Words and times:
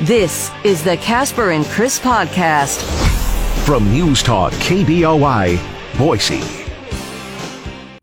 This 0.00 0.50
is 0.62 0.84
the 0.84 0.98
Casper 0.98 1.52
and 1.52 1.64
Chris 1.64 1.98
podcast. 1.98 2.82
From 3.64 3.90
News 3.90 4.22
Talk 4.22 4.52
KBOI, 4.52 5.58
Boise. 5.96 6.42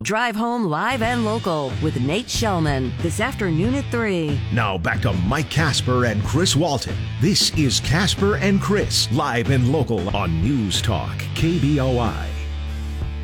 Drive 0.02 0.34
home 0.34 0.64
live 0.64 1.02
and 1.02 1.24
local 1.24 1.70
with 1.80 2.00
Nate 2.00 2.26
Shelman 2.26 2.90
this 2.98 3.20
afternoon 3.20 3.76
at 3.76 3.84
3. 3.92 4.40
Now 4.52 4.76
back 4.76 5.02
to 5.02 5.12
Mike 5.12 5.50
Casper 5.50 6.06
and 6.06 6.20
Chris 6.24 6.56
Walton. 6.56 6.96
This 7.20 7.56
is 7.56 7.78
Casper 7.78 8.38
and 8.38 8.60
Chris, 8.60 9.06
live 9.12 9.50
and 9.50 9.70
local 9.70 10.14
on 10.16 10.42
News 10.42 10.82
Talk 10.82 11.16
KBOI. 11.36 12.33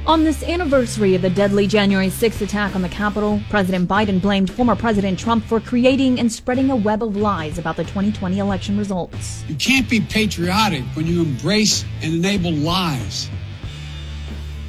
On 0.07 0.25
this 0.25 0.43
anniversary 0.43 1.15
of 1.15 1.21
the 1.23 1.31
deadly 1.31 1.67
January 1.67 2.09
6th 2.09 2.41
attack 2.41 2.75
on 2.75 2.81
the 2.81 2.89
Capitol, 2.89 3.41
President 3.51 3.87
Biden 3.87 4.21
blamed 4.21 4.51
former 4.51 4.75
President 4.75 5.19
Trump 5.19 5.45
for 5.45 5.61
creating 5.61 6.19
and 6.19 6.33
spreading 6.33 6.71
a 6.71 6.75
web 6.75 7.03
of 7.03 7.17
lies 7.17 7.59
about 7.59 7.77
the 7.77 7.85
2020 7.85 8.39
election 8.39 8.79
results. 8.79 9.45
You 9.47 9.55
can't 9.57 9.89
be 9.91 10.01
patriotic 10.01 10.85
when 10.95 11.07
you 11.07 11.23
embrace 11.23 11.85
and 12.03 12.15
enable 12.15 12.51
lies. 12.51 13.29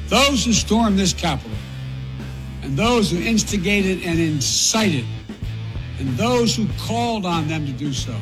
Those 0.08 0.44
who 0.44 0.52
stormed 0.52 0.98
this 0.98 1.14
Capitol, 1.14 1.56
and 2.62 2.76
those 2.76 3.10
who 3.10 3.18
instigated 3.18 4.02
and 4.04 4.20
incited, 4.20 5.06
and 5.98 6.08
those 6.10 6.54
who 6.54 6.68
called 6.78 7.24
on 7.24 7.48
them 7.48 7.64
to 7.66 7.72
do 7.72 7.94
so, 7.94 8.14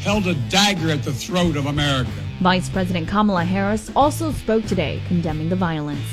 held 0.00 0.26
a 0.26 0.34
dagger 0.48 0.90
at 0.90 1.02
the 1.02 1.12
throat 1.12 1.56
of 1.56 1.66
America. 1.66 2.10
Vice 2.40 2.68
President 2.68 3.08
Kamala 3.08 3.44
Harris 3.44 3.90
also 3.96 4.30
spoke 4.30 4.64
today 4.66 5.00
condemning 5.08 5.48
the 5.48 5.56
violence. 5.56 6.06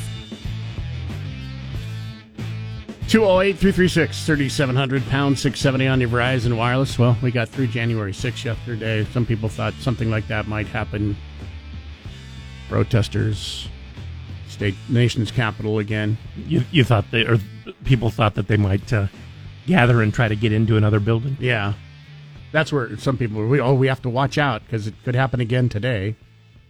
208 3.10 3.58
336 3.60 4.26
3700 4.26 5.06
pound 5.08 5.38
670 5.38 5.88
on 5.88 6.02
your 6.02 6.10
Verizon 6.10 6.58
Wireless. 6.58 6.98
Well, 6.98 7.18
we 7.22 7.30
got 7.30 7.50
through 7.50 7.68
January 7.68 8.14
6th 8.14 8.44
yesterday. 8.44 9.06
Some 9.12 9.26
people 9.26 9.50
thought 9.50 9.74
something 9.76 10.10
like 10.10 10.28
that 10.30 10.48
might 10.48 10.66
happen. 10.66 11.16
Protesters, 12.70 13.68
state 14.48 14.76
nation's 14.90 15.30
capital 15.30 15.78
again. 15.78 16.18
You, 16.48 16.64
you 16.72 16.84
thought 16.84 17.06
they, 17.12 17.26
or 17.26 17.38
people 17.84 18.10
thought 18.10 18.34
that 18.36 18.48
they 18.48 18.58
might 18.58 18.92
uh, 18.92 19.08
gather 19.68 20.02
and 20.02 20.14
try 20.14 20.28
to 20.28 20.36
get 20.36 20.52
into 20.52 20.78
another 20.78 21.00
building? 21.00 21.38
Yeah. 21.40 21.74
That's 22.54 22.72
where 22.72 22.96
some 22.98 23.18
people 23.18 23.42
were, 23.42 23.60
oh, 23.60 23.74
we 23.74 23.88
have 23.88 24.02
to 24.04 24.10
watch 24.10 24.38
out 24.38 24.64
because 24.64 24.86
it 24.86 24.94
could 25.04 25.16
happen 25.16 25.42
again 25.42 25.70
today. 25.70 26.16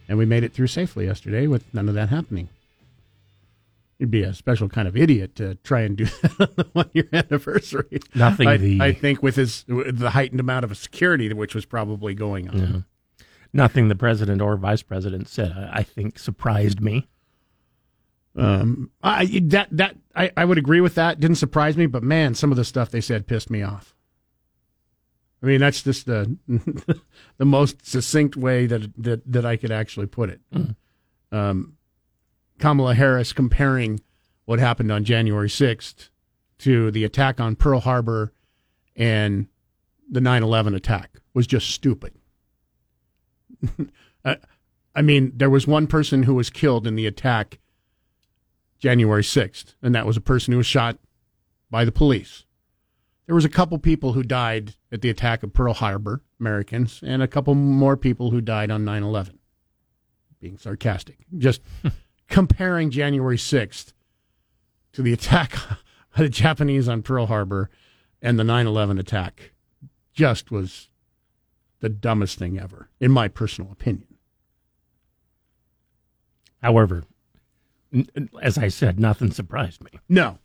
And 0.08 0.16
we 0.18 0.24
made 0.24 0.42
it 0.42 0.52
through 0.54 0.66
safely 0.68 1.04
yesterday 1.04 1.46
with 1.46 1.72
none 1.74 1.88
of 1.90 1.94
that 1.94 2.08
happening. 2.08 2.48
You'd 3.98 4.10
be 4.10 4.22
a 4.22 4.32
special 4.34 4.68
kind 4.68 4.88
of 4.88 4.96
idiot 4.96 5.36
to 5.36 5.56
try 5.56 5.82
and 5.82 5.96
do 5.96 6.04
that 6.22 6.40
on 6.40 6.48
the 6.56 6.66
one 6.72 6.90
year 6.94 7.08
anniversary. 7.12 8.00
Nothing. 8.14 8.48
I, 8.48 8.56
the 8.56 8.80
I 8.80 8.92
think 8.92 9.22
with 9.22 9.36
his 9.36 9.64
with 9.68 9.98
the 9.98 10.10
heightened 10.10 10.40
amount 10.40 10.64
of 10.64 10.76
security 10.76 11.32
which 11.32 11.54
was 11.54 11.66
probably 11.66 12.14
going 12.14 12.48
on. 12.48 12.58
Yeah. 12.58 13.26
nothing 13.52 13.88
the 13.88 13.94
president 13.94 14.40
or 14.42 14.56
vice 14.56 14.82
president 14.82 15.28
said. 15.28 15.52
I, 15.52 15.80
I 15.80 15.82
think 15.82 16.18
surprised 16.18 16.80
me. 16.80 17.08
Um, 18.36 18.90
I 19.02 19.26
that 19.44 19.68
that 19.70 19.96
I, 20.16 20.32
I 20.36 20.44
would 20.44 20.58
agree 20.58 20.80
with 20.80 20.96
that. 20.96 21.20
Didn't 21.20 21.36
surprise 21.36 21.76
me, 21.76 21.86
but 21.86 22.02
man, 22.02 22.34
some 22.34 22.50
of 22.50 22.56
the 22.56 22.64
stuff 22.64 22.90
they 22.90 23.00
said 23.00 23.26
pissed 23.26 23.48
me 23.50 23.62
off. 23.62 23.93
I 25.44 25.46
mean, 25.46 25.60
that's 25.60 25.82
just 25.82 26.06
the 26.06 26.38
the 27.36 27.44
most 27.44 27.86
succinct 27.86 28.34
way 28.34 28.64
that 28.64 28.90
that 28.96 29.30
that 29.30 29.44
I 29.44 29.58
could 29.58 29.70
actually 29.70 30.06
put 30.06 30.30
it. 30.30 30.40
Mm. 30.54 30.74
Um, 31.30 31.76
Kamala 32.58 32.94
Harris 32.94 33.34
comparing 33.34 34.00
what 34.46 34.58
happened 34.58 34.90
on 34.90 35.04
January 35.04 35.48
6th 35.48 36.08
to 36.60 36.90
the 36.90 37.04
attack 37.04 37.40
on 37.40 37.56
Pearl 37.56 37.80
Harbor 37.80 38.32
and 38.96 39.48
the 40.10 40.20
9/11 40.20 40.74
attack 40.74 41.20
was 41.34 41.46
just 41.46 41.68
stupid. 41.68 42.14
I, 44.24 44.38
I 44.94 45.02
mean, 45.02 45.32
there 45.36 45.50
was 45.50 45.66
one 45.66 45.86
person 45.86 46.22
who 46.22 46.34
was 46.34 46.48
killed 46.48 46.86
in 46.86 46.96
the 46.96 47.06
attack 47.06 47.58
January 48.78 49.22
6th, 49.22 49.74
and 49.82 49.94
that 49.94 50.06
was 50.06 50.16
a 50.16 50.22
person 50.22 50.52
who 50.52 50.58
was 50.58 50.66
shot 50.66 50.96
by 51.70 51.84
the 51.84 51.92
police. 51.92 52.46
There 53.26 53.34
was 53.34 53.44
a 53.44 53.50
couple 53.50 53.78
people 53.78 54.12
who 54.12 54.22
died 54.22 54.74
at 54.92 55.00
the 55.00 55.08
attack 55.10 55.42
of 55.42 55.52
Pearl 55.52 55.72
Harbor, 55.74 56.22
Americans, 56.38 57.00
and 57.02 57.22
a 57.22 57.28
couple 57.28 57.54
more 57.54 57.96
people 57.96 58.30
who 58.30 58.40
died 58.40 58.70
on 58.70 58.84
9/11. 58.84 59.38
Being 60.40 60.58
sarcastic. 60.58 61.18
Just 61.36 61.62
comparing 62.28 62.90
January 62.90 63.38
6th 63.38 63.92
to 64.92 65.02
the 65.02 65.12
attack 65.12 65.52
by 66.16 66.22
the 66.24 66.28
Japanese 66.28 66.88
on 66.88 67.02
Pearl 67.02 67.26
Harbor 67.26 67.70
and 68.20 68.38
the 68.38 68.44
9/11 68.44 68.98
attack 68.98 69.52
just 70.12 70.50
was 70.50 70.90
the 71.80 71.88
dumbest 71.88 72.38
thing 72.38 72.58
ever 72.58 72.88
in 73.00 73.10
my 73.10 73.28
personal 73.28 73.72
opinion. 73.72 74.16
However, 76.62 77.04
n- 77.92 78.30
as 78.40 78.56
I 78.56 78.68
said, 78.68 78.98
nothing 78.98 79.30
surprised 79.30 79.82
me. 79.82 79.90
No. 80.08 80.38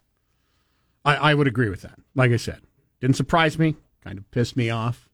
I, 1.06 1.16
I 1.16 1.34
would 1.34 1.47
agree 1.47 1.69
with 1.69 1.81
that. 1.81 1.97
Like 2.13 2.31
I 2.31 2.38
said, 2.38 2.61
didn't 3.02 3.16
surprise 3.16 3.58
me, 3.58 3.76
kind 4.04 4.18
of 4.18 4.30
pissed 4.32 4.58
me 4.58 4.70
off. 4.70 5.10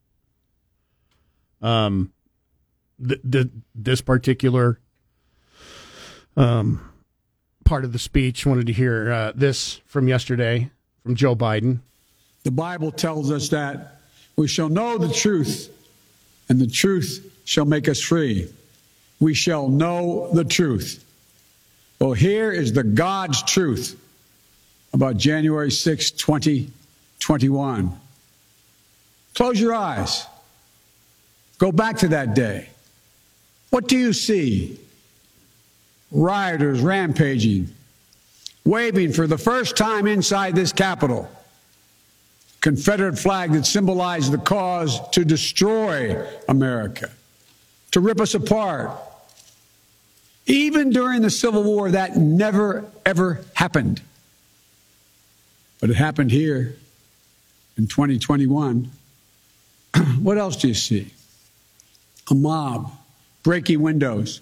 Um, 1.62 2.12
the, 2.98 3.20
the 3.24 3.50
this 3.74 4.02
particular 4.02 4.80
um 6.38 6.92
part 7.66 7.84
of 7.84 7.92
the 7.92 8.00
speech 8.00 8.46
wanted 8.46 8.68
to 8.68 8.74
hear 8.74 9.12
uh, 9.12 9.32
this 9.36 9.82
from 9.86 10.08
yesterday 10.08 10.70
from 11.04 11.16
Joe 11.16 11.36
Biden. 11.36 11.80
The 12.44 12.52
Bible 12.52 12.92
tells 12.92 13.32
us 13.32 13.50
that 13.50 14.00
we 14.38 14.48
shall 14.48 14.70
know 14.70 14.98
the 14.98 15.12
truth, 15.12 15.70
and 16.48 16.60
the 16.60 16.68
truth 16.68 17.28
shall 17.44 17.66
make 17.66 17.90
us 17.90 18.00
free. 18.00 18.50
We 19.20 19.34
shall 19.34 19.68
know 19.68 20.30
the 20.34 20.44
truth. 20.44 21.04
Well, 22.00 22.14
here 22.14 22.52
is 22.52 22.74
the 22.74 22.84
God's 22.84 23.42
truth 23.44 24.00
about 24.94 25.18
January 25.18 25.72
6, 25.72 26.12
2021. 27.20 28.00
Close 29.36 29.60
your 29.60 29.74
eyes. 29.74 30.26
Go 31.58 31.72
back 31.72 31.98
to 31.98 32.10
that 32.10 32.34
day. 32.34 32.70
What 33.70 33.88
do 33.88 33.98
you 33.98 34.14
see? 34.14 34.80
Rioters 36.12 36.80
rampaging, 36.82 37.70
waving 38.64 39.12
for 39.12 39.28
the 39.28 39.38
first 39.38 39.76
time 39.76 40.08
inside 40.08 40.56
this 40.56 40.72
Capitol. 40.72 41.30
Confederate 42.62 43.20
flag 43.20 43.52
that 43.52 43.66
symbolized 43.66 44.32
the 44.32 44.38
cause 44.38 45.00
to 45.10 45.26
destroy 45.26 46.26
America, 46.48 47.12
to 47.92 48.00
rip 48.00 48.20
us 48.22 48.34
apart. 48.34 48.92
Even 50.48 50.92
during 50.92 51.22
the 51.22 51.30
Civil 51.30 51.64
War, 51.64 51.92
that 51.92 52.16
never, 52.16 52.86
ever 53.06 53.44
happened. 53.56 54.02
But 55.80 55.90
it 55.90 55.96
happened 55.96 56.32
here 56.32 56.76
in 57.78 57.88
2021. 57.88 58.90
what 60.20 60.38
else 60.38 60.56
do 60.58 60.68
you 60.68 60.74
see? 60.74 61.12
A 62.30 62.36
mob 62.36 62.92
breaking 63.44 63.82
windows, 63.82 64.42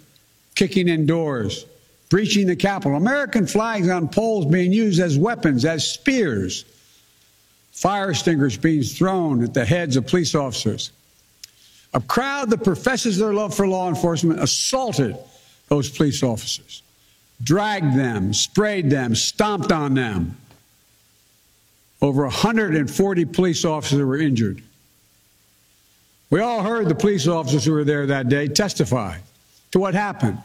kicking 0.55 0.87
in 0.87 1.05
doors, 1.05 1.65
breaching 2.09 2.47
the 2.47 2.55
Capitol, 2.55 2.95
American 2.95 3.45
flags 3.45 3.89
on 3.89 4.07
poles 4.07 4.45
being 4.45 4.71
used 4.71 5.01
as 5.01 5.17
weapons, 5.17 5.65
as 5.65 5.85
spears, 5.85 6.63
fire 7.71 8.11
extinguishers 8.11 8.57
being 8.57 8.83
thrown 8.83 9.43
at 9.43 9.53
the 9.53 9.65
heads 9.65 9.97
of 9.97 10.07
police 10.07 10.35
officers. 10.35 10.91
A 11.93 11.99
crowd 11.99 12.49
that 12.51 12.63
professes 12.63 13.17
their 13.17 13.33
love 13.33 13.53
for 13.53 13.67
law 13.67 13.89
enforcement 13.89 14.41
assaulted 14.41 15.17
those 15.67 15.89
police 15.89 16.23
officers, 16.23 16.81
dragged 17.43 17.97
them, 17.97 18.33
sprayed 18.33 18.89
them, 18.89 19.15
stomped 19.15 19.71
on 19.71 19.93
them. 19.93 20.37
Over 22.03 22.23
140 22.23 23.25
police 23.25 23.63
officers 23.63 24.03
were 24.03 24.17
injured. 24.17 24.61
We 26.29 26.41
all 26.41 26.61
heard 26.61 26.89
the 26.89 26.95
police 26.95 27.27
officers 27.27 27.63
who 27.63 27.71
were 27.71 27.85
there 27.85 28.07
that 28.07 28.27
day 28.27 28.49
testify 28.49 29.19
to 29.71 29.79
what 29.79 29.93
happened. 29.93 30.37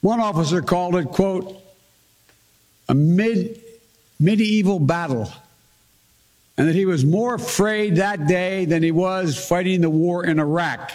One 0.00 0.18
officer 0.18 0.60
called 0.60 0.96
it, 0.96 1.10
quote, 1.10 1.62
a 2.88 2.94
mid, 2.94 3.60
medieval 4.18 4.80
battle, 4.80 5.32
and 6.58 6.68
that 6.68 6.74
he 6.74 6.86
was 6.86 7.04
more 7.04 7.34
afraid 7.34 7.96
that 7.96 8.26
day 8.26 8.64
than 8.64 8.82
he 8.82 8.90
was 8.90 9.38
fighting 9.38 9.80
the 9.80 9.90
war 9.90 10.24
in 10.24 10.40
Iraq. 10.40 10.90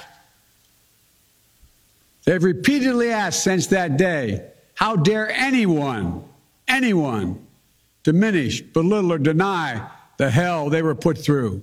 They've 2.25 2.43
repeatedly 2.43 3.11
asked 3.11 3.43
since 3.43 3.67
that 3.67 3.95
day, 3.95 4.45
how 4.73 4.97
dare 4.97 5.31
anyone, 5.31 6.25
anyone, 6.67 7.46
diminish, 8.07 8.61
belittle, 8.61 9.11
or 9.11 9.17
deny 9.17 9.85
the 10.15 10.31
hell 10.31 10.69
they 10.69 10.81
were 10.81 10.95
put 10.95 11.17
through? 11.17 11.61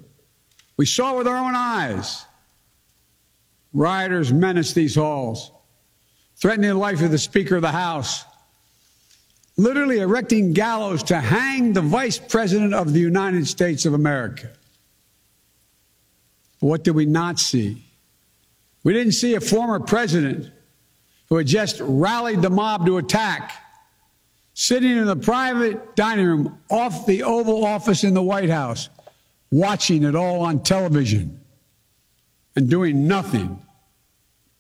We 0.77 0.85
saw 0.85 1.17
with 1.17 1.27
our 1.27 1.37
own 1.37 1.55
eyes. 1.55 2.27
Rioters 3.73 4.31
menaced 4.31 4.75
these 4.75 4.95
halls, 4.95 5.51
threatening 6.37 6.69
the 6.69 6.77
life 6.77 7.01
of 7.01 7.11
the 7.11 7.17
Speaker 7.17 7.57
of 7.57 7.63
the 7.63 7.73
House, 7.73 8.27
literally 9.57 10.01
erecting 10.01 10.53
gallows 10.53 11.03
to 11.05 11.19
hang 11.19 11.73
the 11.73 11.81
Vice 11.81 12.19
President 12.19 12.75
of 12.75 12.93
the 12.93 13.01
United 13.01 13.49
States 13.49 13.87
of 13.87 13.95
America. 13.95 14.51
What 16.61 16.85
did 16.85 16.95
we 16.95 17.07
not 17.07 17.39
see? 17.39 17.83
We 18.83 18.93
didn't 18.93 19.13
see 19.13 19.35
a 19.35 19.41
former 19.41 19.81
president 19.81 20.53
who 21.31 21.37
had 21.37 21.47
just 21.47 21.81
rallied 21.81 22.43
the 22.43 22.51
mob 22.51 22.85
to 22.85 22.99
attack, 22.99 23.64
sitting 24.55 24.97
in 24.97 25.07
the 25.07 25.17
private 25.17 25.97
dining 25.97 26.27
room 26.27 26.59
off 26.71 27.07
the 27.07 27.23
Oval 27.23 27.65
Office 27.65 28.05
in 28.05 28.15
the 28.15 28.23
White 28.23 28.51
House, 28.51 28.89
watching 29.51 30.05
it 30.05 30.15
all 30.15 30.41
on 30.41 30.63
television 30.63 31.41
and 32.57 32.71
doing 32.71 33.07
nothing 33.07 33.61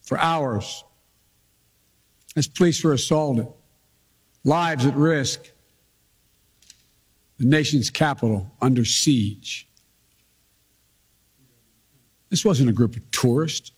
for 0.02 0.18
hours 0.18 0.84
as 2.36 2.48
police 2.48 2.82
were 2.82 2.92
assaulted, 2.92 3.46
lives 4.42 4.84
at 4.84 4.94
risk, 4.94 5.50
the 7.38 7.46
nation's 7.46 7.90
capital 7.90 8.52
under 8.60 8.84
siege. 8.84 9.68
This 12.30 12.44
wasn't 12.44 12.68
a 12.68 12.72
group 12.72 12.96
of 12.96 13.10
tourists. 13.12 13.70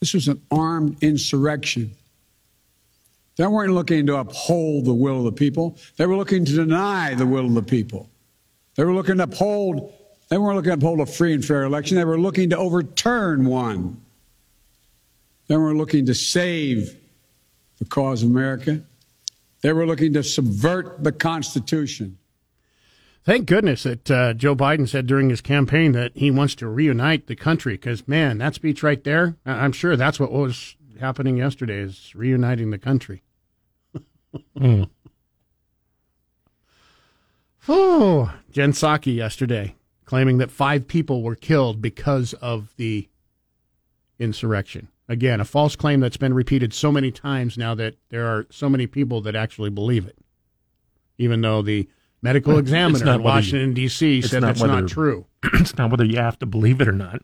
This 0.00 0.14
was 0.14 0.26
an 0.26 0.42
armed 0.50 1.00
insurrection. 1.00 1.92
They 3.36 3.46
weren't 3.46 3.72
looking 3.72 4.06
to 4.06 4.16
uphold 4.16 4.84
the 4.84 4.94
will 4.94 5.18
of 5.18 5.24
the 5.24 5.32
people. 5.32 5.78
They 5.96 6.06
were 6.06 6.16
looking 6.16 6.44
to 6.44 6.52
deny 6.52 7.14
the 7.14 7.26
will 7.26 7.46
of 7.46 7.54
the 7.54 7.62
people. 7.62 8.10
They 8.74 8.84
were 8.84 8.94
looking 8.94 9.18
to 9.18 9.24
uphold, 9.24 9.92
they 10.28 10.38
weren't 10.38 10.56
looking 10.56 10.70
to 10.70 10.74
uphold 10.74 11.00
a 11.00 11.06
free 11.06 11.34
and 11.34 11.44
fair 11.44 11.64
election. 11.64 11.96
They 11.96 12.04
were 12.04 12.18
looking 12.18 12.50
to 12.50 12.58
overturn 12.58 13.44
one. 13.44 14.00
They 15.48 15.56
were 15.56 15.74
looking 15.74 16.06
to 16.06 16.14
save 16.14 16.96
the 17.78 17.84
cause 17.84 18.22
of 18.22 18.30
America. 18.30 18.82
They 19.60 19.72
were 19.72 19.86
looking 19.86 20.12
to 20.14 20.22
subvert 20.22 21.04
the 21.04 21.12
Constitution. 21.12 22.18
Thank 23.24 23.46
goodness 23.46 23.84
that 23.84 24.10
uh, 24.10 24.34
Joe 24.34 24.56
Biden 24.56 24.88
said 24.88 25.06
during 25.06 25.30
his 25.30 25.40
campaign 25.40 25.92
that 25.92 26.12
he 26.16 26.30
wants 26.30 26.56
to 26.56 26.66
reunite 26.66 27.28
the 27.28 27.36
country. 27.36 27.74
Because 27.74 28.08
man, 28.08 28.38
that 28.38 28.54
speech 28.54 28.82
right 28.82 29.02
there, 29.04 29.36
I'm 29.46 29.72
sure 29.72 29.96
that's 29.96 30.18
what 30.18 30.32
was 30.32 30.76
happening 31.02 31.36
yesterday 31.36 31.78
is 31.78 32.14
reuniting 32.14 32.70
the 32.70 32.78
country. 32.78 33.22
mm. 34.58 34.88
Oh, 37.68 38.32
Jen 38.50 38.72
Psaki 38.72 39.14
yesterday 39.14 39.76
claiming 40.04 40.38
that 40.38 40.50
five 40.50 40.86
people 40.86 41.22
were 41.22 41.34
killed 41.34 41.80
because 41.80 42.34
of 42.34 42.74
the 42.76 43.08
insurrection. 44.18 44.88
Again, 45.08 45.40
a 45.40 45.44
false 45.44 45.74
claim 45.74 46.00
that's 46.00 46.16
been 46.16 46.34
repeated 46.34 46.74
so 46.74 46.92
many 46.92 47.10
times 47.10 47.56
now 47.56 47.74
that 47.74 47.96
there 48.10 48.26
are 48.26 48.46
so 48.50 48.68
many 48.68 48.86
people 48.86 49.20
that 49.22 49.34
actually 49.34 49.70
believe 49.70 50.06
it, 50.06 50.18
even 51.18 51.40
though 51.40 51.62
the 51.62 51.88
medical 52.20 52.58
examiner 52.58 53.14
in 53.14 53.22
Washington, 53.22 53.74
D.C. 53.74 54.22
said 54.22 54.42
that's 54.42 54.60
whether, 54.60 54.82
not 54.82 54.90
true. 54.90 55.26
It's 55.54 55.76
not 55.76 55.90
whether 55.90 56.04
you 56.04 56.18
have 56.18 56.38
to 56.40 56.46
believe 56.46 56.80
it 56.80 56.88
or 56.88 56.92
not. 56.92 57.22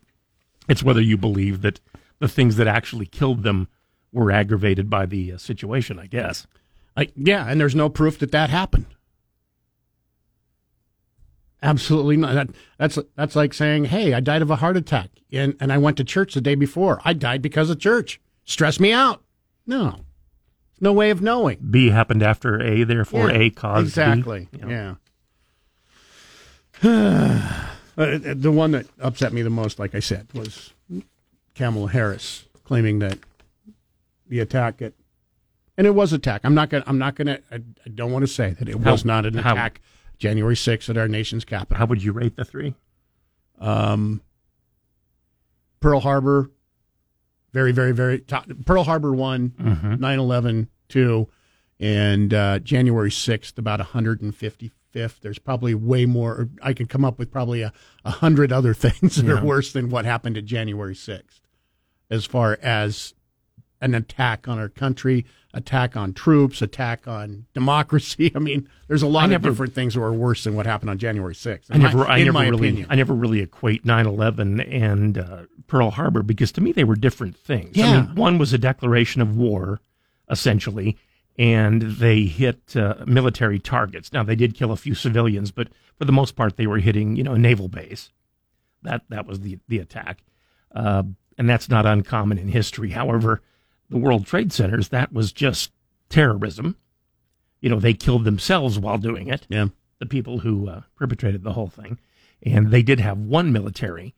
It's 0.68 0.82
whether 0.82 1.00
you 1.00 1.16
believe 1.16 1.62
that 1.62 1.80
the 2.18 2.28
things 2.28 2.56
that 2.56 2.66
actually 2.66 3.06
killed 3.06 3.42
them 3.42 3.68
were 4.12 4.32
aggravated 4.32 4.88
by 4.88 5.06
the 5.06 5.32
uh, 5.32 5.38
situation, 5.38 5.98
I 5.98 6.06
guess. 6.06 6.46
I, 6.96 7.08
yeah, 7.14 7.46
and 7.48 7.60
there's 7.60 7.74
no 7.74 7.88
proof 7.88 8.18
that 8.18 8.32
that 8.32 8.50
happened. 8.50 8.86
Absolutely 11.62 12.16
not. 12.16 12.34
That, 12.34 12.48
that's 12.78 12.98
that's 13.16 13.34
like 13.34 13.52
saying, 13.52 13.86
"Hey, 13.86 14.14
I 14.14 14.20
died 14.20 14.42
of 14.42 14.50
a 14.50 14.56
heart 14.56 14.76
attack, 14.76 15.10
and 15.32 15.56
and 15.58 15.72
I 15.72 15.78
went 15.78 15.96
to 15.96 16.04
church 16.04 16.34
the 16.34 16.40
day 16.40 16.54
before. 16.54 17.00
I 17.04 17.12
died 17.12 17.42
because 17.42 17.68
of 17.68 17.80
church. 17.80 18.20
Stress 18.44 18.78
me 18.78 18.92
out." 18.92 19.22
No, 19.66 20.04
no 20.80 20.92
way 20.92 21.10
of 21.10 21.20
knowing. 21.20 21.58
B 21.70 21.90
happened 21.90 22.22
after 22.22 22.60
A, 22.62 22.84
therefore 22.84 23.30
yeah, 23.30 23.38
A 23.38 23.50
caused 23.50 23.88
exactly. 23.88 24.48
B. 24.52 24.60
Yeah. 24.68 24.94
yeah. 26.82 27.70
uh, 27.96 28.18
the 28.34 28.52
one 28.52 28.70
that 28.70 28.86
upset 29.00 29.32
me 29.32 29.42
the 29.42 29.50
most, 29.50 29.78
like 29.78 29.94
I 29.94 30.00
said, 30.00 30.28
was 30.32 30.72
Kamala 31.58 31.90
Harris 31.90 32.46
claiming 32.64 33.00
that 33.00 33.18
the 34.28 34.40
attack 34.40 34.80
at, 34.80 34.92
and 35.76 35.86
it 35.86 35.94
was 35.94 36.12
attack. 36.12 36.42
I'm 36.44 36.54
not 36.54 36.70
gonna. 36.70 36.84
I'm 36.86 36.98
not 36.98 37.16
gonna. 37.16 37.40
I, 37.50 37.56
I 37.56 37.88
don't 37.94 38.12
want 38.12 38.22
to 38.22 38.32
say 38.32 38.50
that 38.58 38.68
it 38.68 38.78
how, 38.78 38.92
was 38.92 39.04
not 39.04 39.26
an 39.26 39.34
how, 39.34 39.52
attack. 39.52 39.80
January 40.18 40.56
6th 40.56 40.90
at 40.90 40.96
our 40.96 41.06
nation's 41.06 41.44
capital. 41.44 41.78
How 41.78 41.86
would 41.86 42.02
you 42.02 42.10
rate 42.12 42.34
the 42.34 42.44
three? 42.44 42.74
Um, 43.60 44.20
Pearl 45.80 46.00
Harbor, 46.00 46.50
very, 47.52 47.72
very, 47.72 47.92
very 47.92 48.20
top. 48.20 48.46
Pearl 48.66 48.84
Harbor 48.84 49.12
one, 49.12 49.50
mm-hmm. 49.50 49.94
9/11 49.94 50.68
two, 50.88 51.28
and 51.78 52.34
uh, 52.34 52.58
January 52.60 53.10
6th 53.10 53.58
about 53.58 53.80
155th. 53.80 55.20
There's 55.20 55.38
probably 55.38 55.74
way 55.74 56.06
more. 56.06 56.48
I 56.62 56.72
can 56.72 56.86
come 56.86 57.04
up 57.04 57.18
with 57.18 57.30
probably 57.30 57.62
a, 57.62 57.72
a 58.04 58.10
hundred 58.10 58.52
other 58.52 58.74
things 58.74 59.16
that 59.16 59.26
yeah. 59.26 59.34
are 59.34 59.44
worse 59.44 59.72
than 59.72 59.90
what 59.90 60.04
happened 60.04 60.36
at 60.36 60.44
January 60.44 60.94
6th, 60.94 61.40
as 62.10 62.24
far 62.24 62.58
as 62.62 63.14
an 63.80 63.94
attack 63.94 64.48
on 64.48 64.58
our 64.58 64.68
country, 64.68 65.24
attack 65.54 65.96
on 65.96 66.12
troops, 66.12 66.60
attack 66.62 67.06
on 67.06 67.46
democracy. 67.54 68.32
I 68.36 68.38
mean, 68.38 68.68
there's 68.88 69.02
a 69.02 69.06
lot 69.06 69.32
of 69.32 69.42
different 69.42 69.74
things 69.74 69.94
that 69.94 70.00
were 70.00 70.12
worse 70.12 70.44
than 70.44 70.54
what 70.54 70.66
happened 70.66 70.90
on 70.90 70.98
January 70.98 71.34
6th. 71.34 71.66
I 71.70 71.78
never, 71.78 71.98
my, 71.98 72.06
I 72.06 72.22
never 72.24 72.38
really, 72.38 72.68
opinion. 72.68 72.86
I 72.90 72.94
never 72.96 73.14
really 73.14 73.40
equate 73.40 73.84
9/11 73.84 74.66
and 74.72 75.18
uh, 75.18 75.42
Pearl 75.66 75.90
Harbor 75.90 76.22
because 76.22 76.52
to 76.52 76.60
me 76.60 76.72
they 76.72 76.84
were 76.84 76.96
different 76.96 77.36
things. 77.36 77.76
Yeah. 77.76 77.86
I 77.86 78.00
mean, 78.00 78.14
one 78.14 78.38
was 78.38 78.52
a 78.52 78.58
declaration 78.58 79.22
of 79.22 79.36
war, 79.36 79.80
essentially, 80.30 80.96
and 81.38 81.82
they 81.82 82.22
hit 82.22 82.76
uh, 82.76 82.96
military 83.06 83.58
targets. 83.58 84.12
Now 84.12 84.24
they 84.24 84.36
did 84.36 84.54
kill 84.54 84.72
a 84.72 84.76
few 84.76 84.94
civilians, 84.94 85.50
but 85.50 85.68
for 85.96 86.04
the 86.04 86.12
most 86.12 86.36
part 86.36 86.56
they 86.56 86.66
were 86.66 86.78
hitting, 86.78 87.16
you 87.16 87.22
know, 87.22 87.34
a 87.34 87.38
naval 87.38 87.68
base. 87.68 88.10
That 88.82 89.02
that 89.08 89.26
was 89.26 89.40
the 89.40 89.58
the 89.68 89.78
attack, 89.78 90.22
uh, 90.74 91.02
and 91.38 91.48
that's 91.48 91.68
not 91.68 91.86
uncommon 91.86 92.36
in 92.36 92.48
history. 92.48 92.90
However 92.90 93.40
the 93.88 93.96
World 93.96 94.26
Trade 94.26 94.52
Centers, 94.52 94.88
that 94.88 95.12
was 95.12 95.32
just 95.32 95.72
terrorism. 96.10 96.76
You 97.60 97.70
know, 97.70 97.80
they 97.80 97.94
killed 97.94 98.24
themselves 98.24 98.78
while 98.78 98.98
doing 98.98 99.28
it. 99.28 99.46
Yeah. 99.48 99.68
The 99.98 100.06
people 100.06 100.40
who 100.40 100.68
uh, 100.68 100.82
perpetrated 100.96 101.42
the 101.42 101.54
whole 101.54 101.68
thing. 101.68 101.98
And 102.42 102.70
they 102.70 102.82
did 102.82 103.00
have 103.00 103.18
one 103.18 103.52
military 103.52 104.14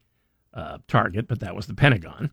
uh, 0.53 0.79
target, 0.87 1.27
but 1.27 1.39
that 1.39 1.55
was 1.55 1.67
the 1.67 1.73
Pentagon. 1.73 2.31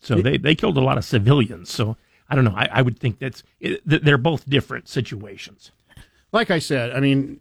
So 0.00 0.16
they, 0.16 0.36
they 0.36 0.54
killed 0.54 0.76
a 0.76 0.80
lot 0.80 0.98
of 0.98 1.04
civilians. 1.04 1.70
So 1.70 1.96
I 2.28 2.34
don't 2.34 2.44
know. 2.44 2.54
I, 2.56 2.68
I 2.72 2.82
would 2.82 2.98
think 2.98 3.18
that's 3.18 3.42
it, 3.60 3.80
they're 3.84 4.18
both 4.18 4.48
different 4.48 4.88
situations. 4.88 5.70
Like 6.32 6.50
I 6.50 6.58
said, 6.58 6.92
I 6.92 7.00
mean, 7.00 7.40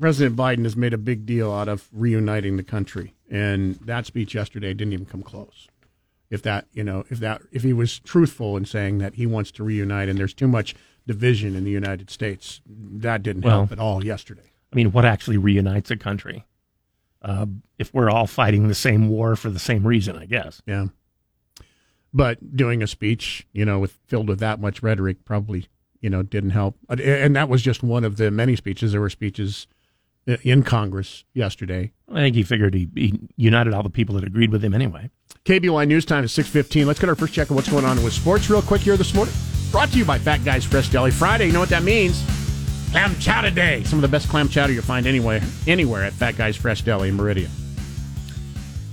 President 0.00 0.36
Biden 0.36 0.64
has 0.64 0.76
made 0.76 0.94
a 0.94 0.98
big 0.98 1.26
deal 1.26 1.52
out 1.52 1.68
of 1.68 1.88
reuniting 1.92 2.56
the 2.56 2.62
country, 2.62 3.14
and 3.30 3.76
that 3.76 4.06
speech 4.06 4.34
yesterday 4.34 4.74
didn't 4.74 4.92
even 4.92 5.06
come 5.06 5.22
close 5.22 5.68
if 6.30 6.42
that 6.42 6.66
you 6.72 6.84
know 6.84 7.04
if 7.10 7.18
that 7.18 7.42
if 7.52 7.62
he 7.62 7.72
was 7.72 7.98
truthful 8.00 8.56
in 8.56 8.64
saying 8.64 8.98
that 8.98 9.14
he 9.14 9.26
wants 9.26 9.50
to 9.50 9.64
reunite 9.64 10.08
and 10.08 10.18
there's 10.18 10.34
too 10.34 10.48
much 10.48 10.74
division 11.06 11.56
in 11.56 11.64
the 11.64 11.70
United 11.70 12.08
States, 12.08 12.60
that 12.66 13.22
didn't 13.22 13.42
well, 13.42 13.60
help 13.60 13.72
at 13.72 13.78
all 13.78 14.04
yesterday. 14.04 14.52
I 14.72 14.76
mean, 14.76 14.92
what 14.92 15.04
actually 15.04 15.38
reunites 15.38 15.90
a 15.90 15.96
country? 15.96 16.44
Uh, 17.22 17.46
if 17.78 17.92
we're 17.92 18.10
all 18.10 18.26
fighting 18.26 18.68
the 18.68 18.74
same 18.74 19.08
war 19.08 19.34
for 19.34 19.50
the 19.50 19.58
same 19.58 19.86
reason, 19.86 20.16
I 20.16 20.26
guess. 20.26 20.62
Yeah. 20.66 20.86
But 22.14 22.56
doing 22.56 22.82
a 22.82 22.86
speech, 22.86 23.46
you 23.52 23.64
know, 23.64 23.78
with 23.78 23.98
filled 24.06 24.28
with 24.28 24.38
that 24.40 24.60
much 24.60 24.82
rhetoric, 24.82 25.24
probably 25.24 25.66
you 26.00 26.10
know 26.10 26.22
didn't 26.22 26.50
help. 26.50 26.76
And 26.88 27.34
that 27.36 27.48
was 27.48 27.62
just 27.62 27.82
one 27.82 28.04
of 28.04 28.16
the 28.16 28.30
many 28.30 28.56
speeches. 28.56 28.92
There 28.92 29.00
were 29.00 29.10
speeches 29.10 29.66
in 30.42 30.62
Congress 30.62 31.24
yesterday. 31.34 31.92
I 32.08 32.14
think 32.14 32.36
he 32.36 32.42
figured 32.42 32.74
he, 32.74 32.88
he 32.94 33.20
united 33.36 33.72
all 33.72 33.82
the 33.82 33.90
people 33.90 34.14
that 34.16 34.24
agreed 34.24 34.50
with 34.50 34.64
him 34.64 34.74
anyway. 34.74 35.10
KBOI 35.44 35.86
News 35.86 36.04
Time 36.04 36.24
is 36.24 36.32
6.15. 36.32 36.86
Let's 36.86 37.00
get 37.00 37.08
our 37.08 37.14
first 37.14 37.32
check 37.32 37.50
of 37.50 37.56
what's 37.56 37.68
going 37.68 37.84
on 37.84 38.02
with 38.02 38.12
sports 38.12 38.50
real 38.50 38.62
quick 38.62 38.82
here 38.82 38.96
this 38.96 39.14
morning. 39.14 39.34
Brought 39.70 39.90
to 39.92 39.98
you 39.98 40.04
by 40.04 40.18
Fat 40.18 40.44
Guys 40.44 40.64
Fresh 40.64 40.90
Deli. 40.90 41.10
Friday, 41.10 41.46
you 41.46 41.52
know 41.52 41.60
what 41.60 41.68
that 41.68 41.84
means? 41.84 42.22
Clam 42.90 43.14
Chowder 43.20 43.50
Day. 43.50 43.84
Some 43.84 43.98
of 43.98 44.02
the 44.02 44.08
best 44.08 44.28
clam 44.28 44.48
chowder 44.48 44.72
you'll 44.72 44.82
find 44.82 45.06
anywhere, 45.06 45.40
anywhere 45.66 46.04
at 46.04 46.12
Fat 46.12 46.36
Guys 46.36 46.56
Fresh 46.56 46.82
Deli 46.82 47.08
in 47.08 47.16
Meridian. 47.16 47.50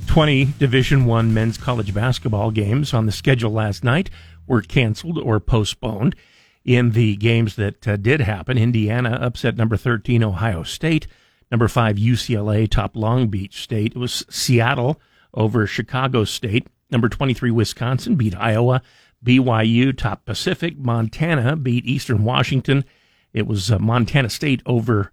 20 0.06 0.54
Division 0.60 1.06
One 1.06 1.34
men's 1.34 1.58
college 1.58 1.94
basketball 1.94 2.52
games 2.52 2.94
on 2.94 3.06
the 3.06 3.12
schedule 3.12 3.52
last 3.52 3.84
night 3.84 4.10
were 4.46 4.62
canceled 4.62 5.18
or 5.18 5.40
postponed. 5.40 6.16
In 6.64 6.92
the 6.92 7.16
games 7.16 7.56
that 7.56 7.88
uh, 7.88 7.96
did 7.96 8.22
happen, 8.22 8.58
Indiana 8.58 9.18
upset 9.22 9.56
number 9.56 9.78
13 9.78 10.24
Ohio 10.24 10.64
State. 10.64 11.08
Number 11.52 11.68
five, 11.68 11.96
UCLA 11.96 12.70
top 12.70 12.96
Long 12.96 13.28
Beach 13.28 13.62
State. 13.62 13.94
It 13.96 14.00
was 14.00 14.26
Seattle 14.30 15.00
over 15.34 15.66
Chicago 15.66 16.24
State. 16.24 16.68
Number 16.90 17.10
23, 17.10 17.52
Wisconsin 17.52 18.16
beat 18.16 18.36
Iowa. 18.36 18.82
BYU 19.24 19.98
top 19.98 20.26
Pacific. 20.26 20.78
Montana 20.78 21.56
beat 21.56 21.86
Eastern 21.86 22.24
Washington. 22.24 22.86
It 23.34 23.48
was 23.48 23.72
uh, 23.72 23.80
Montana 23.80 24.30
State 24.30 24.62
over 24.66 25.12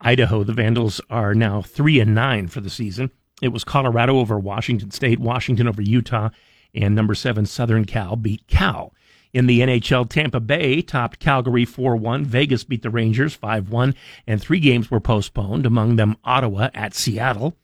Idaho. 0.00 0.42
The 0.44 0.52
Vandals 0.52 1.00
are 1.10 1.34
now 1.34 1.62
three 1.62 2.00
and 2.00 2.14
nine 2.14 2.48
for 2.48 2.60
the 2.60 2.70
season. 2.70 3.10
It 3.42 3.48
was 3.48 3.64
Colorado 3.64 4.18
over 4.18 4.38
Washington 4.38 4.90
State, 4.90 5.18
Washington 5.18 5.68
over 5.68 5.82
Utah, 5.82 6.30
and 6.74 6.94
number 6.94 7.14
seven 7.14 7.46
Southern 7.46 7.84
Cal 7.84 8.16
beat 8.16 8.46
Cal. 8.46 8.92
In 9.34 9.46
the 9.46 9.62
NHL, 9.62 10.08
Tampa 10.08 10.38
Bay 10.38 10.80
topped 10.80 11.18
Calgary 11.18 11.64
4 11.64 11.96
1. 11.96 12.24
Vegas 12.24 12.62
beat 12.62 12.82
the 12.82 12.88
Rangers 12.88 13.34
5 13.34 13.68
1, 13.68 13.94
and 14.28 14.40
three 14.40 14.60
games 14.60 14.92
were 14.92 15.00
postponed, 15.00 15.66
among 15.66 15.96
them 15.96 16.16
Ottawa 16.22 16.70
at 16.72 16.94
Seattle. 16.94 17.56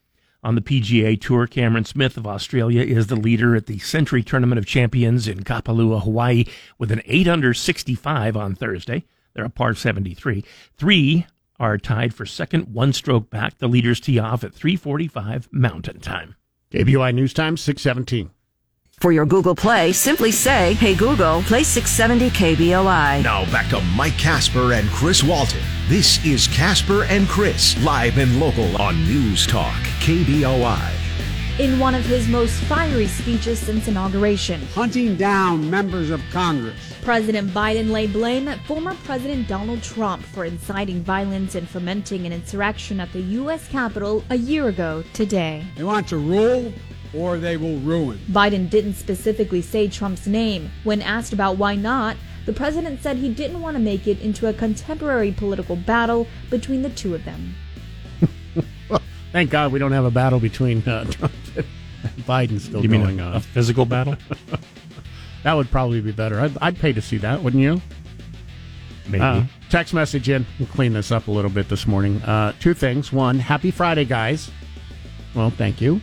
On 0.42 0.56
the 0.56 0.62
PGA 0.62 1.20
Tour, 1.20 1.46
Cameron 1.46 1.84
Smith 1.84 2.16
of 2.16 2.26
Australia 2.26 2.82
is 2.82 3.06
the 3.06 3.14
leader 3.14 3.54
at 3.54 3.66
the 3.66 3.78
Sentry 3.78 4.20
Tournament 4.24 4.58
of 4.58 4.66
Champions 4.66 5.28
in 5.28 5.44
Kapalua, 5.44 6.02
Hawaii, 6.02 6.44
with 6.76 6.90
an 6.90 7.02
8 7.04 7.28
under 7.28 7.54
65 7.54 8.36
on 8.36 8.56
Thursday. 8.56 9.04
They're 9.34 9.44
a 9.44 9.50
par 9.50 9.74
73. 9.74 10.42
Three 10.76 11.26
are 11.60 11.78
tied 11.78 12.12
for 12.12 12.26
second, 12.26 12.74
one 12.74 12.92
stroke 12.92 13.30
back. 13.30 13.58
The 13.58 13.68
leaders 13.68 14.00
tee 14.00 14.18
off 14.18 14.42
at 14.42 14.54
345 14.54 15.48
Mountain 15.52 16.00
Time. 16.00 16.34
KBOI 16.72 17.14
News 17.14 17.32
Time, 17.32 17.56
617. 17.56 18.30
For 19.00 19.12
your 19.12 19.24
Google 19.24 19.54
Play, 19.54 19.92
simply 19.92 20.30
say, 20.30 20.74
Hey 20.74 20.94
Google, 20.94 21.40
play 21.44 21.62
670 21.62 22.28
KBOI. 22.36 23.22
Now 23.24 23.50
back 23.50 23.70
to 23.70 23.80
Mike 23.96 24.18
Casper 24.18 24.74
and 24.74 24.90
Chris 24.90 25.22
Walton. 25.22 25.62
This 25.88 26.22
is 26.22 26.46
Casper 26.48 27.04
and 27.04 27.26
Chris, 27.26 27.82
live 27.82 28.18
and 28.18 28.38
local 28.38 28.76
on 28.76 29.02
News 29.06 29.46
Talk, 29.46 29.80
KBOI. 30.00 30.92
In 31.58 31.78
one 31.78 31.94
of 31.94 32.04
his 32.04 32.28
most 32.28 32.52
fiery 32.64 33.06
speeches 33.06 33.58
since 33.58 33.88
inauguration, 33.88 34.60
Hunting 34.74 35.16
down 35.16 35.70
members 35.70 36.10
of 36.10 36.20
Congress. 36.30 36.76
President 37.02 37.52
Biden 37.52 37.90
laid 37.90 38.12
blame 38.12 38.48
at 38.48 38.62
former 38.66 38.94
President 39.04 39.48
Donald 39.48 39.82
Trump 39.82 40.22
for 40.22 40.44
inciting 40.44 41.02
violence 41.02 41.54
and 41.54 41.66
fomenting 41.66 42.26
an 42.26 42.34
insurrection 42.34 43.00
at 43.00 43.10
the 43.14 43.22
U.S. 43.22 43.66
Capitol 43.68 44.22
a 44.28 44.36
year 44.36 44.68
ago 44.68 45.02
today. 45.14 45.64
They 45.74 45.84
want 45.84 46.06
to 46.08 46.18
rule 46.18 46.70
or 47.14 47.38
they 47.38 47.56
will 47.56 47.78
ruin. 47.78 48.18
Biden 48.30 48.68
didn't 48.70 48.94
specifically 48.94 49.62
say 49.62 49.88
Trump's 49.88 50.26
name. 50.26 50.70
When 50.84 51.02
asked 51.02 51.32
about 51.32 51.56
why 51.56 51.74
not, 51.74 52.16
the 52.46 52.52
president 52.52 53.02
said 53.02 53.16
he 53.16 53.28
didn't 53.32 53.60
want 53.60 53.76
to 53.76 53.82
make 53.82 54.06
it 54.06 54.20
into 54.20 54.46
a 54.48 54.52
contemporary 54.52 55.32
political 55.32 55.76
battle 55.76 56.26
between 56.50 56.82
the 56.82 56.90
two 56.90 57.14
of 57.14 57.24
them. 57.24 57.54
Thank 59.32 59.50
God 59.50 59.72
we 59.72 59.78
don't 59.78 59.92
have 59.92 60.04
a 60.04 60.10
battle 60.10 60.40
between 60.40 60.86
uh, 60.88 61.04
Trump 61.10 61.32
and 61.56 62.24
Biden 62.26 62.60
still 62.60 62.82
You 62.82 62.88
going 62.88 63.06
mean 63.06 63.20
a, 63.20 63.24
on. 63.24 63.36
a 63.36 63.40
physical 63.40 63.84
battle? 63.84 64.16
that 65.42 65.54
would 65.54 65.70
probably 65.70 66.00
be 66.00 66.12
better. 66.12 66.40
I'd, 66.40 66.56
I'd 66.60 66.78
pay 66.78 66.92
to 66.92 67.02
see 67.02 67.18
that, 67.18 67.42
wouldn't 67.42 67.62
you? 67.62 67.80
Maybe. 69.08 69.22
Uh, 69.22 69.42
text 69.70 69.92
message 69.92 70.28
in. 70.28 70.46
We'll 70.58 70.68
clean 70.68 70.92
this 70.92 71.10
up 71.12 71.28
a 71.28 71.30
little 71.30 71.50
bit 71.50 71.68
this 71.68 71.86
morning. 71.86 72.22
Uh, 72.22 72.52
two 72.60 72.74
things. 72.74 73.12
One, 73.12 73.38
happy 73.38 73.70
Friday, 73.70 74.04
guys. 74.04 74.50
Well, 75.34 75.50
thank 75.50 75.80
you. 75.80 76.00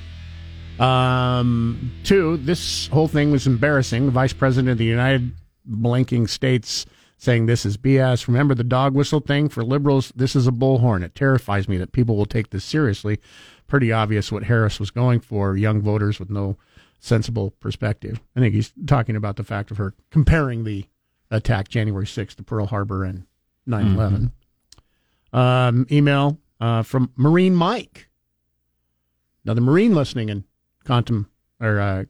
Um, 0.80 1.92
two, 2.04 2.38
this 2.38 2.88
whole 2.88 3.08
thing 3.08 3.32
was 3.32 3.48
embarrassing. 3.48 4.06
The 4.06 4.12
vice 4.12 4.34
president 4.34 4.72
of 4.72 4.78
the 4.78 4.86
United 4.86 5.32
blanking 5.70 6.30
states 6.30 6.86
saying 7.18 7.46
this 7.46 7.66
is 7.66 7.78
BS. 7.78 8.28
Remember 8.28 8.54
the 8.54 8.64
dog 8.64 8.94
whistle 8.94 9.20
thing 9.20 9.50
for 9.50 9.64
liberals? 9.64 10.14
This 10.16 10.36
is 10.36 10.48
a 10.48 10.52
bullhorn. 10.52 11.04
It 11.04 11.16
terrifies 11.16 11.68
me 11.68 11.78
that 11.78 11.92
people 11.92 12.16
will 12.16 12.26
take 12.26 12.52
this 12.52 12.64
seriously. 12.64 13.20
Pretty 13.68 13.92
obvious 13.92 14.32
what 14.32 14.44
Harris 14.44 14.80
was 14.80 14.92
going 14.92 15.20
for 15.20 15.58
young 15.58 15.82
voters 15.82 16.20
with 16.20 16.30
no 16.30 16.58
sensible 17.00 17.52
perspective. 17.60 18.22
I 18.36 18.40
think 18.40 18.54
he's 18.54 18.74
talking 18.86 19.16
about 19.16 19.36
the 19.36 19.44
fact 19.44 19.72
of 19.72 19.78
her 19.78 19.94
comparing 20.12 20.64
the 20.64 20.86
attack 21.30 21.68
January 21.68 22.06
6th 22.06 22.36
to 22.36 22.44
Pearl 22.44 22.68
Harbor 22.68 23.04
and 23.04 23.26
9 23.66 23.88
11. 23.96 24.32
Um, 25.34 25.88
email 25.92 26.40
uh, 26.62 26.84
from 26.84 27.12
Marine 27.16 27.56
Mike. 27.56 28.10
Another 29.44 29.62
Marine 29.62 29.94
listening 29.94 30.30
and 30.30 30.44
contem 30.88 31.25
or 31.60 31.79
uh, 31.79 32.06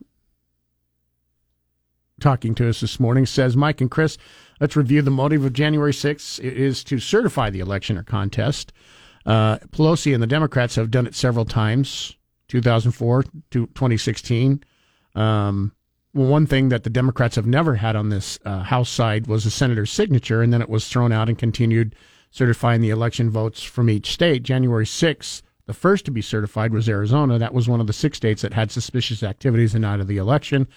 talking 2.19 2.55
to 2.55 2.69
us 2.69 2.79
this 2.79 3.00
morning 3.00 3.25
says 3.25 3.57
Mike 3.57 3.81
and 3.81 3.91
Chris, 3.91 4.17
let's 4.60 4.75
review 4.75 5.01
the 5.01 5.12
motive 5.12 5.46
of 5.46 5.53
January 5.53 5.91
6th. 5.91 6.39
It 6.39 6.57
is 6.57 6.84
to 6.86 7.00
certify 7.00 7.50
the 7.50 7.60
election 7.60 7.98
or 7.98 8.03
contest. 8.03 8.74
Uh, 9.25 9.57
Pelosi 9.72 10.13
and 10.13 10.24
the 10.24 10.27
Democrats 10.27 10.75
have 10.75 10.91
done 10.91 11.07
it 11.07 11.15
several 11.15 11.46
times, 11.46 12.15
2004 12.48 13.24
to 13.24 13.67
2016. 13.67 14.63
Um, 15.15 15.74
one 16.13 16.48
thing 16.48 16.69
that 16.69 16.84
the 16.84 16.89
Democrats 16.89 17.36
have 17.36 17.46
never 17.46 17.75
had 17.75 17.96
on 17.96 18.10
this 18.10 18.39
uh, 18.46 18.63
House 18.63 18.89
side 18.89 19.27
was 19.27 19.46
a 19.46 19.51
senator's 19.51 19.91
signature, 19.91 20.41
and 20.41 20.53
then 20.53 20.62
it 20.62 20.69
was 20.69 20.88
thrown 20.88 21.12
out 21.12 21.29
and 21.29 21.38
continued 21.38 21.96
certifying 22.31 22.81
the 22.81 22.89
election 22.89 23.29
votes 23.29 23.63
from 23.63 23.89
each 23.89 24.12
state. 24.12 24.43
January 24.43 24.86
6th, 24.86 25.41
the 25.68 25.74
first 25.74 26.06
to 26.06 26.12
be 26.12 26.22
certified 26.22 26.74
was 26.74 26.90
Arizona. 26.90 27.38
That 27.38 27.54
was 27.54 27.68
one 27.68 27.82
of 27.82 27.88
the 27.88 27.94
six 27.94 28.18
states 28.18 28.42
that 28.42 28.54
had 28.54 28.72
suspicious 28.72 29.22
activities 29.22 29.74
the 29.74 29.80
night 29.80 30.00
of 30.00 30.08
the 30.08 30.18
election. 30.18 30.68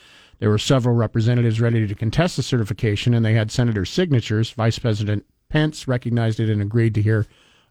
There 0.41 0.51
were 0.51 0.59
several 0.59 0.97
representatives 0.97 1.61
ready 1.61 1.87
to 1.87 1.95
contest 1.95 2.37
the 2.37 2.43
certification, 2.43 3.15
and 3.15 3.25
they 3.25 3.35
had 3.35 3.53
senators' 3.53 3.91
signatures. 3.91 4.51
Vice 4.51 4.81
President 4.81 5.25
Pence 5.49 5.87
recognized 5.87 6.41
it 6.41 6.51
and 6.51 6.61
agreed 6.61 6.95
to 6.97 7.03
hear 7.03 7.27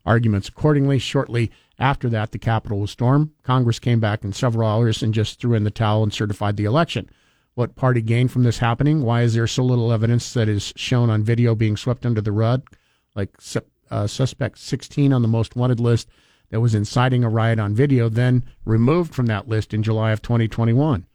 arguments 0.05 0.47
accordingly. 0.47 0.97
Shortly 0.97 1.51
after 1.77 2.07
that, 2.09 2.31
the 2.31 2.39
Capitol 2.39 2.79
was 2.79 2.91
stormed. 2.91 3.31
Congress 3.43 3.79
came 3.79 3.99
back 3.99 4.23
in 4.23 4.31
several 4.31 4.69
hours 4.69 5.03
and 5.03 5.13
just 5.13 5.41
threw 5.41 5.55
in 5.55 5.65
the 5.65 5.71
towel 5.71 6.03
and 6.03 6.13
certified 6.13 6.55
the 6.55 6.65
election. 6.65 7.09
What 7.53 7.75
party 7.75 8.01
gained 8.01 8.31
from 8.31 8.43
this 8.43 8.59
happening? 8.59 9.01
Why 9.01 9.23
is 9.23 9.33
there 9.33 9.47
so 9.47 9.63
little 9.63 9.91
evidence 9.91 10.33
that 10.33 10.47
is 10.47 10.71
shown 10.77 11.09
on 11.09 11.23
video 11.23 11.53
being 11.53 11.75
swept 11.75 12.05
under 12.05 12.21
the 12.21 12.31
rug? 12.31 12.65
Like 13.13 13.31
uh, 13.91 14.07
suspect 14.07 14.59
16 14.59 15.11
on 15.11 15.21
the 15.21 15.27
most 15.27 15.57
wanted 15.57 15.81
list 15.81 16.07
that 16.49 16.61
was 16.61 16.75
inciting 16.75 17.23
a 17.23 17.29
riot 17.29 17.59
on 17.59 17.73
video, 17.75 18.09
then 18.09 18.43
removed 18.65 19.13
from 19.13 19.27
that 19.27 19.47
list 19.47 19.73
in 19.73 19.83
July 19.83 20.11
of 20.11 20.21
2021. 20.21 21.05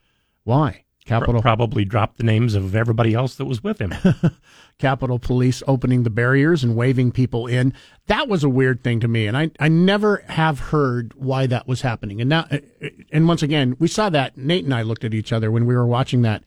Why? 0.44 0.84
Capitol 1.04 1.42
Probably 1.42 1.84
dropped 1.84 2.16
the 2.16 2.24
names 2.24 2.54
of 2.54 2.74
everybody 2.74 3.12
else 3.12 3.34
that 3.34 3.44
was 3.44 3.62
with 3.62 3.78
him. 3.78 3.92
Capitol 4.78 5.18
Police 5.18 5.62
opening 5.66 6.02
the 6.02 6.08
barriers 6.10 6.64
and 6.64 6.74
waving 6.74 7.12
people 7.12 7.46
in. 7.46 7.74
That 8.06 8.26
was 8.26 8.42
a 8.42 8.48
weird 8.48 8.82
thing 8.82 9.00
to 9.00 9.08
me, 9.08 9.26
and 9.26 9.36
I 9.36 9.50
I 9.60 9.68
never 9.68 10.24
have 10.28 10.58
heard 10.58 11.12
why 11.14 11.46
that 11.46 11.68
was 11.68 11.82
happening. 11.82 12.22
And 12.22 12.30
now, 12.30 12.48
and 13.12 13.28
once 13.28 13.42
again, 13.42 13.76
we 13.78 13.86
saw 13.86 14.08
that 14.10 14.38
Nate 14.38 14.64
and 14.64 14.72
I 14.74 14.80
looked 14.80 15.04
at 15.04 15.12
each 15.12 15.30
other 15.30 15.50
when 15.50 15.66
we 15.66 15.74
were 15.74 15.86
watching 15.86 16.22
that 16.22 16.42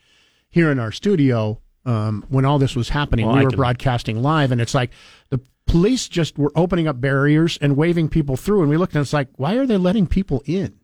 here 0.49 0.71
in 0.71 0.79
our 0.79 0.91
studio 0.91 1.61
um, 1.85 2.25
when 2.29 2.43
all 2.43 2.57
this 2.57 2.75
was 2.75 2.89
happening. 2.89 3.27
Well, 3.27 3.35
we 3.35 3.41
I 3.41 3.43
were 3.43 3.49
can- 3.51 3.57
broadcasting 3.57 4.23
live, 4.23 4.51
and 4.51 4.59
it's 4.59 4.73
like 4.73 4.89
the 5.29 5.39
police 5.67 6.07
just 6.07 6.37
were 6.37 6.51
opening 6.55 6.87
up 6.87 6.99
barriers 7.01 7.57
and 7.61 7.75
waving 7.77 8.09
people 8.09 8.35
through, 8.37 8.61
and 8.61 8.69
we 8.69 8.77
looked 8.77 8.95
and 8.95 9.01
it's 9.01 9.13
like, 9.13 9.27
why 9.35 9.55
are 9.55 9.65
they 9.65 9.77
letting 9.77 10.07
people 10.07 10.41
in? 10.45 10.79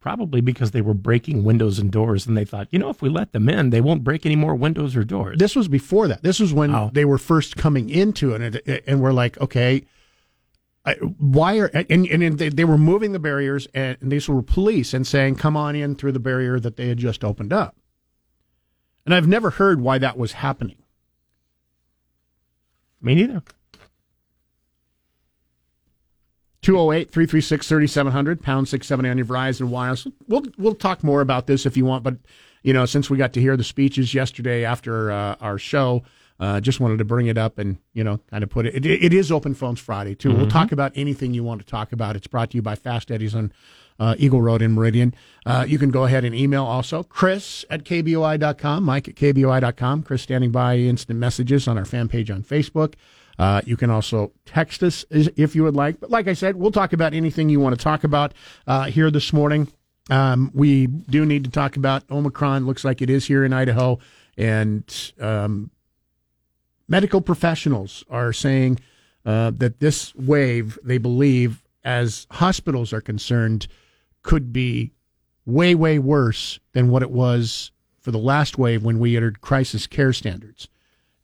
Probably 0.00 0.40
because 0.40 0.70
they 0.70 0.80
were 0.82 0.94
breaking 0.94 1.42
windows 1.42 1.78
and 1.78 1.90
doors, 1.90 2.26
and 2.26 2.36
they 2.36 2.44
thought, 2.44 2.68
you 2.70 2.78
know, 2.78 2.90
if 2.90 3.02
we 3.02 3.08
let 3.08 3.32
them 3.32 3.48
in, 3.48 3.70
they 3.70 3.80
won't 3.80 4.04
break 4.04 4.24
any 4.24 4.36
more 4.36 4.54
windows 4.54 4.94
or 4.94 5.02
doors. 5.04 5.38
This 5.38 5.56
was 5.56 5.66
before 5.68 6.06
that. 6.08 6.22
This 6.22 6.38
was 6.38 6.52
when 6.52 6.74
Oh. 6.74 6.90
they 6.92 7.04
were 7.04 7.18
first 7.18 7.56
coming 7.56 7.88
into 7.90 8.32
it, 8.34 8.40
and, 8.40 8.54
it, 8.66 8.84
and 8.86 9.00
we're 9.00 9.12
like, 9.12 9.40
okay, 9.40 9.84
I, 10.84 10.94
why 10.94 11.58
are 11.58 11.66
and 11.66 12.06
and 12.06 12.38
they, 12.38 12.48
they 12.48 12.64
were 12.64 12.78
moving 12.78 13.10
the 13.10 13.18
barriers, 13.18 13.66
and 13.74 13.96
these 14.00 14.28
were 14.28 14.40
police 14.42 14.94
and 14.94 15.04
saying, 15.04 15.34
come 15.34 15.56
on 15.56 15.74
in 15.74 15.96
through 15.96 16.12
the 16.12 16.20
barrier 16.20 16.60
that 16.60 16.76
they 16.76 16.86
had 16.86 16.98
just 16.98 17.24
opened 17.24 17.52
up. 17.52 17.74
And 19.04 19.12
I've 19.12 19.26
never 19.26 19.50
heard 19.50 19.80
why 19.80 19.98
that 19.98 20.16
was 20.16 20.32
happening. 20.32 20.76
Me 23.00 23.16
neither. 23.16 23.42
208 26.66 27.12
336 27.12 27.68
3700, 27.68 28.42
pound 28.42 28.66
670 28.66 29.08
on 29.08 29.16
your 29.18 29.24
Verizon 29.24 29.68
Wireless. 29.68 30.04
We'll, 30.26 30.42
we'll 30.58 30.74
talk 30.74 31.04
more 31.04 31.20
about 31.20 31.46
this 31.46 31.64
if 31.64 31.76
you 31.76 31.84
want, 31.84 32.02
but, 32.02 32.16
you 32.64 32.72
know, 32.72 32.86
since 32.86 33.08
we 33.08 33.16
got 33.16 33.32
to 33.34 33.40
hear 33.40 33.56
the 33.56 33.62
speeches 33.62 34.12
yesterday 34.12 34.64
after 34.64 35.12
uh, 35.12 35.36
our 35.40 35.58
show, 35.58 36.02
uh, 36.40 36.60
just 36.60 36.80
wanted 36.80 36.98
to 36.98 37.04
bring 37.04 37.28
it 37.28 37.38
up 37.38 37.58
and, 37.58 37.78
you 37.92 38.02
know, 38.02 38.18
kind 38.30 38.42
of 38.42 38.50
put 38.50 38.66
it. 38.66 38.84
It, 38.84 38.84
it 38.84 39.12
is 39.12 39.30
Open 39.30 39.54
Phones 39.54 39.78
Friday, 39.78 40.16
too. 40.16 40.34
We'll 40.34 40.48
talk 40.48 40.72
about 40.72 40.90
anything 40.96 41.34
you 41.34 41.44
want 41.44 41.60
to 41.60 41.66
talk 41.68 41.92
about. 41.92 42.16
It's 42.16 42.26
brought 42.26 42.50
to 42.50 42.56
you 42.56 42.62
by 42.62 42.74
Fast 42.74 43.12
Eddie's 43.12 43.36
on 43.36 43.52
uh, 44.00 44.16
Eagle 44.18 44.42
Road 44.42 44.60
in 44.60 44.74
Meridian. 44.74 45.14
Uh, 45.46 45.64
you 45.68 45.78
can 45.78 45.92
go 45.92 46.02
ahead 46.02 46.24
and 46.24 46.34
email 46.34 46.64
also 46.64 47.04
Chris 47.04 47.64
at 47.70 47.84
KBOI.com, 47.84 48.82
Mike 48.82 49.06
at 49.06 49.14
KBOI.com. 49.14 50.02
Chris 50.02 50.22
standing 50.22 50.50
by 50.50 50.78
instant 50.78 51.20
messages 51.20 51.68
on 51.68 51.78
our 51.78 51.84
fan 51.84 52.08
page 52.08 52.28
on 52.28 52.42
Facebook. 52.42 52.94
Uh, 53.38 53.60
you 53.64 53.76
can 53.76 53.90
also 53.90 54.32
text 54.44 54.82
us 54.82 55.04
if 55.10 55.54
you 55.54 55.62
would 55.62 55.76
like. 55.76 56.00
But 56.00 56.10
like 56.10 56.28
I 56.28 56.32
said, 56.32 56.56
we'll 56.56 56.72
talk 56.72 56.92
about 56.92 57.14
anything 57.14 57.48
you 57.48 57.60
want 57.60 57.78
to 57.78 57.82
talk 57.82 58.04
about 58.04 58.32
uh, 58.66 58.84
here 58.84 59.10
this 59.10 59.32
morning. 59.32 59.68
Um, 60.08 60.50
we 60.54 60.86
do 60.86 61.26
need 61.26 61.44
to 61.44 61.50
talk 61.50 61.76
about 61.76 62.04
Omicron. 62.10 62.66
Looks 62.66 62.84
like 62.84 63.02
it 63.02 63.10
is 63.10 63.26
here 63.26 63.44
in 63.44 63.52
Idaho. 63.52 63.98
And 64.38 65.12
um, 65.20 65.70
medical 66.88 67.20
professionals 67.20 68.04
are 68.08 68.32
saying 68.32 68.78
uh, 69.24 69.50
that 69.56 69.80
this 69.80 70.14
wave, 70.14 70.78
they 70.82 70.98
believe, 70.98 71.62
as 71.84 72.26
hospitals 72.30 72.92
are 72.92 73.00
concerned, 73.00 73.66
could 74.22 74.52
be 74.52 74.92
way, 75.44 75.74
way 75.74 75.98
worse 75.98 76.58
than 76.72 76.88
what 76.90 77.02
it 77.02 77.10
was 77.10 77.70
for 78.00 78.10
the 78.10 78.18
last 78.18 78.58
wave 78.58 78.84
when 78.84 78.98
we 78.98 79.16
entered 79.16 79.40
crisis 79.40 79.86
care 79.86 80.12
standards. 80.12 80.68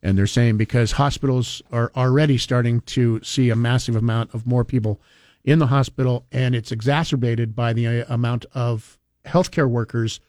And 0.03 0.17
they're 0.17 0.27
saying 0.27 0.57
because 0.57 0.91
hospitals 0.91 1.63
are 1.71 1.91
already 1.95 2.37
starting 2.37 2.81
to 2.81 3.21
see 3.23 3.49
a 3.49 3.55
massive 3.55 3.95
amount 3.95 4.33
of 4.35 4.45
more 4.45 4.65
people 4.65 5.01
in 5.43 5.59
the 5.59 5.67
hospital, 5.67 6.25
and 6.31 6.53
it's 6.53 6.71
exacerbated 6.71 7.55
by 7.55 7.73
the 7.73 7.87
uh, 7.87 8.05
amount 8.13 8.45
of 8.53 8.99
healthcare 9.25 9.69
workers 9.69 10.19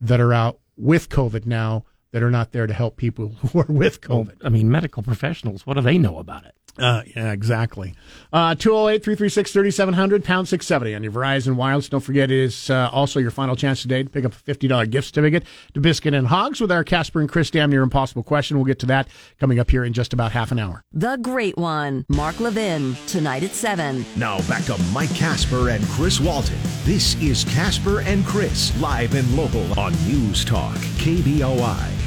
that 0.00 0.20
are 0.20 0.32
out 0.32 0.58
with 0.76 1.08
COVID 1.08 1.46
now 1.46 1.84
that 2.12 2.22
are 2.22 2.30
not 2.30 2.52
there 2.52 2.66
to 2.66 2.72
help 2.74 2.96
people 2.96 3.28
who 3.52 3.60
are 3.60 3.66
with 3.68 4.06
Well, 4.08 4.24
COVID. 4.24 4.36
I 4.44 4.48
mean, 4.48 4.70
medical 4.70 5.02
professionals, 5.02 5.66
what 5.66 5.74
do 5.74 5.80
they 5.80 5.98
know 5.98 6.18
about 6.18 6.44
it? 6.44 6.54
Uh, 6.78 7.02
yeah, 7.16 7.32
exactly. 7.32 7.94
Uh, 8.32 8.54
208 8.54 9.02
336 9.02 9.52
3700, 9.52 10.24
pound 10.24 10.48
670 10.48 10.94
on 10.94 11.02
your 11.02 11.12
Verizon 11.12 11.56
Wireless. 11.56 11.88
Don't 11.88 12.00
forget, 12.00 12.30
it 12.30 12.38
is 12.38 12.70
uh, 12.70 12.88
also 12.92 13.18
your 13.18 13.32
final 13.32 13.56
chance 13.56 13.82
today 13.82 14.02
to 14.04 14.08
pick 14.08 14.24
up 14.24 14.32
a 14.32 14.36
$50 14.36 14.88
gift 14.88 15.08
certificate 15.08 15.44
to 15.74 15.80
Biscuit 15.80 16.14
and 16.14 16.28
Hogs 16.28 16.60
with 16.60 16.70
our 16.70 16.84
Casper 16.84 17.20
and 17.20 17.28
Chris 17.28 17.50
Damn 17.50 17.70
Near 17.70 17.82
Impossible 17.82 18.22
question. 18.22 18.56
We'll 18.56 18.66
get 18.66 18.78
to 18.78 18.86
that 18.86 19.08
coming 19.38 19.58
up 19.58 19.68
here 19.68 19.84
in 19.84 19.92
just 19.92 20.12
about 20.12 20.32
half 20.32 20.52
an 20.52 20.58
hour. 20.58 20.82
The 20.92 21.16
Great 21.16 21.58
One, 21.58 22.06
Mark 22.08 22.38
Levin, 22.40 22.96
tonight 23.08 23.42
at 23.42 23.50
7. 23.50 24.06
Now 24.16 24.38
back 24.48 24.64
to 24.66 24.78
Mike 24.92 25.14
Casper 25.14 25.70
and 25.70 25.84
Chris 25.88 26.20
Walton. 26.20 26.56
This 26.84 27.20
is 27.20 27.44
Casper 27.44 28.00
and 28.02 28.24
Chris, 28.24 28.78
live 28.80 29.14
and 29.14 29.30
local 29.36 29.78
on 29.78 29.92
News 30.06 30.44
Talk, 30.44 30.76
KBOI. 30.76 31.99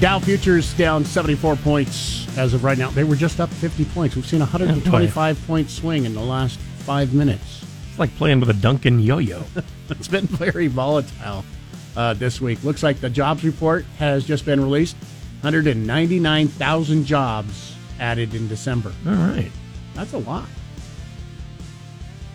Dow 0.00 0.18
futures 0.18 0.74
down 0.74 1.06
74 1.06 1.56
points 1.56 2.36
as 2.36 2.52
of 2.52 2.64
right 2.64 2.76
now. 2.76 2.90
They 2.90 3.02
were 3.02 3.16
just 3.16 3.40
up 3.40 3.48
50 3.48 3.86
points. 3.86 4.14
We've 4.14 4.26
seen 4.26 4.40
a 4.40 4.44
125 4.44 5.46
point 5.46 5.70
swing 5.70 6.04
in 6.04 6.12
the 6.12 6.20
last 6.20 6.58
five 6.80 7.14
minutes. 7.14 7.64
It's 7.88 7.98
like 7.98 8.14
playing 8.16 8.40
with 8.40 8.50
a 8.50 8.54
Duncan 8.54 9.00
yo-yo. 9.00 9.42
It's 9.88 10.08
been 10.08 10.26
very 10.26 10.66
volatile 10.66 11.44
uh, 11.96 12.12
this 12.14 12.40
week. 12.40 12.64
Looks 12.64 12.82
like 12.82 13.00
the 13.00 13.08
jobs 13.08 13.44
report 13.44 13.84
has 13.98 14.26
just 14.26 14.44
been 14.44 14.60
released. 14.60 14.96
199,000 15.42 17.04
jobs 17.04 17.76
added 18.00 18.34
in 18.34 18.48
December. 18.48 18.92
All 19.06 19.14
right. 19.14 19.52
That's 19.94 20.12
a 20.12 20.18
lot. 20.18 20.48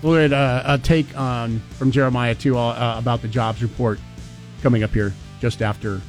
We'll 0.01 0.15
get 0.15 0.31
uh, 0.31 0.63
a 0.65 0.77
take 0.77 1.15
on 1.17 1.59
from 1.71 1.91
Jeremiah 1.91 2.33
too 2.33 2.57
uh, 2.57 2.95
about 2.97 3.21
the 3.21 3.27
jobs 3.27 3.61
report 3.61 3.99
coming 4.63 4.81
up 4.81 4.91
here 4.91 5.13
just 5.41 5.61
after 5.61 6.01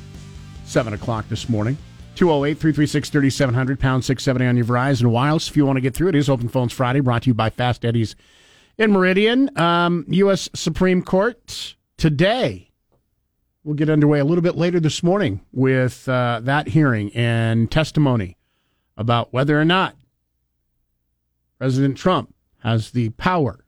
seven 0.72 0.94
o'clock 0.94 1.28
this 1.28 1.50
morning. 1.50 1.76
208 2.14 2.58
336 2.58 3.10
3700, 3.10 3.78
pound 3.78 4.04
670 4.04 4.46
on 4.46 4.56
your 4.56 4.64
Verizon 4.64 5.06
Wireless. 5.10 5.48
If 5.48 5.56
you 5.56 5.66
want 5.66 5.76
to 5.76 5.82
get 5.82 5.94
through 5.94 6.08
it, 6.08 6.14
it 6.14 6.18
is 6.18 6.30
Open 6.30 6.48
Phones 6.48 6.72
Friday, 6.72 7.00
brought 7.00 7.24
to 7.24 7.28
you 7.28 7.34
by 7.34 7.50
Fast 7.50 7.84
Eddie's 7.84 8.16
in 8.78 8.90
Meridian. 8.90 9.56
Um, 9.58 10.06
U.S. 10.08 10.48
Supreme 10.54 11.02
Court 11.02 11.76
today. 11.98 12.70
We'll 13.64 13.74
get 13.74 13.90
underway 13.90 14.18
a 14.18 14.24
little 14.24 14.42
bit 14.42 14.56
later 14.56 14.80
this 14.80 15.02
morning 15.02 15.42
with 15.52 16.08
uh, 16.08 16.40
that 16.42 16.68
hearing 16.68 17.12
and 17.14 17.70
testimony 17.70 18.38
about 18.96 19.30
whether 19.32 19.60
or 19.60 19.64
not 19.66 19.94
President 21.58 21.98
Trump 21.98 22.34
has 22.60 22.92
the 22.92 23.10
power 23.10 23.66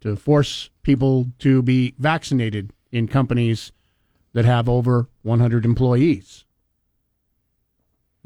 to 0.00 0.16
force 0.16 0.70
people 0.82 1.26
to 1.40 1.60
be 1.60 1.94
vaccinated 1.98 2.72
in 2.90 3.08
companies 3.08 3.72
that 4.32 4.46
have 4.46 4.70
over 4.70 5.08
100 5.22 5.64
employees. 5.66 6.45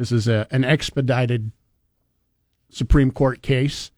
This 0.00 0.12
is 0.12 0.28
a, 0.28 0.47
an 0.50 0.64
expedited 0.64 1.52
Supreme 2.71 3.11
Court 3.11 3.42
case. 3.42 3.90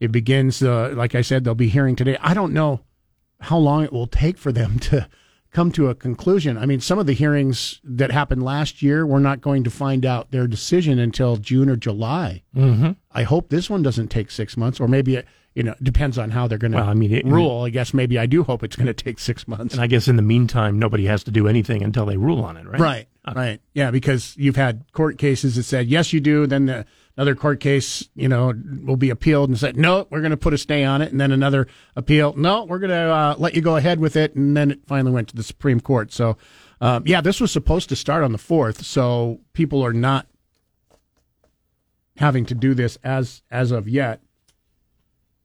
It 0.00 0.10
begins, 0.10 0.62
uh, 0.62 0.94
like 0.96 1.14
I 1.14 1.20
said, 1.20 1.44
they'll 1.44 1.54
be 1.54 1.68
hearing 1.68 1.96
today. 1.96 2.16
I 2.22 2.32
don't 2.32 2.54
know 2.54 2.80
how 3.40 3.58
long 3.58 3.84
it 3.84 3.92
will 3.92 4.06
take 4.06 4.38
for 4.38 4.52
them 4.52 4.78
to 4.88 5.06
come 5.50 5.70
to 5.72 5.88
a 5.88 5.94
conclusion. 5.94 6.56
I 6.56 6.64
mean, 6.64 6.80
some 6.80 6.98
of 6.98 7.04
the 7.04 7.12
hearings 7.12 7.78
that 7.84 8.10
happened 8.10 8.42
last 8.42 8.80
year, 8.80 9.04
we're 9.04 9.18
not 9.18 9.42
going 9.42 9.64
to 9.64 9.70
find 9.70 10.06
out 10.06 10.30
their 10.30 10.46
decision 10.46 10.98
until 10.98 11.36
June 11.36 11.68
or 11.68 11.76
July. 11.76 12.42
Mm-hmm. 12.56 12.92
I 13.12 13.24
hope 13.24 13.50
this 13.50 13.68
one 13.68 13.82
doesn't 13.82 14.08
take 14.08 14.30
six 14.30 14.56
months, 14.56 14.80
or 14.80 14.88
maybe 14.88 15.16
it, 15.16 15.26
you 15.54 15.62
know, 15.62 15.74
depends 15.82 16.18
on 16.18 16.30
how 16.30 16.46
they're 16.46 16.58
going 16.58 16.72
to 16.72 16.78
Well, 16.78 16.88
I 16.88 16.94
mean, 16.94 17.12
it- 17.12 17.26
rule. 17.26 17.62
I 17.62 17.70
guess 17.70 17.92
maybe 17.92 18.18
I 18.18 18.26
do 18.26 18.42
hope 18.44 18.62
it's 18.62 18.76
going 18.76 18.86
to 18.94 18.94
take 18.94 19.18
six 19.18 19.48
months. 19.48 19.74
And 19.74 19.82
I 19.82 19.86
guess 19.86 20.06
in 20.08 20.16
the 20.16 20.22
meantime, 20.22 20.78
nobody 20.78 21.06
has 21.06 21.24
to 21.24 21.30
do 21.30 21.48
anything 21.48 21.82
until 21.82 22.06
they 22.06 22.16
rule 22.16 22.44
on 22.44 22.56
it, 22.56 22.66
right? 22.66 22.80
Right, 22.80 23.08
right, 23.34 23.60
yeah, 23.74 23.90
because 23.90 24.36
you've 24.36 24.56
had 24.56 24.84
court 24.92 25.18
cases 25.18 25.56
that 25.56 25.64
said 25.64 25.88
yes, 25.88 26.12
you 26.12 26.20
do. 26.20 26.46
Then 26.46 26.66
the, 26.66 26.86
another 27.16 27.34
court 27.34 27.58
case, 27.60 28.08
you 28.14 28.28
know, 28.28 28.54
will 28.84 28.96
be 28.96 29.10
appealed 29.10 29.50
and 29.50 29.58
said 29.58 29.76
no, 29.76 30.06
we're 30.10 30.20
going 30.20 30.30
to 30.30 30.36
put 30.36 30.54
a 30.54 30.58
stay 30.58 30.84
on 30.84 31.02
it, 31.02 31.10
and 31.10 31.20
then 31.20 31.32
another 31.32 31.66
appeal, 31.96 32.34
no, 32.36 32.64
we're 32.64 32.78
going 32.78 32.90
to 32.90 32.96
uh, 32.96 33.34
let 33.38 33.54
you 33.54 33.60
go 33.60 33.76
ahead 33.76 33.98
with 33.98 34.16
it, 34.16 34.34
and 34.36 34.56
then 34.56 34.70
it 34.70 34.80
finally 34.86 35.12
went 35.12 35.28
to 35.28 35.36
the 35.36 35.42
Supreme 35.42 35.80
Court. 35.80 36.12
So, 36.12 36.36
um, 36.80 37.02
yeah, 37.06 37.20
this 37.20 37.40
was 37.40 37.50
supposed 37.50 37.88
to 37.88 37.96
start 37.96 38.22
on 38.22 38.30
the 38.30 38.38
fourth, 38.38 38.84
so 38.84 39.40
people 39.52 39.84
are 39.84 39.92
not 39.92 40.26
having 42.16 42.44
to 42.46 42.54
do 42.54 42.74
this 42.74 42.98
as 43.02 43.42
as 43.50 43.70
of 43.72 43.88
yet. 43.88 44.20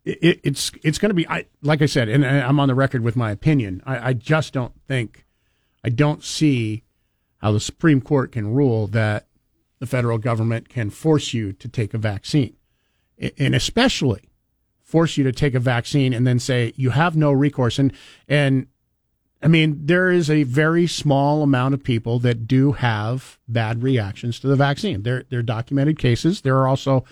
It, 0.05 0.19
it, 0.21 0.39
it's 0.43 0.71
it's 0.83 0.97
going 0.97 1.09
to 1.09 1.15
be 1.15 1.27
I 1.27 1.45
like 1.61 1.81
I 1.81 1.85
said, 1.85 2.09
and 2.09 2.25
I'm 2.25 2.59
on 2.59 2.67
the 2.67 2.75
record 2.75 3.03
with 3.03 3.15
my 3.15 3.31
opinion. 3.31 3.81
I, 3.85 4.09
I 4.09 4.13
just 4.13 4.53
don't 4.53 4.73
think 4.87 5.25
I 5.83 5.89
don't 5.89 6.23
see 6.23 6.83
how 7.37 7.51
the 7.51 7.59
Supreme 7.59 8.01
Court 8.01 8.31
can 8.31 8.53
rule 8.53 8.87
that 8.87 9.27
the 9.79 9.85
federal 9.85 10.17
government 10.17 10.69
can 10.69 10.89
force 10.89 11.33
you 11.33 11.53
to 11.53 11.67
take 11.67 11.93
a 11.93 11.97
vaccine, 11.97 12.55
and 13.37 13.53
especially 13.53 14.29
force 14.81 15.17
you 15.17 15.23
to 15.23 15.31
take 15.31 15.55
a 15.55 15.59
vaccine 15.59 16.13
and 16.13 16.27
then 16.27 16.39
say 16.39 16.71
you 16.75 16.91
have 16.91 17.17
no 17.17 17.31
recourse. 17.31 17.79
And 17.79 17.91
and 18.27 18.67
I 19.41 19.47
mean, 19.47 19.85
there 19.85 20.09
is 20.09 20.29
a 20.29 20.43
very 20.43 20.87
small 20.87 21.43
amount 21.43 21.73
of 21.73 21.83
people 21.83 22.17
that 22.19 22.47
do 22.47 22.71
have 22.73 23.39
bad 23.47 23.83
reactions 23.83 24.39
to 24.39 24.47
the 24.47 24.55
vaccine. 24.55 25.03
There, 25.03 25.25
there 25.29 25.39
are 25.39 25.43
documented 25.43 25.99
cases. 25.99 26.41
There 26.41 26.57
are 26.57 26.67
also 26.67 27.03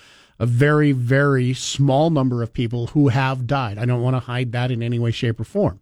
a 0.42 0.46
very, 0.48 0.92
very 0.92 1.54
small 1.54 2.10
number 2.10 2.42
of 2.42 2.52
people 2.52 2.88
who 2.88 3.10
have 3.10 3.46
died. 3.46 3.78
I 3.78 3.86
don't 3.86 4.02
want 4.02 4.16
to 4.16 4.22
hide 4.22 4.52
that 4.54 4.72
in 4.72 4.82
any 4.82 4.98
way, 4.98 5.12
shape, 5.12 5.40
or 5.40 5.44
form. 5.44 5.80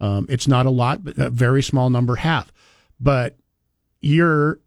Um, 0.00 0.24
it's 0.28 0.46
not 0.46 0.66
a 0.66 0.70
lot, 0.70 1.02
but 1.02 1.18
a 1.18 1.30
very 1.30 1.64
small 1.64 1.90
number 1.90 2.14
have. 2.14 2.52
But 3.00 3.36
you're 4.00 4.60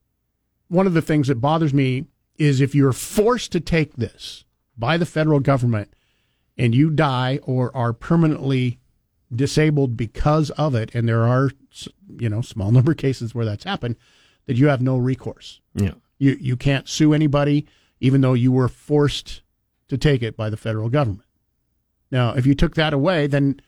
one 0.68 0.86
of 0.86 0.94
the 0.94 1.02
things 1.02 1.30
that 1.30 1.40
bothers 1.40 1.74
me 1.74 2.08
is 2.38 2.60
if 2.60 2.76
you're 2.76 2.92
forced 2.92 3.54
to 3.54 3.62
take 3.62 3.96
this 3.96 4.44
by 4.78 4.98
the 4.98 5.06
federal 5.06 5.40
government 5.40 5.94
and 6.58 6.76
you 6.76 6.90
die 6.90 7.40
or 7.44 7.74
are 7.74 7.94
permanently 7.94 8.80
disabled 9.34 9.96
because 9.96 10.50
of 10.52 10.76
it, 10.76 10.94
and 10.94 11.08
there 11.08 11.24
are 11.24 11.52
you 12.20 12.28
know 12.28 12.42
small 12.42 12.70
number 12.74 12.92
of 12.92 12.98
cases 12.98 13.34
where 13.34 13.46
that's 13.46 13.64
happened, 13.64 13.96
that 14.46 14.58
you 14.58 14.68
have 14.68 14.82
no 14.82 14.98
recourse. 14.98 15.62
Yeah. 15.74 15.94
You 16.20 16.36
you 16.38 16.58
can't 16.58 16.90
sue 16.90 17.14
anybody, 17.14 17.66
even 18.02 18.20
though 18.20 18.34
you 18.34 18.52
were 18.52 18.68
forced 18.68 19.42
to 19.88 19.98
take 19.98 20.22
it 20.22 20.36
by 20.36 20.50
the 20.50 20.58
federal 20.58 20.90
government. 20.90 21.28
Now, 22.12 22.34
if 22.34 22.46
you 22.46 22.54
took 22.54 22.76
that 22.76 22.92
away, 22.94 23.28
then 23.28 23.62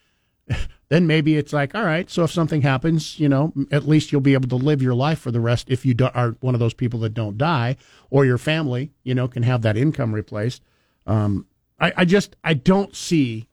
then 0.90 1.08
maybe 1.08 1.38
it's 1.38 1.54
like, 1.54 1.74
all 1.74 1.86
right, 1.86 2.10
so 2.10 2.24
if 2.24 2.32
something 2.32 2.62
happens, 2.62 3.20
you 3.20 3.30
know, 3.30 3.54
at 3.72 3.88
least 3.88 4.12
you'll 4.12 4.22
be 4.22 4.34
able 4.34 4.50
to 4.50 4.56
live 4.56 4.82
your 4.82 4.94
life 4.94 5.20
for 5.20 5.32
the 5.32 5.40
rest 5.40 5.70
if 5.70 5.86
you 5.86 5.94
do, 5.94 6.10
are 6.14 6.36
one 6.42 6.54
of 6.54 6.60
those 6.60 6.74
people 6.74 7.00
that 7.00 7.14
don't 7.14 7.38
die, 7.38 7.78
or 8.10 8.26
your 8.26 8.38
family, 8.38 8.92
you 9.04 9.16
know, 9.16 9.28
can 9.28 9.44
have 9.44 9.62
that 9.62 9.78
income 9.78 10.14
replaced. 10.14 10.62
Um, 11.08 11.48
I, 11.80 11.94
I 11.98 12.06
just 12.06 12.36
I 12.44 12.54
don't 12.54 12.96
see, 12.96 13.48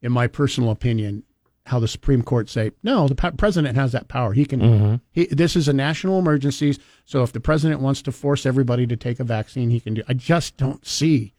in 0.00 0.12
my 0.12 0.26
personal 0.26 0.70
opinion, 0.70 1.24
how 1.66 1.78
the 1.78 1.88
Supreme 1.88 2.22
Court 2.22 2.48
say 2.48 2.72
no. 2.82 3.06
The 3.08 3.14
president 3.14 3.76
has 3.76 3.92
that 3.92 4.08
power. 4.08 4.32
He 4.32 4.44
can. 4.44 5.00
He, 5.12 5.26
this 5.26 5.54
is 5.56 5.68
a 5.68 5.72
national 5.72 6.18
emergency, 6.18 6.76
so 7.04 7.22
if 7.22 7.32
the 7.32 7.40
president 7.40 7.80
wants 7.80 8.02
to 8.02 8.12
force 8.12 8.44
everybody 8.46 8.86
to 8.86 8.96
take 8.96 9.20
a 9.20 9.24
vaccine, 9.24 9.70
he 9.70 9.80
can 9.80 9.94
do. 9.94 10.02
I 10.08 10.14
just 10.14 10.56
don't 10.56 10.84
see 10.86 11.34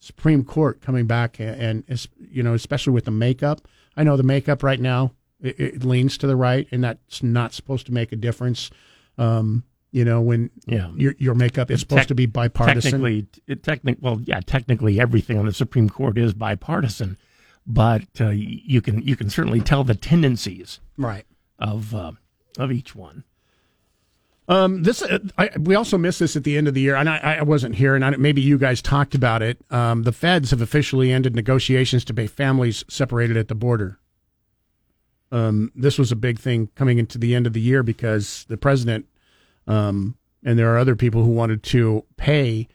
Supreme 0.00 0.44
Court 0.44 0.80
coming 0.80 1.06
back 1.06 1.38
and, 1.40 1.84
and 1.88 2.06
you 2.18 2.42
know, 2.42 2.54
especially 2.54 2.92
with 2.92 3.04
the 3.04 3.10
makeup. 3.10 3.60
I 3.96 4.02
know 4.04 4.16
the 4.16 4.22
makeup 4.22 4.62
right 4.62 4.80
now 4.80 5.12
it, 5.40 5.58
it 5.58 5.84
leans 5.84 6.18
to 6.18 6.26
the 6.26 6.36
right, 6.36 6.66
and 6.72 6.82
that's 6.82 7.22
not 7.22 7.52
supposed 7.52 7.86
to 7.86 7.92
make 7.92 8.10
a 8.12 8.16
difference. 8.16 8.70
Um, 9.16 9.64
you 9.90 10.04
know, 10.04 10.20
when 10.20 10.50
Yeah. 10.66 10.90
your 10.96 11.14
your 11.18 11.34
makeup 11.34 11.70
is 11.70 11.80
supposed 11.80 12.00
Tec- 12.00 12.08
to 12.08 12.14
be 12.14 12.26
bipartisan. 12.26 12.90
Technically, 12.90 13.26
it, 13.46 13.62
technic, 13.62 13.98
well, 14.00 14.20
yeah, 14.24 14.40
technically 14.44 15.00
everything 15.00 15.38
on 15.38 15.46
the 15.46 15.52
Supreme 15.52 15.88
Court 15.88 16.18
is 16.18 16.34
bipartisan, 16.34 17.16
but 17.68 18.02
uh, 18.20 18.30
you 18.30 18.80
can 18.80 19.02
you 19.02 19.14
can 19.14 19.28
certainly 19.28 19.60
tell 19.60 19.84
the 19.84 19.94
tendencies 19.94 20.80
right. 20.96 21.26
of 21.58 21.94
uh, 21.94 22.12
of 22.58 22.72
each 22.72 22.96
one. 22.96 23.22
Um, 24.48 24.82
this 24.82 25.02
uh, 25.02 25.18
I, 25.36 25.50
we 25.60 25.74
also 25.74 25.98
missed 25.98 26.20
this 26.20 26.34
at 26.34 26.44
the 26.44 26.56
end 26.56 26.66
of 26.66 26.74
the 26.74 26.80
year, 26.80 26.96
and 26.96 27.08
I, 27.08 27.36
I 27.40 27.42
wasn't 27.42 27.74
here, 27.74 27.94
and 27.94 28.02
I, 28.02 28.16
maybe 28.16 28.40
you 28.40 28.56
guys 28.56 28.80
talked 28.80 29.14
about 29.14 29.42
it. 29.42 29.58
Um, 29.70 30.04
the 30.04 30.12
feds 30.12 30.50
have 30.50 30.62
officially 30.62 31.12
ended 31.12 31.36
negotiations 31.36 32.02
to 32.06 32.14
pay 32.14 32.26
families 32.26 32.82
separated 32.88 33.36
at 33.36 33.48
the 33.48 33.54
border. 33.54 33.98
Um, 35.30 35.70
this 35.76 35.98
was 35.98 36.10
a 36.10 36.16
big 36.16 36.38
thing 36.38 36.70
coming 36.74 36.98
into 36.98 37.18
the 37.18 37.34
end 37.34 37.46
of 37.46 37.52
the 37.52 37.60
year 37.60 37.82
because 37.82 38.46
the 38.48 38.56
president, 38.56 39.04
um, 39.66 40.16
and 40.42 40.58
there 40.58 40.72
are 40.72 40.78
other 40.78 40.96
people 40.96 41.22
who 41.22 41.30
wanted 41.30 41.62
to 41.64 42.06
pay 42.16 42.66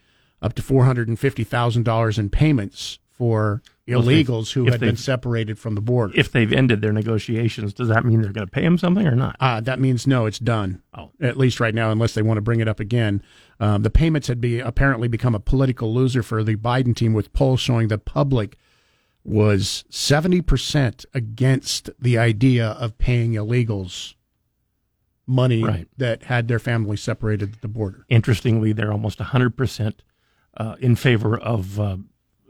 up 0.44 0.54
to 0.54 0.62
four 0.62 0.86
hundred 0.86 1.08
and 1.08 1.18
fifty 1.18 1.44
thousand 1.44 1.82
dollars 1.84 2.20
in 2.20 2.30
payments 2.30 3.00
for 3.10 3.34
Well, 3.34 3.56
if 3.56 3.64
they- 3.64 3.73
illegals 3.88 4.54
who 4.54 4.66
had 4.66 4.80
been 4.80 4.96
separated 4.96 5.60
from 5.60 5.76
the 5.76 5.82
border. 5.82 6.14
If 6.16 6.32
they've 6.32 6.52
ended 6.54 6.82
their 6.82 6.94
negotiations, 6.94 7.74
does 7.74 7.90
that 7.90 8.06
mean 8.06 8.22
they're 8.22 8.32
going 8.32 8.48
to 8.48 8.52
pay 8.52 8.64
him 8.64 8.78
something 8.78 9.06
or 9.06 9.16
not? 9.16 9.36
Uh, 9.40 9.60
that 9.62 9.80
means 9.80 10.08
no, 10.08 10.26
it's 10.26 10.40
done. 10.40 10.82
Oh. 10.94 11.12
At 11.22 11.38
least 11.38 11.60
right 11.60 11.76
now, 11.76 11.92
unless 11.92 12.14
they 12.14 12.22
want 12.22 12.38
to 12.38 12.42
bring 12.42 12.62
it 12.62 12.68
up 12.68 12.80
again. 12.80 13.22
Um, 13.60 13.84
the 13.84 13.90
payments 13.90 14.28
had 14.28 14.40
be 14.40 14.60
apparently 14.60 15.08
become 15.08 15.36
a 15.36 15.40
political 15.40 15.94
loser 15.94 16.24
for 16.24 16.44
the 16.44 16.56
Biden 16.56 16.96
team, 16.96 17.14
with 17.14 17.34
polls 17.34 17.60
showing 17.60 17.90
the 17.90 17.98
public 17.98 18.58
was 19.26 19.86
70% 19.90 21.06
against 21.14 21.90
the 22.00 22.18
idea 22.18 22.68
of 22.72 22.98
paying 22.98 23.34
illegals 23.34 24.16
money 25.26 25.64
Right. 25.64 25.88
that 25.98 26.24
had 26.24 26.48
their 26.50 26.60
family 26.60 26.98
separated 26.98 27.54
at 27.54 27.62
the 27.62 27.70
border. 27.70 28.06
Interestingly, 28.10 28.74
they're 28.74 28.92
almost 28.92 29.20
100% 29.20 29.94
uh, 30.58 30.76
in 30.80 30.96
favor 30.98 31.38
of 31.38 31.80
uh, 31.80 31.98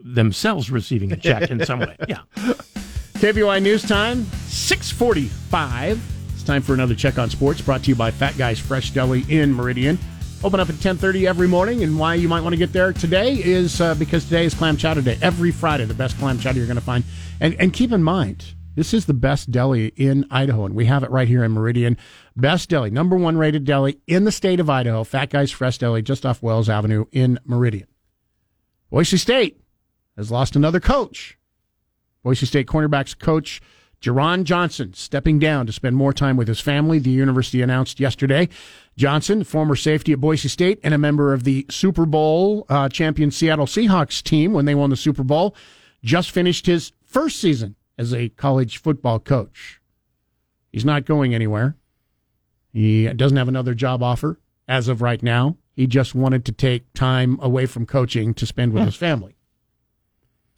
themselves 0.04 0.70
receiving 0.70 1.12
a 1.12 1.18
check 1.18 1.50
in 1.50 1.66
some 1.66 1.80
way. 1.80 1.96
Yeah. 2.08 2.20
KBOI 3.24 3.64
News 3.64 3.84
Time, 3.84 4.26
645. 4.48 6.02
It's 6.34 6.44
time 6.44 6.62
for 6.62 6.74
another 6.74 6.94
Check 6.94 7.18
on 7.18 7.30
Sports 7.30 7.62
brought 7.62 7.84
to 7.84 7.90
you 7.90 7.96
by 7.96 8.12
Fat 8.12 8.38
Guys 8.38 8.60
Fresh 8.60 8.92
Deli 8.92 9.24
in 9.30 9.54
Meridian. 9.54 9.98
Open 10.44 10.60
up 10.60 10.68
at 10.68 10.76
1030 10.76 11.26
every 11.26 11.48
morning, 11.48 11.84
and 11.84 11.98
why 11.98 12.16
you 12.16 12.28
might 12.28 12.42
want 12.42 12.52
to 12.52 12.58
get 12.58 12.74
there 12.74 12.92
today 12.92 13.36
is 13.36 13.80
uh, 13.80 13.96
because 13.96 14.26
today 14.26 14.44
is 14.44 14.54
Clam 14.54 14.76
Chowder 14.76 15.02
Day. 15.02 15.18
Every 15.22 15.52
Friday, 15.52 15.86
the 15.86 15.94
best 15.94 16.18
clam 16.18 16.38
chowder 16.38 16.58
you're 16.58 16.68
going 16.68 16.76
to 16.76 16.84
find. 16.84 17.06
And, 17.40 17.56
and 17.62 17.72
keep 17.72 17.94
in 17.94 18.04
mind, 18.04 18.54
this 18.76 18.94
is 18.94 19.06
the 19.06 19.14
best 19.14 19.52
deli 19.52 19.94
in 19.96 20.26
Idaho, 20.30 20.66
and 20.66 20.76
we 20.76 20.84
have 20.88 21.04
it 21.04 21.12
right 21.12 21.30
here 21.30 21.46
in 21.46 21.54
Meridian. 21.54 21.96
Best 22.36 22.68
deli, 22.68 22.90
number 22.90 23.16
one 23.16 23.38
rated 23.38 23.64
deli 23.64 24.02
in 24.06 24.26
the 24.26 24.34
state 24.34 24.60
of 24.60 24.70
Idaho. 24.70 25.06
Fat 25.06 25.30
Guys 25.30 25.50
Fresh 25.50 25.78
Deli, 25.78 26.02
just 26.02 26.26
off 26.26 26.44
Wells 26.44 26.68
Avenue 26.68 27.06
in 27.14 27.40
Meridian. 27.46 27.88
Boise 28.90 29.16
State 29.16 29.63
has 30.18 30.32
lost 30.32 30.56
another 30.56 30.80
coach. 30.80 31.38
Boise 32.24 32.46
State 32.46 32.68
cornerbacks 32.68 33.18
coach 33.18 33.62
Jeron 34.04 34.44
Johnson 34.44 34.94
stepping 34.94 35.40
down 35.40 35.66
to 35.66 35.72
spend 35.72 35.96
more 35.96 36.12
time 36.12 36.36
with 36.36 36.50
his 36.50 36.60
family, 36.60 37.00
the 37.00 37.10
university 37.10 37.62
announced 37.62 38.02
yesterday. 38.02 38.50
Johnson, 38.98 39.46
former 39.46 39.78
safety 39.78 40.12
at 40.12 40.20
Boise 40.20 40.50
State 40.50 40.78
and 40.84 40.94
a 40.94 40.98
member 40.98 41.32
of 41.32 41.46
the 41.46 41.66
Super 41.70 42.06
Bowl 42.06 42.66
uh, 42.68 42.90
champion 42.90 43.32
Seattle 43.32 43.66
Seahawks 43.66 44.22
team 44.22 44.52
when 44.52 44.66
they 44.66 44.76
won 44.76 44.90
the 44.90 44.98
Super 44.98 45.24
Bowl, 45.24 45.56
just 46.04 46.32
finished 46.32 46.66
his 46.66 46.92
first 47.06 47.40
season 47.40 47.76
as 47.98 48.14
a 48.14 48.28
college 48.28 48.78
football 48.78 49.20
coach. 49.20 49.80
He's 50.74 50.84
not 50.84 51.06
going 51.06 51.34
anywhere. 51.34 51.78
He 52.74 53.08
doesn't 53.08 53.38
have 53.38 53.48
another 53.48 53.74
job 53.74 54.04
offer 54.04 54.38
as 54.68 54.90
of 54.90 55.02
right 55.02 55.24
now. 55.24 55.56
He 55.78 55.88
just 55.88 56.14
wanted 56.14 56.44
to 56.44 56.52
take 56.52 56.92
time 56.94 57.40
away 57.42 57.68
from 57.68 57.86
coaching 57.86 58.34
to 58.34 58.46
spend 58.46 58.74
with 58.74 58.84
his 58.84 58.96
family. 58.96 59.38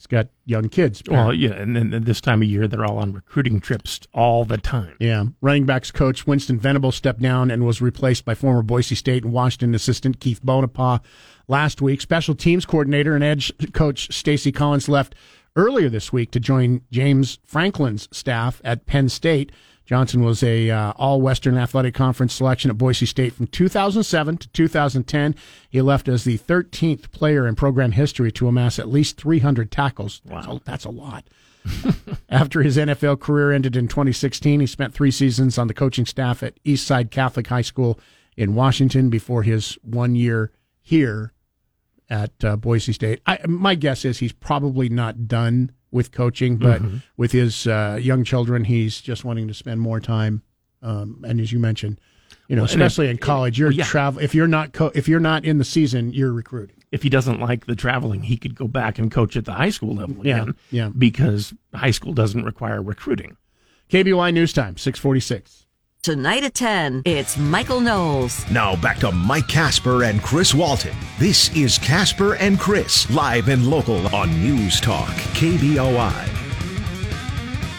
He's 0.05 0.11
got 0.19 0.27
young 0.45 0.69
kids. 0.69 1.01
Well, 1.09 1.33
yeah. 1.33 1.53
And 1.53 1.75
then 1.75 2.03
this 2.03 2.21
time 2.21 2.43
of 2.43 2.47
year, 2.47 2.67
they're 2.67 2.85
all 2.85 2.99
on 2.99 3.11
recruiting 3.11 3.59
trips 3.59 4.01
all 4.13 4.45
the 4.45 4.59
time. 4.59 4.95
Yeah. 4.99 5.25
Running 5.41 5.65
backs 5.65 5.89
coach 5.89 6.27
Winston 6.27 6.59
Venable 6.59 6.91
stepped 6.91 7.21
down 7.21 7.49
and 7.49 7.65
was 7.65 7.81
replaced 7.81 8.23
by 8.23 8.35
former 8.35 8.61
Boise 8.61 8.93
State 8.93 9.23
and 9.23 9.33
Washington 9.33 9.73
assistant 9.73 10.19
Keith 10.19 10.45
Bhonapha 10.45 11.01
last 11.47 11.81
week. 11.81 12.01
Special 12.01 12.35
teams 12.35 12.67
coordinator 12.67 13.15
and 13.15 13.23
edge 13.23 13.51
coach 13.73 14.13
Stacy 14.13 14.51
Collins 14.51 14.87
left 14.87 15.15
earlier 15.55 15.89
this 15.89 16.13
week 16.13 16.29
to 16.31 16.39
join 16.39 16.81
James 16.91 17.39
Franklin's 17.43 18.07
staff 18.15 18.61
at 18.63 18.85
Penn 18.85 19.09
State. 19.09 19.51
Johnson 19.85 20.23
was 20.23 20.41
a 20.41 20.69
uh, 20.69 20.93
All 20.97 21.21
Western 21.21 21.57
Athletic 21.57 21.93
Conference 21.93 22.33
selection 22.33 22.71
at 22.71 22.77
Boise 22.77 23.05
State 23.05 23.33
from 23.33 23.47
2007 23.47 24.37
to 24.37 24.47
2010. 24.49 25.35
He 25.69 25.81
left 25.81 26.07
as 26.07 26.23
the 26.23 26.37
13th 26.39 27.11
player 27.11 27.47
in 27.47 27.55
program 27.55 27.91
history 27.91 28.31
to 28.33 28.47
amass 28.47 28.79
at 28.79 28.89
least 28.89 29.17
300 29.17 29.71
tackles. 29.71 30.21
Wow, 30.25 30.35
that's 30.35 30.47
a, 30.47 30.61
that's 30.65 30.85
a 30.85 30.89
lot. 30.89 31.23
After 32.29 32.61
his 32.61 32.77
NFL 32.77 33.19
career 33.19 33.51
ended 33.51 33.75
in 33.75 33.87
2016, 33.87 34.59
he 34.59 34.65
spent 34.65 34.93
three 34.93 35.11
seasons 35.11 35.57
on 35.57 35.67
the 35.67 35.73
coaching 35.73 36.05
staff 36.05 36.43
at 36.43 36.61
Eastside 36.63 37.11
Catholic 37.11 37.47
High 37.47 37.61
School 37.61 37.99
in 38.37 38.55
Washington 38.55 39.09
before 39.09 39.43
his 39.43 39.77
one 39.83 40.15
year 40.15 40.51
here 40.81 41.33
at 42.09 42.31
uh, 42.43 42.55
Boise 42.55 42.93
State. 42.93 43.21
I, 43.25 43.39
my 43.47 43.75
guess 43.75 44.05
is 44.05 44.19
he's 44.19 44.33
probably 44.33 44.89
not 44.89 45.27
done 45.27 45.71
with 45.95 46.11
coaching, 46.11 46.57
but 46.57 46.81
Mm-hmm. 46.81 46.97
with 47.17 47.31
his 47.31 47.65
uh, 47.65 47.97
young 47.99 48.23
children, 48.23 48.65
he's 48.65 48.99
just 49.01 49.23
wanting 49.25 49.47
to 49.47 49.53
spend 49.53 49.79
more 49.81 49.99
time. 49.99 50.43
Um, 50.81 51.23
and 51.27 51.39
as 51.39 51.51
you 51.51 51.57
mentioned, 51.59 51.99
you 52.47 52.55
know, 52.55 52.63
Well, 52.63 52.69
especially 52.69 53.09
in 53.09 53.17
college, 53.17 53.57
you're 53.57 53.69
well, 53.69 53.77
yeah. 53.77 53.85
travel. 53.85 54.21
If 54.21 54.35
you're 54.35 54.47
not 54.47 54.73
co- 54.73 54.91
if 54.93 55.07
you're 55.07 55.19
not 55.21 55.45
in 55.45 55.57
the 55.57 55.63
season, 55.63 56.13
you're 56.13 56.33
recruiting. 56.33 56.75
If 56.91 57.01
he 57.01 57.09
doesn't 57.09 57.39
like 57.39 57.65
the 57.65 57.75
traveling, 57.75 58.21
he 58.23 58.37
could 58.37 58.53
go 58.55 58.67
back 58.67 58.99
and 58.99 59.09
coach 59.11 59.35
at 59.35 59.45
the 59.45 59.53
high 59.53 59.71
school 59.71 59.95
level 59.95 60.19
again. 60.21 60.53
Yeah, 60.69 60.85
yeah. 60.85 60.89
Because 60.95 61.53
high 61.73 61.91
school 61.91 62.13
doesn't 62.13 62.43
require 62.43 62.81
recruiting. 62.83 63.37
KBOI 63.89 64.33
News 64.33 64.53
Time, 64.53 64.77
six 64.77 64.99
forty 64.99 65.19
six. 65.21 65.64
Tonight 66.05 66.43
at 66.43 66.53
10, 66.53 67.01
it's 67.03 67.35
Michael 67.35 67.79
Knowles. 67.79 68.47
Now 68.51 68.75
back 68.75 68.99
to 68.99 69.11
Mike 69.11 69.47
Casper 69.47 70.03
and 70.03 70.21
Chris 70.21 70.53
Walton. 70.53 70.95
This 71.17 71.49
is 71.55 71.79
Casper 71.79 72.35
and 72.35 72.59
Chris, 72.59 73.09
live 73.09 73.49
and 73.49 73.67
local 73.67 74.05
on 74.15 74.29
News 74.39 74.79
Talk, 74.79 75.09
KBOI. 75.33 76.11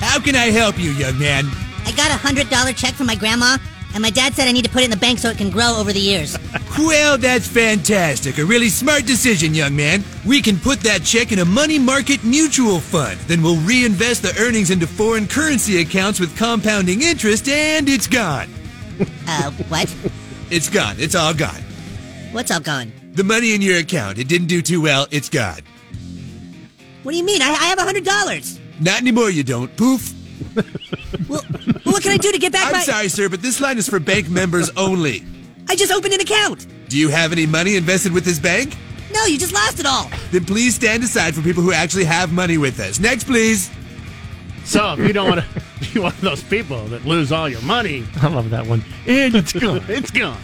How 0.00 0.18
can 0.18 0.34
I 0.34 0.46
help 0.46 0.76
you, 0.76 0.90
young 0.90 1.16
man? 1.20 1.44
I 1.84 1.92
got 1.96 2.10
a 2.10 2.14
hundred 2.14 2.50
dollar 2.50 2.72
check 2.72 2.94
from 2.94 3.06
my 3.06 3.14
grandma, 3.14 3.58
and 3.94 4.02
my 4.02 4.10
dad 4.10 4.34
said 4.34 4.48
I 4.48 4.52
need 4.52 4.64
to 4.64 4.70
put 4.70 4.82
it 4.82 4.86
in 4.86 4.90
the 4.90 4.96
bank 4.96 5.18
so 5.18 5.30
it 5.30 5.38
can 5.38 5.50
grow 5.50 5.76
over 5.78 5.92
the 5.92 6.00
years. 6.00 6.36
Well, 6.78 7.16
that's 7.16 7.48
fantastic. 7.48 8.36
A 8.36 8.44
really 8.44 8.68
smart 8.68 9.06
decision, 9.06 9.54
young 9.54 9.74
man. 9.74 10.04
We 10.26 10.42
can 10.42 10.58
put 10.58 10.80
that 10.80 11.02
check 11.02 11.32
in 11.32 11.38
a 11.38 11.44
money 11.46 11.78
market 11.78 12.22
mutual 12.22 12.80
fund. 12.80 13.18
Then 13.20 13.42
we'll 13.42 13.56
reinvest 13.62 14.20
the 14.20 14.36
earnings 14.38 14.70
into 14.70 14.86
foreign 14.86 15.26
currency 15.26 15.80
accounts 15.80 16.20
with 16.20 16.36
compounding 16.36 17.00
interest, 17.00 17.48
and 17.48 17.88
it's 17.88 18.06
gone. 18.06 18.50
Uh, 19.26 19.50
what? 19.68 19.94
It's 20.50 20.68
gone. 20.68 20.96
It's 20.98 21.14
all 21.14 21.32
gone. 21.34 21.62
What's 22.32 22.50
all 22.50 22.60
gone? 22.60 22.92
The 23.12 23.24
money 23.24 23.54
in 23.54 23.62
your 23.62 23.78
account, 23.78 24.18
it 24.18 24.28
didn't 24.28 24.48
do 24.48 24.60
too 24.62 24.80
well. 24.82 25.06
It's 25.10 25.28
gone. 25.30 25.60
What 27.02 27.12
do 27.12 27.18
you 27.18 27.24
mean? 27.24 27.40
I, 27.40 27.50
I 27.50 27.64
have 27.66 27.78
a 27.78 27.82
hundred 27.82 28.04
dollars. 28.04 28.58
Not 28.80 29.00
anymore, 29.00 29.30
you 29.30 29.42
don't. 29.44 29.74
Poof. 29.76 30.12
Well, 31.28 31.42
what 31.84 32.02
can 32.02 32.12
I 32.12 32.16
do 32.16 32.32
to 32.32 32.38
get 32.38 32.52
back 32.52 32.66
I'm 32.66 32.72
my? 32.72 32.82
sorry, 32.82 33.08
sir, 33.08 33.28
but 33.28 33.42
this 33.42 33.60
line 33.60 33.78
is 33.78 33.88
for 33.88 33.98
bank 34.00 34.28
members 34.28 34.70
only. 34.76 35.24
I 35.68 35.76
just 35.76 35.92
opened 35.92 36.14
an 36.14 36.20
account. 36.20 36.66
Do 36.88 36.98
you 36.98 37.08
have 37.08 37.32
any 37.32 37.46
money 37.46 37.76
invested 37.76 38.12
with 38.12 38.24
this 38.24 38.38
bank? 38.38 38.76
No, 39.12 39.24
you 39.24 39.38
just 39.38 39.52
lost 39.52 39.80
it 39.80 39.86
all. 39.86 40.10
Then 40.30 40.44
please 40.44 40.74
stand 40.74 41.02
aside 41.02 41.34
for 41.34 41.42
people 41.42 41.62
who 41.62 41.72
actually 41.72 42.04
have 42.04 42.32
money 42.32 42.58
with 42.58 42.78
us. 42.80 43.00
Next, 43.00 43.24
please. 43.24 43.70
So 44.64 44.92
if 44.94 44.98
you 45.00 45.12
don't 45.12 45.28
want 45.28 45.44
to 45.44 45.92
be 45.94 46.00
one 46.00 46.12
of 46.12 46.20
those 46.20 46.42
people 46.42 46.84
that 46.86 47.04
lose 47.04 47.32
all 47.32 47.48
your 47.48 47.62
money, 47.62 48.04
I 48.22 48.28
love 48.28 48.50
that 48.50 48.66
one. 48.66 48.84
It's 49.06 49.52
gone. 49.52 49.84
it's 49.88 50.10
gone. 50.10 50.40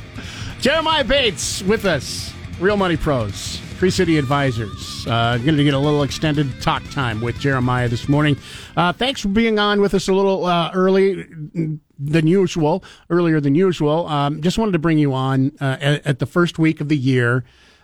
Jeremiah 0.61 1.05
Bates 1.05 1.62
with 1.62 1.85
us, 1.85 2.33
Real 2.61 2.76
Money 2.76 2.96
Pros, 2.96 3.61
Tree 3.83 3.90
City 3.90 4.16
Advisors. 4.16 5.05
Uh, 5.09 5.38
going 5.38 5.57
to 5.57 5.64
get 5.64 5.75
a 5.75 5.79
little 5.79 6.05
extended 6.05 6.62
talk 6.62 6.88
time 6.90 7.21
with 7.21 7.40
Jeremiah 7.40 7.88
this 7.88 8.09
morning. 8.09 8.37
Uh, 8.77 8.92
thanks 8.92 9.21
for 9.21 9.27
being 9.27 9.59
on 9.59 9.81
with 9.81 9.92
us 9.92 10.07
a 10.07 10.12
little 10.12 10.45
uh, 10.45 10.71
early 10.73 11.27
than 11.99 12.29
usual, 12.29 12.85
earlier 13.11 13.40
than 13.40 13.57
usual. 13.57 14.07
Um, 14.07 14.40
just 14.40 14.57
wanted 14.57 14.71
to 14.71 14.79
bring 14.79 14.99
you 14.99 15.12
on 15.12 15.51
uh, 15.61 15.79
at, 15.81 16.07
at 16.07 16.18
the 16.21 16.27
first 16.27 16.61
week 16.61 16.81
of 16.81 16.88
the 16.88 16.97
year 16.97 17.42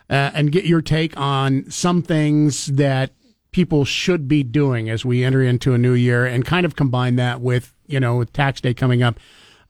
uh, 0.08 0.30
and 0.34 0.52
get 0.52 0.66
your 0.66 0.82
take 0.82 1.18
on 1.18 1.68
some 1.68 2.02
things 2.02 2.66
that 2.66 3.10
people 3.50 3.84
should 3.84 4.28
be 4.28 4.44
doing 4.44 4.88
as 4.88 5.04
we 5.04 5.24
enter 5.24 5.42
into 5.42 5.74
a 5.74 5.78
new 5.78 5.94
year 5.94 6.24
and 6.24 6.44
kind 6.44 6.64
of 6.64 6.76
combine 6.76 7.16
that 7.16 7.40
with, 7.40 7.74
you 7.88 7.98
know, 7.98 8.18
with 8.18 8.32
tax 8.32 8.60
day 8.60 8.72
coming 8.72 9.02
up 9.02 9.18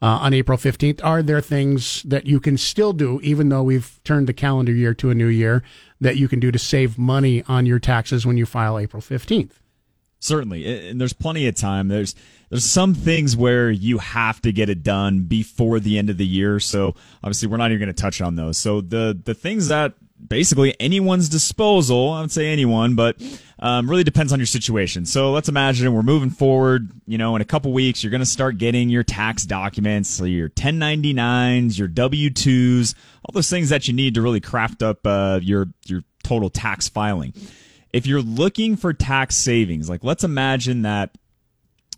uh, 0.01 0.05
on 0.21 0.33
April 0.33 0.57
15th. 0.57 1.03
Are 1.03 1.21
there 1.21 1.41
things 1.41 2.03
that 2.03 2.25
you 2.25 2.39
can 2.39 2.57
still 2.57 2.93
do, 2.93 3.19
even 3.21 3.49
though 3.49 3.63
we've 3.63 3.99
turned 4.03 4.27
the 4.27 4.33
calendar 4.33 4.71
year 4.71 4.93
to 4.95 5.09
a 5.09 5.15
new 5.15 5.27
year, 5.27 5.63
that 5.99 6.17
you 6.17 6.27
can 6.27 6.39
do 6.39 6.51
to 6.51 6.59
save 6.59 6.97
money 6.97 7.43
on 7.47 7.65
your 7.65 7.79
taxes 7.79 8.25
when 8.25 8.37
you 8.37 8.45
file 8.45 8.79
April 8.79 9.01
15th? 9.01 9.53
Certainly, 10.21 10.89
and 10.89 10.99
there's 10.99 11.13
plenty 11.13 11.47
of 11.47 11.55
time. 11.55 11.87
There's 11.87 12.13
there's 12.49 12.65
some 12.65 12.93
things 12.93 13.37
where 13.37 13.71
you 13.71 13.99
have 13.99 14.41
to 14.41 14.51
get 14.51 14.67
it 14.67 14.83
done 14.83 15.21
before 15.21 15.79
the 15.79 15.97
end 15.97 16.09
of 16.09 16.17
the 16.17 16.25
year. 16.25 16.59
So 16.59 16.95
obviously, 17.23 17.47
we're 17.47 17.55
not 17.55 17.71
even 17.71 17.79
going 17.79 17.95
to 17.95 18.01
touch 18.01 18.19
on 18.19 18.35
those. 18.35 18.57
So 18.57 18.81
the 18.81 19.17
the 19.23 19.33
things 19.33 19.69
that 19.69 19.93
basically 20.27 20.75
anyone's 20.79 21.29
disposal, 21.29 22.11
I 22.11 22.21
would 22.21 22.31
say 22.31 22.47
anyone, 22.47 22.95
but 22.95 23.21
um, 23.59 23.89
really 23.89 24.03
depends 24.03 24.31
on 24.31 24.39
your 24.39 24.45
situation. 24.45 25.05
So 25.05 25.31
let's 25.31 25.49
imagine 25.49 25.93
we're 25.93 26.01
moving 26.01 26.29
forward. 26.29 26.89
You 27.05 27.17
know, 27.17 27.35
in 27.35 27.41
a 27.41 27.45
couple 27.45 27.71
weeks, 27.73 28.03
you're 28.03 28.11
going 28.11 28.21
to 28.21 28.25
start 28.25 28.57
getting 28.57 28.89
your 28.89 29.03
tax 29.03 29.45
documents, 29.45 30.09
so 30.09 30.25
your 30.25 30.49
1099s, 30.49 31.77
your 31.77 31.87
W2s, 31.87 32.95
all 33.25 33.33
those 33.33 33.49
things 33.49 33.69
that 33.69 33.87
you 33.87 33.93
need 33.93 34.15
to 34.15 34.21
really 34.21 34.39
craft 34.39 34.81
up 34.83 35.05
uh, 35.05 35.39
your 35.41 35.67
your 35.85 36.03
total 36.23 36.49
tax 36.49 36.87
filing. 36.87 37.33
If 37.91 38.05
you're 38.05 38.21
looking 38.21 38.75
for 38.75 38.93
tax 38.93 39.35
savings, 39.35 39.89
like 39.89 40.03
let's 40.03 40.23
imagine 40.23 40.83
that 40.83 41.17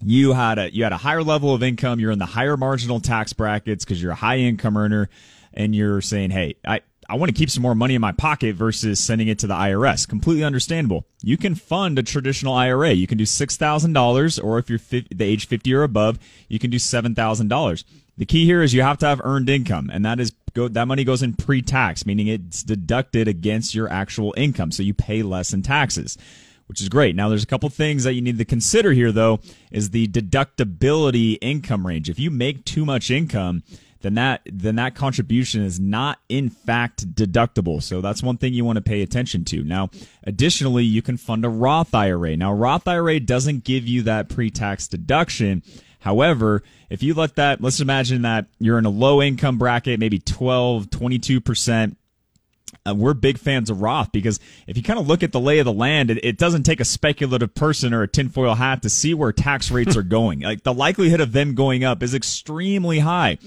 you 0.03 0.33
had 0.33 0.57
a 0.57 0.73
you 0.73 0.83
had 0.83 0.93
a 0.93 0.97
higher 0.97 1.23
level 1.23 1.53
of 1.53 1.61
income, 1.61 1.99
you're 1.99 2.11
in 2.11 2.19
the 2.19 2.25
higher 2.25 2.57
marginal 2.57 2.99
tax 2.99 3.33
brackets 3.33 3.85
because 3.85 4.01
you're 4.01 4.13
a 4.13 4.15
high 4.15 4.37
income 4.37 4.77
earner, 4.77 5.09
and 5.53 5.75
you're 5.75 6.01
saying, 6.01 6.31
"Hey, 6.31 6.55
I." 6.65 6.81
I 7.11 7.15
want 7.15 7.29
to 7.29 7.37
keep 7.37 7.49
some 7.49 7.61
more 7.61 7.75
money 7.75 7.93
in 7.93 8.01
my 8.01 8.13
pocket 8.13 8.55
versus 8.55 8.97
sending 8.97 9.27
it 9.27 9.37
to 9.39 9.47
the 9.47 9.53
IRS. 9.53 10.07
Completely 10.07 10.45
understandable. 10.45 11.05
You 11.21 11.35
can 11.35 11.55
fund 11.55 11.99
a 11.99 12.03
traditional 12.03 12.53
IRA. 12.53 12.91
You 12.91 13.05
can 13.05 13.17
do 13.17 13.25
$6,000 13.25 14.43
or 14.43 14.59
if 14.59 14.69
you're 14.69 14.79
50, 14.79 15.13
the 15.13 15.25
age 15.25 15.45
50 15.45 15.73
or 15.73 15.83
above, 15.83 16.19
you 16.47 16.57
can 16.57 16.71
do 16.71 16.77
$7,000. 16.77 17.83
The 18.17 18.25
key 18.25 18.45
here 18.45 18.61
is 18.61 18.73
you 18.73 18.81
have 18.81 18.97
to 18.99 19.07
have 19.07 19.19
earned 19.25 19.49
income 19.49 19.89
and 19.91 20.05
that 20.05 20.21
is 20.21 20.31
go 20.53 20.69
that 20.69 20.87
money 20.87 21.03
goes 21.03 21.21
in 21.21 21.33
pre-tax, 21.33 22.05
meaning 22.05 22.27
it's 22.27 22.63
deducted 22.63 23.27
against 23.27 23.75
your 23.75 23.89
actual 23.89 24.33
income. 24.37 24.71
So 24.71 24.81
you 24.81 24.93
pay 24.93 25.21
less 25.21 25.53
in 25.53 25.63
taxes 25.63 26.17
which 26.67 26.79
is 26.79 26.87
great. 26.87 27.17
Now, 27.17 27.27
there's 27.27 27.43
a 27.43 27.47
couple 27.47 27.67
things 27.67 28.05
that 28.05 28.13
you 28.13 28.21
need 28.21 28.37
to 28.37 28.45
consider 28.45 28.93
here, 28.93 29.11
though, 29.11 29.41
is 29.71 29.89
the 29.89 30.07
deductibility 30.07 31.37
income 31.41 31.85
range. 31.85 32.09
If 32.09 32.17
you 32.17 32.31
make 32.31 32.63
too 32.63 32.85
much 32.85 33.11
income, 33.11 33.63
then 34.01 34.15
that 34.15 34.41
then 34.45 34.75
that 34.75 34.95
contribution 34.95 35.63
is 35.63 35.79
not 35.79 36.19
in 36.29 36.49
fact 36.49 37.13
deductible. 37.13 37.81
So 37.81 38.01
that's 38.01 38.23
one 38.23 38.37
thing 38.37 38.53
you 38.53 38.65
want 38.65 38.77
to 38.77 38.81
pay 38.81 39.01
attention 39.01 39.45
to. 39.45 39.63
Now, 39.63 39.89
additionally, 40.23 40.83
you 40.83 41.01
can 41.01 41.17
fund 41.17 41.45
a 41.45 41.49
Roth 41.49 41.93
IRA. 41.93 42.37
Now, 42.37 42.53
Roth 42.53 42.87
IRA 42.87 43.19
doesn't 43.19 43.63
give 43.63 43.87
you 43.87 44.03
that 44.03 44.29
pre-tax 44.29 44.87
deduction. 44.87 45.63
However, 45.99 46.63
if 46.89 47.03
you 47.03 47.13
let 47.13 47.35
that, 47.35 47.61
let's 47.61 47.79
imagine 47.79 48.23
that 48.23 48.47
you're 48.59 48.79
in 48.79 48.85
a 48.85 48.89
low 48.89 49.21
income 49.21 49.57
bracket, 49.57 49.99
maybe 49.99 50.19
12, 50.19 50.87
22%. 50.89 51.95
Uh, 52.83 52.95
we're 52.95 53.13
big 53.13 53.37
fans 53.37 53.69
of 53.69 53.81
Roth 53.81 54.11
because 54.11 54.39
if 54.65 54.75
you 54.75 54.81
kind 54.81 54.97
of 54.97 55.07
look 55.07 55.21
at 55.21 55.31
the 55.31 55.39
lay 55.39 55.59
of 55.59 55.65
the 55.65 55.73
land, 55.73 56.09
it, 56.09 56.23
it, 56.25 56.37
doesn't 56.37 56.63
take 56.63 56.79
a 56.79 56.85
speculative 56.85 57.53
person 57.53 57.93
or 57.93 58.01
a 58.01 58.07
tinfoil 58.07 58.55
hat 58.55 58.81
to 58.81 58.89
see 58.89 59.13
where 59.13 59.31
tax 59.31 59.69
rates 59.69 59.95
are 59.95 60.01
going. 60.03 60.39
Like 60.39 60.63
the 60.63 60.73
likelihood 60.73 61.21
of 61.21 61.31
them 61.31 61.53
going 61.53 61.83
up 61.83 62.01
is 62.01 62.15
extremely 62.15 62.99
high. 62.99 63.37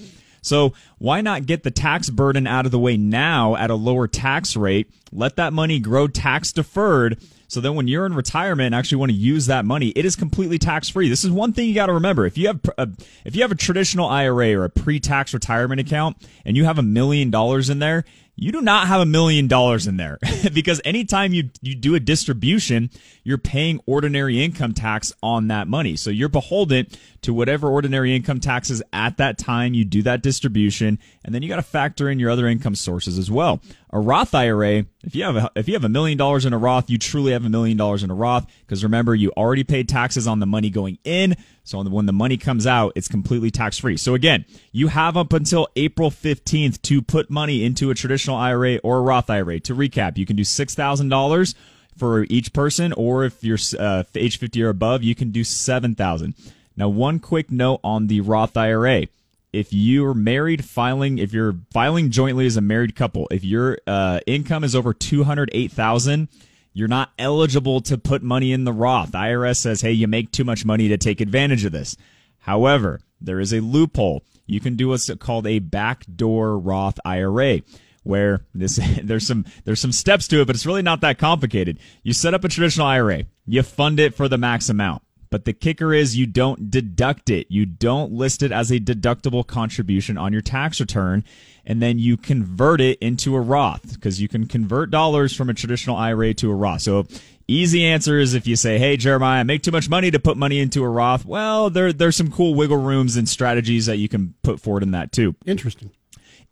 So 0.45 0.73
why 0.99 1.21
not 1.21 1.47
get 1.47 1.63
the 1.63 1.71
tax 1.71 2.09
burden 2.09 2.45
out 2.45 2.65
of 2.65 2.71
the 2.71 2.79
way 2.79 2.97
now 2.97 3.55
at 3.55 3.71
a 3.71 3.75
lower 3.75 4.07
tax 4.07 4.55
rate? 4.55 4.89
Let 5.11 5.37
that 5.37 5.53
money 5.53 5.79
grow 5.79 6.07
tax 6.07 6.51
deferred. 6.51 7.19
So 7.47 7.61
then 7.61 7.75
when 7.75 7.87
you're 7.87 8.05
in 8.05 8.13
retirement 8.13 8.67
and 8.67 8.75
actually 8.75 8.97
want 8.97 9.11
to 9.11 9.17
use 9.17 9.47
that 9.47 9.65
money, 9.65 9.89
it 9.89 10.05
is 10.05 10.15
completely 10.15 10.59
tax 10.59 10.89
free. 10.89 11.09
This 11.09 11.23
is 11.23 11.31
one 11.31 11.53
thing 11.53 11.67
you 11.67 11.75
got 11.75 11.87
to 11.87 11.93
remember. 11.93 12.25
If 12.25 12.37
you 12.37 12.47
have 12.47 12.59
a, 12.77 12.81
uh, 12.81 12.85
if 13.23 13.35
you 13.35 13.41
have 13.41 13.51
a 13.51 13.55
traditional 13.55 14.07
IRA 14.07 14.53
or 14.53 14.65
a 14.65 14.69
pre-tax 14.69 15.33
retirement 15.33 15.81
account 15.81 16.17
and 16.43 16.55
you 16.55 16.65
have 16.65 16.77
a 16.77 16.83
million 16.83 17.31
dollars 17.31 17.69
in 17.69 17.79
there, 17.79 18.05
you 18.35 18.51
do 18.51 18.61
not 18.61 18.87
have 18.87 19.01
a 19.01 19.05
million 19.05 19.47
dollars 19.47 19.87
in 19.87 19.97
there 19.97 20.19
because 20.53 20.81
anytime 20.85 21.33
you, 21.33 21.49
you 21.61 21.75
do 21.75 21.95
a 21.95 21.99
distribution, 21.99 22.89
you're 23.25 23.39
paying 23.39 23.81
ordinary 23.87 24.41
income 24.41 24.73
tax 24.73 25.11
on 25.21 25.47
that 25.47 25.67
money. 25.67 25.95
So 25.95 26.11
you're 26.11 26.29
beholden 26.29 26.85
to 27.23 27.33
whatever 27.33 27.67
ordinary 27.67 28.15
income 28.15 28.39
taxes 28.39 28.83
at 28.93 29.17
that 29.17 29.39
time 29.39 29.73
you 29.73 29.83
do 29.83 30.03
that 30.03 30.21
distribution. 30.21 30.99
And 31.25 31.33
then 31.33 31.41
you 31.41 31.49
got 31.49 31.55
to 31.55 31.63
factor 31.63 32.07
in 32.07 32.19
your 32.19 32.29
other 32.29 32.47
income 32.47 32.75
sources 32.75 33.17
as 33.17 33.31
well. 33.31 33.61
A 33.89 33.99
Roth 33.99 34.35
IRA, 34.35 34.85
if 35.03 35.15
you 35.15 35.23
have 35.23 35.35
a, 35.35 35.51
if 35.55 35.67
you 35.67 35.73
have 35.73 35.83
a 35.83 35.89
million 35.89 36.19
dollars 36.19 36.45
in 36.45 36.53
a 36.53 36.57
Roth, 36.57 36.87
you 36.87 36.99
truly 36.99 37.31
have 37.31 37.45
a 37.45 37.49
million 37.49 37.77
dollars 37.77 38.03
in 38.03 38.11
a 38.11 38.15
Roth 38.15 38.45
because 38.59 38.83
remember, 38.83 39.15
you 39.15 39.31
already 39.31 39.63
paid 39.63 39.89
taxes 39.89 40.27
on 40.27 40.39
the 40.39 40.45
money 40.45 40.69
going 40.69 40.99
in. 41.03 41.35
So 41.63 41.81
when 41.81 42.05
the 42.05 42.13
money 42.13 42.37
comes 42.37 42.67
out, 42.67 42.93
it's 42.95 43.07
completely 43.07 43.49
tax 43.49 43.79
free. 43.79 43.97
So 43.97 44.13
again, 44.13 44.45
you 44.71 44.89
have 44.89 45.17
up 45.17 45.33
until 45.33 45.67
April 45.75 46.11
15th 46.11 46.79
to 46.83 47.01
put 47.01 47.31
money 47.31 47.65
into 47.65 47.89
a 47.89 47.95
traditional 47.95 48.35
IRA 48.35 48.77
or 48.83 48.99
a 48.99 49.01
Roth 49.01 49.31
IRA. 49.31 49.59
To 49.61 49.73
recap, 49.73 50.15
you 50.19 50.27
can 50.27 50.35
do 50.35 50.43
$6,000 50.43 51.55
for 51.97 52.25
each 52.29 52.53
person, 52.53 52.93
or 52.93 53.25
if 53.25 53.43
you're 53.43 53.57
uh, 53.79 54.03
age 54.15 54.37
50 54.37 54.63
or 54.63 54.69
above, 54.69 55.03
you 55.03 55.15
can 55.15 55.31
do 55.31 55.43
7,000. 55.43 56.33
Now, 56.77 56.89
one 56.89 57.19
quick 57.19 57.51
note 57.51 57.79
on 57.83 58.07
the 58.07 58.21
Roth 58.21 58.57
IRA. 58.57 59.07
If 59.53 59.71
you're 59.71 60.13
married 60.13 60.65
filing, 60.65 61.17
if 61.17 61.31
you're 61.31 61.55
filing 61.71 62.11
jointly 62.11 62.45
as 62.45 62.57
a 62.57 62.61
married 62.61 62.95
couple, 62.95 63.27
if 63.31 63.45
your 63.45 63.77
uh, 63.87 64.19
income 64.27 64.65
is 64.65 64.75
over 64.75 64.93
208,000, 64.93 66.27
you're 66.73 66.89
not 66.89 67.11
eligible 67.17 67.79
to 67.81 67.97
put 67.97 68.21
money 68.21 68.51
in 68.51 68.65
the 68.65 68.73
Roth. 68.73 69.13
The 69.13 69.17
IRS 69.19 69.57
says, 69.57 69.79
hey, 69.79 69.93
you 69.93 70.07
make 70.07 70.31
too 70.31 70.43
much 70.43 70.65
money 70.65 70.89
to 70.89 70.97
take 70.97 71.21
advantage 71.21 71.63
of 71.63 71.71
this. 71.71 71.95
However, 72.39 72.99
there 73.21 73.39
is 73.39 73.53
a 73.53 73.61
loophole. 73.61 74.23
You 74.45 74.59
can 74.59 74.75
do 74.75 74.89
what's 74.89 75.09
called 75.15 75.47
a 75.47 75.59
backdoor 75.59 76.59
Roth 76.59 76.99
IRA 77.05 77.61
where 78.05 78.45
this 78.53 78.79
there's 79.03 79.27
some 79.27 79.45
there's 79.65 79.81
some 79.81 79.91
steps 79.91 80.27
to 80.29 80.41
it, 80.41 80.47
but 80.47 80.55
it's 80.55 80.65
really 80.65 80.81
not 80.81 81.01
that 81.01 81.17
complicated. 81.17 81.79
You 82.03 82.13
set 82.13 82.33
up 82.33 82.43
a 82.43 82.49
traditional 82.49 82.87
IRA, 82.87 83.25
you 83.45 83.63
fund 83.63 83.99
it 83.99 84.15
for 84.15 84.29
the 84.29 84.37
max 84.37 84.69
amount. 84.69 85.01
But 85.29 85.43
the 85.43 85.53
kicker 85.53 85.93
is 85.93 86.15
you 86.15 86.27
don't 86.27 86.71
deduct 86.71 87.29
it. 87.29 87.47
You 87.49 87.65
don't 87.65 88.13
list 88.13 88.41
it 88.41 88.53
as 88.53 88.71
a 88.71 88.79
deductible 88.79 89.45
contribution 89.45 90.17
on 90.17 90.31
your 90.31 90.41
tax 90.41 90.79
return. 90.79 91.25
And 91.65 91.81
then 91.81 91.99
you 91.99 92.15
convert 92.15 92.79
it 92.79 92.99
into 92.99 93.35
a 93.35 93.41
Roth 93.41 93.95
because 93.95 94.21
you 94.21 94.27
can 94.27 94.47
convert 94.47 94.91
dollars 94.91 95.35
from 95.35 95.49
a 95.49 95.53
traditional 95.53 95.97
IRA 95.97 96.33
to 96.35 96.51
a 96.51 96.55
Roth. 96.55 96.83
So 96.83 97.05
easy 97.47 97.85
answer 97.85 98.17
is 98.19 98.33
if 98.33 98.47
you 98.47 98.55
say, 98.55 98.77
Hey, 98.77 98.97
Jeremiah, 98.97 99.41
I 99.41 99.43
make 99.43 99.63
too 99.63 99.71
much 99.71 99.89
money 99.89 100.11
to 100.11 100.19
put 100.19 100.37
money 100.37 100.59
into 100.59 100.83
a 100.83 100.89
Roth. 100.89 101.25
Well, 101.25 101.69
there, 101.69 101.91
there's 101.91 102.15
some 102.15 102.31
cool 102.31 102.55
wiggle 102.55 102.77
rooms 102.77 103.17
and 103.17 103.27
strategies 103.27 103.87
that 103.87 103.97
you 103.97 104.07
can 104.07 104.35
put 104.43 104.61
forward 104.61 104.83
in 104.83 104.91
that 104.91 105.11
too. 105.11 105.35
Interesting. 105.45 105.91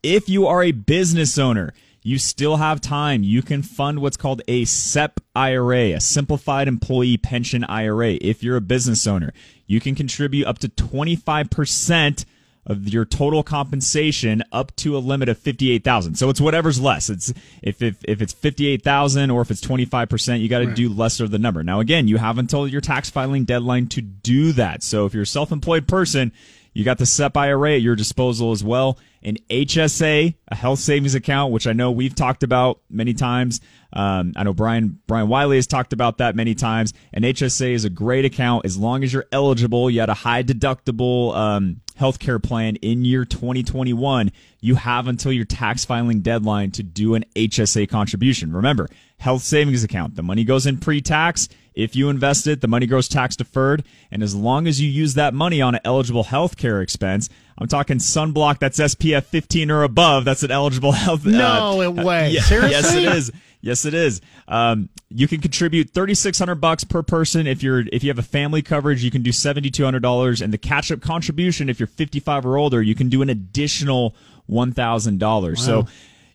If 0.03 0.27
you 0.27 0.47
are 0.47 0.61
a 0.61 0.73
business 0.73 1.37
owner, 1.37 1.73
you 2.01 2.17
still 2.17 2.57
have 2.57 2.81
time. 2.81 3.23
You 3.23 3.41
can 3.41 3.63
fund 3.63 3.99
what's 3.99 4.17
called 4.17 4.41
a 4.47 4.65
SEP 4.65 5.21
IRA, 5.33 5.93
a 5.93 6.01
simplified 6.01 6.67
employee 6.67 7.17
pension 7.17 7.63
IRA. 7.63 8.17
If 8.19 8.43
you're 8.43 8.57
a 8.57 8.61
business 8.61 9.07
owner, 9.07 9.33
you 9.65 9.79
can 9.79 9.95
contribute 9.95 10.45
up 10.45 10.59
to 10.59 10.67
25% 10.67 12.25
of 12.65 12.87
your 12.87 13.05
total 13.05 13.43
compensation 13.43 14.43
up 14.51 14.75
to 14.77 14.95
a 14.95 14.99
limit 14.99 15.29
of 15.29 15.37
58,000. 15.37 16.15
So 16.15 16.29
it's 16.29 16.39
whatever's 16.39 16.79
less. 16.79 17.09
It's 17.09 17.33
if 17.61 17.81
if, 17.81 17.97
if 18.05 18.21
it's 18.21 18.33
58,000 18.33 19.31
or 19.31 19.41
if 19.41 19.51
it's 19.51 19.61
25%, 19.61 20.39
you 20.39 20.47
got 20.47 20.59
to 20.59 20.67
right. 20.67 20.75
do 20.75 20.89
lesser 20.89 21.25
of 21.25 21.31
the 21.31 21.39
number. 21.39 21.63
Now 21.63 21.79
again, 21.79 22.07
you 22.07 22.17
have 22.17 22.37
until 22.37 22.67
your 22.67 22.81
tax 22.81 23.09
filing 23.09 23.43
deadline 23.43 23.87
to 23.87 24.01
do 24.01 24.53
that. 24.53 24.83
So 24.83 25.05
if 25.05 25.13
you're 25.13 25.23
a 25.23 25.27
self-employed 25.27 25.87
person, 25.87 26.31
you 26.73 26.83
got 26.83 26.97
the 26.97 27.05
SEP 27.05 27.38
IRA 27.38 27.75
at 27.75 27.81
your 27.81 27.95
disposal 27.95 28.51
as 28.51 28.63
well. 28.63 28.97
An 29.21 29.38
HSA, 29.49 30.36
a 30.49 30.55
health 30.55 30.79
savings 30.79 31.15
account, 31.15 31.53
which 31.53 31.65
I 31.65 31.73
know 31.73 31.91
we've 31.91 32.15
talked 32.15 32.43
about 32.43 32.81
many 32.89 33.13
times. 33.13 33.62
Um, 33.93 34.33
I 34.36 34.43
know 34.43 34.53
Brian 34.53 34.99
Brian 35.07 35.29
Wiley 35.29 35.57
has 35.57 35.67
talked 35.67 35.93
about 35.93 36.17
that 36.17 36.36
many 36.36 36.55
times. 36.55 36.93
An 37.13 37.23
HSA 37.23 37.71
is 37.71 37.86
a 37.86 37.89
great 37.89 38.25
account 38.25 38.65
as 38.65 38.77
long 38.77 39.03
as 39.03 39.13
you're 39.13 39.27
eligible. 39.31 39.89
You 39.89 40.01
had 40.01 40.09
a 40.09 40.15
high 40.15 40.43
deductible 40.43 41.33
um, 41.36 41.81
healthcare 41.97 42.41
plan 42.41 42.75
in 42.77 43.05
year 43.05 43.23
2021. 43.23 44.31
You 44.59 44.75
have 44.75 45.07
until 45.07 45.31
your 45.31 45.45
tax 45.45 45.86
filing 45.86 46.21
deadline 46.21 46.71
to 46.71 46.83
do 46.83 47.15
an 47.15 47.23
HSA 47.36 47.88
contribution. 47.89 48.51
Remember, 48.51 48.88
health 49.17 49.43
savings 49.43 49.83
account. 49.83 50.15
The 50.15 50.23
money 50.23 50.43
goes 50.43 50.65
in 50.65 50.79
pre-tax. 50.79 51.47
If 51.75 51.95
you 51.95 52.09
invest 52.09 52.47
it, 52.47 52.62
the 52.62 52.67
money 52.67 52.86
grows 52.86 53.07
tax 53.07 53.36
deferred. 53.36 53.83
And 54.12 54.21
as 54.21 54.36
long 54.36 54.67
as 54.67 54.79
you 54.79 54.89
use 54.89 55.15
that 55.15 55.33
money 55.33 55.62
on 55.62 55.75
an 55.75 55.81
eligible 55.83 56.25
healthcare 56.25 56.81
expense, 56.81 57.29
I'm 57.57 57.67
talking 57.67 57.97
sunblock 57.97 58.59
that's 58.59 58.79
SPF 58.79 59.23
15 59.25 59.71
or 59.71 59.83
above. 59.83 60.25
That's 60.25 60.43
an 60.43 60.51
eligible 60.51 60.91
health. 60.91 61.25
No 61.25 61.81
uh, 61.81 61.89
way. 61.91 62.31
Yeah, 62.31 62.41
Seriously? 62.41 62.71
Yes, 62.73 62.95
it 62.95 63.03
is. 63.03 63.31
Yes, 63.62 63.86
it 63.86 63.93
is. 63.93 64.21
Um, 64.47 64.89
you 65.09 65.27
can 65.27 65.39
contribute 65.39 65.91
3,600 65.91 66.55
bucks 66.55 66.83
per 66.83 67.01
person. 67.01 67.47
If 67.47 67.63
you're, 67.63 67.83
if 67.93 68.03
you 68.03 68.09
have 68.09 68.19
a 68.19 68.23
family 68.23 68.62
coverage, 68.62 69.03
you 69.03 69.12
can 69.12 69.21
do 69.21 69.31
$7,200. 69.31 70.41
And 70.41 70.51
the 70.51 70.57
catch 70.57 70.91
up 70.91 71.01
contribution, 71.01 71.69
if 71.69 71.79
you're 71.79 71.88
55 71.88 72.45
or 72.45 72.57
older, 72.57 72.81
you 72.81 72.95
can 72.95 73.09
do 73.09 73.21
an 73.21 73.29
additional 73.29 74.15
$1,000. 74.49 75.21
Wow. 75.21 75.53
So, 75.55 75.88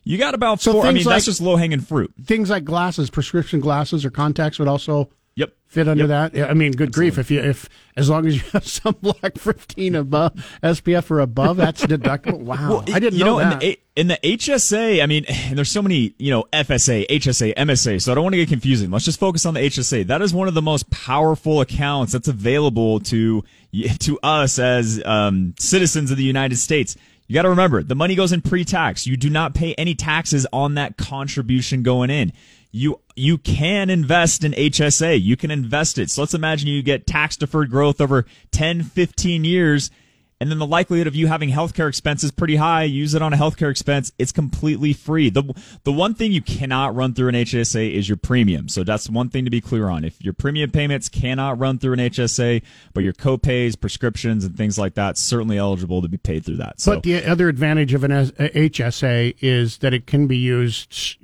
you 0.03 0.17
got 0.17 0.33
about 0.33 0.59
so 0.59 0.71
four. 0.71 0.85
I 0.87 0.91
mean, 0.91 1.03
like, 1.03 1.17
that's 1.17 1.25
just 1.25 1.39
low 1.39 1.55
hanging 1.55 1.81
fruit. 1.81 2.11
Things 2.23 2.49
like 2.49 2.63
glasses, 2.63 3.11
prescription 3.11 3.59
glasses 3.59 4.03
or 4.03 4.09
contacts 4.09 4.57
would 4.57 4.67
also 4.67 5.09
Yep. 5.39 5.53
Fit 5.67 5.87
under 5.87 6.05
yep. 6.05 6.33
that. 6.33 6.49
I 6.49 6.53
mean, 6.53 6.73
good 6.73 6.89
Absolutely. 6.89 7.11
grief. 7.11 7.17
If 7.17 7.31
you 7.31 7.39
if 7.39 7.69
as 7.95 8.09
long 8.09 8.25
as 8.25 8.35
you 8.35 8.41
have 8.51 8.63
sunblock 8.65 9.39
15 9.39 9.95
above 9.95 10.33
SPF 10.61 11.09
or 11.09 11.21
above, 11.21 11.55
that's 11.55 11.85
deductible. 11.85 12.39
Wow, 12.39 12.69
well, 12.69 12.83
I 12.93 12.99
didn't 12.99 13.17
you 13.17 13.23
know, 13.23 13.39
know 13.39 13.49
that. 13.49 13.63
In 13.63 13.69
the, 13.69 13.79
in 13.95 14.07
the 14.09 14.19
HSA, 14.21 15.01
I 15.01 15.05
mean, 15.05 15.25
there's 15.53 15.71
so 15.71 15.81
many, 15.81 16.13
you 16.17 16.29
know, 16.29 16.43
FSA, 16.51 17.07
HSA, 17.07 17.55
MSA. 17.55 18.01
So 18.01 18.11
I 18.11 18.15
don't 18.15 18.25
want 18.25 18.33
to 18.33 18.37
get 18.37 18.49
confusing. 18.49 18.91
Let's 18.91 19.05
just 19.05 19.17
focus 19.17 19.45
on 19.45 19.53
the 19.53 19.61
HSA. 19.61 20.07
That 20.07 20.21
is 20.21 20.33
one 20.33 20.49
of 20.49 20.55
the 20.55 20.61
most 20.61 20.89
powerful 20.89 21.61
accounts 21.61 22.11
that's 22.11 22.27
available 22.27 22.99
to 23.01 23.45
to 23.99 24.19
us 24.21 24.59
as 24.59 25.01
um, 25.05 25.55
citizens 25.57 26.11
of 26.11 26.17
the 26.17 26.23
United 26.23 26.57
States. 26.57 26.97
You 27.27 27.35
got 27.35 27.43
to 27.43 27.49
remember, 27.49 27.83
the 27.83 27.95
money 27.95 28.15
goes 28.15 28.33
in 28.33 28.41
pre-tax. 28.41 29.05
You 29.05 29.15
do 29.15 29.29
not 29.29 29.53
pay 29.53 29.75
any 29.75 29.93
taxes 29.93 30.47
on 30.51 30.73
that 30.73 30.97
contribution 30.97 31.83
going 31.83 32.09
in 32.09 32.33
you 32.71 32.99
you 33.15 33.37
can 33.37 33.89
invest 33.89 34.43
in 34.43 34.51
HSA. 34.53 35.21
You 35.21 35.35
can 35.35 35.51
invest 35.51 35.97
it. 35.97 36.09
So 36.09 36.21
let's 36.21 36.33
imagine 36.33 36.67
you 36.67 36.81
get 36.81 37.07
tax 37.07 37.35
deferred 37.35 37.69
growth 37.69 37.99
over 37.99 38.25
10, 38.51 38.83
15 38.83 39.43
years 39.43 39.91
and 40.39 40.49
then 40.49 40.57
the 40.57 40.65
likelihood 40.65 41.07
of 41.07 41.15
you 41.15 41.27
having 41.27 41.49
healthcare 41.49 41.89
expenses 41.89 42.31
pretty 42.31 42.55
high, 42.55 42.83
use 42.83 43.13
it 43.13 43.21
on 43.21 43.33
a 43.33 43.37
healthcare 43.37 43.69
expense, 43.69 44.11
it's 44.17 44.31
completely 44.31 44.93
free. 44.93 45.29
The 45.29 45.53
the 45.83 45.91
one 45.91 46.13
thing 46.13 46.31
you 46.31 46.41
cannot 46.41 46.95
run 46.95 47.13
through 47.13 47.29
an 47.29 47.35
HSA 47.35 47.93
is 47.93 48.07
your 48.07 48.17
premium. 48.17 48.69
So 48.69 48.83
that's 48.83 49.09
one 49.09 49.29
thing 49.29 49.43
to 49.45 49.51
be 49.51 49.59
clear 49.59 49.89
on. 49.89 50.05
If 50.05 50.21
your 50.23 50.33
premium 50.33 50.71
payments 50.71 51.09
cannot 51.09 51.59
run 51.59 51.77
through 51.77 51.93
an 51.93 51.99
HSA, 51.99 52.63
but 52.93 53.03
your 53.03 53.13
copays, 53.13 53.79
prescriptions, 53.79 54.45
and 54.45 54.55
things 54.55 54.79
like 54.79 54.93
that 54.93 55.17
certainly 55.17 55.57
eligible 55.57 56.01
to 56.01 56.07
be 56.07 56.17
paid 56.17 56.45
through 56.45 56.57
that. 56.57 56.79
So. 56.79 56.95
But 56.95 57.03
the 57.03 57.25
other 57.25 57.49
advantage 57.49 57.93
of 57.93 58.03
an 58.03 58.11
HSA 58.11 59.35
is 59.41 59.79
that 59.79 59.93
it 59.93 60.07
can 60.07 60.27
be 60.27 60.37
used 60.37 61.17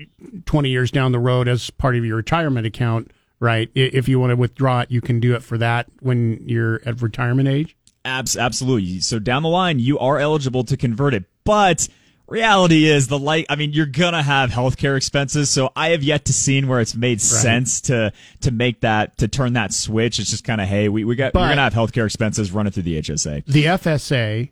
20 0.45 0.69
years 0.69 0.91
down 0.91 1.13
the 1.13 1.19
road 1.19 1.47
as 1.47 1.69
part 1.69 1.95
of 1.95 2.03
your 2.03 2.17
retirement 2.17 2.67
account, 2.67 3.11
right? 3.39 3.69
If 3.75 4.09
you 4.09 4.19
want 4.19 4.31
to 4.31 4.35
withdraw 4.35 4.81
it, 4.81 4.91
you 4.91 4.99
can 4.99 5.21
do 5.21 5.35
it 5.35 5.43
for 5.43 5.57
that 5.57 5.87
when 6.01 6.43
you're 6.45 6.81
at 6.85 7.01
retirement 7.01 7.47
age. 7.47 7.77
Abs- 8.05 8.37
absolutely. 8.37 8.99
So 9.01 9.19
down 9.19 9.43
the 9.43 9.49
line, 9.49 9.79
you 9.79 9.99
are 9.99 10.19
eligible 10.19 10.63
to 10.65 10.77
convert 10.77 11.13
it, 11.13 11.25
but 11.43 11.87
reality 12.27 12.85
is 12.85 13.07
the 13.07 13.19
light 13.19 13.45
i 13.49 13.55
mean 13.55 13.71
you're 13.71 13.85
gonna 13.85 14.23
have 14.23 14.49
healthcare 14.49 14.97
expenses 14.97 15.47
so 15.47 15.71
i 15.75 15.89
have 15.89 16.01
yet 16.01 16.25
to 16.25 16.33
seen 16.33 16.67
where 16.67 16.79
it's 16.79 16.95
made 16.95 17.17
right. 17.17 17.21
sense 17.21 17.81
to 17.81 18.11
to 18.41 18.49
make 18.49 18.81
that 18.81 19.15
to 19.17 19.27
turn 19.27 19.53
that 19.53 19.71
switch 19.71 20.17
it's 20.17 20.31
just 20.31 20.43
kind 20.43 20.59
of 20.59 20.67
hey 20.67 20.89
we, 20.89 21.03
we 21.03 21.15
got 21.15 21.33
but 21.33 21.41
we're 21.41 21.49
gonna 21.49 21.61
have 21.61 21.75
healthcare 21.75 22.05
expenses 22.05 22.51
running 22.51 22.71
through 22.71 22.81
the 22.81 22.99
hsa 22.99 23.45
the 23.45 23.65
fsa 23.65 24.49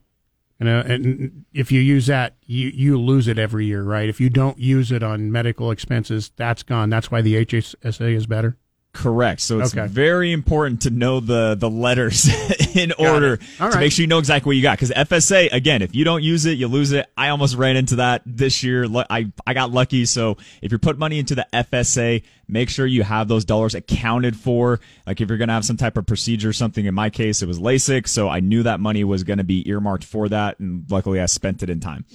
And, 0.60 0.70
uh, 0.70 0.84
and 0.86 1.46
if 1.52 1.72
you 1.72 1.82
use 1.82 2.06
that, 2.06 2.36
you, 2.46 2.70
you 2.70 2.98
lose 2.98 3.28
it 3.28 3.40
every 3.40 3.66
year, 3.66 3.84
right? 3.84 4.08
If 4.08 4.22
you 4.22 4.30
don't 4.30 4.58
use 4.60 4.92
it 4.92 5.04
on 5.04 5.32
medical 5.32 5.72
expenses, 5.72 6.32
that's 6.38 6.64
gone. 6.64 6.90
That's 6.90 7.12
why 7.12 7.22
the 7.22 7.44
HSA 7.44 8.16
is 8.16 8.28
better. 8.28 8.56
Correct. 8.94 9.42
So 9.42 9.60
it's 9.60 9.76
Okay. 9.76 9.88
very 9.88 10.32
important 10.32 10.82
to 10.84 10.92
know 10.92 11.20
the 11.20 11.56
the 11.60 11.70
letters 11.70 12.30
in 12.76 12.92
order 12.94 13.40
All 13.60 13.72
to 13.72 13.80
make 13.80 13.92
sure 13.92 14.04
you 14.04 14.08
know 14.08 14.20
exactly 14.20 14.50
what 14.52 14.56
you 14.56 14.62
got. 14.62 14.78
Because 14.78 14.92
FSA, 14.92 15.52
again, 15.52 15.82
if 15.82 15.96
you 15.96 16.06
don't 16.06 16.22
use 16.22 16.46
it, 16.46 16.60
you 16.60 16.68
lose 16.68 16.92
it. 16.92 17.08
I 17.18 17.30
almost 17.30 17.56
ran 17.56 17.76
into 17.76 17.96
that 17.98 18.22
this 18.26 18.62
year. 18.64 18.86
I 19.10 19.32
I 19.48 19.54
got 19.56 19.72
lucky. 19.72 20.06
So 20.06 20.38
if 20.62 20.72
you 20.72 20.78
put 20.78 21.00
money 21.00 21.18
into 21.18 21.34
the 21.34 21.48
FSA, 21.52 22.22
make 22.48 22.70
sure 22.70 22.86
you 22.86 23.02
have 23.02 23.28
those 23.28 23.46
dollars 23.46 23.74
accounted 23.74 24.36
for. 24.38 24.80
Like 25.08 25.22
if 25.22 25.28
you're 25.28 25.40
gonna 25.40 25.54
have 25.54 25.66
some 25.66 25.78
type 25.78 25.98
of 25.98 26.06
procedure, 26.06 26.50
or 26.50 26.54
something. 26.54 26.86
In 26.86 26.94
my 26.94 27.10
case, 27.10 27.42
it 27.42 27.48
was 27.48 27.60
LASIK, 27.60 28.08
so 28.08 28.30
I 28.30 28.42
knew 28.42 28.62
that 28.64 28.80
money 28.80 29.04
was 29.04 29.24
gonna 29.24 29.44
be 29.44 29.68
earmarked 29.68 30.04
for 30.04 30.30
that, 30.30 30.60
and 30.60 30.86
luckily 30.90 31.20
I 31.20 31.26
spent 31.26 31.64
it 31.64 31.70
in 31.70 31.80
time. 31.80 32.06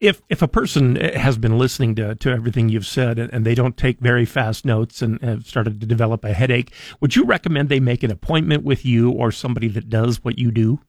If 0.00 0.22
if 0.28 0.42
a 0.42 0.48
person 0.48 0.96
eh, 0.98 1.18
has 1.18 1.38
been 1.38 1.58
listening 1.58 1.94
to, 1.96 2.14
to 2.14 2.30
everything 2.30 2.68
you've 2.68 2.86
said 2.86 3.18
and, 3.18 3.32
and 3.32 3.44
they 3.44 3.54
don't 3.54 3.76
take 3.76 4.00
very 4.00 4.24
fast 4.24 4.64
notes 4.64 5.02
and 5.02 5.20
have 5.22 5.46
started 5.46 5.80
to 5.80 5.86
develop 5.86 6.24
a 6.24 6.32
headache, 6.32 6.72
would 7.00 7.16
you 7.16 7.24
recommend 7.24 7.68
they 7.68 7.80
make 7.80 8.02
an 8.02 8.10
appointment 8.10 8.64
with 8.64 8.84
you 8.84 9.10
or 9.10 9.30
somebody 9.30 9.68
that 9.68 9.88
does 9.88 10.22
what 10.24 10.38
you 10.38 10.50
do? 10.50 10.80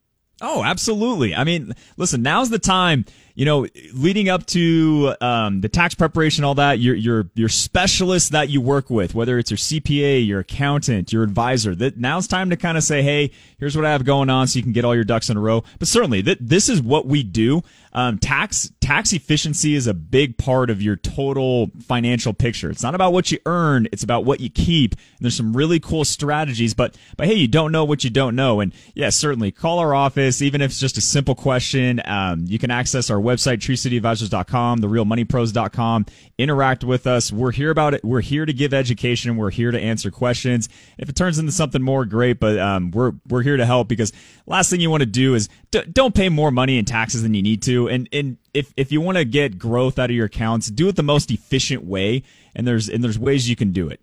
Oh, 0.42 0.62
absolutely. 0.64 1.34
I 1.34 1.44
mean, 1.44 1.72
listen, 1.96 2.22
now's 2.22 2.50
the 2.50 2.58
time, 2.58 3.06
you 3.36 3.44
know, 3.44 3.66
leading 3.92 4.30
up 4.30 4.46
to 4.46 5.14
um, 5.20 5.60
the 5.60 5.68
tax 5.68 5.94
preparation, 5.94 6.42
all 6.42 6.54
that, 6.54 6.78
your 6.78 6.94
your 6.94 7.30
your 7.34 7.50
specialist 7.50 8.32
that 8.32 8.48
you 8.48 8.62
work 8.62 8.88
with, 8.88 9.14
whether 9.14 9.38
it's 9.38 9.50
your 9.50 9.58
CPA, 9.58 10.26
your 10.26 10.40
accountant, 10.40 11.12
your 11.12 11.22
advisor, 11.22 11.74
that 11.74 11.98
now's 11.98 12.26
time 12.26 12.48
to 12.48 12.56
kind 12.56 12.78
of 12.78 12.82
say, 12.82 13.02
hey, 13.02 13.30
here's 13.58 13.76
what 13.76 13.84
I 13.84 13.92
have 13.92 14.06
going 14.06 14.30
on 14.30 14.46
so 14.46 14.56
you 14.56 14.62
can 14.62 14.72
get 14.72 14.86
all 14.86 14.94
your 14.94 15.04
ducks 15.04 15.28
in 15.28 15.36
a 15.36 15.40
row. 15.40 15.64
But 15.78 15.86
certainly, 15.86 16.22
th- 16.22 16.38
this 16.40 16.70
is 16.70 16.80
what 16.80 17.06
we 17.06 17.22
do. 17.22 17.62
Um, 17.92 18.18
tax 18.18 18.72
tax 18.80 19.12
efficiency 19.12 19.74
is 19.74 19.86
a 19.86 19.94
big 19.94 20.38
part 20.38 20.70
of 20.70 20.80
your 20.80 20.96
total 20.96 21.70
financial 21.86 22.32
picture. 22.32 22.70
It's 22.70 22.82
not 22.82 22.94
about 22.94 23.12
what 23.12 23.30
you 23.30 23.38
earn; 23.44 23.86
it's 23.92 24.02
about 24.02 24.24
what 24.24 24.40
you 24.40 24.48
keep. 24.48 24.92
And 24.92 25.20
there's 25.20 25.36
some 25.36 25.54
really 25.54 25.78
cool 25.78 26.06
strategies, 26.06 26.72
but 26.72 26.96
but 27.18 27.26
hey, 27.26 27.34
you 27.34 27.48
don't 27.48 27.70
know 27.70 27.84
what 27.84 28.02
you 28.02 28.08
don't 28.08 28.34
know. 28.34 28.60
And 28.60 28.72
yeah, 28.94 29.10
certainly 29.10 29.52
call 29.52 29.78
our 29.78 29.94
office, 29.94 30.40
even 30.40 30.62
if 30.62 30.70
it's 30.70 30.80
just 30.80 30.96
a 30.96 31.02
simple 31.02 31.34
question. 31.34 32.00
Um, 32.06 32.46
you 32.46 32.58
can 32.58 32.70
access 32.70 33.10
our 33.10 33.25
website, 33.26 33.58
treecityadvisors.com, 33.58 34.78
therealmoneypros.com. 34.80 36.06
Interact 36.38 36.84
with 36.84 37.06
us. 37.06 37.32
We're 37.32 37.50
here 37.50 37.70
about 37.70 37.94
it. 37.94 38.04
We're 38.04 38.20
here 38.20 38.46
to 38.46 38.52
give 38.52 38.72
education. 38.72 39.36
We're 39.36 39.50
here 39.50 39.70
to 39.70 39.80
answer 39.80 40.10
questions. 40.10 40.68
If 40.98 41.08
it 41.08 41.16
turns 41.16 41.38
into 41.38 41.52
something 41.52 41.82
more, 41.82 42.04
great. 42.04 42.38
But 42.40 42.58
um, 42.58 42.90
we're 42.90 43.12
we're 43.28 43.42
here 43.42 43.56
to 43.56 43.66
help 43.66 43.88
because 43.88 44.12
last 44.46 44.70
thing 44.70 44.80
you 44.80 44.90
want 44.90 45.02
to 45.02 45.06
do 45.06 45.34
is 45.34 45.48
d- 45.70 45.84
don't 45.92 46.14
pay 46.14 46.28
more 46.28 46.50
money 46.50 46.78
in 46.78 46.84
taxes 46.84 47.22
than 47.22 47.34
you 47.34 47.42
need 47.42 47.62
to. 47.62 47.88
And 47.88 48.08
and 48.12 48.38
if 48.54 48.72
if 48.76 48.92
you 48.92 49.00
want 49.00 49.18
to 49.18 49.24
get 49.24 49.58
growth 49.58 49.98
out 49.98 50.10
of 50.10 50.16
your 50.16 50.26
accounts, 50.26 50.68
do 50.68 50.88
it 50.88 50.96
the 50.96 51.02
most 51.02 51.30
efficient 51.30 51.84
way. 51.84 52.22
And 52.54 52.66
there's 52.66 52.88
and 52.88 53.02
there's 53.02 53.18
ways 53.18 53.48
you 53.50 53.56
can 53.56 53.72
do 53.72 53.88
it. 53.88 54.00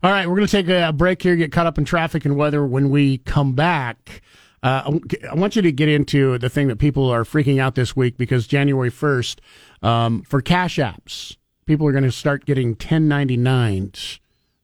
All 0.00 0.12
right, 0.12 0.28
we're 0.28 0.36
going 0.36 0.46
to 0.46 0.52
take 0.52 0.68
a 0.68 0.92
break 0.92 1.20
here, 1.22 1.34
get 1.34 1.50
caught 1.50 1.66
up 1.66 1.76
in 1.76 1.84
traffic 1.84 2.24
and 2.24 2.36
weather. 2.36 2.64
When 2.64 2.90
we 2.90 3.18
come 3.18 3.54
back, 3.54 4.22
uh, 4.62 4.98
I 5.30 5.34
want 5.34 5.56
you 5.56 5.62
to 5.62 5.72
get 5.72 5.88
into 5.88 6.38
the 6.38 6.48
thing 6.48 6.68
that 6.68 6.78
people 6.78 7.10
are 7.10 7.24
freaking 7.24 7.60
out 7.60 7.74
this 7.74 7.94
week 7.94 8.16
because 8.16 8.46
January 8.46 8.90
1st, 8.90 9.38
um, 9.82 10.22
for 10.22 10.40
cash 10.40 10.76
apps, 10.76 11.36
people 11.66 11.86
are 11.86 11.92
going 11.92 12.04
to 12.04 12.12
start 12.12 12.44
getting 12.44 12.74
1099s 12.74 14.18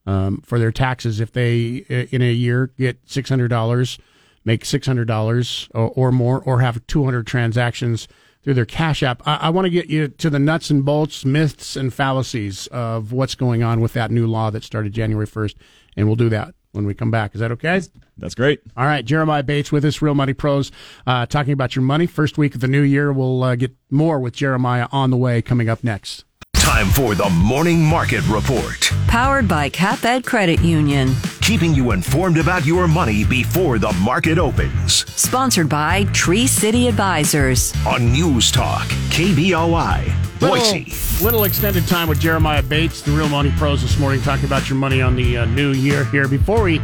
um, 0.07 0.42
for 0.44 0.59
their 0.59 0.72
taxes 0.72 1.20
if 1.20 1.33
they, 1.33 1.85
uh, 1.88 2.07
in 2.11 2.22
a 2.22 2.33
year, 2.33 2.72
get 2.76 3.04
$600, 3.07 3.98
make 4.44 4.64
$600 4.64 5.68
or, 5.74 5.90
or 5.90 6.12
more, 6.12 6.42
or 6.42 6.61
have 6.61 6.85
200 6.87 7.26
transactions 7.26 8.09
through 8.42 8.54
their 8.54 8.66
Cash 8.66 9.02
App. 9.02 9.22
I, 9.26 9.37
I 9.37 9.48
want 9.50 9.66
to 9.66 9.70
get 9.70 9.87
you 9.87 10.09
to 10.09 10.28
the 10.28 10.38
nuts 10.38 10.70
and 10.70 10.85
bolts, 10.85 11.24
myths 11.24 11.76
and 11.76 11.94
fallacies 11.94 12.66
of 12.68 13.12
what's 13.12 13.35
going 13.35 13.62
on 13.62 13.80
with 13.80 13.92
that 13.92 14.11
new 14.11 14.26
law 14.26 14.50
that 14.50 14.64
started 14.64 14.92
January 14.92 15.26
1st, 15.26 15.54
and 15.96 16.07
we'll 16.07 16.16
do 16.16 16.28
that 16.30 16.54
when 16.74 16.87
we 16.87 16.94
come 16.94 17.10
back. 17.10 17.34
Is 17.34 17.40
that 17.40 17.52
okay? 17.52 17.80
That's 18.18 18.34
great. 18.34 18.60
All 18.76 18.87
right, 18.87 19.04
Jeremiah 19.04 19.42
Bates 19.42 19.72
with 19.72 19.84
us, 19.84 20.00
Real 20.00 20.14
Money 20.14 20.34
Pros, 20.34 20.70
uh, 21.06 21.26
talking 21.26 21.52
about 21.52 21.74
your 21.74 21.82
money. 21.82 22.06
First 22.06 22.38
week 22.38 22.54
of 22.54 22.60
the 22.60 22.68
new 22.68 22.82
year. 22.82 23.12
We'll 23.12 23.42
uh, 23.42 23.56
get 23.56 23.72
more 23.90 24.20
with 24.20 24.34
Jeremiah 24.34 24.87
on 24.92 25.10
the 25.10 25.16
way 25.16 25.42
coming 25.42 25.68
up 25.68 25.82
next. 25.82 26.24
Time 26.54 26.87
for 26.87 27.14
the 27.14 27.28
Morning 27.28 27.84
Market 27.84 28.26
Report. 28.26 28.90
Powered 29.06 29.46
by 29.46 29.68
CapEd 29.68 30.24
Credit 30.24 30.60
Union. 30.60 31.14
Keeping 31.42 31.74
you 31.74 31.90
informed 31.90 32.38
about 32.38 32.64
your 32.64 32.88
money 32.88 33.22
before 33.22 33.78
the 33.78 33.92
market 34.02 34.38
opens. 34.38 35.04
Sponsored 35.14 35.68
by 35.68 36.04
Tree 36.14 36.46
City 36.46 36.88
Advisors. 36.88 37.74
On 37.87 38.10
News 38.10 38.50
Talk, 38.50 38.88
KBOI, 39.10 40.23
Boise. 40.48 40.85
Little, 40.85 41.24
little 41.24 41.44
extended 41.44 41.87
time 41.87 42.09
with 42.09 42.20
Jeremiah 42.20 42.62
Bates, 42.62 43.02
the 43.02 43.12
Real 43.12 43.28
Money 43.28 43.52
Pros, 43.57 43.83
this 43.83 43.98
morning, 43.98 44.20
talking 44.22 44.44
about 44.44 44.68
your 44.68 44.78
money 44.78 45.00
on 45.00 45.16
the 45.16 45.38
uh, 45.38 45.44
new 45.46 45.72
year 45.72 46.04
here. 46.04 46.28
Before 46.28 46.62
we 46.62 46.80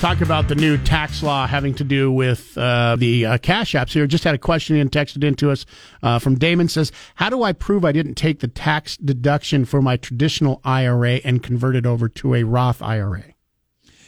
talk 0.00 0.20
about 0.20 0.48
the 0.48 0.54
new 0.54 0.76
tax 0.78 1.22
law 1.22 1.46
having 1.46 1.74
to 1.74 1.84
do 1.84 2.10
with 2.10 2.56
uh, 2.56 2.96
the 2.96 3.26
uh, 3.26 3.38
cash 3.38 3.72
apps 3.72 3.92
here, 3.92 4.06
just 4.06 4.24
had 4.24 4.34
a 4.34 4.38
question 4.38 4.76
in 4.76 4.88
texted 4.88 5.24
into 5.24 5.50
us 5.50 5.66
uh, 6.02 6.18
from 6.18 6.36
Damon 6.36 6.68
says, 6.68 6.90
How 7.16 7.28
do 7.28 7.42
I 7.42 7.52
prove 7.52 7.84
I 7.84 7.92
didn't 7.92 8.14
take 8.14 8.40
the 8.40 8.48
tax 8.48 8.96
deduction 8.96 9.64
for 9.64 9.82
my 9.82 9.96
traditional 9.96 10.60
IRA 10.64 11.20
and 11.24 11.42
convert 11.42 11.76
it 11.76 11.86
over 11.86 12.08
to 12.08 12.34
a 12.34 12.44
Roth 12.44 12.82
IRA? 12.82 13.24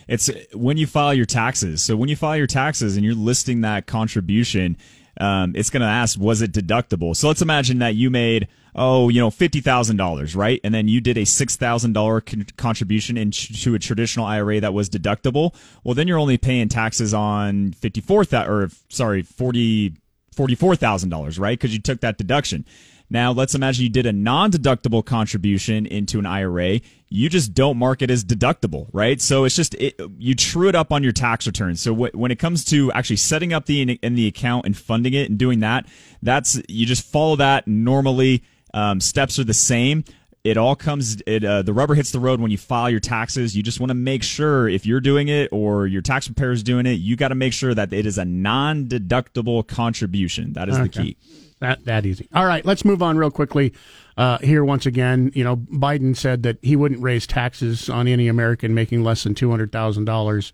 It's 0.08 0.30
when 0.52 0.76
you 0.76 0.86
file 0.86 1.14
your 1.14 1.26
taxes. 1.26 1.82
So 1.82 1.96
when 1.96 2.08
you 2.08 2.16
file 2.16 2.36
your 2.36 2.46
taxes 2.46 2.96
and 2.96 3.04
you're 3.04 3.14
listing 3.14 3.62
that 3.62 3.86
contribution, 3.86 4.76
um, 5.20 5.54
it's 5.54 5.70
going 5.70 5.82
to 5.82 5.86
ask, 5.86 6.18
was 6.18 6.42
it 6.42 6.52
deductible? 6.52 7.16
So 7.16 7.28
let's 7.28 7.42
imagine 7.42 7.78
that 7.78 7.94
you 7.94 8.10
made, 8.10 8.48
oh, 8.74 9.08
you 9.08 9.20
know, 9.20 9.30
$50,000, 9.30 10.36
right? 10.36 10.60
And 10.64 10.74
then 10.74 10.88
you 10.88 11.00
did 11.00 11.16
a 11.16 11.22
$6,000 11.22 12.26
con- 12.26 12.46
contribution 12.56 13.16
into 13.16 13.74
a 13.74 13.78
traditional 13.78 14.26
IRA 14.26 14.60
that 14.60 14.74
was 14.74 14.88
deductible. 14.88 15.54
Well, 15.84 15.94
then 15.94 16.08
you're 16.08 16.18
only 16.18 16.38
paying 16.38 16.68
taxes 16.68 17.14
on 17.14 17.72
54,000 17.72 18.50
or 18.50 18.70
sorry, 18.88 19.22
40, 19.22 19.94
$44,000, 20.34 21.38
right? 21.38 21.58
Because 21.58 21.72
you 21.72 21.80
took 21.80 22.00
that 22.00 22.18
deduction. 22.18 22.64
Now, 23.10 23.32
let's 23.32 23.54
imagine 23.54 23.84
you 23.84 23.90
did 23.90 24.06
a 24.06 24.12
non-deductible 24.12 25.04
contribution 25.04 25.86
into 25.86 26.18
an 26.18 26.26
IRA. 26.26 26.80
You 27.08 27.28
just 27.28 27.54
don't 27.54 27.76
mark 27.76 28.02
it 28.02 28.10
as 28.10 28.24
deductible, 28.24 28.88
right? 28.92 29.20
So 29.20 29.44
it's 29.44 29.54
just 29.54 29.74
it, 29.74 30.00
you 30.18 30.34
true 30.34 30.68
it 30.68 30.74
up 30.74 30.90
on 30.92 31.02
your 31.02 31.12
tax 31.12 31.46
return. 31.46 31.76
So 31.76 31.94
wh- 31.94 32.14
when 32.14 32.30
it 32.30 32.38
comes 32.38 32.64
to 32.66 32.90
actually 32.92 33.16
setting 33.16 33.52
up 33.52 33.66
the 33.66 33.82
in 33.82 34.14
the 34.14 34.26
account 34.26 34.66
and 34.66 34.76
funding 34.76 35.14
it 35.14 35.28
and 35.28 35.38
doing 35.38 35.60
that, 35.60 35.86
that's 36.22 36.60
you 36.68 36.86
just 36.86 37.04
follow 37.06 37.36
that 37.36 37.68
normally. 37.68 38.42
Um, 38.72 39.00
steps 39.00 39.38
are 39.38 39.44
the 39.44 39.54
same. 39.54 40.02
It 40.42 40.56
all 40.56 40.74
comes. 40.74 41.22
It 41.26 41.44
uh, 41.44 41.62
the 41.62 41.72
rubber 41.72 41.94
hits 41.94 42.10
the 42.10 42.18
road 42.18 42.40
when 42.40 42.50
you 42.50 42.58
file 42.58 42.90
your 42.90 43.00
taxes. 43.00 43.56
You 43.56 43.62
just 43.62 43.78
want 43.80 43.90
to 43.90 43.94
make 43.94 44.22
sure 44.22 44.68
if 44.68 44.84
you're 44.84 45.00
doing 45.00 45.28
it 45.28 45.50
or 45.52 45.86
your 45.86 46.02
tax 46.02 46.26
preparer 46.26 46.52
is 46.52 46.62
doing 46.64 46.84
it, 46.84 46.94
you 46.94 47.14
got 47.16 47.28
to 47.28 47.34
make 47.34 47.52
sure 47.52 47.72
that 47.74 47.92
it 47.92 48.06
is 48.06 48.18
a 48.18 48.24
non-deductible 48.24 49.66
contribution. 49.66 50.52
That 50.54 50.68
is 50.68 50.76
the 50.76 50.88
key. 51.02 51.16
That 51.64 51.84
that 51.86 52.06
easy. 52.06 52.28
All 52.34 52.44
right, 52.46 52.64
let's 52.64 52.84
move 52.84 53.02
on 53.02 53.16
real 53.16 53.30
quickly. 53.30 53.72
Uh, 54.16 54.38
here 54.38 54.64
once 54.64 54.86
again, 54.86 55.32
you 55.34 55.42
know, 55.42 55.56
Biden 55.56 56.16
said 56.16 56.42
that 56.42 56.58
he 56.62 56.76
wouldn't 56.76 57.02
raise 57.02 57.26
taxes 57.26 57.88
on 57.88 58.06
any 58.06 58.28
American 58.28 58.74
making 58.74 59.02
less 59.02 59.24
than 59.24 59.34
two 59.34 59.50
hundred 59.50 59.72
thousand 59.72 60.04
dollars. 60.04 60.52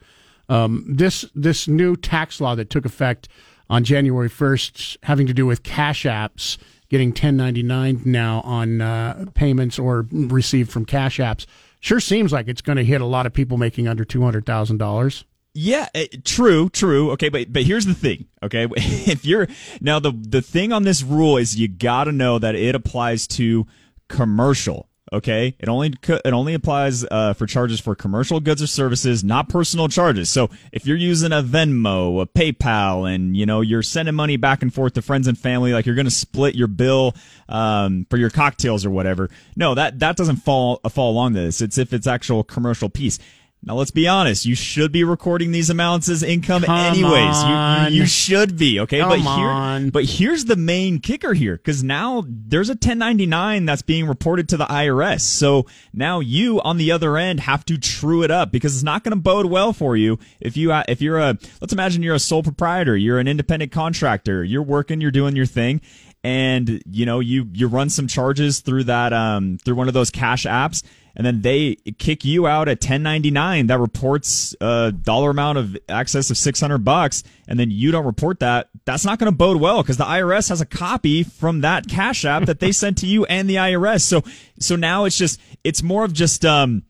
Um, 0.49 0.85
this 0.88 1.25
this 1.35 1.68
new 1.68 1.96
tax 1.96 2.40
law 2.40 2.55
that 2.55 2.70
took 2.70 2.85
effect 2.85 3.29
on 3.68 3.85
January 3.85 4.29
first, 4.29 4.96
having 5.03 5.27
to 5.27 5.35
do 5.35 5.46
with 5.46 5.62
cash 5.62 6.05
apps 6.05 6.59
getting 6.88 7.12
ten 7.12 7.37
ninety 7.37 7.62
nine 7.62 8.03
now 8.05 8.40
on 8.42 8.81
uh, 8.81 9.27
payments 9.35 9.79
or 9.79 10.07
received 10.12 10.70
from 10.70 10.85
cash 10.85 11.18
apps, 11.18 11.46
sure 11.81 12.01
seems 12.01 12.33
like 12.33 12.49
it's 12.49 12.62
going 12.62 12.77
to 12.77 12.85
hit 12.85 13.01
a 13.01 13.07
lot 13.07 13.27
of 13.27 13.33
people 13.33 13.57
making 13.57 13.88
under 13.88 14.05
two 14.05 14.23
hundred 14.23 14.44
thousand 14.44 14.79
dollars. 14.79 15.25
Yeah, 15.53 15.89
eh, 15.95 16.07
true, 16.25 16.69
true. 16.69 17.11
Okay, 17.13 17.29
but 17.29 17.53
but 17.53 17.65
here's 17.65 17.87
the 17.87 17.95
thing. 17.95 18.27
Okay, 18.43 18.69
if 18.77 19.25
you're 19.25 19.49
now 19.81 19.99
the 19.99 20.13
the 20.13 20.43
thing 20.43 20.73
on 20.73 20.85
this 20.85 21.03
rule 21.03 21.37
is 21.37 21.57
you 21.59 21.67
got 21.69 22.05
to 22.05 22.13
know 22.13 22.39
that 22.39 22.55
it 22.55 22.75
applies 22.75 23.27
to 23.29 23.67
commercial. 24.09 24.87
Okay, 25.13 25.57
it 25.59 25.69
only 25.69 25.93
it 26.07 26.33
only 26.33 26.55
applies 26.55 27.05
uh, 27.11 27.33
for 27.33 27.45
charges 27.45 27.81
for 27.81 27.97
commercial 27.97 28.39
goods 28.39 28.62
or 28.62 28.68
services, 28.68 29.24
not 29.24 29.49
personal 29.49 29.89
charges. 29.89 30.31
So 30.31 30.51
if 30.70 30.87
you're 30.87 30.97
using 30.97 31.33
a 31.33 31.43
Venmo, 31.43 32.22
a 32.22 32.27
PayPal, 32.27 33.12
and 33.12 33.37
you 33.37 33.45
know 33.45 33.61
you're 33.61 33.83
sending 33.83 34.14
money 34.14 34.37
back 34.37 34.62
and 34.62 34.72
forth 34.72 34.93
to 34.93 35.03
friends 35.03 35.27
and 35.27 35.37
family, 35.37 35.72
like 35.72 35.85
you're 35.85 35.97
to 35.97 36.11
split 36.12 36.55
your 36.55 36.68
bill 36.68 37.16
um, 37.49 38.07
for 38.09 38.18
your 38.18 38.31
cocktails 38.31 38.87
or 38.87 38.91
whatever. 38.91 39.31
No, 39.57 39.74
that 39.74 39.99
that 39.99 40.14
doesn't 40.16 40.37
fall 40.37 40.77
fall 40.91 41.11
along 41.11 41.33
this. 41.33 41.61
It's 41.61 41.77
if 41.77 41.93
it's 41.93 42.07
actual 42.07 42.45
commercial 42.45 42.89
piece. 42.89 43.18
Now 43.63 43.75
let's 43.75 43.91
be 43.91 44.09
honest. 44.09 44.47
You 44.47 44.55
should 44.55 44.91
be 44.91 45.05
recording 45.05 45.53
these 45.53 45.69
amounts 45.69 46.09
as 46.09 46.23
income 46.23 46.63
Come 46.63 46.79
anyways. 46.79 47.43
You-. 47.43 47.95
You, 47.95 48.03
you 48.03 48.07
should 48.07 48.57
be 48.57 48.81
okay. 48.81 49.01
Come 49.01 49.11
but 49.11 49.19
here, 49.19 49.49
on. 49.49 49.91
but 49.91 50.05
here's 50.05 50.47
the 50.47 50.57
main 50.57 50.99
kicker 50.99 51.35
here, 51.35 51.57
because 51.57 51.85
now 51.85 52.25
there's 52.27 52.71
a 52.71 52.73
1099 52.73 53.67
that's 53.67 53.83
being 53.83 54.07
reported 54.07 54.49
to 54.49 54.57
the 54.57 54.65
IRS. 54.65 55.21
So 55.21 55.67
now 55.93 56.21
you 56.21 56.61
on 56.63 56.79
the 56.79 56.91
other 56.91 57.19
end 57.19 57.41
have 57.41 57.65
to 57.67 57.77
true 57.77 58.23
it 58.23 58.31
up 58.31 58.51
because 58.51 58.75
it's 58.75 58.83
not 58.83 59.05
going 59.05 59.15
to 59.15 59.21
bode 59.21 59.47
well 59.47 59.75
for 59.75 59.97
you 59.97 60.19
if 60.41 60.57
you 60.57 60.73
uh, 60.73 60.85
if 60.89 61.03
you're 61.03 61.19
a 61.19 61.37
let's 61.61 61.73
imagine 61.73 62.03
you're 62.03 62.15
a 62.15 62.19
sole 62.19 62.43
proprietor, 62.43 62.97
you're 62.97 63.19
an 63.19 63.29
independent 63.29 63.73
contractor, 63.73 64.43
you're 64.43 64.63
working, 64.63 65.03
you're 65.03 65.11
doing 65.11 65.37
your 65.37 65.47
thing 65.47 65.83
and 66.23 66.83
you 66.91 67.07
know 67.07 67.21
you 67.21 67.49
you 67.53 67.66
run 67.66 67.89
some 67.89 68.07
charges 68.07 68.61
through 68.61 68.85
that 68.85 69.12
um 69.12 69.59
through 69.64 69.75
one 69.75 69.89
of 69.89 69.95
those 69.95 70.11
cash 70.11 70.45
apps 70.45 70.83
and 71.16 71.27
then 71.27 71.43
they 71.43 71.77
kick 71.99 72.25
you 72.25 72.47
out 72.47 72.68
at 72.68 72.79
1099 72.79 73.66
that 73.66 73.79
reports 73.79 74.55
a 74.61 74.93
dollar 74.93 75.31
amount 75.31 75.59
of 75.59 75.77
excess 75.89 76.31
of 76.31 76.37
600 76.37 76.79
bucks 76.79 77.23
and 77.49 77.59
then 77.59 77.71
you 77.71 77.91
don't 77.91 78.07
report 78.07 78.41
that. 78.41 78.68
That's 78.85 79.05
not 79.05 79.18
going 79.18 79.31
to 79.31 79.37
bode 79.37 79.61
well 79.61 79.83
because 79.83 79.97
the 79.97 80.05
IRS 80.05 80.49
has 80.49 80.61
a 80.61 80.66
copy 80.66 81.23
from 81.23 81.62
that 81.62 81.89
cash 81.89 82.25
app 82.25 82.45
that 82.47 82.61
they 82.61 82.73
sent 82.73 82.99
to 82.99 83.07
you 83.07 83.25
and 83.27 83.51
the 83.51 83.57
IRS 83.57 84.03
so 84.03 84.23
so 84.59 84.77
now 84.77 85.05
it's 85.05 85.16
just 85.16 85.41
it's 85.64 85.83
more 85.83 86.05
of 86.05 86.12
just 86.12 86.45
um 86.45 86.85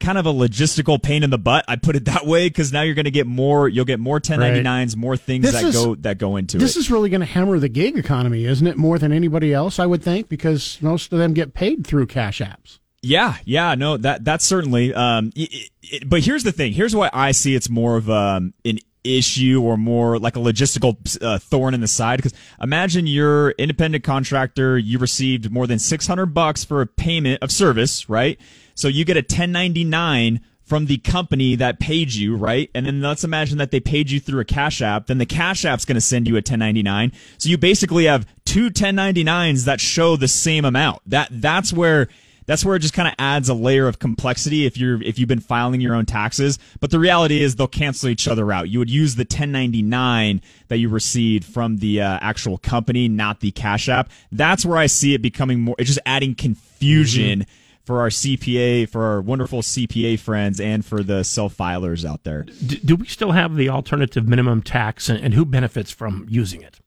kind 0.00 0.18
of 0.18 0.26
a 0.26 0.32
logistical 0.32 1.00
pain 1.00 1.22
in 1.22 1.30
the 1.30 1.38
butt. 1.38 1.64
I 1.68 1.76
put 1.76 1.94
it 1.94 2.06
that 2.06 2.26
way 2.26 2.48
because 2.48 2.72
now 2.72 2.82
you're 2.82 2.94
going 2.94 3.04
to 3.04 3.10
get 3.10 3.26
more. 3.26 3.68
You'll 3.68 3.84
get 3.84 4.00
more 4.00 4.18
1099s, 4.20 4.96
more 4.96 5.16
things 5.16 5.44
This 5.44 5.52
that 5.52 5.64
is- 5.64 5.74
go 5.74 5.94
that 5.96 6.18
go 6.18 6.36
into 6.36 6.56
it. 6.56 6.60
This 6.60 6.76
is 6.76 6.90
really 6.90 7.10
going 7.10 7.20
to 7.20 7.26
hammer 7.26 7.58
the 7.58 7.68
gig 7.68 7.96
economy, 7.96 8.44
isn't 8.46 8.66
it? 8.66 8.76
More 8.76 8.98
than 8.98 9.12
anybody 9.12 9.52
else, 9.52 9.78
I 9.78 9.86
would 9.86 10.02
think, 10.02 10.28
because 10.28 10.78
most 10.80 11.12
of 11.12 11.18
them 11.18 11.34
get 11.34 11.54
paid 11.54 11.86
through 11.86 12.06
cash 12.06 12.40
apps. 12.40 12.78
Yeah, 13.02 13.36
yeah, 13.44 13.74
no, 13.76 13.96
that 13.96 14.24
that's 14.24 14.44
certainly. 14.44 14.92
Um, 14.92 15.32
it, 15.34 15.70
it, 15.82 16.08
but 16.08 16.20
here's 16.22 16.42
the 16.44 16.52
thing. 16.52 16.72
Here's 16.72 16.94
why 16.94 17.08
I 17.12 17.32
see 17.32 17.54
it's 17.54 17.70
more 17.70 17.96
of 17.96 18.10
um, 18.10 18.52
an 18.64 18.78
issue 19.04 19.62
or 19.62 19.78
more 19.78 20.18
like 20.18 20.36
a 20.36 20.38
logistical 20.38 20.96
uh, 21.22 21.38
thorn 21.38 21.72
in 21.72 21.80
the 21.80 21.88
side. 21.88 22.18
Because 22.18 22.34
imagine 22.60 23.06
you're 23.06 23.52
independent 23.52 24.04
contractor, 24.04 24.76
you 24.76 24.98
received 24.98 25.50
more 25.50 25.66
than 25.66 25.78
600 25.78 26.26
bucks 26.26 26.64
for 26.64 26.82
a 26.82 26.86
payment 26.86 27.42
of 27.42 27.50
service, 27.50 28.08
right? 28.10 28.38
So 28.80 28.88
you 28.88 29.04
get 29.04 29.16
a 29.16 29.20
1099 29.20 30.40
from 30.64 30.86
the 30.86 30.96
company 30.98 31.56
that 31.56 31.80
paid 31.80 32.14
you, 32.14 32.36
right? 32.36 32.70
And 32.74 32.86
then 32.86 33.02
let's 33.02 33.24
imagine 33.24 33.58
that 33.58 33.72
they 33.72 33.80
paid 33.80 34.10
you 34.10 34.20
through 34.20 34.40
a 34.40 34.44
cash 34.44 34.80
app. 34.80 35.06
Then 35.06 35.18
the 35.18 35.26
cash 35.26 35.64
app's 35.64 35.84
going 35.84 35.96
to 35.96 36.00
send 36.00 36.26
you 36.26 36.34
a 36.34 36.36
1099. 36.36 37.12
So 37.36 37.48
you 37.50 37.58
basically 37.58 38.04
have 38.04 38.26
two 38.46 38.70
1099s 38.70 39.64
that 39.66 39.80
show 39.80 40.16
the 40.16 40.28
same 40.28 40.64
amount. 40.64 41.02
That 41.06 41.28
that's 41.30 41.72
where 41.72 42.08
that's 42.46 42.64
where 42.64 42.74
it 42.74 42.78
just 42.78 42.94
kind 42.94 43.06
of 43.06 43.14
adds 43.18 43.48
a 43.48 43.54
layer 43.54 43.86
of 43.86 43.98
complexity 43.98 44.64
if 44.64 44.78
you're 44.78 45.02
if 45.02 45.18
you've 45.18 45.28
been 45.28 45.40
filing 45.40 45.82
your 45.82 45.94
own 45.94 46.06
taxes. 46.06 46.58
But 46.80 46.90
the 46.90 46.98
reality 46.98 47.42
is 47.42 47.56
they'll 47.56 47.68
cancel 47.68 48.08
each 48.08 48.26
other 48.26 48.50
out. 48.50 48.70
You 48.70 48.78
would 48.78 48.90
use 48.90 49.16
the 49.16 49.24
1099 49.24 50.40
that 50.68 50.78
you 50.78 50.88
received 50.88 51.44
from 51.44 51.76
the 51.78 52.00
uh, 52.00 52.18
actual 52.22 52.56
company, 52.56 53.08
not 53.08 53.40
the 53.40 53.50
Cash 53.50 53.88
App. 53.90 54.08
That's 54.32 54.64
where 54.64 54.78
I 54.78 54.86
see 54.86 55.12
it 55.12 55.20
becoming 55.20 55.60
more. 55.60 55.74
It's 55.78 55.88
just 55.88 56.00
adding 56.06 56.34
confusion. 56.34 57.46
For 57.90 57.98
our 57.98 58.08
CPA, 58.08 58.88
for 58.88 59.02
our 59.02 59.20
wonderful 59.20 59.62
CPA 59.62 60.20
friends, 60.20 60.60
and 60.60 60.86
for 60.86 61.02
the 61.02 61.24
self 61.24 61.56
filers 61.56 62.08
out 62.08 62.22
there. 62.22 62.44
D- 62.44 62.80
do 62.84 62.94
we 62.94 63.08
still 63.08 63.32
have 63.32 63.56
the 63.56 63.68
alternative 63.68 64.28
minimum 64.28 64.62
tax, 64.62 65.08
and, 65.08 65.18
and 65.18 65.34
who 65.34 65.44
benefits 65.44 65.90
from 65.90 66.24
using 66.28 66.62
it? 66.62 66.78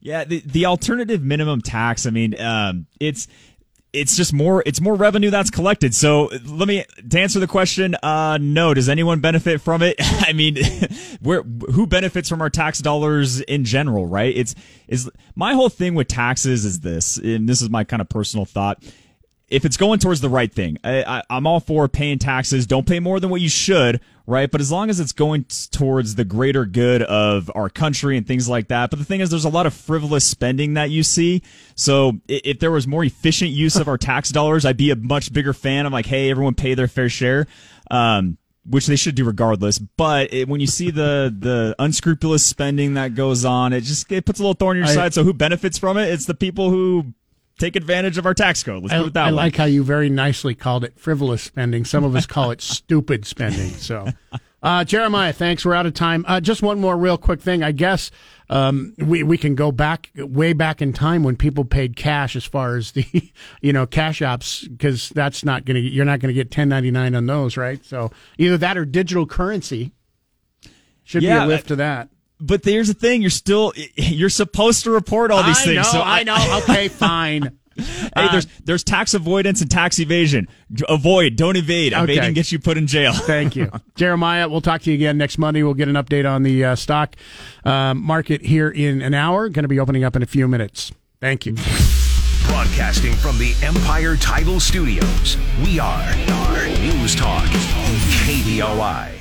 Yeah, 0.00 0.24
the, 0.24 0.42
the 0.44 0.66
alternative 0.66 1.22
minimum 1.22 1.60
tax. 1.60 2.04
I 2.04 2.10
mean, 2.10 2.40
um, 2.40 2.86
it's 2.98 3.28
it's 3.92 4.16
just 4.16 4.32
more 4.32 4.60
it's 4.66 4.80
more 4.80 4.96
revenue 4.96 5.30
that's 5.30 5.50
collected. 5.50 5.94
So 5.94 6.32
let 6.44 6.66
me 6.66 6.84
to 7.10 7.20
answer 7.20 7.38
the 7.38 7.46
question. 7.46 7.94
Uh, 8.02 8.36
no, 8.40 8.74
does 8.74 8.88
anyone 8.88 9.20
benefit 9.20 9.60
from 9.60 9.82
it? 9.82 9.94
I 10.00 10.32
mean, 10.32 10.56
where 11.20 11.44
who 11.44 11.86
benefits 11.86 12.28
from 12.28 12.42
our 12.42 12.50
tax 12.50 12.80
dollars 12.80 13.40
in 13.42 13.64
general? 13.64 14.04
Right? 14.08 14.36
It's 14.36 14.56
is 14.88 15.08
my 15.36 15.54
whole 15.54 15.68
thing 15.68 15.94
with 15.94 16.08
taxes 16.08 16.64
is 16.64 16.80
this, 16.80 17.18
and 17.18 17.48
this 17.48 17.62
is 17.62 17.70
my 17.70 17.84
kind 17.84 18.02
of 18.02 18.08
personal 18.08 18.44
thought. 18.44 18.82
If 19.48 19.64
it's 19.64 19.76
going 19.76 19.98
towards 19.98 20.20
the 20.20 20.28
right 20.28 20.52
thing, 20.52 20.78
I, 20.82 21.02
I, 21.02 21.22
I'm 21.28 21.46
all 21.46 21.60
for 21.60 21.86
paying 21.86 22.18
taxes. 22.18 22.66
Don't 22.66 22.86
pay 22.86 22.98
more 22.98 23.20
than 23.20 23.30
what 23.30 23.42
you 23.42 23.48
should, 23.48 24.00
right? 24.26 24.50
But 24.50 24.60
as 24.60 24.72
long 24.72 24.88
as 24.88 25.00
it's 25.00 25.12
going 25.12 25.44
towards 25.70 26.14
the 26.14 26.24
greater 26.24 26.64
good 26.64 27.02
of 27.02 27.50
our 27.54 27.68
country 27.68 28.16
and 28.16 28.26
things 28.26 28.48
like 28.48 28.68
that. 28.68 28.90
But 28.90 28.98
the 28.98 29.04
thing 29.04 29.20
is, 29.20 29.30
there's 29.30 29.44
a 29.44 29.50
lot 29.50 29.66
of 29.66 29.74
frivolous 29.74 30.26
spending 30.26 30.74
that 30.74 30.90
you 30.90 31.02
see. 31.02 31.42
So 31.74 32.20
if 32.26 32.58
there 32.58 32.70
was 32.70 32.86
more 32.86 33.04
efficient 33.04 33.50
use 33.50 33.76
of 33.76 33.86
our 33.86 33.98
tax 33.98 34.30
dollars, 34.30 34.64
I'd 34.64 34.78
be 34.78 34.90
a 34.90 34.96
much 34.96 35.32
bigger 35.32 35.52
fan. 35.52 35.84
I'm 35.84 35.92
like, 35.92 36.06
hey, 36.06 36.30
everyone 36.30 36.54
pay 36.54 36.74
their 36.74 36.88
fair 36.88 37.08
share. 37.08 37.46
Um, 37.90 38.38
which 38.66 38.86
they 38.86 38.96
should 38.96 39.14
do 39.14 39.24
regardless. 39.24 39.78
But 39.78 40.32
it, 40.32 40.48
when 40.48 40.60
you 40.60 40.66
see 40.66 40.90
the 40.90 41.34
the 41.38 41.74
unscrupulous 41.78 42.42
spending 42.42 42.94
that 42.94 43.14
goes 43.14 43.44
on, 43.44 43.72
it 43.72 43.82
just 43.82 44.10
it 44.10 44.24
puts 44.24 44.40
a 44.40 44.42
little 44.42 44.54
thorn 44.54 44.78
in 44.78 44.84
your 44.84 44.90
I- 44.90 44.94
side. 44.94 45.14
So 45.14 45.22
who 45.22 45.34
benefits 45.34 45.78
from 45.78 45.96
it? 45.98 46.08
It's 46.08 46.24
the 46.24 46.34
people 46.34 46.70
who 46.70 47.12
take 47.58 47.76
advantage 47.76 48.18
of 48.18 48.26
our 48.26 48.34
tax 48.34 48.62
code. 48.62 48.82
Let's 48.82 48.94
I, 48.94 48.98
put 48.98 49.06
it 49.08 49.12
that 49.14 49.24
I 49.24 49.30
way. 49.30 49.32
like 49.36 49.56
how 49.56 49.64
you 49.64 49.82
very 49.84 50.08
nicely 50.10 50.54
called 50.54 50.84
it 50.84 50.98
frivolous 50.98 51.42
spending. 51.42 51.84
Some 51.84 52.04
of 52.04 52.14
us 52.16 52.26
call 52.26 52.50
it 52.50 52.60
stupid 52.60 53.24
spending. 53.26 53.70
So, 53.70 54.08
uh, 54.62 54.84
Jeremiah, 54.84 55.32
thanks. 55.32 55.64
We're 55.64 55.74
out 55.74 55.86
of 55.86 55.94
time. 55.94 56.24
Uh, 56.26 56.40
just 56.40 56.62
one 56.62 56.80
more 56.80 56.96
real 56.96 57.16
quick 57.18 57.40
thing. 57.40 57.62
I 57.62 57.72
guess 57.72 58.10
um, 58.50 58.94
we 58.98 59.22
we 59.22 59.38
can 59.38 59.54
go 59.54 59.72
back 59.72 60.10
way 60.16 60.52
back 60.52 60.82
in 60.82 60.92
time 60.92 61.22
when 61.22 61.36
people 61.36 61.64
paid 61.64 61.96
cash 61.96 62.36
as 62.36 62.44
far 62.44 62.76
as 62.76 62.92
the 62.92 63.06
you 63.62 63.72
know 63.72 63.86
cash 63.86 64.20
apps 64.20 64.68
because 64.68 65.08
that's 65.10 65.44
not 65.44 65.64
gonna 65.64 65.78
you're 65.78 66.04
not 66.04 66.20
gonna 66.20 66.32
get 66.34 66.46
1099 66.48 67.14
on 67.14 67.26
those, 67.26 67.56
right? 67.56 67.84
So 67.84 68.10
either 68.38 68.58
that 68.58 68.76
or 68.76 68.84
digital 68.84 69.26
currency 69.26 69.92
should 71.04 71.22
Yeah, 71.22 71.40
be 71.40 71.44
a 71.44 71.48
lift 71.48 71.68
to 71.68 71.76
that. 71.76 72.08
But 72.44 72.62
there's 72.62 72.88
the 72.88 72.94
thing: 72.94 73.22
you're 73.22 73.30
still 73.30 73.72
you're 73.96 74.30
supposed 74.30 74.84
to 74.84 74.90
report 74.90 75.30
all 75.30 75.42
these 75.42 75.58
I 75.58 75.64
things. 75.64 75.76
know, 75.76 75.82
so 75.82 76.02
I 76.02 76.22
know. 76.24 76.60
Okay, 76.62 76.88
fine. 76.88 77.58
hey, 77.76 78.28
there's 78.30 78.46
there's 78.64 78.84
tax 78.84 79.14
avoidance 79.14 79.60
and 79.60 79.70
tax 79.70 79.98
evasion. 79.98 80.48
Avoid, 80.88 81.36
don't 81.36 81.56
evade. 81.56 81.92
Okay. 81.92 82.12
Evading 82.12 82.34
gets 82.34 82.52
you 82.52 82.58
put 82.58 82.76
in 82.76 82.86
jail. 82.86 83.12
Thank 83.14 83.56
you. 83.56 83.70
Jeremiah, 83.96 84.48
we'll 84.48 84.60
talk 84.60 84.82
to 84.82 84.90
you 84.90 84.94
again 84.94 85.18
next 85.18 85.38
Monday. 85.38 85.62
We'll 85.62 85.74
get 85.74 85.88
an 85.88 85.94
update 85.94 86.30
on 86.30 86.42
the 86.42 86.64
uh, 86.64 86.76
stock 86.76 87.16
uh, 87.64 87.94
market 87.94 88.42
here 88.42 88.68
in 88.68 89.02
an 89.02 89.14
hour. 89.14 89.48
Going 89.48 89.64
to 89.64 89.68
be 89.68 89.80
opening 89.80 90.04
up 90.04 90.14
in 90.14 90.22
a 90.22 90.26
few 90.26 90.46
minutes. 90.46 90.92
Thank 91.20 91.46
you. 91.46 91.56
Broadcasting 92.46 93.14
from 93.14 93.38
the 93.38 93.54
Empire 93.62 94.16
Title 94.16 94.60
Studios, 94.60 95.36
we 95.64 95.80
are, 95.80 96.02
are 96.02 96.68
News 96.78 97.14
Talk, 97.16 97.44
KBOI. 98.26 99.13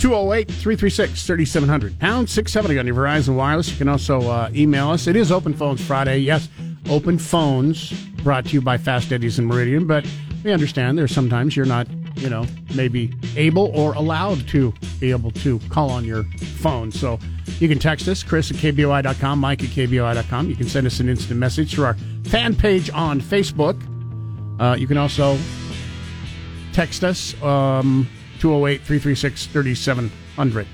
Two 0.00 0.08
zero 0.08 0.32
eight 0.32 0.50
three 0.50 0.76
three 0.76 0.88
six 0.88 1.26
thirty 1.26 1.44
seven 1.44 1.68
hundred 1.68 1.98
pound 1.98 2.30
six 2.30 2.50
seventy 2.52 2.78
on 2.78 2.86
your 2.86 2.96
Verizon 2.96 3.36
Wireless. 3.36 3.70
You 3.70 3.76
can 3.76 3.88
also 3.88 4.30
uh, 4.30 4.48
email 4.54 4.88
us. 4.88 5.06
It 5.06 5.14
is 5.14 5.30
Open 5.30 5.52
Phones 5.52 5.84
Friday. 5.84 6.16
Yes, 6.20 6.48
Open 6.88 7.18
Phones 7.18 7.92
brought 8.22 8.46
to 8.46 8.52
you 8.52 8.62
by 8.62 8.78
Fast 8.78 9.12
Eddie's 9.12 9.38
and 9.38 9.46
Meridian. 9.46 9.86
But 9.86 10.06
we 10.42 10.52
understand 10.52 10.96
there's 10.96 11.12
sometimes 11.12 11.54
you're 11.54 11.66
not, 11.66 11.86
you 12.16 12.30
know, 12.30 12.46
maybe 12.74 13.12
able 13.36 13.66
or 13.74 13.92
allowed 13.92 14.48
to 14.48 14.72
be 15.00 15.10
able 15.10 15.32
to 15.32 15.58
call 15.68 15.90
on 15.90 16.06
your 16.06 16.24
phone. 16.62 16.90
So 16.90 17.18
you 17.58 17.68
can 17.68 17.78
text 17.78 18.08
us, 18.08 18.22
Chris 18.22 18.50
at 18.50 18.56
KBOI.com, 18.56 19.38
Mike 19.38 19.62
at 19.62 19.68
KBOI.com. 19.68 20.48
You 20.48 20.56
can 20.56 20.66
send 20.66 20.86
us 20.86 20.98
an 21.00 21.10
instant 21.10 21.38
message 21.38 21.74
through 21.74 21.84
our 21.84 21.96
fan 22.24 22.56
page 22.56 22.88
on 22.88 23.20
Facebook. 23.20 23.78
Uh, 24.58 24.76
you 24.76 24.86
can 24.86 24.96
also 24.96 25.36
text 26.72 27.04
us 27.04 27.40
um, 27.42 28.08
208 28.40 28.78
336 28.78 29.46
3700. 29.46 30.66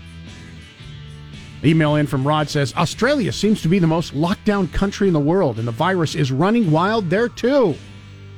Email 1.65 1.97
in 1.97 2.07
from 2.07 2.27
Rod 2.27 2.49
says 2.49 2.73
Australia 2.77 3.33
seems 3.33 3.61
to 3.63 3.69
be 3.69 3.79
the 3.79 3.87
most 3.87 4.15
locked 4.15 4.45
down 4.45 4.69
country 4.69 5.09
in 5.09 5.15
the 5.15 5.21
world, 5.21 5.59
and 5.59 5.67
the 5.67 5.73
virus 5.73 6.15
is 6.15 6.31
running 6.31 6.71
wild 6.71 7.11
there 7.11 7.29
too. 7.29 7.75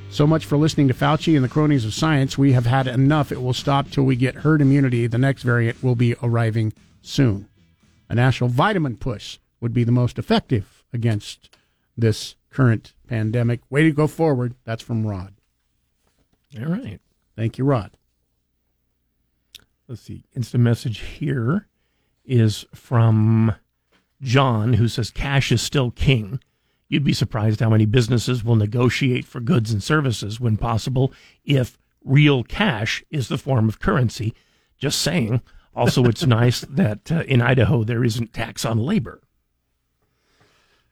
So 0.09 0.25
much 0.25 0.45
for 0.45 0.57
listening 0.57 0.87
to 0.87 0.95
Fauci 0.95 1.35
and 1.35 1.43
the 1.45 1.49
cronies 1.49 1.85
of 1.85 1.93
science. 1.93 2.37
We 2.37 2.53
have 2.53 2.65
had 2.65 2.87
enough. 2.87 3.31
It 3.31 3.41
will 3.41 3.53
stop 3.53 3.91
till 3.91 4.05
we 4.05 4.15
get 4.15 4.35
herd 4.35 4.61
immunity. 4.61 5.05
The 5.05 5.19
next 5.19 5.43
variant 5.43 5.83
will 5.83 5.95
be 5.95 6.15
arriving 6.23 6.73
soon. 7.03 7.47
A 8.09 8.15
national 8.15 8.49
vitamin 8.49 8.97
push 8.97 9.37
would 9.61 9.73
be 9.73 9.83
the 9.83 9.91
most 9.91 10.17
effective 10.17 10.83
against 10.91 11.55
this 11.95 12.35
current 12.49 12.93
pandemic. 13.07 13.59
Way 13.69 13.83
to 13.83 13.91
go 13.91 14.07
forward. 14.07 14.55
That's 14.63 14.81
from 14.81 15.05
Rod. 15.05 15.35
All 16.59 16.65
right. 16.65 16.99
Thank 17.35 17.59
you, 17.59 17.65
Rod. 17.65 17.91
Let's 19.89 20.03
see. 20.03 20.23
Instant 20.35 20.63
message 20.63 20.99
here 20.99 21.67
is 22.23 22.67
from 22.75 23.55
John, 24.21 24.73
who 24.73 24.87
says 24.87 25.09
cash 25.09 25.51
is 25.51 25.63
still 25.63 25.89
king. 25.89 26.39
You'd 26.87 27.03
be 27.03 27.11
surprised 27.11 27.59
how 27.59 27.71
many 27.71 27.87
businesses 27.87 28.43
will 28.43 28.55
negotiate 28.55 29.25
for 29.25 29.39
goods 29.39 29.71
and 29.71 29.81
services 29.81 30.39
when 30.39 30.57
possible 30.57 31.11
if 31.43 31.79
real 32.05 32.43
cash 32.43 33.03
is 33.09 33.29
the 33.29 33.37
form 33.39 33.67
of 33.67 33.79
currency. 33.79 34.35
Just 34.77 35.01
saying. 35.01 35.41
Also, 35.75 36.05
it's 36.05 36.25
nice 36.27 36.61
that 36.61 37.11
uh, 37.11 37.21
in 37.21 37.41
Idaho 37.41 37.83
there 37.83 38.03
isn't 38.03 38.31
tax 38.31 38.65
on 38.65 38.77
labor. 38.77 39.23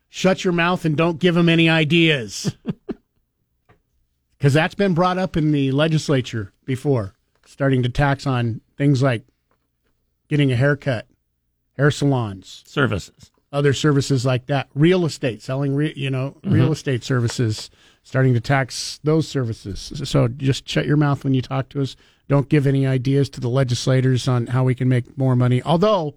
Shut 0.10 0.44
your 0.44 0.54
mouth 0.54 0.86
and 0.86 0.98
don't 0.98 1.20
give 1.20 1.38
him 1.38 1.50
any 1.50 1.70
ideas. 1.70 2.58
because 4.40 4.54
that's 4.54 4.76
been 4.76 4.96
brought 4.96 5.20
up 5.20 5.38
in 5.38 5.52
the 5.52 5.72
legislature 5.72 6.52
before, 6.66 7.14
starting 7.46 7.84
to 7.84 7.90
tax 7.90 8.26
on 8.26 8.62
things 8.78 9.02
like 9.02 9.24
getting 10.28 10.52
a 10.52 10.56
haircut, 10.56 11.08
hair 11.76 11.92
salons, 11.92 12.64
Services. 12.66 13.32
other 13.52 13.74
services 13.74 14.26
like 14.26 14.46
that, 14.48 14.70
real 14.76 15.06
estate, 15.06 15.42
selling, 15.42 15.76
re- 15.76 15.94
you 15.96 16.10
know, 16.10 16.38
real 16.44 16.72
estate 16.72 17.04
services, 17.04 17.70
starting 18.04 18.34
to 18.34 18.40
tax 18.40 19.00
those 19.04 19.28
services. 19.28 20.02
So 20.06 20.28
just 20.28 20.68
shut 20.68 20.86
your 20.86 20.98
mouth 20.98 21.24
when 21.24 21.34
you 21.34 21.42
talk 21.42 21.70
to 21.70 21.82
us. 21.82 21.96
Don't 22.28 22.50
give 22.50 22.68
any 22.68 22.86
ideas 22.86 23.30
to 23.32 23.42
the 23.42 23.50
legislators 23.50 24.28
on 24.28 24.48
how 24.48 24.64
we 24.64 24.76
can 24.76 24.90
make 24.90 25.18
more 25.18 25.36
money. 25.36 25.62
Although, 25.64 26.16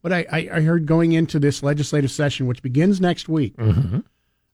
what 0.00 0.12
I, 0.12 0.26
I, 0.30 0.60
heard 0.60 0.86
going 0.86 1.12
into 1.12 1.38
this 1.38 1.62
legislative 1.62 2.10
session, 2.10 2.48
which 2.48 2.62
begins 2.62 3.00
next 3.00 3.28
week, 3.28 3.54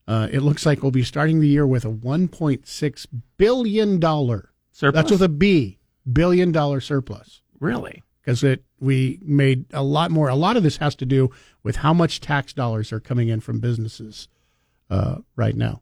uh, 0.07 0.29
it 0.31 0.41
looks 0.41 0.67
like 0.67 0.83
we'll 0.83 0.91
be 0.91 1.03
starting 1.03 1.41
the 1.41 1.49
year 1.49 1.67
with 1.67 1.87
a 1.87 1.91
1.6 1.91 3.07
billion 3.39 3.99
dollar 3.99 4.53
Surplus? 4.71 4.95
That's 4.95 5.11
with 5.11 5.23
a 5.23 5.29
B, 5.31 5.79
billion 6.13 6.53
dollar 6.53 6.81
surplus 6.81 7.41
Really? 7.61 8.03
because 8.29 8.45
it 8.45 8.63
we 8.79 9.19
made 9.23 9.65
a 9.73 9.83
lot 9.83 10.11
more. 10.11 10.29
A 10.29 10.35
lot 10.35 10.59
of 10.59 10.63
this 10.63 10.77
has 10.77 10.95
to 10.97 11.07
do 11.07 11.31
with 11.63 11.77
how 11.77 11.95
much 11.95 12.21
tax 12.21 12.53
dollars 12.53 12.93
are 12.93 13.01
coming 13.01 13.29
in 13.29 13.41
from 13.41 13.59
businesses 13.59 14.29
uh, 14.91 15.17
right 15.35 15.57
now. 15.57 15.81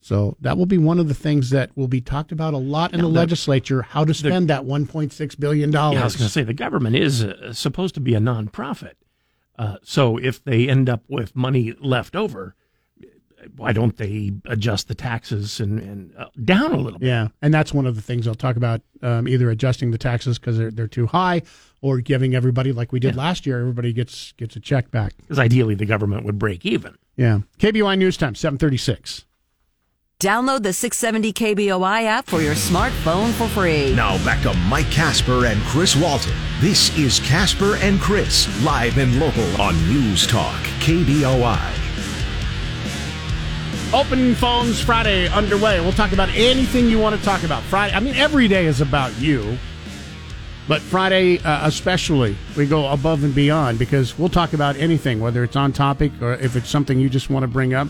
So 0.00 0.36
that 0.40 0.58
will 0.58 0.66
be 0.66 0.76
one 0.78 0.98
of 0.98 1.06
the 1.06 1.14
things 1.14 1.50
that 1.50 1.76
will 1.76 1.86
be 1.86 2.00
talked 2.00 2.32
about 2.32 2.52
a 2.52 2.58
lot 2.58 2.92
in 2.92 2.98
Now, 2.98 3.06
the, 3.06 3.12
the- 3.12 3.18
legislature: 3.20 3.82
how 3.82 4.04
to 4.04 4.12
spend 4.12 4.48
that 4.50 4.64
1.6 4.64 5.38
billion 5.40 5.70
dollars. 5.70 5.94
Yeah, 5.94 6.00
I 6.00 6.04
was 6.04 6.16
going 6.16 6.26
to 6.26 6.32
say 6.32 6.42
the 6.42 6.52
government 6.52 6.96
is 6.96 7.22
uh, 7.22 7.52
supposed 7.52 7.94
to 7.94 8.00
be 8.00 8.14
a 8.16 8.20
nonprofit. 8.20 8.94
Uh, 9.56 9.76
so 9.84 10.16
if 10.18 10.42
they 10.42 10.68
end 10.68 10.88
up 10.88 11.04
with 11.08 11.36
money 11.36 11.74
left 11.80 12.16
over, 12.16 12.56
why 13.56 13.72
don't 13.72 13.96
they 13.96 14.32
adjust 14.46 14.88
the 14.88 14.94
taxes 14.94 15.60
and, 15.60 15.78
and 15.78 16.16
uh, 16.16 16.26
down 16.44 16.72
a 16.72 16.76
little 16.76 16.98
bit? 16.98 17.06
Yeah, 17.06 17.28
and 17.42 17.52
that's 17.52 17.72
one 17.72 17.86
of 17.86 17.96
the 17.96 18.02
things 18.02 18.26
I'll 18.26 18.34
talk 18.34 18.56
about: 18.56 18.80
um, 19.02 19.28
either 19.28 19.50
adjusting 19.50 19.90
the 19.90 19.98
taxes 19.98 20.38
because 20.38 20.58
they're 20.58 20.70
they're 20.70 20.88
too 20.88 21.06
high, 21.06 21.42
or 21.80 22.00
giving 22.00 22.34
everybody, 22.34 22.72
like 22.72 22.92
we 22.92 23.00
did 23.00 23.16
last 23.16 23.46
year, 23.46 23.60
everybody 23.60 23.92
gets 23.92 24.32
gets 24.32 24.56
a 24.56 24.60
check 24.60 24.90
back. 24.90 25.16
Because 25.18 25.38
ideally 25.38 25.74
the 25.74 25.86
government 25.86 26.24
would 26.24 26.38
break 26.38 26.64
even. 26.66 26.96
Yeah. 27.16 27.40
KBOI 27.58 27.98
News 27.98 28.16
Time, 28.16 28.34
736. 28.34 29.24
Download 30.18 30.62
the 30.62 30.72
670 30.72 31.32
KBOI 31.34 32.04
app 32.04 32.26
for 32.26 32.40
your 32.40 32.54
smartphone 32.54 33.32
for 33.34 33.48
free. 33.48 33.94
Now 33.94 34.22
back 34.24 34.42
to 34.42 34.54
Mike 34.54 34.90
Casper 34.90 35.44
and 35.44 35.60
Chris 35.64 35.94
Walton. 35.94 36.32
This 36.58 36.96
is 36.96 37.20
Casper 37.20 37.76
and 37.76 38.00
Chris, 38.00 38.48
live 38.64 38.96
and 38.96 39.20
local 39.20 39.60
on 39.60 39.76
News 39.88 40.26
Talk, 40.26 40.62
KBOI. 40.80 41.85
Open 43.94 44.34
Phones 44.34 44.80
Friday 44.82 45.28
underway. 45.28 45.80
We'll 45.80 45.92
talk 45.92 46.12
about 46.12 46.28
anything 46.30 46.88
you 46.88 46.98
want 46.98 47.16
to 47.16 47.24
talk 47.24 47.44
about. 47.44 47.62
Friday, 47.62 47.94
I 47.94 48.00
mean, 48.00 48.14
every 48.16 48.48
day 48.48 48.66
is 48.66 48.80
about 48.80 49.16
you, 49.18 49.56
but 50.66 50.82
Friday 50.82 51.38
uh, 51.38 51.66
especially, 51.66 52.36
we 52.56 52.66
go 52.66 52.88
above 52.88 53.22
and 53.22 53.34
beyond 53.34 53.78
because 53.78 54.18
we'll 54.18 54.28
talk 54.28 54.52
about 54.52 54.76
anything, 54.76 55.20
whether 55.20 55.44
it's 55.44 55.54
on 55.54 55.72
topic 55.72 56.10
or 56.20 56.34
if 56.34 56.56
it's 56.56 56.68
something 56.68 56.98
you 56.98 57.08
just 57.08 57.30
want 57.30 57.44
to 57.44 57.48
bring 57.48 57.74
up. 57.74 57.86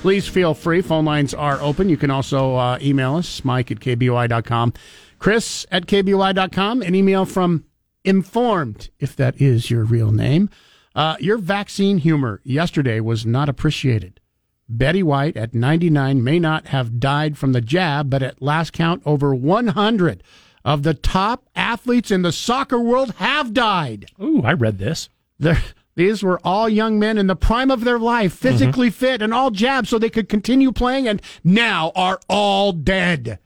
Please 0.00 0.26
feel 0.26 0.54
free. 0.54 0.80
Phone 0.80 1.04
lines 1.04 1.34
are 1.34 1.60
open. 1.60 1.88
You 1.88 1.98
can 1.98 2.10
also 2.10 2.56
uh, 2.56 2.78
email 2.80 3.16
us, 3.16 3.44
mike 3.44 3.70
at 3.70 3.80
kboi.com, 3.80 4.72
chris 5.18 5.66
at 5.70 5.86
kboi.com, 5.86 6.82
an 6.82 6.94
email 6.94 7.26
from 7.26 7.64
Informed, 8.02 8.90
if 8.98 9.14
that 9.16 9.40
is 9.40 9.70
your 9.70 9.84
real 9.84 10.10
name. 10.10 10.50
Uh, 10.94 11.16
your 11.20 11.38
vaccine 11.38 11.98
humor 11.98 12.40
yesterday 12.44 13.00
was 13.00 13.24
not 13.24 13.48
appreciated. 13.48 14.20
Betty 14.68 15.02
White 15.02 15.36
at 15.36 15.54
99 15.54 16.22
may 16.22 16.38
not 16.38 16.68
have 16.68 16.98
died 16.98 17.36
from 17.36 17.52
the 17.52 17.60
jab, 17.60 18.10
but 18.10 18.22
at 18.22 18.40
last 18.40 18.72
count, 18.72 19.02
over 19.04 19.34
100 19.34 20.22
of 20.64 20.82
the 20.82 20.94
top 20.94 21.46
athletes 21.54 22.10
in 22.10 22.22
the 22.22 22.32
soccer 22.32 22.78
world 22.78 23.14
have 23.16 23.52
died. 23.52 24.06
Ooh, 24.20 24.42
I 24.42 24.52
read 24.52 24.78
this. 24.78 25.08
They're, 25.38 25.62
these 25.94 26.22
were 26.22 26.40
all 26.44 26.68
young 26.68 26.98
men 26.98 27.18
in 27.18 27.26
the 27.26 27.36
prime 27.36 27.70
of 27.70 27.84
their 27.84 27.98
life, 27.98 28.32
mm-hmm. 28.34 28.48
physically 28.48 28.90
fit 28.90 29.22
and 29.22 29.32
all 29.32 29.50
jabbed 29.50 29.88
so 29.88 29.98
they 29.98 30.10
could 30.10 30.28
continue 30.28 30.72
playing, 30.72 31.06
and 31.06 31.22
now 31.42 31.92
are 31.94 32.18
all 32.28 32.72
dead. 32.72 33.38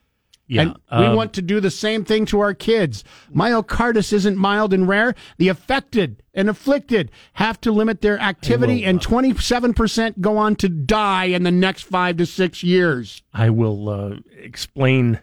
Yeah, 0.48 0.62
and 0.62 0.70
we 0.90 1.06
um, 1.06 1.14
want 1.14 1.34
to 1.34 1.42
do 1.42 1.60
the 1.60 1.70
same 1.70 2.04
thing 2.04 2.24
to 2.26 2.40
our 2.40 2.54
kids. 2.54 3.04
Myocarditis 3.34 4.14
isn't 4.14 4.38
mild 4.38 4.72
and 4.72 4.88
rare. 4.88 5.14
The 5.36 5.48
affected 5.48 6.22
and 6.32 6.48
afflicted 6.48 7.10
have 7.34 7.60
to 7.60 7.70
limit 7.70 8.00
their 8.00 8.18
activity, 8.18 8.80
will, 8.80 8.88
and 8.88 9.00
27% 9.00 10.20
go 10.22 10.38
on 10.38 10.56
to 10.56 10.70
die 10.70 11.26
in 11.26 11.42
the 11.42 11.50
next 11.50 11.82
five 11.82 12.16
to 12.16 12.26
six 12.26 12.62
years. 12.62 13.22
I 13.34 13.50
will 13.50 13.90
uh, 13.90 14.16
explain 14.38 15.20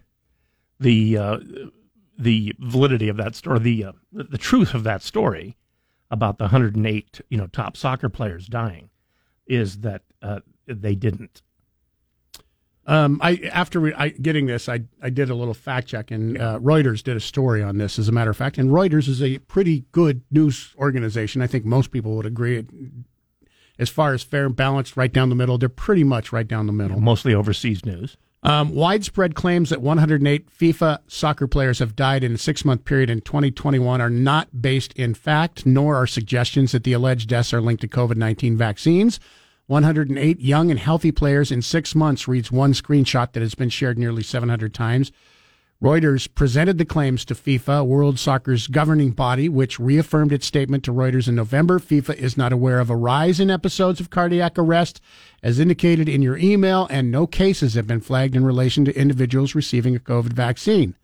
the 0.80 1.18
uh, 1.18 1.38
the 2.18 2.54
validity 2.60 3.10
of 3.10 3.18
that 3.18 3.36
story, 3.36 3.60
the 3.60 3.86
uh, 3.86 3.92
the 4.12 4.38
truth 4.38 4.76
of 4.76 4.84
that 4.84 5.02
story 5.02 5.58
about 6.12 6.38
the 6.38 6.46
108 6.46 7.22
you 7.30 7.38
know 7.38 7.48
top 7.48 7.76
soccer 7.76 8.10
players 8.10 8.46
dying 8.46 8.90
is 9.48 9.80
that 9.80 10.04
uh, 10.22 10.40
they 10.68 10.96
didn't. 10.96 11.42
Um, 12.88 13.20
I 13.22 13.38
after 13.52 13.82
we, 13.82 13.94
I, 13.94 14.10
getting 14.10 14.46
this, 14.46 14.70
I 14.70 14.82
I 15.02 15.10
did 15.10 15.30
a 15.30 15.36
little 15.36 15.54
fact 15.54 15.88
check, 15.88 16.12
and 16.12 16.38
uh, 16.38 16.60
Reuters 16.60 17.02
did 17.02 17.18
a 17.18 17.20
story 17.20 17.64
on 17.64 17.78
this. 17.78 17.98
As 17.98 18.08
a 18.08 18.12
matter 18.12 18.30
of 18.30 18.38
fact, 18.38 18.58
and 18.58 18.70
Reuters 18.70 19.08
is 19.08 19.24
a 19.24 19.40
pretty 19.40 19.86
good 19.92 20.22
news 20.30 20.74
organization. 20.78 21.42
I 21.42 21.48
think 21.48 21.66
most 21.66 21.92
people 21.92 22.16
would 22.16 22.26
agree. 22.26 22.66
As 23.78 23.90
far 23.90 24.14
as 24.14 24.24
fair 24.24 24.46
and 24.46 24.56
balanced, 24.56 24.96
right 24.96 25.12
down 25.12 25.30
the 25.30 25.36
middle, 25.36 25.58
they're 25.58 25.68
pretty 25.68 26.04
much 26.04 26.32
right 26.32 26.48
down 26.48 26.66
the 26.68 26.74
middle. 26.74 27.00
Mostly 27.02 27.34
overseas 27.34 27.84
news. 27.86 28.16
Um, 28.46 28.76
widespread 28.76 29.34
claims 29.34 29.72
that 29.72 29.82
108 29.82 30.48
FIFA 30.52 31.00
soccer 31.08 31.48
players 31.48 31.80
have 31.80 31.96
died 31.96 32.24
in 32.24 32.36
a 32.36 32.38
six 32.38 32.64
month 32.64 32.86
period 32.86 33.10
in 33.10 33.22
2021 33.22 34.00
are 34.00 34.10
not 34.10 34.62
based 34.62 34.94
in 34.94 35.16
fact, 35.16 35.66
nor 35.66 35.96
are 35.96 36.06
suggestions 36.06 36.72
that 36.72 36.84
the 36.84 36.94
alleged 36.94 37.28
deaths 37.28 37.56
are 37.56 37.62
linked 37.62 37.82
to 37.82 37.88
COVID 37.88 38.18
19 38.18 38.56
vaccines. 38.56 39.20
108 39.68 40.40
young 40.40 40.70
and 40.70 40.80
healthy 40.80 41.12
players 41.12 41.52
in 41.52 41.62
six 41.62 41.96
months 41.96 42.28
reads 42.28 42.52
one 42.52 42.74
screenshot 42.74 43.32
that 43.34 43.42
has 43.42 43.56
been 43.56 43.70
shared 43.70 43.98
nearly 43.98 44.22
700 44.22 44.74
times. 44.74 45.12
Reuters 45.84 46.34
presented 46.34 46.78
the 46.78 46.86
claims 46.86 47.26
to 47.26 47.34
FIFA, 47.34 47.86
World 47.86 48.18
Soccer's 48.18 48.68
governing 48.68 49.12
body, 49.12 49.50
which 49.50 49.80
reaffirmed 49.80 50.32
its 50.32 50.46
statement 50.46 50.84
to 50.86 50.94
Reuters 50.94 51.28
in 51.28 51.36
November. 51.36 51.80
FIFA 51.80 52.16
is 52.16 52.38
not 52.38 52.54
aware 52.54 52.80
of 52.80 52.90
a 52.90 52.96
rise 52.96 53.40
in 53.40 53.52
episodes 53.52 54.00
of 54.00 54.10
cardiac 54.10 54.58
arrest, 54.58 55.02
as 55.44 55.60
indicated 55.60 56.08
in 56.08 56.22
your 56.22 56.38
email, 56.38 56.88
and 56.90 57.12
no 57.12 57.28
cases 57.28 57.74
have 57.74 57.88
been 57.88 58.00
flagged 58.00 58.36
in 58.36 58.46
relation 58.46 58.86
to 58.86 58.98
individuals 58.98 59.54
receiving 59.54 59.96
a 59.96 60.00
COVID 60.00 60.32
vaccine. 60.32 60.96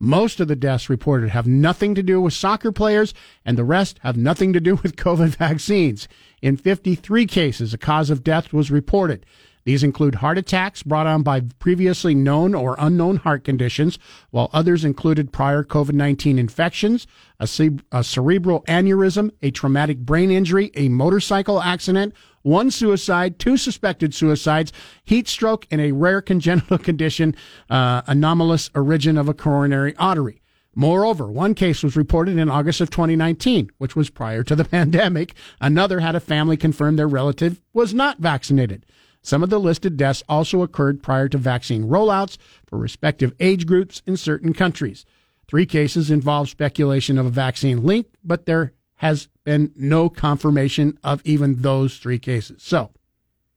Most 0.00 0.38
of 0.38 0.46
the 0.46 0.54
deaths 0.54 0.88
reported 0.88 1.30
have 1.30 1.46
nothing 1.46 1.96
to 1.96 2.02
do 2.04 2.20
with 2.20 2.32
soccer 2.32 2.70
players, 2.70 3.12
and 3.44 3.58
the 3.58 3.64
rest 3.64 3.98
have 4.02 4.16
nothing 4.16 4.52
to 4.52 4.60
do 4.60 4.76
with 4.76 4.96
COVID 4.96 5.30
vaccines. 5.30 6.06
In 6.40 6.56
53 6.56 7.26
cases, 7.26 7.74
a 7.74 7.78
cause 7.78 8.08
of 8.08 8.22
death 8.22 8.52
was 8.52 8.70
reported. 8.70 9.26
These 9.68 9.82
include 9.82 10.14
heart 10.14 10.38
attacks 10.38 10.82
brought 10.82 11.06
on 11.06 11.22
by 11.22 11.42
previously 11.58 12.14
known 12.14 12.54
or 12.54 12.74
unknown 12.78 13.18
heart 13.18 13.44
conditions, 13.44 13.98
while 14.30 14.48
others 14.54 14.82
included 14.82 15.30
prior 15.30 15.62
COVID 15.62 15.92
19 15.92 16.38
infections, 16.38 17.06
a, 17.38 17.46
ce- 17.46 17.78
a 17.92 18.02
cerebral 18.02 18.64
aneurysm, 18.66 19.30
a 19.42 19.50
traumatic 19.50 19.98
brain 19.98 20.30
injury, 20.30 20.70
a 20.74 20.88
motorcycle 20.88 21.60
accident, 21.60 22.14
one 22.40 22.70
suicide, 22.70 23.38
two 23.38 23.58
suspected 23.58 24.14
suicides, 24.14 24.72
heat 25.04 25.28
stroke, 25.28 25.66
and 25.70 25.82
a 25.82 25.92
rare 25.92 26.22
congenital 26.22 26.78
condition, 26.88 27.36
uh, 27.68 28.00
anomalous 28.06 28.70
origin 28.74 29.18
of 29.18 29.28
a 29.28 29.34
coronary 29.34 29.94
artery. 29.98 30.40
Moreover, 30.74 31.30
one 31.30 31.54
case 31.54 31.82
was 31.82 31.94
reported 31.94 32.38
in 32.38 32.48
August 32.48 32.80
of 32.80 32.88
2019, 32.88 33.70
which 33.76 33.94
was 33.94 34.08
prior 34.08 34.42
to 34.44 34.56
the 34.56 34.64
pandemic. 34.76 35.34
Another 35.60 36.00
had 36.00 36.16
a 36.16 36.20
family 36.20 36.56
confirm 36.56 36.96
their 36.96 37.06
relative 37.06 37.60
was 37.74 37.92
not 37.92 38.18
vaccinated. 38.18 38.86
Some 39.22 39.42
of 39.42 39.50
the 39.50 39.60
listed 39.60 39.96
deaths 39.96 40.22
also 40.28 40.62
occurred 40.62 41.02
prior 41.02 41.28
to 41.28 41.38
vaccine 41.38 41.84
rollouts 41.84 42.38
for 42.66 42.78
respective 42.78 43.34
age 43.40 43.66
groups 43.66 44.02
in 44.06 44.16
certain 44.16 44.52
countries. 44.52 45.04
Three 45.48 45.66
cases 45.66 46.10
involve 46.10 46.48
speculation 46.48 47.18
of 47.18 47.26
a 47.26 47.30
vaccine 47.30 47.84
link, 47.84 48.06
but 48.22 48.46
there 48.46 48.72
has 48.96 49.28
been 49.44 49.72
no 49.76 50.08
confirmation 50.08 50.98
of 51.02 51.22
even 51.24 51.62
those 51.62 51.98
three 51.98 52.18
cases. 52.18 52.62
So, 52.62 52.90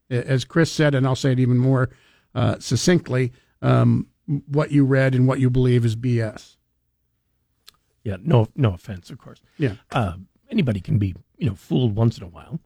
as 0.09 0.45
Chris 0.45 0.71
said, 0.71 0.95
and 0.95 1.05
I'll 1.05 1.15
say 1.15 1.31
it 1.33 1.39
even 1.39 1.57
more 1.57 1.89
uh, 2.33 2.59
succinctly, 2.59 3.31
um, 3.61 4.07
what 4.47 4.71
you 4.71 4.85
read 4.85 5.15
and 5.15 5.27
what 5.27 5.39
you 5.39 5.49
believe 5.49 5.83
is 5.83 5.95
BS. 5.95 6.57
Yeah, 8.03 8.17
no, 8.21 8.47
no 8.55 8.73
offense, 8.73 9.09
of 9.09 9.17
course. 9.17 9.41
Yeah. 9.57 9.75
Uh, 9.91 10.13
anybody 10.49 10.79
can 10.79 10.97
be, 10.97 11.15
you 11.37 11.49
know, 11.49 11.55
fooled 11.55 11.95
once 11.95 12.17
in 12.17 12.23
a 12.23 12.27
while. 12.27 12.59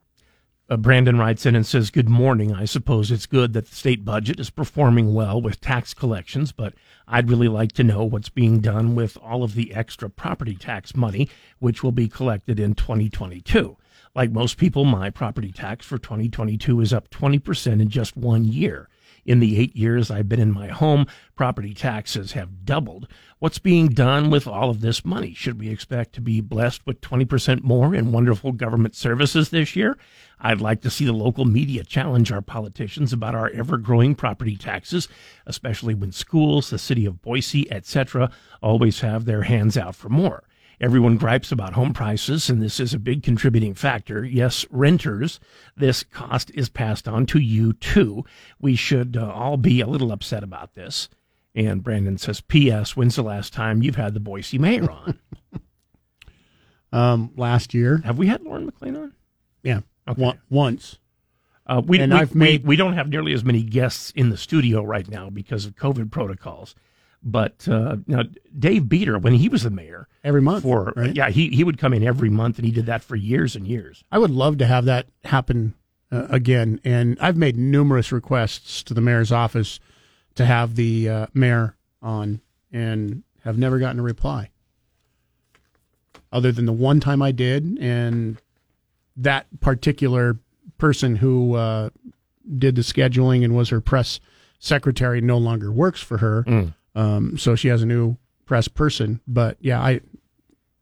Uh, 0.68 0.76
Brandon 0.76 1.16
writes 1.16 1.46
in 1.46 1.54
and 1.54 1.64
says, 1.64 1.90
Good 1.90 2.08
morning. 2.08 2.52
I 2.52 2.64
suppose 2.64 3.12
it's 3.12 3.26
good 3.26 3.52
that 3.52 3.68
the 3.68 3.74
state 3.74 4.04
budget 4.04 4.40
is 4.40 4.50
performing 4.50 5.14
well 5.14 5.40
with 5.40 5.60
tax 5.60 5.94
collections, 5.94 6.50
but 6.50 6.74
I'd 7.06 7.30
really 7.30 7.46
like 7.46 7.70
to 7.72 7.84
know 7.84 8.04
what's 8.04 8.28
being 8.28 8.58
done 8.58 8.96
with 8.96 9.16
all 9.22 9.44
of 9.44 9.54
the 9.54 9.72
extra 9.72 10.10
property 10.10 10.56
tax 10.56 10.96
money, 10.96 11.28
which 11.60 11.84
will 11.84 11.92
be 11.92 12.08
collected 12.08 12.58
in 12.58 12.74
2022. 12.74 13.76
Like 14.16 14.32
most 14.32 14.56
people, 14.56 14.84
my 14.84 15.08
property 15.08 15.52
tax 15.52 15.86
for 15.86 15.98
2022 15.98 16.80
is 16.80 16.92
up 16.92 17.10
20% 17.10 17.80
in 17.80 17.88
just 17.88 18.16
one 18.16 18.44
year. 18.44 18.88
In 19.24 19.40
the 19.40 19.58
eight 19.58 19.76
years 19.76 20.10
I've 20.10 20.28
been 20.28 20.40
in 20.40 20.52
my 20.52 20.68
home, 20.68 21.06
property 21.34 21.74
taxes 21.74 22.32
have 22.32 22.64
doubled. 22.64 23.08
What's 23.40 23.58
being 23.58 23.88
done 23.88 24.30
with 24.30 24.46
all 24.46 24.70
of 24.70 24.80
this 24.80 25.04
money? 25.04 25.34
Should 25.34 25.60
we 25.60 25.68
expect 25.68 26.14
to 26.14 26.20
be 26.20 26.40
blessed 26.40 26.86
with 26.86 27.00
20% 27.00 27.62
more 27.62 27.94
in 27.94 28.12
wonderful 28.12 28.52
government 28.52 28.94
services 28.94 29.50
this 29.50 29.76
year? 29.76 29.98
I'd 30.38 30.60
like 30.60 30.82
to 30.82 30.90
see 30.90 31.04
the 31.04 31.12
local 31.12 31.44
media 31.44 31.84
challenge 31.84 32.30
our 32.30 32.42
politicians 32.42 33.12
about 33.12 33.34
our 33.34 33.50
ever 33.50 33.78
growing 33.78 34.14
property 34.14 34.56
taxes, 34.56 35.08
especially 35.46 35.94
when 35.94 36.12
schools, 36.12 36.70
the 36.70 36.78
city 36.78 37.06
of 37.06 37.22
Boise, 37.22 37.70
etc., 37.72 38.30
always 38.62 39.00
have 39.00 39.24
their 39.24 39.42
hands 39.42 39.76
out 39.76 39.94
for 39.94 40.08
more. 40.08 40.44
Everyone 40.78 41.16
gripes 41.16 41.50
about 41.50 41.72
home 41.72 41.94
prices, 41.94 42.50
and 42.50 42.62
this 42.62 42.78
is 42.78 42.92
a 42.92 42.98
big 42.98 43.22
contributing 43.22 43.72
factor. 43.72 44.24
Yes, 44.24 44.66
renters, 44.70 45.40
this 45.74 46.02
cost 46.02 46.50
is 46.52 46.68
passed 46.68 47.08
on 47.08 47.24
to 47.26 47.38
you 47.38 47.72
too. 47.72 48.24
We 48.60 48.76
should 48.76 49.16
uh, 49.16 49.30
all 49.30 49.56
be 49.56 49.80
a 49.80 49.86
little 49.86 50.12
upset 50.12 50.42
about 50.42 50.74
this. 50.74 51.08
And 51.54 51.82
Brandon 51.82 52.18
says, 52.18 52.42
P.S. 52.42 52.94
When's 52.94 53.16
the 53.16 53.22
last 53.22 53.54
time 53.54 53.82
you've 53.82 53.96
had 53.96 54.12
the 54.12 54.20
Boise 54.20 54.58
mayor 54.58 54.90
on? 54.90 55.18
um, 56.92 57.32
last 57.36 57.72
year. 57.72 58.02
Have 58.04 58.18
we 58.18 58.26
had 58.26 58.42
Lauren 58.42 58.66
McLean 58.66 58.96
on? 58.96 59.14
Yeah, 59.62 59.80
Okay. 60.08 60.22
One, 60.22 60.40
once. 60.50 60.98
Uh, 61.66 61.82
we, 61.84 61.98
And 61.98 62.12
we, 62.12 62.18
I've 62.18 62.34
made- 62.34 62.64
we, 62.64 62.76
don't 62.76 62.92
have 62.94 63.08
nearly 63.08 63.32
as 63.32 63.44
many 63.44 63.62
guests 63.62 64.12
in 64.14 64.30
the 64.30 64.36
studio 64.36 64.82
right 64.82 65.08
now 65.08 65.30
because 65.30 65.64
of 65.66 65.74
COVID 65.74 66.10
protocols. 66.12 66.74
But 67.22 67.66
uh, 67.68 67.96
you 68.06 68.16
know, 68.16 68.22
Dave 68.56 68.82
Bieter, 68.84 69.20
when 69.20 69.34
he 69.34 69.48
was 69.48 69.64
the 69.64 69.70
mayor, 69.70 70.06
Every 70.22 70.40
month, 70.40 70.62
for 70.62 70.92
right? 70.94 71.14
yeah, 71.16 71.28
he, 71.30 71.48
he 71.48 71.64
would 71.64 71.76
come 71.78 71.92
in 71.92 72.04
every 72.04 72.30
month, 72.30 72.58
and 72.58 72.64
he 72.64 72.70
did 72.70 72.86
that 72.86 73.02
for 73.02 73.16
years 73.16 73.56
and 73.56 73.66
years. 73.66 74.04
I 74.12 74.18
would 74.18 74.30
love 74.30 74.58
to 74.58 74.66
have 74.66 74.84
that 74.84 75.08
happen 75.24 75.74
uh, 76.12 76.26
again. 76.30 76.80
And 76.84 77.18
I've 77.20 77.36
made 77.36 77.56
numerous 77.56 78.12
requests 78.12 78.82
to 78.84 78.94
the 78.94 79.00
mayor's 79.00 79.32
office 79.32 79.80
to 80.36 80.44
have 80.46 80.76
the 80.76 81.08
uh, 81.08 81.26
mayor 81.34 81.76
on 82.00 82.42
and 82.70 83.24
have 83.42 83.58
never 83.58 83.80
gotten 83.80 83.98
a 83.98 84.04
reply. 84.04 84.50
Other 86.30 86.52
than 86.52 86.66
the 86.66 86.72
one 86.72 87.00
time 87.00 87.22
I 87.22 87.32
did, 87.32 87.78
and 87.80 88.36
that 89.16 89.46
particular 89.60 90.38
person 90.78 91.16
who 91.16 91.54
uh, 91.54 91.90
did 92.58 92.74
the 92.76 92.82
scheduling 92.82 93.44
and 93.44 93.56
was 93.56 93.70
her 93.70 93.80
press 93.80 94.20
secretary 94.58 95.20
no 95.20 95.38
longer 95.38 95.70
works 95.72 96.00
for 96.00 96.18
her. 96.18 96.44
Um, 96.94 97.36
so 97.38 97.54
she 97.54 97.68
has 97.68 97.82
a 97.82 97.86
new 97.86 98.16
press 98.46 98.68
person. 98.68 99.20
But 99.26 99.56
yeah, 99.60 99.80
I 99.80 100.00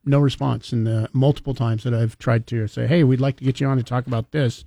no 0.05 0.19
response 0.19 0.73
in 0.73 0.85
the 0.85 1.09
multiple 1.13 1.55
times 1.55 1.83
that 1.85 1.95
I've 1.95 2.19
tried 2.19 2.47
to 2.49 2.69
say, 2.69 2.87
"Hey, 2.87 3.05
we'd 3.05 3.21
like 3.21 3.37
to 3.39 3.45
get 3.45 3.61
you 3.61 3.67
on 3.67 3.79
to 3.79 3.83
talk 3.83 4.07
about 4.07 4.33
this." 4.33 4.65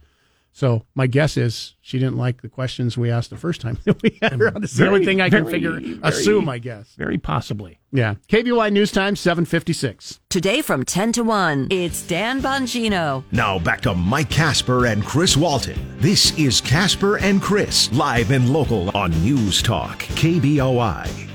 So 0.58 0.86
my 0.96 1.06
guess 1.06 1.38
is 1.38 1.76
she 1.82 2.00
didn't 2.00 2.18
like 2.18 2.42
the 2.42 2.50
questions 2.50 2.98
we 2.98 3.12
asked 3.12 3.30
the 3.30 3.38
first 3.38 3.62
time 3.62 3.78
that 3.86 4.02
we 4.02 4.18
had 4.24 4.40
her 4.40 4.48
on. 4.48 4.64
It's 4.64 4.76
the 4.76 4.88
only 4.88 5.06
thing 5.06 5.22
I 5.22 5.30
can 5.30 5.44
very, 5.44 5.54
figure, 5.54 5.72
very- 5.74 6.00
assume, 6.02 6.50
I 6.50 6.58
guess. 6.58 6.96
Very 6.98 7.20
possibly. 7.20 7.78
Yeah. 7.92 8.16
KBOI 8.28 8.72
News 8.74 8.92
Time, 8.92 9.16
seven 9.16 9.46
fifty 9.46 9.72
six. 9.72 10.20
Today 10.30 10.64
from 10.64 10.84
10 10.84 11.12
to 11.12 11.24
1, 11.24 11.68
it's 11.70 12.02
Dan 12.08 12.42
Bongino. 12.42 13.24
Now 13.32 13.60
back 13.60 13.82
to 13.82 13.94
Mike 13.94 14.32
Casper 14.32 14.88
and 14.88 15.06
Chris 15.06 15.38
Walton. 15.38 15.78
This 16.00 16.36
is 16.40 16.60
Casper 16.60 17.20
and 17.20 17.40
Chris, 17.40 17.94
live 17.94 18.32
and 18.32 18.52
local 18.52 18.90
on 18.98 19.12
News 19.24 19.62
Talk, 19.62 20.00
KBOI. 20.00 21.30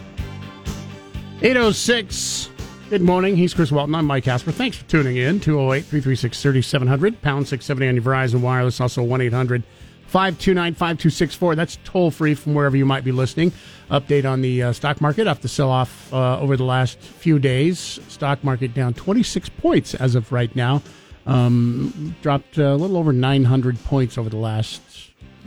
Eight 1.42 1.56
oh 1.56 1.70
six. 1.70 2.50
Good 2.92 3.00
morning. 3.00 3.36
He's 3.38 3.54
Chris 3.54 3.72
Walton. 3.72 3.94
I'm 3.94 4.04
Mike 4.04 4.24
Casper. 4.24 4.52
Thanks 4.52 4.76
for 4.76 4.84
tuning 4.86 5.16
in. 5.16 5.40
208 5.40 5.80
336 5.86 6.42
3700, 6.42 7.22
pound 7.22 7.48
670 7.48 7.88
on 7.88 7.94
your 7.94 8.04
Verizon 8.04 8.42
Wireless, 8.42 8.82
also 8.82 9.02
1 9.02 9.22
800 9.22 9.62
529 10.08 10.74
5264. 10.74 11.54
That's 11.56 11.78
toll 11.84 12.10
free 12.10 12.34
from 12.34 12.52
wherever 12.52 12.76
you 12.76 12.84
might 12.84 13.02
be 13.02 13.10
listening. 13.10 13.50
Update 13.90 14.30
on 14.30 14.42
the 14.42 14.62
uh, 14.64 14.72
stock 14.74 15.00
market 15.00 15.26
after 15.26 15.40
the 15.44 15.48
sell 15.48 15.70
off 15.70 16.12
uh, 16.12 16.38
over 16.38 16.54
the 16.54 16.64
last 16.64 16.98
few 16.98 17.38
days. 17.38 17.98
Stock 18.08 18.44
market 18.44 18.74
down 18.74 18.92
26 18.92 19.48
points 19.48 19.94
as 19.94 20.14
of 20.14 20.30
right 20.30 20.54
now. 20.54 20.82
Um, 21.24 22.14
dropped 22.20 22.58
a 22.58 22.74
little 22.74 22.98
over 22.98 23.14
900 23.14 23.82
points 23.84 24.18
over 24.18 24.28
the 24.28 24.36
last 24.36 24.82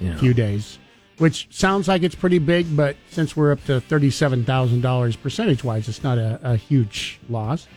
Yeah. 0.01 0.17
few 0.17 0.33
days, 0.33 0.79
which 1.17 1.47
sounds 1.49 1.87
like 1.87 2.03
it's 2.03 2.15
pretty 2.15 2.39
big, 2.39 2.75
but 2.75 2.95
since 3.09 3.35
we're 3.35 3.51
up 3.51 3.63
to 3.65 3.81
$37,000 3.81 5.21
percentage 5.21 5.63
wise, 5.63 5.87
it's 5.87 6.03
not 6.03 6.17
a, 6.17 6.39
a 6.43 6.55
huge 6.57 7.19
loss. 7.29 7.67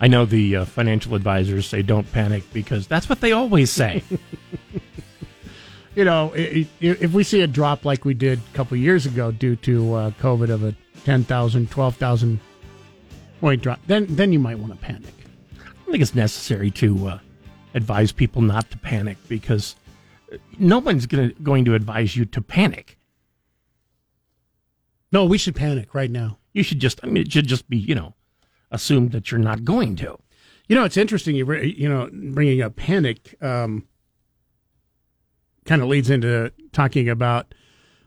I 0.00 0.06
know 0.08 0.24
the 0.24 0.56
uh, 0.56 0.64
financial 0.64 1.14
advisors 1.14 1.66
say 1.66 1.82
don't 1.82 2.10
panic 2.12 2.44
because 2.52 2.86
that's 2.86 3.08
what 3.08 3.20
they 3.20 3.32
always 3.32 3.70
say. 3.70 4.02
You 5.94 6.04
know, 6.04 6.32
i- 6.36 6.64
i- 6.64 6.68
if 6.80 7.12
we 7.12 7.24
see 7.24 7.40
a 7.40 7.48
drop 7.48 7.84
like 7.84 8.04
we 8.04 8.14
did 8.14 8.38
a 8.38 8.56
couple 8.56 8.76
years 8.76 9.04
ago 9.04 9.32
due 9.32 9.56
to 9.56 9.94
uh, 9.94 10.10
COVID 10.20 10.48
of 10.48 10.62
a 10.62 10.72
10,000, 11.04 11.68
12,000 11.70 12.38
point 13.40 13.62
drop, 13.62 13.80
then, 13.88 14.06
then 14.08 14.32
you 14.32 14.38
might 14.38 14.60
want 14.60 14.72
to 14.72 14.78
panic. 14.78 15.12
I 15.60 15.64
don't 15.64 15.90
think 15.90 16.02
it's 16.02 16.14
necessary 16.14 16.70
to 16.72 17.08
uh, 17.08 17.18
advise 17.74 18.12
people 18.12 18.42
not 18.42 18.70
to 18.70 18.78
panic 18.78 19.16
because 19.26 19.74
no 20.58 20.78
one's 20.78 21.06
gonna, 21.06 21.32
going 21.42 21.64
to 21.64 21.74
advise 21.74 22.16
you 22.16 22.24
to 22.26 22.40
panic. 22.40 22.98
No, 25.10 25.24
we 25.24 25.38
should 25.38 25.54
panic 25.56 25.94
right 25.94 26.10
now. 26.10 26.38
You 26.52 26.62
should 26.62 26.80
just, 26.80 27.00
I 27.02 27.06
mean, 27.06 27.22
it 27.24 27.32
should 27.32 27.46
just 27.46 27.68
be, 27.70 27.78
you 27.78 27.94
know, 27.94 28.14
assumed 28.70 29.12
that 29.12 29.30
you're 29.30 29.38
not 29.40 29.64
going 29.64 29.96
to. 29.96 30.18
You 30.68 30.76
know, 30.76 30.84
it's 30.84 30.98
interesting. 30.98 31.34
You 31.34 31.46
re- 31.46 31.74
you 31.78 31.88
know, 31.88 32.10
bringing 32.12 32.60
up 32.60 32.76
panic 32.76 33.34
um, 33.42 33.86
kind 35.64 35.80
of 35.80 35.88
leads 35.88 36.10
into 36.10 36.52
talking 36.72 37.08
about 37.08 37.54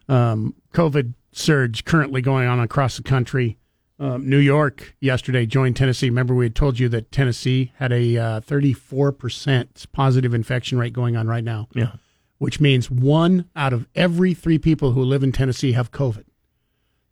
um, 0.07 0.53
COVID 0.73 1.13
surge 1.31 1.85
currently 1.85 2.21
going 2.21 2.47
on 2.47 2.59
across 2.59 2.97
the 2.97 3.03
country. 3.03 3.57
Um, 3.99 4.27
New 4.29 4.37
York 4.37 4.95
yesterday 4.99 5.45
joined 5.45 5.75
Tennessee. 5.75 6.09
Remember, 6.09 6.35
we 6.35 6.45
had 6.45 6.55
told 6.55 6.77
you 6.79 6.89
that 6.89 7.11
Tennessee 7.11 7.71
had 7.77 7.91
a 7.91 8.41
thirty-four 8.41 9.11
percent 9.11 9.85
positive 9.91 10.33
infection 10.33 10.77
rate 10.77 10.93
going 10.93 11.15
on 11.15 11.27
right 11.27 11.43
now, 11.43 11.67
Yeah. 11.73 11.93
Which 12.41 12.59
means 12.59 12.89
one 12.89 13.47
out 13.55 13.71
of 13.71 13.87
every 13.93 14.33
three 14.33 14.57
people 14.57 14.93
who 14.93 15.03
live 15.03 15.21
in 15.21 15.31
Tennessee 15.31 15.73
have 15.73 15.91
COVID. 15.91 16.23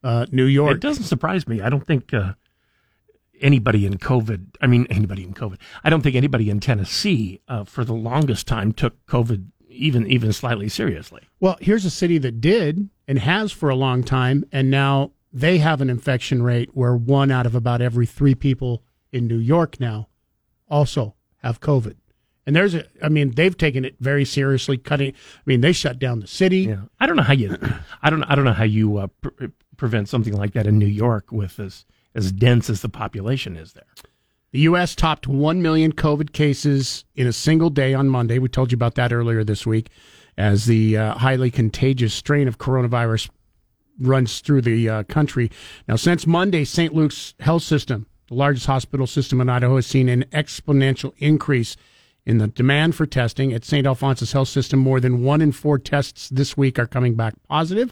Uh, 0.03 0.25
New 0.31 0.45
York, 0.45 0.77
It 0.77 0.81
doesn't 0.81 1.03
surprise 1.03 1.47
me. 1.47 1.61
I 1.61 1.69
don't 1.69 1.85
think 1.85 2.11
uh, 2.15 2.33
anybody 3.39 3.85
in 3.85 3.99
COVID, 3.99 4.55
I 4.59 4.65
mean, 4.65 4.87
anybody 4.89 5.23
in 5.23 5.35
COVID, 5.35 5.57
I 5.83 5.91
don't 5.91 6.01
think 6.01 6.15
anybody 6.15 6.49
in 6.49 6.59
Tennessee 6.59 7.41
uh, 7.47 7.63
for 7.63 7.85
the 7.85 7.93
longest 7.93 8.47
time 8.47 8.71
took 8.71 9.05
COVID 9.05 9.45
even 9.69 10.07
even 10.07 10.33
slightly 10.33 10.67
seriously. 10.67 11.21
Well, 11.39 11.57
here's 11.61 11.85
a 11.85 11.91
city 11.91 12.17
that 12.17 12.41
did 12.41 12.89
and 13.07 13.19
has 13.19 13.51
for 13.51 13.69
a 13.69 13.75
long 13.75 14.03
time, 14.03 14.45
and 14.51 14.71
now 14.71 15.11
they 15.31 15.59
have 15.59 15.79
an 15.79 15.91
infection 15.91 16.41
rate 16.41 16.71
where 16.73 16.95
one 16.95 17.29
out 17.29 17.45
of 17.45 17.53
about 17.53 17.83
every 17.83 18.07
three 18.07 18.33
people 18.33 18.81
in 19.11 19.27
New 19.27 19.37
York 19.37 19.79
now 19.79 20.07
also 20.67 21.13
have 21.43 21.61
COVID. 21.61 21.97
And 22.49 22.55
there's 22.55 22.73
a, 22.73 22.83
I 23.03 23.09
mean, 23.09 23.29
they've 23.35 23.55
taken 23.55 23.85
it 23.85 23.95
very 23.99 24.25
seriously, 24.25 24.75
cutting. 24.75 25.09
I 25.13 25.41
mean, 25.45 25.61
they 25.61 25.71
shut 25.71 25.99
down 25.99 26.19
the 26.19 26.25
city. 26.25 26.61
Yeah, 26.61 26.81
I 26.99 27.05
don't 27.05 27.15
know 27.15 27.21
how 27.21 27.33
you, 27.33 27.55
I 28.01 28.09
don't, 28.09 28.23
I 28.23 28.33
don't 28.33 28.43
know 28.43 28.53
how 28.53 28.63
you 28.63 28.97
uh, 28.97 29.05
pre- 29.21 29.49
prevent 29.77 30.09
something 30.09 30.33
like 30.33 30.53
that 30.53 30.65
in 30.65 30.79
New 30.79 30.87
York 30.87 31.31
with 31.31 31.59
as 31.59 31.85
as 32.15 32.31
dense 32.31 32.67
as 32.67 32.81
the 32.81 32.89
population 32.89 33.55
is 33.55 33.73
there. 33.73 33.85
The 34.51 34.61
U.S. 34.61 34.95
topped 34.95 35.27
1 35.27 35.61
million 35.61 35.91
COVID 35.91 36.33
cases 36.33 37.05
in 37.15 37.27
a 37.27 37.33
single 37.33 37.69
day 37.69 37.93
on 37.93 38.09
Monday. 38.09 38.39
We 38.39 38.49
told 38.49 38.71
you 38.71 38.77
about 38.77 38.95
that 38.95 39.13
earlier 39.13 39.43
this 39.43 39.67
week 39.67 39.89
as 40.35 40.65
the 40.65 40.97
uh, 40.97 41.13
highly 41.19 41.51
contagious 41.51 42.15
strain 42.15 42.47
of 42.47 42.57
coronavirus 42.57 43.29
runs 43.99 44.39
through 44.39 44.63
the 44.63 44.89
uh, 44.89 45.03
country. 45.03 45.51
Now, 45.87 45.97
since 45.97 46.25
Monday, 46.25 46.65
St. 46.65 46.95
Luke's 46.95 47.35
Health 47.41 47.61
System, 47.61 48.07
the 48.27 48.33
largest 48.33 48.65
hospital 48.65 49.05
system 49.05 49.39
in 49.39 49.49
Idaho, 49.49 49.75
has 49.75 49.85
seen 49.85 50.09
an 50.09 50.25
exponential 50.31 51.13
increase 51.19 51.77
in 52.29 52.37
the 52.37 52.47
demand 52.47 52.93
for 52.93 53.07
testing. 53.07 53.51
At 53.53 53.65
St. 53.65 53.87
Alphonsus 53.87 54.33
Health 54.33 54.49
System, 54.49 54.79
more 54.79 54.99
than 54.99 55.23
one 55.23 55.41
in 55.41 55.51
four 55.51 55.79
tests 55.79 56.29
this 56.29 56.55
week 56.55 56.77
are 56.77 56.85
coming 56.85 57.15
back 57.15 57.33
positive. 57.49 57.91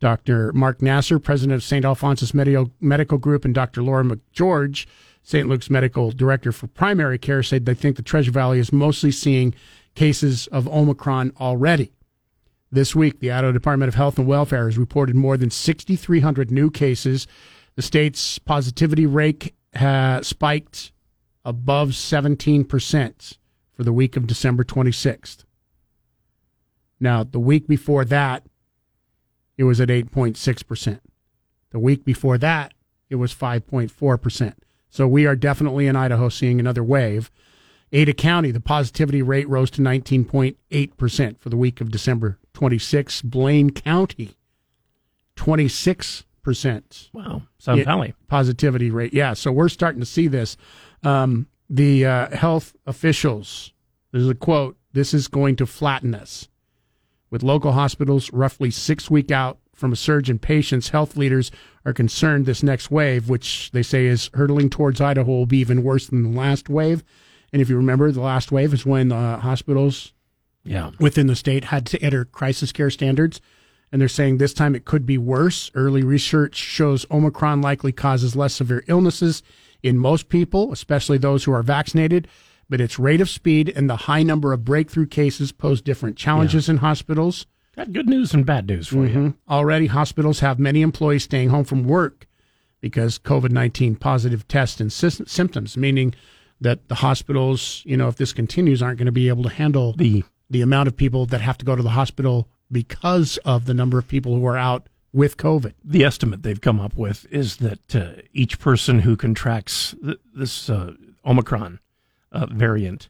Dr. 0.00 0.52
Mark 0.52 0.82
Nasser, 0.82 1.18
president 1.18 1.54
of 1.56 1.62
St. 1.62 1.82
Alphonsus 1.82 2.34
Medical, 2.34 3.18
Group, 3.18 3.46
and 3.46 3.54
Dr. 3.54 3.82
Laura 3.82 4.04
McGeorge, 4.04 4.84
St. 5.22 5.48
Luke's 5.48 5.70
medical 5.70 6.10
director 6.10 6.52
for 6.52 6.66
primary 6.66 7.16
care, 7.16 7.42
said 7.42 7.64
they 7.64 7.72
think 7.72 7.96
the 7.96 8.02
Treasure 8.02 8.30
Valley 8.30 8.58
is 8.58 8.70
mostly 8.70 9.10
seeing 9.10 9.54
cases 9.94 10.46
of 10.48 10.68
Omicron 10.68 11.32
already. 11.40 11.90
This 12.70 12.94
week, 12.94 13.20
the 13.20 13.30
Idaho 13.30 13.50
Department 13.50 13.88
of 13.88 13.94
Health 13.94 14.18
and 14.18 14.28
Welfare 14.28 14.66
has 14.66 14.76
reported 14.76 15.16
more 15.16 15.38
than 15.38 15.50
6,300 15.50 16.50
new 16.50 16.70
cases. 16.70 17.26
The 17.76 17.82
state's 17.82 18.38
positivity 18.38 19.06
rate 19.06 19.54
has 19.72 20.28
spiked 20.28 20.92
above 21.46 21.90
17% 21.90 23.38
for 23.80 23.84
the 23.84 23.94
week 23.94 24.14
of 24.14 24.26
December 24.26 24.62
26th. 24.62 25.44
Now, 27.00 27.24
the 27.24 27.40
week 27.40 27.66
before 27.66 28.04
that, 28.04 28.44
it 29.56 29.64
was 29.64 29.80
at 29.80 29.88
8.6%. 29.88 31.00
The 31.70 31.78
week 31.78 32.04
before 32.04 32.36
that, 32.36 32.74
it 33.08 33.14
was 33.14 33.34
5.4%. 33.34 34.52
So 34.90 35.08
we 35.08 35.24
are 35.24 35.34
definitely 35.34 35.86
in 35.86 35.96
Idaho 35.96 36.28
seeing 36.28 36.60
another 36.60 36.84
wave. 36.84 37.30
Ada 37.90 38.12
County, 38.12 38.50
the 38.50 38.60
positivity 38.60 39.22
rate 39.22 39.48
rose 39.48 39.70
to 39.70 39.80
19.8% 39.80 41.38
for 41.38 41.48
the 41.48 41.56
week 41.56 41.80
of 41.80 41.90
December 41.90 42.38
26. 42.52 43.22
Blaine 43.22 43.70
County, 43.70 44.36
26 45.36 46.24
percent. 46.42 47.08
Wow, 47.12 47.42
Sun 47.58 47.84
Valley 47.84 48.14
positivity 48.28 48.90
rate. 48.90 49.14
Yeah, 49.14 49.34
so 49.34 49.52
we're 49.52 49.68
starting 49.68 50.00
to 50.00 50.06
see 50.06 50.26
this. 50.26 50.56
Um, 51.02 51.46
the 51.70 52.04
uh, 52.04 52.36
health 52.36 52.74
officials. 52.84 53.72
There's 54.10 54.28
a 54.28 54.34
quote. 54.34 54.76
This 54.92 55.14
is 55.14 55.28
going 55.28 55.54
to 55.56 55.66
flatten 55.66 56.14
us. 56.14 56.48
With 57.30 57.44
local 57.44 57.72
hospitals 57.72 58.32
roughly 58.32 58.72
six 58.72 59.08
week 59.08 59.30
out 59.30 59.58
from 59.72 59.92
a 59.92 59.96
surge 59.96 60.28
in 60.28 60.40
patients, 60.40 60.88
health 60.88 61.16
leaders 61.16 61.52
are 61.86 61.92
concerned 61.92 62.44
this 62.44 62.64
next 62.64 62.90
wave, 62.90 63.28
which 63.28 63.70
they 63.70 63.84
say 63.84 64.06
is 64.06 64.30
hurtling 64.34 64.68
towards 64.68 65.00
Idaho, 65.00 65.30
will 65.30 65.46
be 65.46 65.58
even 65.58 65.84
worse 65.84 66.08
than 66.08 66.24
the 66.24 66.38
last 66.38 66.68
wave. 66.68 67.04
And 67.52 67.62
if 67.62 67.70
you 67.70 67.76
remember, 67.76 68.10
the 68.10 68.20
last 68.20 68.50
wave 68.50 68.74
is 68.74 68.84
when 68.84 69.12
uh, 69.12 69.38
hospitals 69.38 70.12
yeah. 70.64 70.90
within 70.98 71.28
the 71.28 71.36
state 71.36 71.64
had 71.66 71.86
to 71.86 72.02
enter 72.02 72.24
crisis 72.24 72.72
care 72.72 72.90
standards. 72.90 73.40
And 73.92 74.00
they're 74.00 74.08
saying 74.08 74.38
this 74.38 74.54
time 74.54 74.74
it 74.74 74.84
could 74.84 75.06
be 75.06 75.18
worse. 75.18 75.70
Early 75.74 76.02
research 76.02 76.56
shows 76.56 77.06
Omicron 77.10 77.60
likely 77.62 77.92
causes 77.92 78.36
less 78.36 78.54
severe 78.54 78.84
illnesses 78.88 79.42
in 79.82 79.98
most 79.98 80.28
people, 80.28 80.72
especially 80.72 81.18
those 81.18 81.44
who 81.44 81.52
are 81.52 81.62
vaccinated. 81.62 82.28
But 82.68 82.80
its 82.80 82.98
rate 82.98 83.20
of 83.20 83.28
speed 83.28 83.72
and 83.74 83.90
the 83.90 83.96
high 83.96 84.22
number 84.22 84.52
of 84.52 84.64
breakthrough 84.64 85.06
cases 85.06 85.50
pose 85.50 85.82
different 85.82 86.16
challenges 86.16 86.68
yeah. 86.68 86.72
in 86.72 86.78
hospitals. 86.78 87.46
Got 87.74 87.92
good 87.92 88.08
news 88.08 88.32
and 88.32 88.46
bad 88.46 88.68
news 88.68 88.88
for 88.88 88.96
mm-hmm. 88.96 89.24
you. 89.26 89.34
Already, 89.48 89.86
hospitals 89.86 90.40
have 90.40 90.58
many 90.58 90.82
employees 90.82 91.24
staying 91.24 91.48
home 91.48 91.64
from 91.64 91.84
work 91.84 92.26
because 92.80 93.18
COVID 93.18 93.50
19 93.50 93.96
positive 93.96 94.46
tests 94.46 94.80
and 94.80 94.92
sy- 94.92 95.24
symptoms, 95.26 95.76
meaning 95.76 96.14
that 96.60 96.88
the 96.88 96.96
hospitals, 96.96 97.82
you 97.84 97.96
know, 97.96 98.08
if 98.08 98.16
this 98.16 98.32
continues, 98.32 98.82
aren't 98.82 98.98
going 98.98 99.06
to 99.06 99.12
be 99.12 99.28
able 99.28 99.42
to 99.44 99.48
handle 99.48 99.94
the 99.94 100.24
the 100.48 100.62
amount 100.62 100.88
of 100.88 100.96
people 100.96 101.26
that 101.26 101.40
have 101.40 101.56
to 101.58 101.64
go 101.64 101.76
to 101.76 101.82
the 101.82 101.90
hospital 101.90 102.48
because 102.72 103.36
of 103.38 103.66
the 103.66 103.74
number 103.74 103.98
of 103.98 104.08
people 104.08 104.34
who 104.34 104.44
are 104.46 104.56
out 104.56 104.88
with 105.12 105.36
COVID. 105.36 105.74
The 105.84 106.04
estimate 106.04 106.42
they've 106.42 106.60
come 106.60 106.80
up 106.80 106.96
with 106.96 107.26
is 107.30 107.56
that 107.56 107.96
uh, 107.96 108.22
each 108.32 108.58
person 108.58 109.00
who 109.00 109.16
contracts 109.16 109.94
th- 110.02 110.18
this 110.34 110.70
uh, 110.70 110.94
Omicron 111.24 111.80
uh, 112.32 112.46
variant 112.46 113.08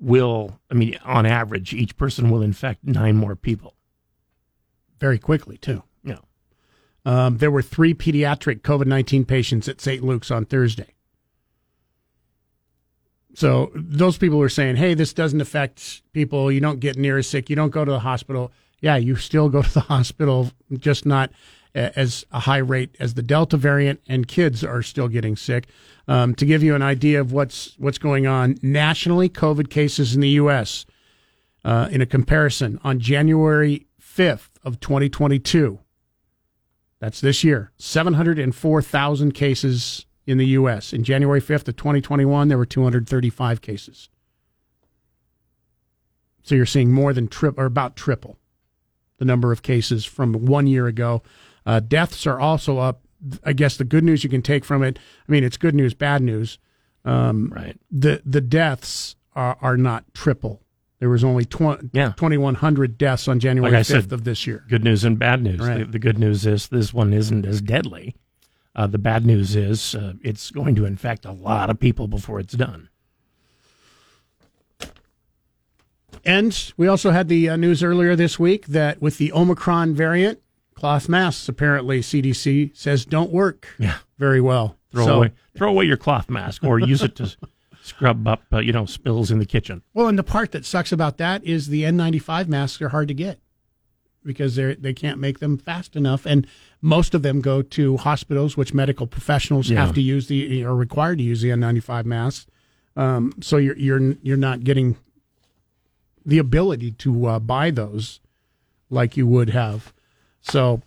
will, 0.00 0.60
I 0.70 0.74
mean, 0.74 0.98
on 1.04 1.26
average, 1.26 1.72
each 1.72 1.96
person 1.96 2.30
will 2.30 2.42
infect 2.42 2.84
nine 2.84 3.16
more 3.16 3.36
people. 3.36 3.74
Very 4.98 5.18
quickly, 5.18 5.56
too. 5.56 5.82
Yeah. 6.02 6.18
Um, 7.04 7.38
there 7.38 7.50
were 7.50 7.62
three 7.62 7.94
pediatric 7.94 8.60
COVID 8.60 8.86
19 8.86 9.24
patients 9.24 9.68
at 9.68 9.80
St. 9.80 10.02
Luke's 10.02 10.30
on 10.30 10.44
Thursday. 10.44 10.94
So 13.34 13.70
those 13.74 14.16
people 14.16 14.38
were 14.38 14.48
saying, 14.48 14.76
hey, 14.76 14.94
this 14.94 15.12
doesn't 15.12 15.42
affect 15.42 16.00
people. 16.14 16.50
You 16.50 16.60
don't 16.60 16.80
get 16.80 16.96
near 16.96 17.18
as 17.18 17.28
sick. 17.28 17.50
You 17.50 17.56
don't 17.56 17.70
go 17.70 17.84
to 17.84 17.92
the 17.92 17.98
hospital. 18.00 18.50
Yeah, 18.80 18.96
you 18.96 19.16
still 19.16 19.48
go 19.48 19.62
to 19.62 19.74
the 19.74 19.80
hospital, 19.92 20.50
just 20.72 21.06
not 21.06 21.30
as 21.74 22.24
a 22.32 22.40
high 22.40 22.56
rate 22.58 22.96
as 22.98 23.14
the 23.14 23.22
Delta 23.22 23.56
variant, 23.56 24.00
and 24.08 24.26
kids 24.26 24.64
are 24.64 24.82
still 24.82 25.08
getting 25.08 25.36
sick. 25.36 25.66
Um, 26.08 26.34
to 26.36 26.46
give 26.46 26.62
you 26.62 26.74
an 26.74 26.82
idea 26.82 27.20
of 27.20 27.32
what's 27.32 27.74
what's 27.78 27.98
going 27.98 28.26
on 28.26 28.56
nationally, 28.62 29.28
COVID 29.28 29.68
cases 29.70 30.14
in 30.14 30.20
the 30.20 30.30
U.S. 30.30 30.86
Uh, 31.64 31.88
in 31.90 32.00
a 32.00 32.06
comparison 32.06 32.80
on 32.84 33.00
January 33.00 33.86
5th 34.00 34.50
of 34.62 34.80
2022, 34.80 35.80
that's 36.98 37.20
this 37.20 37.44
year, 37.44 37.72
704,000 37.76 39.32
cases 39.32 40.06
in 40.26 40.38
the 40.38 40.46
U.S. 40.48 40.92
In 40.92 41.04
January 41.04 41.40
5th 41.40 41.68
of 41.68 41.76
2021, 41.76 42.48
there 42.48 42.56
were 42.56 42.66
235 42.66 43.60
cases. 43.60 44.08
So 46.42 46.54
you're 46.54 46.66
seeing 46.66 46.92
more 46.92 47.12
than 47.12 47.28
triple, 47.28 47.62
or 47.62 47.66
about 47.66 47.96
triple, 47.96 48.38
the 49.18 49.24
number 49.24 49.52
of 49.52 49.62
cases 49.62 50.04
from 50.04 50.32
one 50.46 50.66
year 50.66 50.86
ago. 50.86 51.22
Uh, 51.64 51.80
deaths 51.80 52.26
are 52.26 52.38
also 52.38 52.78
up. 52.78 53.02
I 53.44 53.52
guess 53.52 53.76
the 53.76 53.84
good 53.84 54.04
news 54.04 54.22
you 54.22 54.30
can 54.30 54.42
take 54.42 54.64
from 54.64 54.82
it. 54.82 54.98
I 55.28 55.32
mean, 55.32 55.42
it's 55.42 55.56
good 55.56 55.74
news, 55.74 55.94
bad 55.94 56.22
news. 56.22 56.58
Um, 57.04 57.52
right. 57.54 57.78
The 57.90 58.22
the 58.24 58.40
deaths 58.40 59.16
are, 59.34 59.56
are 59.60 59.76
not 59.76 60.04
triple. 60.14 60.62
There 60.98 61.10
was 61.10 61.22
only 61.24 61.44
20, 61.44 61.90
yeah. 61.92 62.12
2,100 62.16 62.96
deaths 62.96 63.28
on 63.28 63.38
January 63.38 63.70
like 63.70 63.82
5th 63.82 63.86
said, 63.86 64.12
of 64.12 64.24
this 64.24 64.46
year. 64.46 64.64
Good 64.68 64.82
news 64.82 65.04
and 65.04 65.18
bad 65.18 65.42
news. 65.42 65.60
Right. 65.60 65.80
The, 65.80 65.84
the, 65.84 65.98
good 65.98 66.18
news 66.18 66.46
is 66.46 66.68
this 66.68 66.94
one 66.94 67.12
isn't 67.12 67.44
as 67.44 67.60
deadly. 67.60 68.16
Uh, 68.74 68.86
the 68.86 68.98
bad 68.98 69.26
news 69.26 69.54
is 69.54 69.94
uh, 69.94 70.14
it's 70.22 70.50
going 70.50 70.74
to 70.74 70.86
infect 70.86 71.26
a 71.26 71.32
lot 71.32 71.68
of 71.68 71.78
people 71.78 72.08
before 72.08 72.40
it's 72.40 72.54
done. 72.54 72.88
And 76.26 76.72
we 76.76 76.88
also 76.88 77.12
had 77.12 77.28
the 77.28 77.50
uh, 77.50 77.56
news 77.56 77.84
earlier 77.84 78.16
this 78.16 78.36
week 78.36 78.66
that 78.66 79.00
with 79.00 79.16
the 79.18 79.32
Omicron 79.32 79.94
variant, 79.94 80.40
cloth 80.74 81.08
masks 81.08 81.48
apparently 81.48 82.00
CDC 82.00 82.76
says 82.76 83.04
don't 83.04 83.30
work 83.30 83.68
yeah. 83.78 83.98
very 84.18 84.40
well. 84.40 84.76
Throw 84.90 85.06
so, 85.06 85.16
away 85.18 85.32
throw 85.54 85.70
away 85.70 85.84
your 85.84 85.96
cloth 85.96 86.28
mask 86.28 86.64
or 86.64 86.78
use 86.78 87.02
it 87.02 87.14
to 87.16 87.34
scrub 87.82 88.26
up 88.26 88.42
uh, 88.52 88.58
you 88.58 88.72
know 88.72 88.86
spills 88.86 89.30
in 89.30 89.38
the 89.38 89.46
kitchen. 89.46 89.82
Well, 89.94 90.08
and 90.08 90.18
the 90.18 90.24
part 90.24 90.50
that 90.50 90.66
sucks 90.66 90.90
about 90.90 91.18
that 91.18 91.44
is 91.44 91.68
the 91.68 91.84
N95 91.84 92.48
masks 92.48 92.82
are 92.82 92.88
hard 92.88 93.06
to 93.08 93.14
get 93.14 93.38
because 94.24 94.56
they 94.56 94.74
they 94.74 94.92
can't 94.92 95.20
make 95.20 95.38
them 95.38 95.56
fast 95.56 95.94
enough, 95.94 96.26
and 96.26 96.46
most 96.82 97.14
of 97.14 97.22
them 97.22 97.40
go 97.40 97.62
to 97.62 97.98
hospitals, 97.98 98.56
which 98.56 98.74
medical 98.74 99.06
professionals 99.06 99.70
yeah. 99.70 99.84
have 99.84 99.94
to 99.94 100.02
use 100.02 100.26
the 100.26 100.64
are 100.64 100.74
required 100.74 101.18
to 101.18 101.24
use 101.24 101.40
the 101.40 101.50
N95 101.50 102.04
masks. 102.04 102.46
Um, 102.96 103.32
so 103.40 103.58
you're 103.58 103.76
you're 103.76 104.14
you're 104.22 104.36
not 104.36 104.64
getting 104.64 104.96
the 106.26 106.38
ability 106.38 106.90
to 106.90 107.26
uh, 107.26 107.38
buy 107.38 107.70
those 107.70 108.20
like 108.90 109.16
you 109.16 109.26
would 109.26 109.50
have. 109.50 109.94
So 110.42 110.82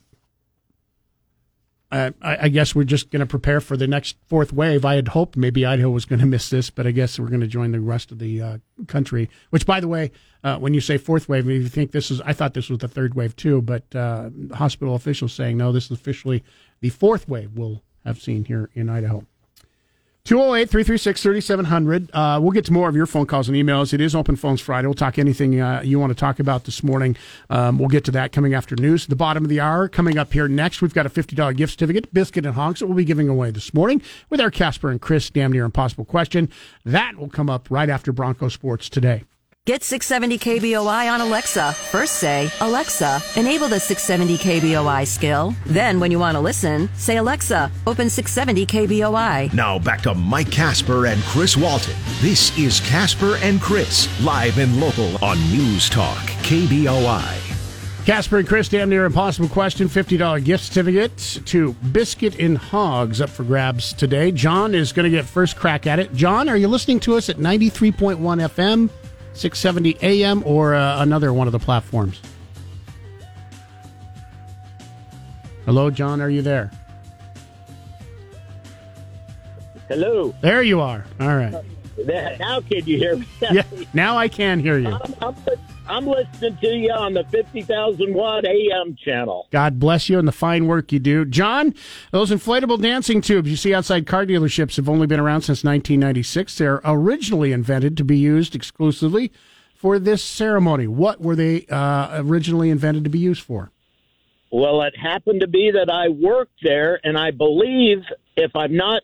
I, 1.92 2.14
I 2.22 2.50
guess 2.50 2.76
we're 2.76 2.84
just 2.84 3.10
going 3.10 3.22
to 3.22 3.26
prepare 3.26 3.60
for 3.60 3.76
the 3.76 3.88
next 3.88 4.16
fourth 4.28 4.54
wave. 4.54 4.86
I 4.86 4.96
had 4.96 5.10
hoped 5.10 5.36
maybe 5.36 5.66
Idaho 5.66 5.90
was 5.90 6.06
going 6.06 6.20
to 6.20 6.26
miss 6.26 6.50
this, 6.50 6.70
but 6.70 6.86
I 6.86 6.92
guess 6.92 7.18
we're 7.18 7.30
going 7.30 7.40
to 7.40 7.48
join 7.48 7.72
the 7.72 7.80
rest 7.80 8.12
of 8.12 8.20
the 8.20 8.42
uh, 8.42 8.58
country. 8.88 9.30
Which, 9.50 9.66
by 9.66 9.80
the 9.80 9.88
way, 9.88 10.12
uh, 10.44 10.58
when 10.58 10.76
you 10.76 10.82
say 10.82 10.98
fourth 10.98 11.28
wave, 11.28 11.48
you 11.48 11.68
think 11.68 11.92
this 11.92 12.12
is, 12.12 12.22
I 12.22 12.34
thought 12.34 12.54
this 12.54 12.70
was 12.70 12.80
the 12.80 12.88
third 12.88 13.16
wave 13.16 13.36
too, 13.36 13.62
but 13.64 13.84
uh, 13.96 14.30
hospital 14.54 14.94
officials 14.94 15.34
saying 15.34 15.58
no, 15.58 15.72
this 15.72 15.86
is 15.86 15.92
officially 15.92 16.44
the 16.82 16.90
fourth 16.90 17.28
wave 17.28 17.54
we'll 17.56 17.82
have 18.06 18.22
seen 18.22 18.46
here 18.46 18.70
in 18.76 18.88
Idaho. 18.88 19.26
208 20.30 20.70
336 20.70 21.24
3700. 21.24 22.12
Uh, 22.14 22.38
we'll 22.40 22.52
get 22.52 22.64
to 22.64 22.72
more 22.72 22.88
of 22.88 22.96
your 22.96 23.08
phone 23.08 23.26
calls 23.26 23.50
and 23.50 23.58
emails. 23.58 23.94
It 23.94 24.00
is 24.00 24.14
Open 24.14 24.36
Phones 24.36 24.62
Friday. 24.62 24.86
We'll 24.86 24.94
talk 24.94 25.18
anything 25.18 25.60
uh, 25.60 25.82
you 25.84 26.00
want 26.00 26.12
to 26.12 26.16
talk 26.16 26.40
about 26.40 26.66
this 26.66 26.84
morning. 26.84 27.18
Um, 27.50 27.80
we'll 27.80 27.88
get 27.88 28.06
to 28.06 28.12
that 28.12 28.32
coming 28.32 28.54
after 28.54 28.76
news. 28.76 29.08
The 29.08 29.16
bottom 29.16 29.44
of 29.44 29.50
the 29.50 29.60
hour 29.60 29.90
coming 29.90 30.20
up 30.20 30.32
here 30.32 30.48
next. 30.48 30.84
We've 30.84 30.94
got 30.94 31.08
a 31.08 31.10
$50 31.10 31.58
gift 31.58 31.72
certificate, 31.72 32.14
Biscuit 32.14 32.46
and 32.46 32.54
Hogs, 32.54 32.80
that 32.80 32.86
we'll 32.86 32.96
be 32.96 33.06
giving 33.06 33.28
away 33.28 33.50
this 33.50 33.74
morning 33.74 34.04
with 34.30 34.40
our 34.40 34.52
Casper 34.52 34.92
and 34.92 35.02
Chris 35.02 35.32
damn 35.32 35.52
near 35.52 35.66
impossible 35.66 36.06
question. 36.06 36.48
That 36.86 37.16
will 37.18 37.30
come 37.30 37.50
up 37.50 37.66
right 37.72 37.90
after 37.90 38.12
Bronco 38.12 38.50
Sports 38.50 38.88
today. 38.88 39.24
Get 39.70 39.84
670 39.84 40.40
KBOI 40.40 41.14
on 41.14 41.22
Alexa. 41.22 41.74
First 41.74 42.16
say, 42.16 42.50
Alexa, 42.60 43.22
enable 43.36 43.68
the 43.68 43.80
670 43.80 44.38
KBOI 44.40 45.06
skill. 45.06 45.54
Then, 45.68 46.00
when 46.00 46.10
you 46.10 46.18
want 46.18 46.34
to 46.34 46.40
listen, 46.40 46.90
say, 46.96 47.18
Alexa, 47.18 47.72
open 47.86 48.10
670 48.10 48.66
KBOI. 48.66 49.54
Now 49.54 49.78
back 49.78 50.02
to 50.02 50.16
Mike 50.16 50.50
Casper 50.50 51.06
and 51.06 51.22
Chris 51.22 51.56
Walton. 51.56 51.94
This 52.20 52.58
is 52.58 52.80
Casper 52.80 53.36
and 53.44 53.62
Chris, 53.62 54.10
live 54.24 54.58
and 54.58 54.80
local 54.82 55.24
on 55.24 55.38
News 55.52 55.88
Talk, 55.88 56.18
KBOI. 56.42 57.36
Casper 58.08 58.40
and 58.40 58.48
Chris, 58.48 58.70
damn 58.70 58.90
near 58.90 59.06
impossible 59.06 59.50
question. 59.50 59.88
$50 59.88 60.44
gift 60.44 60.64
certificate 60.64 61.42
to 61.46 61.74
Biscuit 61.92 62.40
and 62.40 62.58
Hogs 62.58 63.22
up 63.22 63.30
for 63.30 63.44
grabs 63.44 63.94
today. 63.94 64.32
John 64.32 64.74
is 64.74 64.92
going 64.92 65.04
to 65.04 65.16
get 65.16 65.26
first 65.26 65.58
crack 65.58 65.86
at 65.86 66.00
it. 66.00 66.12
John, 66.16 66.50
are 66.50 66.58
you 66.58 66.68
listening 66.68 67.00
to 67.02 67.18
us 67.18 67.30
at 67.30 67.38
93.1 67.38 68.18
FM? 68.18 68.90
670 69.34 69.98
AM 70.02 70.44
or 70.46 70.76
uh, 70.76 71.02
another 71.02 71.34
one 71.34 71.48
of 71.48 71.54
the 71.54 71.60
platforms? 71.60 72.22
Hello, 75.66 75.90
John, 75.90 76.22
are 76.22 76.30
you 76.30 76.42
there? 76.42 76.72
Hello. 79.88 80.34
There 80.42 80.62
you 80.62 80.82
are. 80.82 81.06
All 81.20 81.36
right. 81.36 81.64
Now 82.06 82.62
can 82.62 82.86
you 82.86 82.98
hear 82.98 83.16
me? 83.18 83.28
yeah, 83.52 83.64
now 83.94 84.18
I 84.18 84.28
can 84.28 84.60
hear 84.60 84.78
you. 84.78 84.90
I'm, 84.90 85.14
I'm, 85.22 85.36
I'm 85.88 86.06
listening 86.06 86.58
to 86.58 86.68
you 86.68 86.92
on 86.92 87.14
the 87.16 87.24
50,000 87.26 88.14
watt 88.14 88.46
AM 88.46 88.96
channel. 88.96 89.48
God 89.52 89.80
bless 89.80 90.08
you 90.08 90.20
and 90.20 90.28
the 90.28 90.32
fine 90.32 90.68
work 90.68 90.92
you 90.92 91.00
do. 91.00 91.26
John, 91.26 91.74
those 92.12 92.30
inflatable 92.30 92.82
dancing 92.82 93.22
tubes 93.22 93.50
you 93.50 93.56
see 93.56 93.74
outside 93.74 94.06
car 94.06 94.26
dealerships 94.26 94.76
have 94.76 94.88
only 94.88 95.08
been 95.08 95.20
around 95.20 95.42
since 95.42 95.64
1996. 95.64 96.58
They're 96.58 96.82
originally 96.86 97.52
invented 97.52 97.98
to 97.98 98.04
be 98.04 98.18
used 98.18 98.56
exclusively 98.56 99.32
for 99.74 99.98
this 99.98 100.24
ceremony. 100.24 100.86
What 100.86 101.22
were 101.22 101.36
they 101.36 101.66
uh, 101.68 102.22
originally 102.22 102.70
invented 102.70 103.04
to 103.06 103.10
be 103.10 103.20
used 103.20 103.42
for? 103.42 103.72
Well, 104.52 104.82
it 104.84 104.96
happened 104.98 105.42
to 105.42 105.48
be 105.48 105.72
that 105.72 105.90
I 105.90 106.10
worked 106.10 106.62
there, 106.64 107.00
and 107.04 107.18
I 107.18 107.32
believe, 107.32 108.04
if 108.36 108.56
I'm 108.56 108.76
not, 108.76 109.04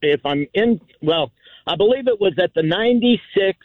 if 0.00 0.24
I'm 0.24 0.46
in, 0.54 0.80
well, 1.02 1.32
I 1.66 1.76
believe 1.76 2.08
it 2.08 2.20
was 2.20 2.34
at 2.42 2.52
the 2.54 2.62
96 2.62 3.58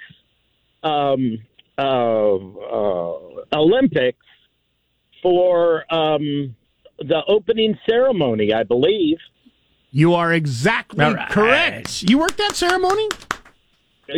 um, 0.84 1.40
uh, 1.78 2.36
uh, 2.36 3.58
Olympics 3.58 4.26
for 5.22 5.84
um, 5.94 6.56
the 7.00 7.22
opening 7.28 7.78
ceremony, 7.88 8.54
I 8.54 8.64
believe. 8.64 9.18
You 9.92 10.14
are 10.14 10.34
exactly 10.34 11.04
All 11.04 11.14
right. 11.14 11.30
correct. 11.30 12.04
You 12.04 12.20
worked 12.20 12.38
that 12.38 12.56
ceremony? 12.56 13.10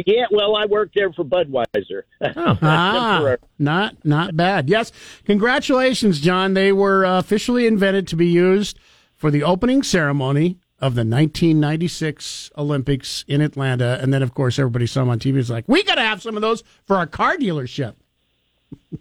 Yeah, 0.06 0.26
well, 0.32 0.56
I 0.56 0.66
worked 0.68 0.96
there 0.96 1.12
for 1.12 1.26
Budweiser. 1.26 2.04
Oh. 2.36 2.58
Ah, 2.62 3.36
not 3.60 4.06
not 4.06 4.38
bad. 4.38 4.70
Yes, 4.70 4.92
congratulations, 5.26 6.22
John. 6.22 6.54
They 6.54 6.72
were 6.72 7.06
uh, 7.06 7.20
officially 7.20 7.68
invented 7.68 8.08
to 8.10 8.16
be 8.16 8.28
used 8.28 8.80
for 9.16 9.32
the 9.32 9.44
opening 9.44 9.84
ceremony 9.84 10.58
of 10.82 10.96
the 10.96 11.02
1996 11.06 12.52
Olympics 12.58 13.24
in 13.28 13.42
Atlanta, 13.42 14.00
and 14.02 14.14
then 14.14 14.24
of 14.24 14.34
course 14.34 14.58
everybody 14.60 14.88
saw 14.88 15.02
them 15.02 15.10
on 15.10 15.20
TV. 15.20 15.36
Was 15.36 15.50
like, 15.50 15.66
we 15.68 15.84
got 15.84 15.96
to 15.96 16.02
have 16.02 16.22
some 16.22 16.36
of 16.36 16.42
those 16.42 16.64
for 16.86 16.96
our 16.98 17.08
car 17.08 17.38
dealership. 17.38 17.96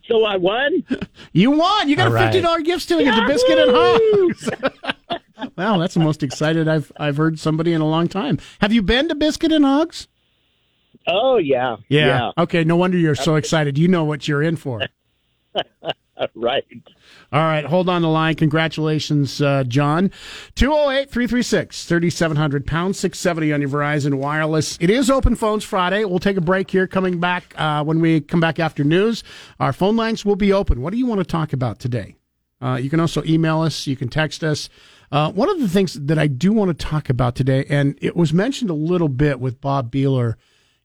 so 0.04 0.24
I 0.24 0.36
won. 0.36 0.84
You 1.32 1.52
won. 1.52 1.88
You 1.88 1.94
got 1.96 2.08
All 2.08 2.16
a 2.16 2.20
fifty 2.20 2.40
dollar 2.40 2.60
gift 2.60 2.82
certificate 2.82 3.14
to 3.14 3.26
Biscuit 3.26 3.58
and 3.58 3.70
Hogs. 3.72 4.50
wow, 5.56 5.78
that's 5.78 5.94
the 5.94 6.00
most 6.00 6.22
excited 6.22 6.66
I've 6.66 6.90
I've 6.96 7.16
heard 7.16 7.38
somebody 7.38 7.72
in 7.72 7.80
a 7.80 7.86
long 7.86 8.08
time. 8.08 8.38
Have 8.60 8.72
you 8.72 8.82
been 8.82 9.08
to 9.08 9.14
Biscuit 9.14 9.52
and 9.52 9.64
Hogs? 9.64 10.08
Oh 11.06 11.38
yeah, 11.38 11.76
yeah, 11.88 12.32
Okay, 12.36 12.64
no 12.64 12.76
wonder 12.76 12.98
you're 12.98 13.14
so 13.14 13.36
excited. 13.36 13.78
You 13.78 13.88
know 13.88 14.04
what 14.04 14.26
you're 14.28 14.42
in 14.42 14.56
for. 14.56 14.82
right. 16.34 16.64
All 17.32 17.40
right, 17.40 17.64
hold 17.64 17.88
on 17.88 18.02
the 18.02 18.08
line. 18.08 18.34
Congratulations, 18.34 19.40
uh, 19.40 19.62
John. 19.62 20.10
208 20.56 21.10
336 21.10 21.84
3700, 21.84 22.66
pound 22.66 22.96
670 22.96 23.52
on 23.52 23.60
your 23.60 23.70
Verizon 23.70 24.14
Wireless. 24.14 24.76
It 24.80 24.90
is 24.90 25.08
Open 25.10 25.36
Phones 25.36 25.62
Friday. 25.62 26.04
We'll 26.04 26.18
take 26.18 26.36
a 26.36 26.40
break 26.40 26.72
here. 26.72 26.88
Coming 26.88 27.20
back 27.20 27.54
uh, 27.56 27.84
when 27.84 28.00
we 28.00 28.20
come 28.20 28.40
back 28.40 28.58
after 28.58 28.82
news, 28.82 29.22
our 29.60 29.72
phone 29.72 29.94
lines 29.94 30.24
will 30.24 30.34
be 30.34 30.52
open. 30.52 30.82
What 30.82 30.90
do 30.90 30.98
you 30.98 31.06
want 31.06 31.20
to 31.20 31.24
talk 31.24 31.52
about 31.52 31.78
today? 31.78 32.16
Uh, 32.60 32.80
you 32.82 32.90
can 32.90 32.98
also 32.98 33.22
email 33.24 33.60
us, 33.60 33.86
you 33.86 33.96
can 33.96 34.08
text 34.08 34.42
us. 34.42 34.68
Uh, 35.12 35.30
one 35.30 35.48
of 35.48 35.60
the 35.60 35.68
things 35.68 35.94
that 35.94 36.18
I 36.18 36.26
do 36.26 36.52
want 36.52 36.76
to 36.76 36.86
talk 36.86 37.08
about 37.08 37.36
today, 37.36 37.64
and 37.68 37.96
it 38.02 38.16
was 38.16 38.32
mentioned 38.32 38.70
a 38.70 38.74
little 38.74 39.08
bit 39.08 39.38
with 39.38 39.60
Bob 39.60 39.92
Behler 39.92 40.34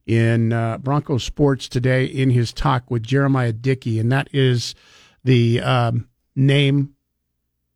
in 0.05 0.53
uh, 0.53 0.77
Broncos 0.77 1.23
Sports 1.23 1.67
today 1.67 2.05
in 2.05 2.29
his 2.29 2.53
talk 2.53 2.91
with 2.91 3.01
Jeremiah 3.01 3.51
Dickey, 3.51 3.99
and 3.99 4.11
that 4.11 4.29
is 4.31 4.75
the 5.23 5.59
um, 5.61 6.07
name 6.35 6.95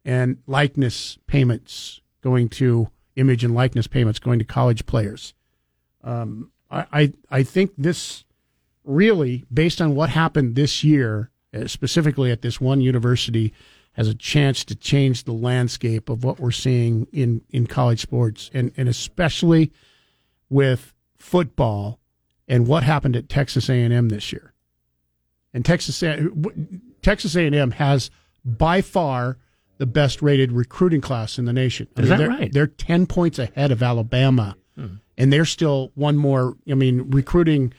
and 0.05 0.37
likeness 0.47 1.17
payments 1.27 2.01
going 2.21 2.49
to 2.49 2.89
image 3.15 3.43
and 3.43 3.53
likeness 3.53 3.87
payments 3.87 4.19
going 4.19 4.39
to 4.39 4.45
college 4.45 4.85
players. 4.85 5.33
Um, 6.03 6.51
I, 6.71 6.85
I 6.91 7.13
I 7.29 7.43
think 7.43 7.71
this 7.77 8.23
really, 8.83 9.45
based 9.53 9.81
on 9.81 9.95
what 9.95 10.09
happened 10.09 10.55
this 10.55 10.83
year, 10.83 11.29
uh, 11.53 11.67
specifically 11.67 12.31
at 12.31 12.41
this 12.41 12.59
one 12.59 12.81
university, 12.81 13.53
has 13.93 14.07
a 14.07 14.15
chance 14.15 14.63
to 14.65 14.75
change 14.75 15.23
the 15.23 15.33
landscape 15.33 16.09
of 16.09 16.23
what 16.23 16.39
we're 16.39 16.51
seeing 16.51 17.07
in, 17.11 17.41
in 17.49 17.67
college 17.67 17.99
sports, 17.99 18.49
and, 18.53 18.71
and 18.77 18.87
especially 18.87 19.71
with 20.49 20.93
football 21.17 21.99
and 22.47 22.65
what 22.65 22.83
happened 22.83 23.15
at 23.15 23.29
Texas 23.29 23.69
A&M 23.69 24.09
this 24.09 24.31
year. 24.31 24.53
And 25.53 25.65
Texas 25.65 26.03
Texas 27.01 27.35
A&M 27.35 27.71
has 27.71 28.11
by 28.43 28.81
far 28.81 29.37
the 29.77 29.85
best 29.85 30.21
rated 30.21 30.51
recruiting 30.51 31.01
class 31.01 31.37
in 31.37 31.45
the 31.45 31.53
nation. 31.53 31.87
I 31.97 32.01
Is 32.01 32.09
that 32.09 32.17
they're, 32.17 32.29
right? 32.29 32.53
They're 32.53 32.67
10 32.67 33.07
points 33.07 33.39
ahead 33.39 33.71
of 33.71 33.81
Alabama. 33.81 34.55
And 35.17 35.33
they're 35.33 35.43
still 35.43 35.91
one 35.95 36.15
more. 36.15 36.55
I 36.71 36.75
mean, 36.75 37.09
recruiting 37.09 37.73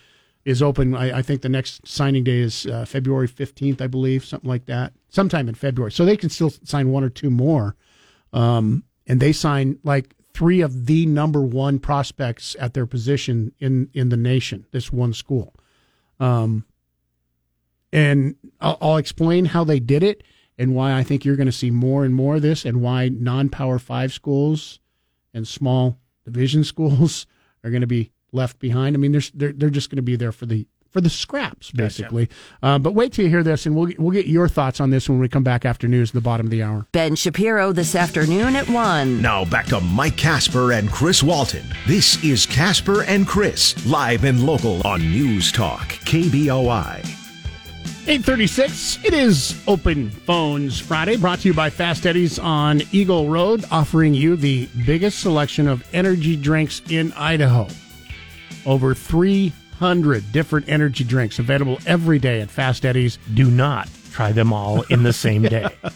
is 0.45 0.61
open. 0.61 0.93
I, 0.95 1.17
I 1.17 1.21
think 1.23 1.41
the 1.41 1.49
next 1.49 1.87
signing 1.87 2.23
day 2.23 2.37
is 2.37 2.67
uh, 2.67 2.85
February 2.85 3.27
15th, 3.27 3.81
I 3.81 3.87
believe, 3.87 4.23
something 4.23 4.47
like 4.47 4.67
that. 4.67 4.93
Sometime 5.09 5.49
in 5.49 5.55
February. 5.55 5.91
So 5.91 6.05
they 6.05 6.17
can 6.17 6.29
still 6.29 6.51
sign 6.63 6.91
one 6.91 7.03
or 7.03 7.09
two 7.09 7.31
more. 7.31 7.75
Um, 8.31 8.83
and 9.07 9.19
they 9.19 9.31
sign 9.31 9.79
like 9.83 10.15
three 10.35 10.61
of 10.61 10.85
the 10.85 11.07
number 11.07 11.41
one 11.41 11.79
prospects 11.79 12.55
at 12.59 12.75
their 12.75 12.85
position 12.85 13.51
in, 13.59 13.89
in 13.93 14.09
the 14.09 14.17
nation, 14.17 14.67
this 14.71 14.93
one 14.93 15.13
school. 15.13 15.55
Um, 16.19 16.65
and 17.91 18.35
I'll, 18.59 18.77
I'll 18.81 18.97
explain 18.97 19.45
how 19.45 19.63
they 19.63 19.79
did 19.79 20.03
it 20.03 20.23
and 20.61 20.75
why 20.75 20.93
I 20.93 21.01
think 21.01 21.25
you're 21.25 21.35
going 21.35 21.47
to 21.47 21.51
see 21.51 21.71
more 21.71 22.05
and 22.05 22.13
more 22.13 22.35
of 22.35 22.43
this, 22.43 22.65
and 22.65 22.81
why 22.81 23.09
non-power 23.09 23.79
five 23.79 24.13
schools 24.13 24.79
and 25.33 25.47
small 25.47 25.97
division 26.23 26.63
schools 26.73 27.25
are 27.63 27.71
going 27.71 27.81
to 27.81 27.87
be 27.87 28.11
left 28.31 28.59
behind. 28.59 28.95
I 28.95 28.99
mean, 28.99 29.11
they're 29.11 29.21
they're, 29.33 29.53
they're 29.53 29.69
just 29.71 29.89
going 29.89 29.97
to 29.97 30.03
be 30.03 30.15
there 30.15 30.31
for 30.31 30.45
the 30.45 30.67
for 30.91 31.01
the 31.01 31.09
scraps, 31.09 31.71
basically. 31.71 32.29
Uh, 32.61 32.77
but 32.77 32.93
wait 32.93 33.13
till 33.13 33.23
you 33.25 33.31
hear 33.31 33.43
this, 33.43 33.65
and 33.65 33.75
we'll 33.75 33.91
we'll 33.97 34.11
get 34.11 34.27
your 34.27 34.47
thoughts 34.47 34.79
on 34.79 34.91
this 34.91 35.09
when 35.09 35.19
we 35.19 35.27
come 35.27 35.43
back 35.43 35.65
after 35.65 35.87
news 35.87 36.11
at 36.11 36.13
the 36.13 36.21
bottom 36.21 36.45
of 36.45 36.51
the 36.51 36.61
hour. 36.61 36.85
Ben 36.91 37.15
Shapiro 37.15 37.71
this 37.71 37.95
afternoon 37.95 38.55
at 38.55 38.69
1. 38.69 39.19
Now 39.19 39.45
back 39.45 39.65
to 39.67 39.79
Mike 39.79 40.17
Casper 40.17 40.73
and 40.73 40.91
Chris 40.91 41.23
Walton. 41.23 41.65
This 41.87 42.23
is 42.23 42.45
Casper 42.45 43.03
and 43.03 43.27
Chris, 43.27 43.83
live 43.87 44.25
and 44.25 44.45
local 44.45 44.85
on 44.85 45.01
News 45.01 45.51
Talk, 45.51 45.87
KBOI. 46.05 47.20
836, 48.07 49.05
it 49.05 49.13
is 49.13 49.61
Open 49.67 50.09
Phones 50.09 50.79
Friday, 50.79 51.17
brought 51.17 51.39
to 51.41 51.47
you 51.47 51.53
by 51.53 51.69
Fast 51.69 52.05
Eddie's 52.05 52.39
on 52.39 52.81
Eagle 52.91 53.29
Road, 53.29 53.63
offering 53.69 54.15
you 54.15 54.35
the 54.35 54.67
biggest 54.85 55.19
selection 55.19 55.67
of 55.67 55.87
energy 55.93 56.35
drinks 56.35 56.81
in 56.89 57.13
Idaho. 57.13 57.67
Over 58.65 58.95
300 58.95 60.31
different 60.31 60.67
energy 60.67 61.03
drinks 61.03 61.37
available 61.37 61.77
every 61.85 62.17
day 62.17 62.41
at 62.41 62.49
Fast 62.49 62.85
Eddie's. 62.85 63.19
Do 63.35 63.49
not 63.51 63.87
try 64.11 64.31
them 64.31 64.51
all 64.51 64.81
in 64.83 65.03
the 65.03 65.13
same 65.13 65.43
day. 65.43 65.67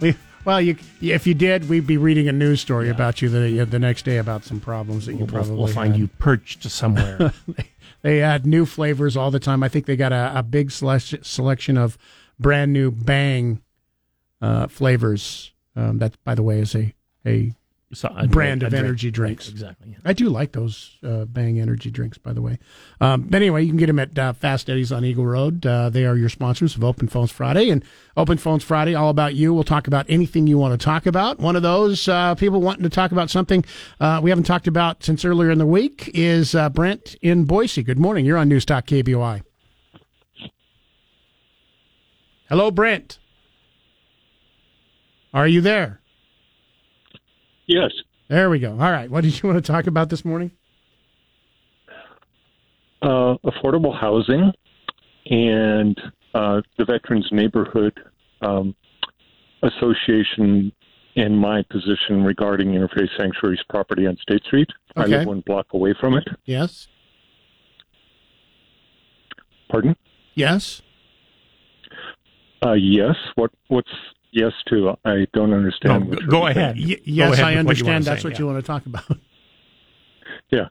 We, 0.00 0.14
well, 0.46 0.60
you, 0.62 0.76
if 1.02 1.26
you 1.26 1.34
did, 1.34 1.68
we'd 1.68 1.86
be 1.86 1.98
reading 1.98 2.26
a 2.28 2.32
news 2.32 2.60
story 2.62 2.88
about 2.88 3.20
you 3.20 3.28
the, 3.28 3.64
the 3.66 3.78
next 3.78 4.06
day 4.06 4.16
about 4.16 4.44
some 4.44 4.58
problems 4.58 5.04
that 5.06 5.12
you 5.12 5.18
We'll, 5.20 5.26
probably 5.28 5.56
we'll 5.56 5.66
find 5.68 5.92
had. 5.92 6.00
you 6.00 6.08
perched 6.18 6.62
somewhere. 6.70 7.32
They 8.02 8.22
add 8.22 8.46
new 8.46 8.66
flavors 8.66 9.16
all 9.16 9.30
the 9.30 9.40
time. 9.40 9.62
I 9.62 9.68
think 9.68 9.86
they 9.86 9.96
got 9.96 10.12
a, 10.12 10.32
a 10.38 10.42
big 10.42 10.70
sele- 10.70 10.98
selection 10.98 11.76
of 11.76 11.98
brand 12.38 12.72
new 12.72 12.90
Bang 12.90 13.62
uh, 14.40 14.66
flavors. 14.68 15.52
Um, 15.76 15.98
that, 15.98 16.22
by 16.24 16.34
the 16.34 16.42
way, 16.42 16.60
is 16.60 16.74
a, 16.74 16.94
a 17.24 17.54
So, 17.92 18.08
brand 18.28 18.62
of 18.62 18.70
drink. 18.70 18.84
energy 18.84 19.10
drinks. 19.10 19.48
Exactly. 19.48 19.90
yeah. 19.90 19.96
I 20.04 20.12
do 20.12 20.28
like 20.28 20.52
those 20.52 20.96
uh, 21.02 21.24
Bang 21.24 21.58
energy 21.58 21.90
drinks, 21.90 22.18
by 22.18 22.32
the 22.32 22.40
way. 22.40 22.60
Um, 23.00 23.22
but 23.22 23.34
anyway, 23.34 23.64
you 23.64 23.68
can 23.68 23.78
get 23.78 23.86
them 23.88 23.98
at 23.98 24.16
uh, 24.16 24.32
Fast 24.32 24.70
Eddie's 24.70 24.92
on 24.92 25.04
Eagle 25.04 25.26
Road. 25.26 25.66
Uh, 25.66 25.90
they 25.90 26.06
are 26.06 26.16
your 26.16 26.28
sponsors 26.28 26.76
of 26.76 26.84
Open 26.84 27.08
Phones 27.08 27.32
Friday. 27.32 27.68
And 27.68 27.84
Open 28.16 28.38
Phones 28.38 28.62
Friday, 28.62 28.94
all 28.94 29.10
about 29.10 29.34
you. 29.34 29.52
We'll 29.52 29.64
talk 29.64 29.88
about 29.88 30.06
anything 30.08 30.46
you 30.46 30.56
want 30.56 30.78
to 30.78 30.84
talk 30.84 31.06
about. 31.06 31.40
One 31.40 31.56
of 31.56 31.62
those 31.62 32.06
uh, 32.06 32.36
people 32.36 32.60
wanting 32.60 32.84
to 32.84 32.90
talk 32.90 33.10
about 33.10 33.28
something 33.28 33.64
uh, 33.98 34.20
we 34.22 34.30
haven't 34.30 34.44
talked 34.44 34.68
about 34.68 35.02
since 35.02 35.24
earlier 35.24 35.50
in 35.50 35.58
the 35.58 35.66
week 35.66 36.12
is 36.14 36.54
uh, 36.54 36.68
Brent 36.70 37.16
in 37.22 37.44
Boise. 37.44 37.82
Good 37.82 37.98
morning. 37.98 38.24
You're 38.24 38.38
on 38.38 38.48
News 38.48 38.64
Talk 38.64 38.86
KBOI. 38.86 39.42
Hello, 42.48 42.70
Brent. 42.70 43.18
Are 45.34 45.48
you 45.48 45.60
there? 45.60 45.99
Yes. 47.70 47.92
There 48.28 48.50
we 48.50 48.58
go. 48.58 48.72
All 48.72 48.90
right. 48.90 49.08
What 49.08 49.22
did 49.22 49.40
you 49.40 49.48
want 49.48 49.64
to 49.64 49.72
talk 49.72 49.86
about 49.86 50.08
this 50.08 50.24
morning? 50.24 50.50
Uh, 53.00 53.36
affordable 53.44 53.98
housing 53.98 54.52
and 55.26 55.96
uh, 56.34 56.62
the 56.78 56.84
Veterans 56.84 57.28
Neighborhood 57.30 57.92
um, 58.42 58.74
Association 59.62 60.72
and 61.14 61.38
my 61.38 61.62
position 61.70 62.24
regarding 62.24 62.70
Interfaith 62.70 63.08
Sanctuary's 63.16 63.62
property 63.68 64.04
on 64.04 64.16
State 64.16 64.42
Street. 64.44 64.68
Okay. 64.96 65.14
I 65.14 65.18
live 65.18 65.28
one 65.28 65.42
block 65.46 65.66
away 65.72 65.94
from 66.00 66.14
it. 66.14 66.26
Yes. 66.46 66.88
Pardon? 69.70 69.94
Yes. 70.34 70.82
Uh, 72.64 72.72
yes. 72.72 73.14
What? 73.36 73.52
What's 73.68 73.92
yes 74.32 74.52
to? 74.68 74.96
I 75.04 75.26
don't 75.32 75.52
understand. 75.52 76.10
No, 76.10 76.16
go- 76.28 76.46
ahead. 76.46 76.76
Y- 76.76 76.94
Go 76.94 77.00
yes, 77.04 77.32
ahead 77.34 77.44
I 77.44 77.50
with 77.50 77.56
what 77.56 77.60
understand. 77.70 78.04
say, 78.04 78.10
That's 78.10 78.24
what 78.24 78.32
yeah. 78.34 78.38
you 78.40 78.46
want 78.46 78.58
to 78.58 78.66
talk 78.66 78.86
about. 78.86 79.04
Yeah. 80.52 80.66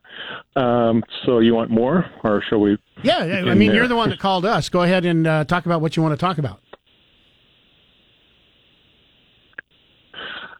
Um, 0.58 1.04
so 1.26 1.40
you 1.40 1.54
want 1.56 1.70
more, 1.70 2.06
or 2.24 2.42
shall 2.50 2.60
we? 2.60 2.78
Yeah, 3.02 3.24
yeah. 3.24 3.36
I 3.50 3.54
mean, 3.56 3.70
there? 3.70 3.78
you're 3.78 3.88
the 3.88 3.96
one 3.96 4.10
that 4.10 4.20
called 4.20 4.46
us. 4.46 4.68
Go 4.68 4.82
ahead 4.82 5.06
and 5.06 5.26
uh, 5.26 5.46
talk 5.46 5.66
about 5.66 5.80
what 5.80 5.96
you 5.96 6.04
want 6.04 6.14
to 6.14 6.18
talk 6.18 6.38
about. 6.38 6.60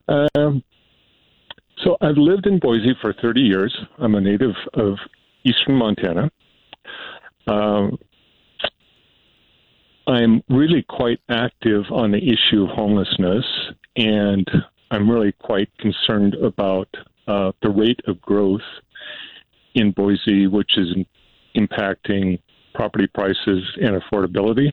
Um, 0.08 0.64
so 1.84 1.98
I've 2.02 2.18
lived 2.18 2.46
in 2.48 2.60
Boise 2.60 2.96
for 3.02 3.14
30 3.22 3.42
years. 3.42 3.78
I'm 4.00 4.16
a 4.16 4.22
native 4.22 4.56
of 4.74 4.98
eastern 5.44 5.76
Montana. 5.76 6.32
Um, 7.48 7.98
I'm 10.10 10.42
really 10.50 10.84
quite 10.90 11.20
active 11.30 11.84
on 11.92 12.12
the 12.12 12.18
issue 12.18 12.64
of 12.64 12.70
homelessness, 12.70 13.46
and 13.96 14.50
I'm 14.90 15.10
really 15.10 15.32
quite 15.34 15.70
concerned 15.78 16.34
about 16.34 16.88
uh, 17.28 17.52
the 17.62 17.70
rate 17.70 18.00
of 18.08 18.20
growth 18.20 18.62
in 19.76 19.92
Boise, 19.92 20.48
which 20.48 20.78
is 20.78 20.88
impacting 21.56 22.40
property 22.74 23.06
prices 23.06 23.64
and 23.82 24.02
affordability. 24.02 24.72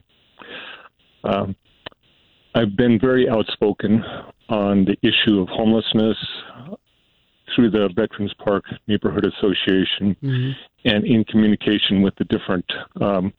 Um, 1.25 1.55
I've 2.55 2.75
been 2.75 2.99
very 2.99 3.29
outspoken 3.29 4.03
on 4.49 4.87
the 4.87 4.97
issue 5.03 5.41
of 5.41 5.49
homelessness 5.49 6.17
through 7.55 7.71
the 7.71 7.91
Veterans 7.95 8.33
Park 8.43 8.65
Neighborhood 8.89 9.27
Association 9.27 10.17
Mm-hmm. 10.23 10.51
and 10.87 11.05
in 11.05 11.25
communication 11.25 12.01
with 12.01 12.15
the 12.17 12.25
different 12.25 12.65
um, 13.01 13.33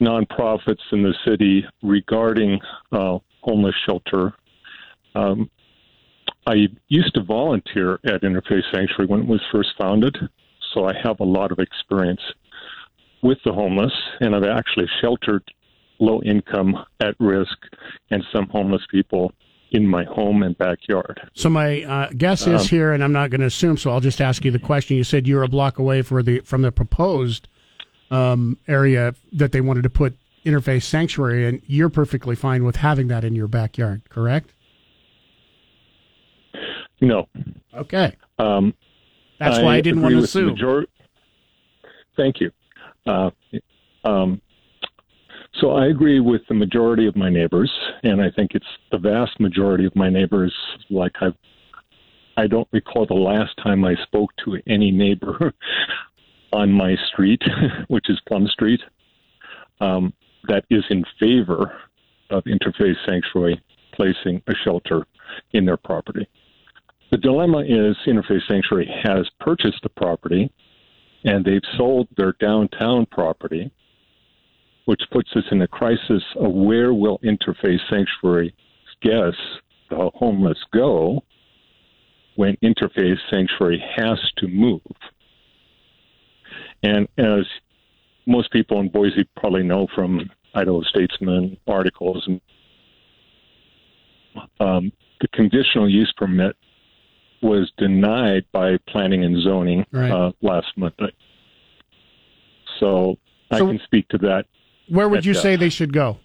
nonprofits 0.00 0.80
in 0.92 1.02
the 1.02 1.14
city 1.26 1.64
regarding 1.82 2.58
uh, 2.92 3.18
homeless 3.42 3.74
shelter. 3.86 4.32
Um, 5.14 5.50
I 6.46 6.68
used 6.88 7.14
to 7.14 7.22
volunteer 7.22 7.94
at 8.04 8.22
Interfaith 8.22 8.62
Sanctuary 8.72 9.06
when 9.06 9.20
it 9.20 9.26
was 9.26 9.40
first 9.52 9.70
founded, 9.78 10.16
so 10.72 10.86
I 10.86 10.94
have 11.02 11.20
a 11.20 11.24
lot 11.24 11.52
of 11.52 11.58
experience 11.58 12.20
with 13.22 13.38
the 13.44 13.52
homeless, 13.52 13.92
and 14.20 14.34
I've 14.34 14.44
actually 14.44 14.86
sheltered 15.00 15.42
low 15.98 16.22
income, 16.22 16.86
at 17.00 17.14
risk, 17.20 17.58
and 18.10 18.24
some 18.32 18.48
homeless 18.48 18.82
people 18.90 19.32
in 19.72 19.86
my 19.86 20.02
home 20.04 20.42
and 20.42 20.56
backyard. 20.56 21.20
So 21.34 21.50
my 21.50 21.82
uh, 21.82 22.08
guess 22.16 22.46
is 22.46 22.62
Um, 22.62 22.68
here, 22.68 22.92
and 22.92 23.04
I'm 23.04 23.12
not 23.12 23.30
going 23.30 23.42
to 23.42 23.46
assume. 23.46 23.76
So 23.76 23.90
I'll 23.90 24.00
just 24.00 24.20
ask 24.20 24.44
you 24.44 24.50
the 24.50 24.58
question. 24.58 24.96
You 24.96 25.04
said 25.04 25.28
you're 25.28 25.42
a 25.42 25.48
block 25.48 25.78
away 25.78 26.02
for 26.02 26.22
the 26.22 26.40
from 26.40 26.62
the 26.62 26.72
proposed 26.72 27.48
um, 28.10 28.58
area 28.68 29.14
that 29.32 29.52
they 29.52 29.60
wanted 29.60 29.82
to 29.82 29.90
put 29.90 30.16
Interfaith 30.44 30.82
Sanctuary, 30.82 31.46
and 31.46 31.60
you're 31.66 31.90
perfectly 31.90 32.34
fine 32.34 32.64
with 32.64 32.76
having 32.76 33.08
that 33.08 33.24
in 33.24 33.34
your 33.34 33.46
backyard, 33.48 34.02
correct? 34.08 34.52
No. 37.00 37.28
Okay. 37.74 38.16
Um, 38.38 38.74
That's 39.38 39.58
why 39.58 39.76
I 39.76 39.80
didn't 39.80 40.02
want 40.02 40.12
to 40.14 40.18
assume. 40.22 40.48
major- 40.54 40.86
Thank 42.16 42.40
you. 42.40 42.50
Uh, 43.06 43.30
um, 44.04 44.40
so 45.60 45.72
I 45.72 45.86
agree 45.86 46.20
with 46.20 46.42
the 46.48 46.54
majority 46.54 47.06
of 47.06 47.16
my 47.16 47.30
neighbors, 47.30 47.70
and 48.02 48.20
I 48.20 48.30
think 48.30 48.52
it's 48.54 48.66
the 48.90 48.98
vast 48.98 49.38
majority 49.40 49.84
of 49.86 49.94
my 49.96 50.08
neighbors. 50.10 50.54
Like 50.90 51.12
I, 51.20 51.28
I 52.36 52.46
don't 52.46 52.68
recall 52.72 53.06
the 53.06 53.14
last 53.14 53.56
time 53.62 53.84
I 53.84 53.94
spoke 54.02 54.30
to 54.44 54.58
any 54.66 54.90
neighbor 54.90 55.52
on 56.52 56.70
my 56.70 56.96
street, 57.12 57.42
which 57.88 58.08
is 58.08 58.20
Plum 58.26 58.46
Street, 58.48 58.80
um, 59.80 60.12
that 60.48 60.64
is 60.70 60.84
in 60.90 61.04
favor 61.18 61.72
of 62.30 62.44
Interfaith 62.44 62.96
Sanctuary 63.06 63.60
placing 63.94 64.42
a 64.46 64.52
shelter 64.64 65.06
in 65.52 65.64
their 65.64 65.76
property. 65.76 66.28
The 67.10 67.18
dilemma 67.18 67.60
is 67.60 67.96
Interfaith 68.06 68.46
Sanctuary 68.48 68.88
has 69.02 69.28
purchased 69.40 69.82
the 69.82 69.88
property 69.88 70.50
and 71.24 71.44
they've 71.44 71.60
sold 71.76 72.08
their 72.16 72.34
downtown 72.40 73.06
property, 73.10 73.70
which 74.86 75.02
puts 75.12 75.30
us 75.36 75.44
in 75.50 75.60
a 75.62 75.68
crisis 75.68 76.22
of 76.36 76.52
where 76.52 76.94
will 76.94 77.18
Interfaith 77.18 77.80
Sanctuary 77.90 78.54
guests, 79.02 79.40
the 79.90 80.10
homeless, 80.14 80.58
go 80.72 81.22
when 82.36 82.56
Interfaith 82.62 83.18
Sanctuary 83.28 83.82
has 83.96 84.18
to 84.38 84.48
move. 84.48 84.80
And 86.82 87.08
as 87.18 87.44
most 88.26 88.50
people 88.52 88.80
in 88.80 88.88
Boise 88.88 89.28
probably 89.36 89.62
know 89.62 89.86
from 89.94 90.30
Idaho 90.54 90.82
Statesman 90.82 91.56
articles, 91.66 92.28
um, 94.60 94.92
the 95.20 95.28
conditional 95.28 95.88
use 95.88 96.12
permit 96.16 96.56
was 97.42 97.70
denied 97.78 98.44
by 98.52 98.76
planning 98.88 99.24
and 99.24 99.42
zoning 99.42 99.84
Right. 99.92 100.10
uh, 100.10 100.32
last 100.42 100.68
month. 100.76 100.94
So, 102.78 103.18
I 103.50 103.58
can 103.58 103.80
speak 103.84 104.08
to 104.08 104.18
that. 104.18 104.46
Where 104.88 105.08
would 105.08 105.24
you 105.26 105.32
depth. 105.32 105.42
say 105.42 105.56
they 105.56 105.68
should 105.68 105.92
go? 105.92 106.18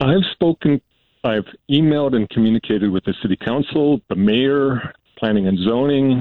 I've 0.00 0.24
spoken, 0.32 0.80
I've 1.22 1.46
emailed 1.70 2.16
and 2.16 2.28
communicated 2.30 2.90
with 2.90 3.04
the 3.04 3.14
city 3.22 3.36
council, 3.36 4.00
the 4.08 4.16
mayor, 4.16 4.92
planning 5.22 5.46
and 5.46 5.56
zoning, 5.58 6.20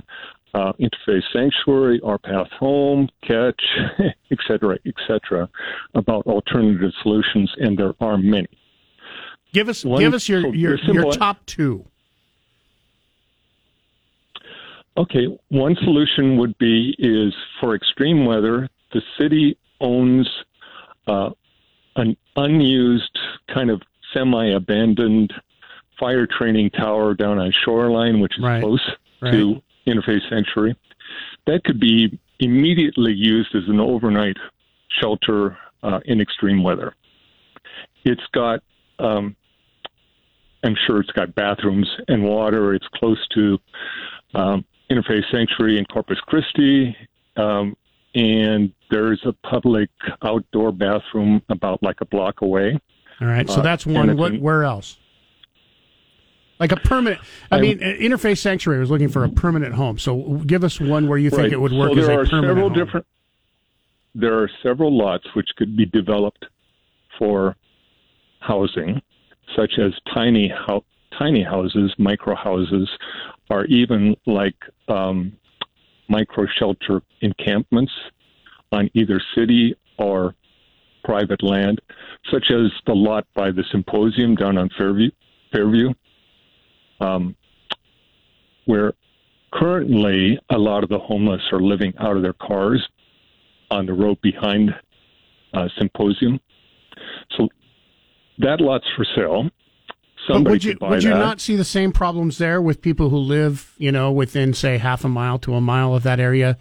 uh, 0.54 0.74
Interfaith 0.74 1.24
Sanctuary, 1.34 2.00
Our 2.04 2.20
Path 2.20 2.52
Home, 2.60 3.10
Catch, 3.24 3.60
et 4.00 4.38
cetera, 4.48 4.78
et 4.86 4.94
cetera, 5.08 5.50
about 5.96 6.28
alternative 6.28 6.92
solutions, 7.02 7.52
and 7.58 7.76
there 7.78 7.94
are 8.00 8.18
many. 8.18 8.48
Give 9.54 9.70
us 9.70 9.84
One- 9.84 10.00
give 10.00 10.14
us 10.14 10.30
your 10.30 10.42
so 10.44 10.52
your, 10.52 10.78
your 10.78 10.94
your 10.94 11.12
top 11.14 11.44
two. 11.48 11.84
Okay, 14.98 15.26
one 15.50 15.76
solution 15.84 16.38
would 16.38 16.56
be 16.60 16.94
is 17.00 17.34
for 17.60 17.76
extreme 17.76 18.26
weather, 18.26 18.70
the 18.94 19.02
city 19.20 19.58
owns 19.80 20.30
uh, 21.08 21.30
an 21.96 22.16
unused 22.36 23.18
kind 23.52 23.72
of 23.72 23.82
semi-abandoned 24.14 25.34
fire 26.02 26.28
training 26.28 26.72
tower 26.72 27.14
down 27.14 27.38
on 27.40 27.54
Shoreline, 27.64 28.20
which 28.20 28.38
is 28.38 28.44
Right, 28.44 28.62
close 28.62 28.82
right. 29.22 29.32
to 29.32 29.62
Interfaith 29.88 30.28
Sanctuary. 30.30 30.76
That 31.48 31.64
could 31.64 31.80
be 31.80 32.20
immediately 32.40 33.14
used 33.14 33.56
as 33.56 33.64
an 33.68 33.80
overnight 33.80 34.36
shelter 35.00 35.58
uh, 35.84 36.00
in 36.06 36.20
extreme 36.20 36.64
weather. 36.64 36.96
It's 38.04 38.22
got, 38.34 38.62
um, 39.00 39.36
I'm 40.64 40.76
sure 40.88 41.00
it's 41.00 41.12
got 41.12 41.34
bathrooms 41.36 41.88
and 42.08 42.24
water. 42.24 42.74
It's 42.74 42.88
close 42.96 43.20
to 43.36 43.60
um, 44.34 44.66
Interfaith 44.90 45.24
Sanctuary 45.32 45.78
in 45.78 45.86
Corpus 45.86 46.20
Christi, 46.22 46.96
um, 47.38 47.76
and 48.16 48.72
there's 48.90 49.22
a 49.26 49.34
public 49.48 49.90
outdoor 50.24 50.72
bathroom 50.72 51.42
about 51.50 51.82
like 51.82 52.02
a 52.02 52.06
block 52.06 52.42
away. 52.42 52.78
All 53.22 53.28
right, 53.28 53.48
so 53.50 53.60
Uh, 53.60 53.64
that's 53.64 53.86
one. 53.86 54.18
What? 54.18 54.38
Where 54.40 54.64
else? 54.64 54.98
Like 56.62 56.72
a 56.72 56.78
permanent. 56.78 57.20
I, 57.52 57.58
I- 57.58 57.62
mean, 57.62 57.80
Interfaith 57.80 58.38
Sanctuary 58.38 58.80
was 58.80 58.92
looking 58.92 59.10
for 59.10 59.24
a 59.26 59.30
permanent 59.30 59.74
home. 59.74 59.98
So 59.98 60.42
give 60.46 60.64
us 60.64 60.80
one 60.80 61.08
where 61.08 61.18
you 61.18 61.32
think 61.32 61.42
Right. 61.42 61.52
it 61.54 61.60
would 61.60 61.74
work 61.74 61.98
as 61.98 62.06
there 62.06 62.20
a 62.20 62.22
are 62.22 62.26
permanent 62.28 62.50
several 62.52 62.70
home. 62.70 62.78
different. 62.78 63.06
There 64.14 64.38
are 64.38 64.50
several 64.62 64.96
lots 64.96 65.26
which 65.34 65.50
could 65.58 65.76
be 65.76 65.86
developed 65.88 66.46
for 67.18 67.56
housing, 68.40 69.02
such 69.56 69.80
as 69.80 69.92
tiny 70.14 70.54
tiny 71.18 71.44
houses, 71.44 71.94
micro 71.98 72.36
houses, 72.36 72.88
or 73.50 73.66
even 73.66 74.16
like 74.28 74.56
um, 74.88 75.34
micro 76.10 76.46
shelter 76.60 77.02
encampments 77.22 77.92
on 78.72 78.90
either 78.94 79.20
city 79.36 79.76
or 79.98 80.36
private 81.04 81.42
land, 81.42 81.82
such 82.32 82.52
as 82.52 82.72
the 82.86 82.94
lot 82.94 83.26
by 83.34 83.50
the 83.52 83.64
symposium 83.72 84.36
down 84.36 84.58
on 84.58 84.70
Fairview, 84.78 85.10
Fairview, 85.52 85.94
um, 87.02 87.36
where 88.66 88.94
currently 89.54 90.40
a 90.50 90.58
lot 90.58 90.84
of 90.84 90.90
the 90.90 91.00
homeless 91.00 91.42
are 91.52 91.60
living 91.60 91.94
out 92.00 92.16
of 92.16 92.22
their 92.22 92.34
cars 92.34 92.88
on 93.70 93.86
the 93.86 93.94
road 93.94 94.22
behind 94.22 94.74
uh, 95.54 95.68
Symposium. 95.78 96.40
So 97.38 97.50
that 98.38 98.62
lot's 98.62 98.86
for 98.96 99.06
sale. 99.16 99.44
But 100.28 100.34
Somebody 100.34 100.54
would 100.54 100.64
you 100.64 100.78
would 100.82 101.04
you 101.04 101.10
that. 101.10 101.18
not 101.18 101.42
see 101.42 101.56
the 101.56 101.64
same 101.64 101.92
problems 101.92 102.38
there 102.38 102.62
with 102.62 102.82
people 102.82 103.10
who 103.10 103.18
live, 103.18 103.74
you 103.78 103.92
know, 103.92 104.12
within 104.12 104.54
say 104.54 104.78
half 104.78 105.04
a 105.04 105.10
mile 105.10 105.40
to 105.40 105.56
a 105.56 105.62
mile 105.62 105.96
of 105.96 106.04
that 106.04 106.20
area, 106.20 106.60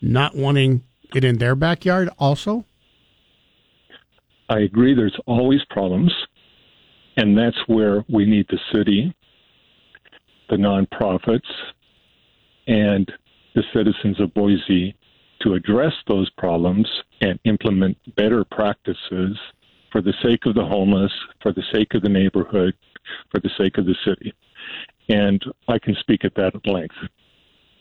not 0.00 0.36
wanting 0.36 0.84
it 1.12 1.24
in 1.24 1.38
their 1.38 1.56
backyard? 1.56 2.08
Also, 2.20 2.64
I 4.48 4.60
agree 4.60 4.94
there's 4.94 5.18
always 5.26 5.60
problems, 5.70 6.12
and 7.16 7.36
that's 7.36 7.56
where 7.66 8.04
we 8.08 8.26
need 8.26 8.46
the 8.48 8.60
city, 8.72 9.12
the 10.50 10.56
nonprofits, 10.56 11.40
and 12.66 13.10
the 13.54 13.62
citizens 13.74 14.20
of 14.20 14.34
Boise 14.34 14.94
to 15.42 15.54
address 15.54 15.92
those 16.06 16.28
problems 16.36 16.86
and 17.20 17.38
implement 17.44 17.96
better 18.16 18.44
practices 18.44 19.38
for 19.90 20.02
the 20.02 20.14
sake 20.22 20.46
of 20.46 20.54
the 20.54 20.64
homeless, 20.64 21.12
for 21.42 21.52
the 21.52 21.62
sake 21.72 21.94
of 21.94 22.02
the 22.02 22.08
neighborhood, 22.08 22.74
for 23.30 23.40
the 23.40 23.50
sake 23.58 23.78
of 23.78 23.86
the 23.86 23.96
city. 24.04 24.32
And 25.08 25.42
I 25.68 25.78
can 25.78 25.96
speak 26.00 26.24
at 26.24 26.34
that 26.36 26.54
at 26.54 26.66
length. 26.66 26.94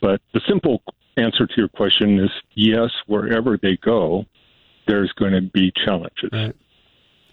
But 0.02 0.22
the 0.34 0.42
simple 0.48 0.82
answer 1.18 1.46
to 1.46 1.54
your 1.58 1.68
question 1.68 2.20
is 2.20 2.32
yes, 2.56 2.90
wherever 3.08 3.58
they 3.62 3.78
go, 3.78 4.26
there's 4.88 5.12
going 5.14 5.34
to 5.34 5.42
be 5.42 5.72
challenges. 5.86 6.30
Right. 6.32 6.56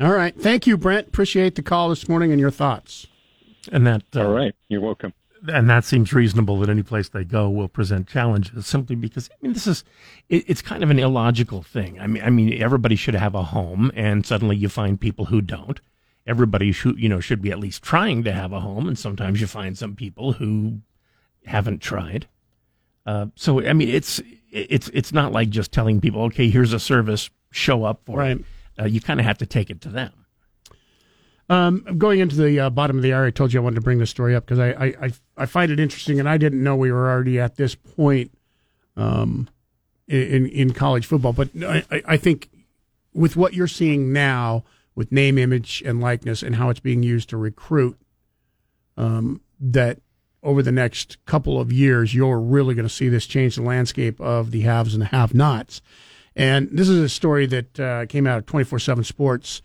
all 0.01 0.13
right. 0.13 0.39
Thank 0.39 0.67
you, 0.67 0.77
Brent. 0.77 1.09
Appreciate 1.09 1.55
the 1.55 1.63
call 1.63 1.89
this 1.89 2.09
morning 2.09 2.33
and 2.33 2.41
your 2.41 2.51
thoughts. 2.51 3.07
And 3.73 3.87
that 3.87 4.03
uh, 4.15 4.27
All 4.27 4.33
right. 4.33 4.55
You're 4.69 4.81
welcome. 4.83 5.13
And 5.49 5.69
that 5.71 5.85
seems 5.85 6.13
reasonable 6.13 6.59
that 6.61 6.69
any 6.69 6.83
place 6.83 7.09
they 7.09 7.25
go 7.25 7.49
will 7.51 7.69
present 7.69 8.07
challenges 8.09 8.67
simply 8.67 8.97
because 8.97 9.29
I 9.31 9.35
mean 9.43 9.53
this 9.53 9.67
is 9.67 9.85
it, 10.29 10.45
it's 10.49 10.63
kind 10.63 10.83
of 10.83 10.91
an 10.91 10.99
illogical 10.99 11.63
thing. 11.63 12.01
I 12.01 12.07
mean 12.07 12.23
I 12.23 12.31
mean 12.31 12.61
everybody 12.63 12.97
should 12.97 13.15
have 13.15 13.35
a 13.35 13.43
home 13.45 13.91
and 13.95 14.25
suddenly 14.27 14.57
you 14.57 14.69
find 14.69 15.01
people 15.01 15.27
who 15.27 15.41
don't. 15.41 15.81
Everybody 16.27 16.73
should 16.73 16.99
you 16.99 17.09
know 17.09 17.21
should 17.21 17.43
be 17.43 17.51
at 17.53 17.59
least 17.61 17.83
trying 17.83 18.25
to 18.25 18.33
have 18.33 18.53
a 18.53 18.61
home 18.61 18.89
and 18.89 18.99
sometimes 18.99 19.41
you 19.41 19.47
find 19.47 19.77
some 19.79 19.95
people 19.95 20.33
who 20.33 20.81
haven't 21.45 21.81
tried. 21.81 22.27
Uh, 23.05 23.27
so 23.37 23.65
I 23.65 23.73
mean 23.73 23.89
it's 23.89 24.21
it's 24.51 24.89
it's 24.95 25.13
not 25.13 25.33
like 25.33 25.51
just 25.51 25.71
telling 25.73 26.01
people 26.01 26.23
okay 26.25 26.49
here's 26.51 26.73
a 26.73 26.81
service 26.81 27.31
show 27.53 27.85
up 27.85 28.01
for 28.05 28.19
Right. 28.19 28.39
it. 28.39 28.45
uh, 28.81 28.85
you 28.87 29.01
kind 29.01 29.21
of 29.21 29.27
have 29.27 29.39
to 29.39 29.47
take 29.47 29.71
it 29.71 29.81
to 29.83 29.89
them. 29.89 30.13
Um, 31.49 31.85
going 31.97 32.19
into 32.19 32.37
the 32.37 32.59
uh, 32.59 32.71
bottom 32.71 32.97
of 32.97 33.03
the 33.03 33.13
hour, 33.13 33.27
I 33.27 33.31
told 33.31 33.53
you 33.53 33.61
I 33.61 33.63
wanted 33.63 33.77
to 33.77 33.81
bring 33.83 33.99
this 33.99 34.11
story 34.11 34.35
up 34.35 34.45
because 34.45 34.59
I, 34.59 34.71
I, 34.71 34.87
I, 34.87 35.13
I 35.37 35.47
find 35.47 35.71
it 35.71 35.79
interesting, 35.79 36.19
and 36.19 36.29
I 36.29 36.39
didn't 36.39 36.63
know 36.63 36.75
we 36.75 36.91
were 36.91 37.09
already 37.09 37.39
at 37.39 37.57
this 37.57 37.75
point 37.75 38.33
um, 38.97 39.49
in 40.09 40.47
in 40.47 40.73
college 40.73 41.07
football. 41.07 41.33
But 41.33 41.51
I, 41.63 41.85
I 42.05 42.17
think 42.17 42.51
with 43.15 43.37
what 43.37 43.55
you're 43.55 43.69
seeing 43.69 44.13
now 44.13 44.65
with 44.97 45.13
name, 45.13 45.39
image, 45.39 45.83
and 45.87 46.01
likeness, 46.01 46.43
and 46.43 46.57
how 46.57 46.71
it's 46.71 46.81
being 46.81 47.03
used 47.03 47.29
to 47.29 47.37
recruit, 47.37 47.97
um, 48.97 49.41
that 49.61 50.01
over 50.43 50.63
the 50.63 50.73
next 50.73 51.25
couple 51.27 51.61
of 51.61 51.73
years, 51.73 52.15
you're 52.15 52.41
really 52.41 52.75
going 52.75 52.89
to 52.89 52.93
see 52.93 53.09
this 53.09 53.27
change 53.27 53.57
the 53.57 53.63
landscape 53.63 54.21
of 54.21 54.51
the 54.51 54.63
haves 54.63 54.95
and 54.95 55.03
the 55.03 55.07
have-nots. 55.07 55.83
And 56.35 56.69
this 56.71 56.89
is 56.89 56.99
a 56.99 57.09
story 57.09 57.47
that 57.47 57.81
uh, 57.81 58.07
came 58.07 58.27
out 58.27 58.39
of 58.39 58.47
24/7 58.47 59.05
Sports 59.05 59.63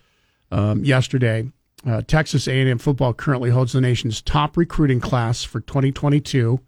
um, 0.51 0.83
yesterday. 0.83 1.49
Uh, 1.85 2.01
Texas 2.01 2.47
A&M 2.47 2.77
football 2.77 3.13
currently 3.13 3.49
holds 3.49 3.73
the 3.73 3.81
nation's 3.81 4.21
top 4.21 4.55
recruiting 4.55 4.99
class 4.99 5.43
for 5.43 5.59
2022. 5.61 6.59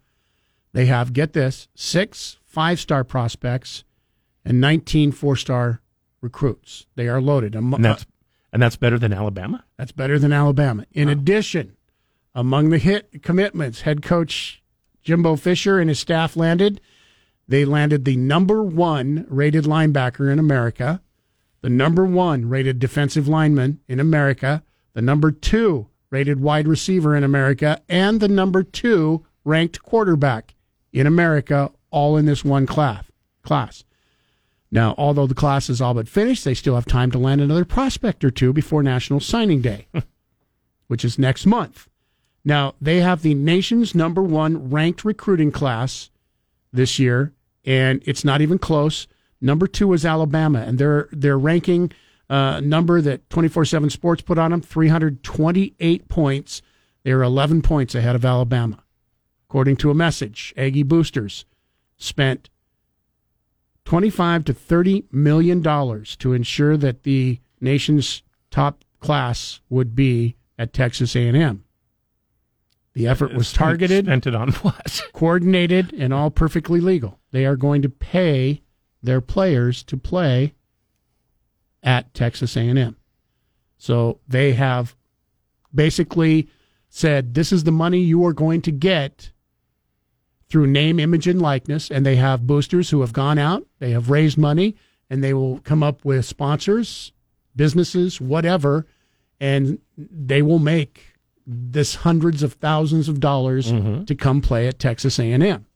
They 0.72 0.86
have 0.86 1.12
get 1.12 1.32
this 1.32 1.68
six 1.74 2.38
five-star 2.44 3.04
prospects 3.04 3.84
and 4.44 4.60
19 4.60 5.12
four-star 5.12 5.80
recruits. 6.20 6.86
They 6.96 7.08
are 7.08 7.20
loaded. 7.20 7.54
And 7.54 7.72
that's 7.84 8.06
and 8.52 8.62
that's 8.62 8.76
better 8.76 8.98
than 8.98 9.12
Alabama. 9.12 9.64
That's 9.76 9.92
better 9.92 10.18
than 10.18 10.32
Alabama. 10.32 10.86
In 10.92 11.08
wow. 11.08 11.12
addition, 11.12 11.76
among 12.34 12.70
the 12.70 12.78
hit 12.78 13.22
commitments, 13.22 13.82
head 13.82 14.02
coach 14.02 14.62
Jimbo 15.02 15.36
Fisher 15.36 15.78
and 15.78 15.88
his 15.88 15.98
staff 15.98 16.36
landed. 16.36 16.80
They 17.46 17.64
landed 17.64 18.04
the 18.04 18.16
number 18.16 18.62
one 18.62 19.26
rated 19.28 19.64
linebacker 19.64 20.32
in 20.32 20.38
America, 20.38 21.02
the 21.60 21.68
number 21.68 22.04
one 22.04 22.48
rated 22.48 22.78
defensive 22.78 23.28
lineman 23.28 23.80
in 23.86 24.00
America, 24.00 24.62
the 24.94 25.02
number 25.02 25.30
two 25.30 25.88
rated 26.10 26.40
wide 26.40 26.66
receiver 26.66 27.14
in 27.14 27.24
America, 27.24 27.82
and 27.88 28.20
the 28.20 28.28
number 28.28 28.62
two 28.62 29.26
ranked 29.44 29.82
quarterback 29.82 30.54
in 30.92 31.06
America, 31.06 31.70
all 31.90 32.16
in 32.16 32.24
this 32.24 32.44
one 32.44 32.66
class. 32.66 33.04
Class. 33.42 33.84
Now, 34.70 34.94
although 34.96 35.26
the 35.26 35.34
class 35.34 35.68
is 35.68 35.80
all 35.80 35.94
but 35.94 36.08
finished, 36.08 36.44
they 36.44 36.54
still 36.54 36.74
have 36.74 36.86
time 36.86 37.10
to 37.12 37.18
land 37.18 37.40
another 37.40 37.64
prospect 37.64 38.24
or 38.24 38.30
two 38.30 38.52
before 38.52 38.82
National 38.82 39.20
Signing 39.20 39.60
Day, 39.60 39.86
which 40.88 41.04
is 41.04 41.18
next 41.18 41.46
month. 41.46 41.88
Now, 42.44 42.74
they 42.80 43.00
have 43.00 43.22
the 43.22 43.34
nation's 43.34 43.94
number 43.94 44.22
one 44.22 44.70
ranked 44.70 45.04
recruiting 45.04 45.50
class 45.50 46.10
this 46.72 46.98
year, 46.98 47.32
and 47.64 48.02
it's 48.04 48.24
not 48.24 48.40
even 48.40 48.58
close. 48.58 49.06
Number 49.40 49.66
two 49.66 49.92
is 49.92 50.04
Alabama, 50.04 50.60
and 50.60 50.78
their 50.78 51.08
their 51.12 51.38
ranking 51.38 51.92
uh, 52.30 52.60
number 52.60 53.00
that 53.00 53.28
24 53.30 53.64
7 53.64 53.90
Sports 53.90 54.22
put 54.22 54.38
on 54.38 54.50
them 54.50 54.60
328 54.60 56.08
points. 56.08 56.62
They 57.02 57.12
are 57.12 57.22
11 57.22 57.62
points 57.62 57.94
ahead 57.94 58.16
of 58.16 58.24
Alabama. 58.24 58.82
According 59.48 59.76
to 59.78 59.90
a 59.90 59.94
message, 59.94 60.54
Aggie 60.56 60.82
boosters 60.82 61.44
spent 61.96 62.50
25 63.84 64.44
to 64.46 64.54
30 64.54 65.04
million 65.12 65.60
dollars 65.60 66.16
to 66.16 66.32
ensure 66.32 66.76
that 66.76 67.02
the 67.02 67.40
nation's 67.60 68.22
top 68.50 68.84
class 69.00 69.60
would 69.68 69.94
be 69.94 70.36
at 70.58 70.72
Texas 70.72 71.14
A&M. 71.14 71.64
The 72.94 73.08
effort 73.08 73.34
was 73.34 73.52
targeted, 73.52 74.06
spent 74.06 74.26
it 74.26 74.34
on 74.34 74.52
what? 74.52 75.02
coordinated, 75.12 75.92
and 75.92 76.14
all 76.14 76.30
perfectly 76.30 76.80
legal. 76.80 77.18
They 77.32 77.44
are 77.44 77.56
going 77.56 77.82
to 77.82 77.88
pay 77.88 78.62
their 79.02 79.20
players 79.20 79.82
to 79.84 79.96
play 79.96 80.54
at 81.84 82.12
Texas 82.14 82.56
A&M. 82.56 82.96
So 83.76 84.18
they 84.26 84.54
have 84.54 84.96
basically 85.74 86.48
said 86.88 87.34
this 87.34 87.52
is 87.52 87.64
the 87.64 87.72
money 87.72 88.00
you 88.00 88.24
are 88.24 88.32
going 88.32 88.62
to 88.62 88.72
get 88.72 89.30
through 90.48 90.66
name, 90.66 90.98
image, 90.98 91.26
and 91.26 91.40
likeness. 91.40 91.90
And 91.90 92.06
they 92.06 92.16
have 92.16 92.46
boosters 92.46 92.90
who 92.90 93.02
have 93.02 93.12
gone 93.12 93.38
out, 93.38 93.66
they 93.78 93.90
have 93.90 94.10
raised 94.10 94.38
money, 94.38 94.76
and 95.10 95.22
they 95.22 95.34
will 95.34 95.58
come 95.60 95.82
up 95.82 96.04
with 96.04 96.24
sponsors, 96.24 97.12
businesses, 97.54 98.20
whatever, 98.20 98.86
and 99.38 99.78
they 99.98 100.42
will 100.42 100.58
make 100.58 101.14
this 101.46 101.96
hundreds 101.96 102.42
of 102.42 102.54
thousands 102.54 103.08
of 103.08 103.20
dollars 103.20 103.70
mm-hmm. 103.70 104.04
to 104.04 104.14
come 104.14 104.40
play 104.40 104.66
at 104.66 104.78
Texas 104.78 105.18
A&M. 105.18 105.66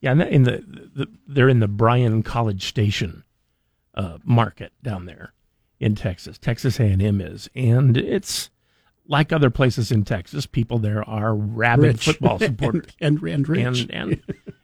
Yeah, 0.00 0.12
and 0.12 0.22
in 0.22 0.42
the, 0.42 0.62
the, 0.94 1.06
they're 1.26 1.48
in 1.48 1.60
the 1.60 1.68
Bryan 1.68 2.22
College 2.22 2.66
Station 2.66 3.24
uh, 3.96 4.18
market 4.24 4.72
down 4.82 5.06
there 5.06 5.32
in 5.80 5.94
Texas. 5.94 6.38
Texas 6.38 6.80
A&M 6.80 7.20
is, 7.20 7.48
and 7.54 7.96
it's 7.96 8.50
like 9.08 9.32
other 9.32 9.50
places 9.50 9.90
in 9.90 10.04
Texas, 10.04 10.46
people 10.46 10.78
there 10.78 11.08
are 11.08 11.34
rabid 11.34 11.84
rich. 11.84 12.04
football 12.04 12.38
supporters 12.40 12.92
and, 13.00 13.20
and, 13.20 13.28
and 13.28 13.48
rich. 13.48 13.80
And, 13.80 13.90
and 13.90 14.22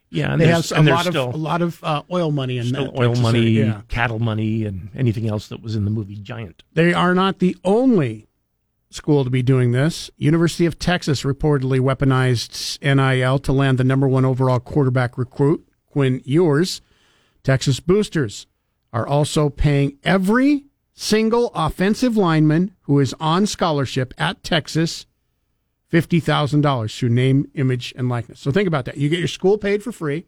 yeah, 0.09 0.33
and 0.33 0.41
they 0.41 0.47
have 0.47 0.71
and 0.71 0.87
a 0.87 0.93
lot 0.93 1.07
of 1.07 1.15
a 1.15 1.37
lot 1.37 1.61
of 1.61 1.83
uh, 1.83 2.03
oil 2.11 2.31
money 2.31 2.57
in 2.57 2.71
that. 2.71 2.93
Oil 2.97 3.09
Texas 3.09 3.23
money, 3.23 3.49
yeah. 3.49 3.81
cattle 3.87 4.19
money, 4.19 4.65
and 4.65 4.89
anything 4.95 5.27
else 5.27 5.47
that 5.47 5.61
was 5.61 5.75
in 5.75 5.85
the 5.85 5.91
movie 5.91 6.15
Giant. 6.15 6.63
They 6.73 6.93
are 6.93 7.13
not 7.13 7.39
the 7.39 7.55
only 7.63 8.27
school 8.89 9.23
to 9.23 9.29
be 9.29 9.41
doing 9.41 9.71
this. 9.71 10.11
University 10.17 10.65
of 10.65 10.77
Texas 10.77 11.23
reportedly 11.23 11.79
weaponized 11.79 12.79
NIL 12.81 13.39
to 13.39 13.51
land 13.51 13.77
the 13.79 13.83
number 13.83 14.07
one 14.07 14.23
overall 14.23 14.59
quarterback 14.59 15.17
recruit, 15.17 15.67
Quinn 15.87 16.21
Ewers. 16.25 16.81
Texas 17.43 17.81
boosters 17.81 18.47
are 18.93 19.05
also 19.05 19.49
paying 19.49 19.97
every 20.03 20.65
single 20.93 21.51
offensive 21.55 22.15
lineman 22.15 22.75
who 22.83 22.99
is 22.99 23.13
on 23.19 23.45
scholarship 23.45 24.13
at 24.17 24.43
Texas 24.43 25.07
$50,000 25.91 26.97
through 26.97 27.09
name, 27.09 27.45
image, 27.53 27.93
and 27.95 28.09
likeness. 28.09 28.39
So 28.39 28.51
think 28.51 28.67
about 28.67 28.85
that. 28.85 28.97
You 28.97 29.09
get 29.09 29.19
your 29.19 29.27
school 29.27 29.59
paid 29.59 29.83
for 29.83 29.91
free. 29.91 30.25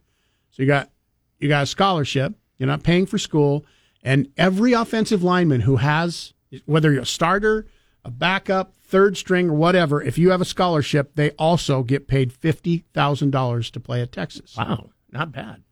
So 0.51 0.61
you 0.61 0.67
got 0.67 0.91
you 1.39 1.49
got 1.49 1.63
a 1.63 1.67
scholarship. 1.67 2.33
You're 2.57 2.67
not 2.67 2.83
paying 2.83 3.05
for 3.05 3.17
school. 3.17 3.65
And 4.03 4.29
every 4.37 4.73
offensive 4.73 5.23
lineman 5.23 5.61
who 5.61 5.77
has, 5.77 6.33
whether 6.65 6.91
you're 6.91 7.01
a 7.01 7.05
starter, 7.05 7.65
a 8.05 8.11
backup, 8.11 8.75
third 8.75 9.17
string, 9.17 9.49
or 9.49 9.55
whatever, 9.55 10.01
if 10.01 10.17
you 10.17 10.29
have 10.29 10.41
a 10.41 10.45
scholarship, 10.45 11.15
they 11.15 11.31
also 11.31 11.83
get 11.83 12.07
paid 12.07 12.31
$50,000 12.31 13.71
to 13.71 13.79
play 13.79 14.01
at 14.01 14.11
Texas. 14.11 14.55
Wow, 14.55 14.91
not 15.11 15.31
bad. 15.31 15.63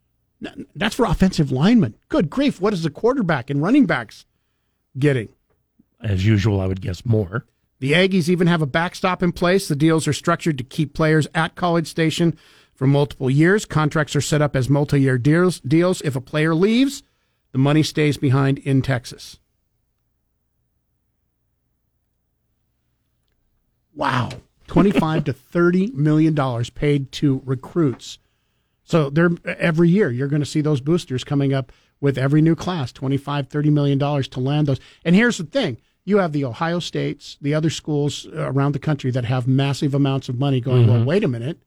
That's 0.74 0.94
for 0.94 1.06
offensive 1.06 1.50
linemen. 1.50 1.94
Good 2.08 2.30
grief. 2.30 2.60
What 2.60 2.72
is 2.72 2.82
the 2.82 2.90
quarterback 2.90 3.50
and 3.50 3.62
running 3.62 3.86
backs 3.86 4.24
getting? 4.98 5.28
As 6.02 6.26
usual, 6.26 6.60
I 6.60 6.66
would 6.66 6.80
guess 6.80 7.04
more. 7.06 7.46
The 7.80 7.92
Aggies 7.92 8.28
even 8.28 8.46
have 8.46 8.62
a 8.62 8.66
backstop 8.66 9.22
in 9.22 9.32
place. 9.32 9.68
The 9.68 9.76
deals 9.76 10.06
are 10.06 10.12
structured 10.12 10.58
to 10.58 10.64
keep 10.64 10.94
players 10.94 11.26
at 11.34 11.54
College 11.54 11.86
Station 11.86 12.36
for 12.74 12.86
multiple 12.86 13.30
years. 13.30 13.64
Contracts 13.64 14.16
are 14.16 14.20
set 14.20 14.42
up 14.42 14.56
as 14.56 14.68
multi 14.68 15.00
year 15.00 15.18
deals. 15.18 15.60
deals. 15.60 16.00
If 16.02 16.16
a 16.16 16.20
player 16.20 16.54
leaves, 16.54 17.02
the 17.52 17.58
money 17.58 17.82
stays 17.82 18.16
behind 18.16 18.58
in 18.58 18.82
Texas. 18.82 19.38
Wow. 23.94 24.30
25 24.66 25.24
to 25.24 25.32
30 25.32 25.92
million 25.92 26.34
dollars 26.34 26.70
paid 26.70 27.12
to 27.12 27.42
recruits 27.44 28.18
so 28.84 29.10
they're 29.10 29.30
every 29.58 29.88
year 29.88 30.10
you're 30.10 30.28
going 30.28 30.42
to 30.42 30.46
see 30.46 30.60
those 30.60 30.80
boosters 30.80 31.24
coming 31.24 31.52
up 31.52 31.72
with 32.00 32.18
every 32.18 32.42
new 32.42 32.54
class, 32.54 32.92
25, 32.92 33.48
30 33.48 33.70
million 33.70 33.98
dollars 33.98 34.28
to 34.28 34.40
land 34.40 34.66
those. 34.66 34.80
And 35.04 35.16
here's 35.16 35.38
the 35.38 35.44
thing. 35.44 35.78
You 36.04 36.18
have 36.18 36.32
the 36.32 36.44
Ohio 36.44 36.80
States, 36.80 37.38
the 37.40 37.54
other 37.54 37.70
schools 37.70 38.26
around 38.26 38.72
the 38.72 38.78
country 38.78 39.10
that 39.10 39.24
have 39.24 39.48
massive 39.48 39.94
amounts 39.94 40.28
of 40.28 40.38
money 40.38 40.60
going, 40.60 40.82
mm-hmm. 40.82 40.92
well, 40.92 41.04
wait 41.04 41.24
a 41.24 41.28
minute. 41.28 41.58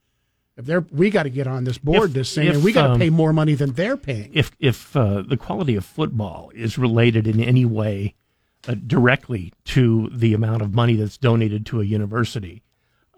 If 0.55 0.65
they're, 0.65 0.85
we 0.91 1.09
got 1.09 1.23
to 1.23 1.29
get 1.29 1.47
on 1.47 1.63
this 1.63 1.77
board, 1.77 2.09
if, 2.09 2.15
this 2.15 2.35
thing, 2.35 2.47
if, 2.47 2.55
and 2.55 2.63
we 2.63 2.71
got 2.71 2.87
to 2.87 2.93
um, 2.93 2.99
pay 2.99 3.09
more 3.09 3.33
money 3.33 3.53
than 3.53 3.73
they're 3.73 3.97
paying. 3.97 4.31
If 4.33 4.51
if 4.59 4.95
uh, 4.95 5.21
the 5.21 5.37
quality 5.37 5.75
of 5.75 5.85
football 5.85 6.51
is 6.55 6.77
related 6.79 7.27
in 7.27 7.39
any 7.39 7.63
way 7.63 8.15
uh, 8.67 8.73
directly 8.73 9.53
to 9.65 10.09
the 10.11 10.33
amount 10.33 10.63
of 10.63 10.73
money 10.73 10.95
that's 10.95 11.17
donated 11.17 11.65
to 11.67 11.81
a 11.81 11.83
university, 11.83 12.63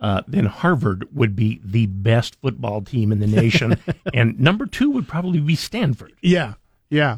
uh, 0.02 0.22
then 0.28 0.46
Harvard 0.46 1.08
would 1.14 1.36
be 1.36 1.60
the 1.64 1.86
best 1.88 2.36
football 2.42 2.82
team 2.82 3.12
in 3.12 3.20
the 3.20 3.28
nation, 3.28 3.78
and 4.14 4.40
number 4.40 4.66
two 4.66 4.90
would 4.92 5.08
probably 5.08 5.40
be 5.40 5.56
Stanford. 5.56 6.14
Yeah, 6.22 6.54
yeah. 6.90 7.18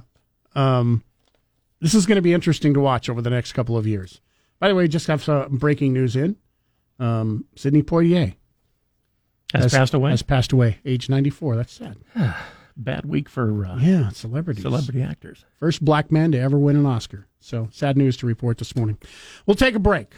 Um, 0.56 1.04
this 1.80 1.94
is 1.94 2.06
going 2.06 2.16
to 2.16 2.22
be 2.22 2.34
interesting 2.34 2.74
to 2.74 2.80
watch 2.80 3.10
over 3.10 3.22
the 3.22 3.30
next 3.30 3.54
couple 3.54 3.78
of 3.78 3.86
years. 3.86 4.20
By 4.60 4.68
the 4.68 4.76
way, 4.76 4.88
just 4.88 5.08
have 5.08 5.24
some 5.24 5.58
breaking 5.58 5.94
news 5.94 6.16
in. 6.16 6.36
Um, 7.00 7.46
Sidney 7.56 7.84
Poitier 7.84 8.36
has, 9.54 9.64
has, 9.64 9.74
passed 9.74 9.94
away. 9.94 10.12
Has 10.12 10.22
passed 10.22 10.52
away, 10.52 10.80
age 10.86 11.10
ninety 11.10 11.30
four. 11.30 11.56
That's 11.56 11.74
sad. 11.74 11.98
Bad 12.78 13.06
week 13.06 13.28
for 13.30 13.66
uh, 13.66 13.78
yeah 13.80 14.10
celebrities, 14.10 14.64
celebrity 14.64 15.02
actors. 15.02 15.46
First 15.60 15.84
black 15.84 16.12
man 16.12 16.32
to 16.32 16.40
ever 16.40 16.58
win 16.58 16.76
an 16.78 16.86
Oscar. 16.86 17.28
So 17.40 17.70
sad 17.72 17.98
news 17.98 18.18
to 18.18 18.28
report 18.28 18.58
this 18.60 18.76
morning. 18.76 18.98
We'll 19.46 19.56
take 19.56 19.76
a 19.76 19.80
break. 19.80 20.14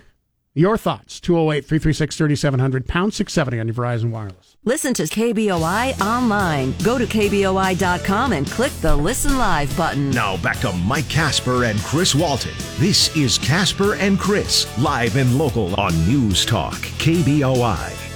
Your 0.55 0.77
thoughts, 0.77 1.19
208 1.19 1.65
336 1.65 2.15
3700, 2.15 2.88
pound 2.88 3.13
670 3.15 3.59
on 3.59 3.67
your 3.67 3.73
Verizon 3.73 4.11
Wireless. 4.11 4.55
Listen 4.63 4.93
to 4.93 5.03
KBOI 5.03 5.99
online. 5.99 6.75
Go 6.84 6.99
to 6.99 7.05
KBOI.com 7.05 8.34
and 8.34 8.45
click 8.45 8.71
the 8.73 8.95
Listen 8.95 9.39
Live 9.39 9.75
button. 9.75 10.11
Now 10.11 10.38
back 10.38 10.59
to 10.59 10.71
Mike 10.71 11.09
Casper 11.09 11.63
and 11.63 11.80
Chris 11.80 12.13
Walton. 12.13 12.53
This 12.77 13.15
is 13.17 13.39
Casper 13.39 13.95
and 13.95 14.19
Chris, 14.19 14.67
live 14.77 15.17
and 15.17 15.39
local 15.39 15.73
on 15.80 15.91
News 16.07 16.45
Talk, 16.45 16.75
KBOI. 16.75 18.12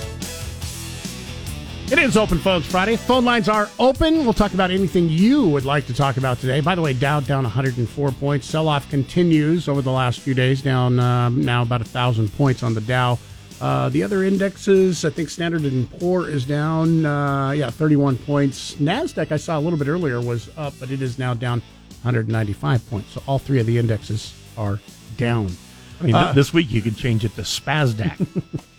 It 1.89 1.99
is 1.99 2.17
Open 2.17 2.37
Phones 2.37 2.65
Friday. 2.65 2.97
Phone 2.97 3.23
lines 3.23 3.47
are 3.47 3.69
open. 3.79 4.25
We'll 4.25 4.33
talk 4.33 4.53
about 4.53 4.71
anything 4.71 5.07
you 5.07 5.47
would 5.47 5.63
like 5.63 5.87
to 5.87 5.93
talk 5.93 6.17
about 6.17 6.37
today. 6.37 6.59
By 6.59 6.75
the 6.75 6.81
way, 6.81 6.91
Dow 6.91 7.21
down 7.21 7.43
104 7.43 8.11
points. 8.11 8.45
Sell 8.45 8.67
off 8.67 8.89
continues 8.89 9.69
over 9.69 9.81
the 9.81 9.91
last 9.91 10.19
few 10.19 10.33
days, 10.33 10.61
down 10.61 10.99
um, 10.99 11.45
now 11.45 11.61
about 11.61 11.79
1,000 11.79 12.27
points 12.33 12.61
on 12.61 12.73
the 12.73 12.81
Dow. 12.81 13.17
Uh, 13.61 13.87
the 13.87 14.03
other 14.03 14.23
indexes, 14.25 15.05
I 15.05 15.09
think 15.11 15.29
Standard 15.29 15.63
and 15.63 15.89
Poor 15.99 16.27
is 16.27 16.43
down, 16.45 17.05
uh, 17.05 17.51
yeah, 17.51 17.69
31 17.69 18.17
points. 18.17 18.75
Nasdaq, 18.75 19.31
I 19.31 19.37
saw 19.37 19.57
a 19.57 19.61
little 19.61 19.79
bit 19.79 19.87
earlier, 19.87 20.19
was 20.19 20.49
up, 20.57 20.73
but 20.81 20.91
it 20.91 21.01
is 21.01 21.17
now 21.17 21.33
down 21.33 21.61
195 22.03 22.89
points. 22.89 23.13
So 23.13 23.23
all 23.27 23.39
three 23.39 23.61
of 23.61 23.65
the 23.65 23.77
indexes 23.77 24.33
are 24.57 24.81
down. 25.15 25.55
I 26.01 26.03
mean, 26.03 26.15
Uh, 26.15 26.33
this 26.33 26.53
week 26.53 26.69
you 26.69 26.81
could 26.81 26.97
change 26.97 27.23
it 27.23 27.33
to 27.35 27.41
SPASDAC. 27.43 28.27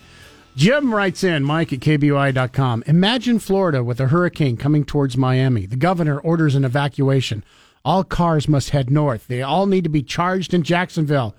Jim 0.58 0.92
writes 0.92 1.22
in, 1.22 1.44
Mike 1.44 1.72
at 1.72 1.78
KBOI.com. 1.78 2.82
Imagine 2.88 3.38
Florida 3.38 3.84
with 3.84 4.00
a 4.00 4.08
hurricane 4.08 4.56
coming 4.56 4.84
towards 4.84 5.16
Miami. 5.16 5.66
The 5.66 5.76
governor 5.76 6.18
orders 6.18 6.56
an 6.56 6.64
evacuation. 6.64 7.44
All 7.84 8.02
cars 8.02 8.48
must 8.48 8.70
head 8.70 8.90
north. 8.90 9.28
They 9.28 9.40
all 9.40 9.66
need 9.66 9.84
to 9.84 9.88
be 9.88 10.02
charged 10.02 10.52
in 10.52 10.64
Jacksonville. 10.64 11.36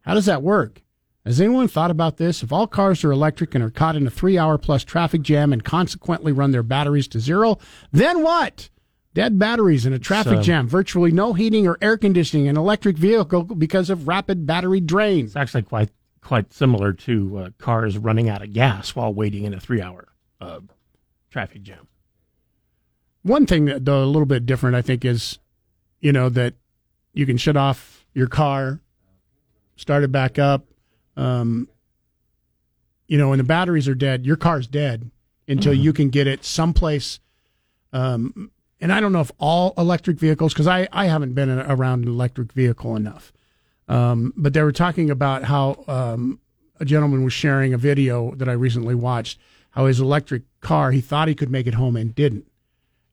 How 0.00 0.14
does 0.14 0.24
that 0.24 0.42
work? 0.42 0.80
Has 1.26 1.38
anyone 1.38 1.68
thought 1.68 1.90
about 1.90 2.16
this? 2.16 2.42
If 2.42 2.50
all 2.50 2.66
cars 2.66 3.04
are 3.04 3.12
electric 3.12 3.54
and 3.54 3.62
are 3.62 3.68
caught 3.68 3.94
in 3.94 4.06
a 4.06 4.10
three 4.10 4.38
hour 4.38 4.56
plus 4.56 4.84
traffic 4.84 5.20
jam 5.20 5.52
and 5.52 5.62
consequently 5.62 6.32
run 6.32 6.52
their 6.52 6.62
batteries 6.62 7.08
to 7.08 7.20
zero, 7.20 7.58
then 7.92 8.22
what? 8.22 8.70
Dead 9.12 9.38
batteries 9.38 9.84
in 9.84 9.92
a 9.92 9.98
traffic 9.98 10.38
So- 10.38 10.42
jam, 10.42 10.66
virtually 10.66 11.10
no 11.12 11.34
heating 11.34 11.66
or 11.66 11.76
air 11.82 11.98
conditioning, 11.98 12.46
in 12.46 12.56
an 12.56 12.62
electric 12.62 12.96
vehicle 12.96 13.42
because 13.44 13.90
of 13.90 14.08
rapid 14.08 14.46
battery 14.46 14.80
drain. 14.80 15.26
It's 15.26 15.36
actually 15.36 15.64
quite 15.64 15.90
quite 16.22 16.52
similar 16.52 16.92
to 16.92 17.38
uh, 17.38 17.50
cars 17.58 17.98
running 17.98 18.28
out 18.28 18.42
of 18.42 18.52
gas 18.52 18.94
while 18.94 19.12
waiting 19.12 19.44
in 19.44 19.52
a 19.52 19.60
three 19.60 19.82
hour 19.82 20.08
uh, 20.40 20.60
traffic 21.30 21.62
jam. 21.62 21.88
One 23.22 23.46
thing 23.46 23.66
that 23.66 23.84
though 23.84 24.02
a 24.02 24.06
little 24.06 24.26
bit 24.26 24.46
different, 24.46 24.76
I 24.76 24.82
think, 24.82 25.04
is 25.04 25.38
you 26.00 26.12
know 26.12 26.28
that 26.30 26.54
you 27.12 27.26
can 27.26 27.36
shut 27.36 27.56
off 27.56 28.06
your 28.14 28.28
car, 28.28 28.80
start 29.76 30.02
it 30.02 30.12
back 30.12 30.38
up. 30.38 30.64
Um, 31.16 31.68
you 33.06 33.18
know, 33.18 33.28
when 33.28 33.38
the 33.38 33.44
batteries 33.44 33.88
are 33.88 33.94
dead, 33.94 34.24
your 34.24 34.36
car's 34.36 34.66
dead 34.66 35.10
until 35.46 35.74
you 35.74 35.92
can 35.92 36.08
get 36.08 36.26
it 36.26 36.44
someplace. 36.44 37.20
Um, 37.92 38.50
and 38.80 38.92
I 38.92 39.00
don't 39.00 39.12
know 39.12 39.20
if 39.20 39.30
all 39.38 39.74
electric 39.76 40.18
vehicles, 40.18 40.54
because 40.54 40.66
I, 40.66 40.88
I 40.92 41.06
haven't 41.06 41.34
been 41.34 41.50
around 41.50 42.04
an 42.04 42.08
electric 42.08 42.52
vehicle 42.52 42.96
enough. 42.96 43.32
Um, 43.88 44.32
but 44.36 44.52
they 44.52 44.62
were 44.62 44.72
talking 44.72 45.10
about 45.10 45.44
how 45.44 45.84
um, 45.88 46.40
a 46.80 46.84
gentleman 46.84 47.24
was 47.24 47.32
sharing 47.32 47.74
a 47.74 47.78
video 47.78 48.34
that 48.36 48.48
I 48.48 48.52
recently 48.52 48.94
watched, 48.94 49.38
how 49.70 49.86
his 49.86 50.00
electric 50.00 50.42
car, 50.60 50.92
he 50.92 51.00
thought 51.00 51.28
he 51.28 51.34
could 51.34 51.50
make 51.50 51.66
it 51.66 51.74
home 51.74 51.96
and 51.96 52.14
didn't. 52.14 52.46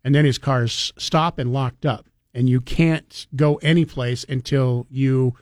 And 0.04 0.16
then 0.16 0.26
his 0.26 0.38
car 0.38 0.68
stopped 0.68 1.40
and 1.40 1.52
locked 1.52 1.86
up. 1.86 2.06
And 2.34 2.48
you 2.48 2.62
can't 2.62 3.28
go 3.36 3.56
anyplace 3.56 4.24
until 4.30 4.88
you 4.90 5.36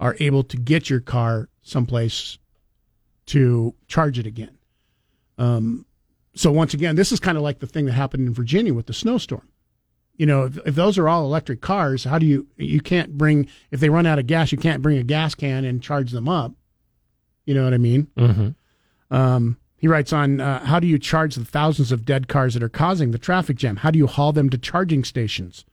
are 0.00 0.16
able 0.18 0.42
to 0.44 0.56
get 0.56 0.90
your 0.90 1.00
car 1.00 1.48
someplace 1.62 2.38
to 3.26 3.74
charge 3.86 4.18
it 4.18 4.26
again. 4.26 4.58
Um, 5.38 5.86
so 6.34 6.50
once 6.50 6.74
again, 6.74 6.96
this 6.96 7.12
is 7.12 7.20
kind 7.20 7.38
of 7.38 7.42
like 7.42 7.60
the 7.60 7.66
thing 7.66 7.86
that 7.86 7.92
happened 7.92 8.26
in 8.26 8.34
Virginia 8.34 8.74
with 8.74 8.86
the 8.86 8.92
snowstorm. 8.92 9.48
You 10.16 10.26
know, 10.26 10.44
if, 10.44 10.58
if 10.64 10.74
those 10.76 10.96
are 10.96 11.08
all 11.08 11.24
electric 11.24 11.60
cars, 11.60 12.04
how 12.04 12.18
do 12.18 12.26
you 12.26 12.46
you 12.56 12.80
can't 12.80 13.18
bring 13.18 13.48
if 13.70 13.80
they 13.80 13.88
run 13.88 14.06
out 14.06 14.18
of 14.18 14.26
gas, 14.26 14.52
you 14.52 14.58
can't 14.58 14.82
bring 14.82 14.96
a 14.98 15.02
gas 15.02 15.34
can 15.34 15.64
and 15.64 15.82
charge 15.82 16.12
them 16.12 16.28
up. 16.28 16.52
You 17.46 17.54
know 17.54 17.64
what 17.64 17.74
I 17.74 17.78
mean? 17.78 18.08
Mm-hmm. 18.16 19.14
Um, 19.14 19.58
he 19.76 19.88
writes 19.88 20.12
on 20.12 20.40
uh, 20.40 20.64
how 20.64 20.80
do 20.80 20.86
you 20.86 20.98
charge 20.98 21.34
the 21.34 21.44
thousands 21.44 21.92
of 21.92 22.04
dead 22.04 22.28
cars 22.28 22.54
that 22.54 22.62
are 22.62 22.68
causing 22.68 23.10
the 23.10 23.18
traffic 23.18 23.56
jam? 23.56 23.76
How 23.76 23.90
do 23.90 23.98
you 23.98 24.06
haul 24.06 24.32
them 24.32 24.48
to 24.50 24.58
charging 24.58 25.04
stations? 25.04 25.64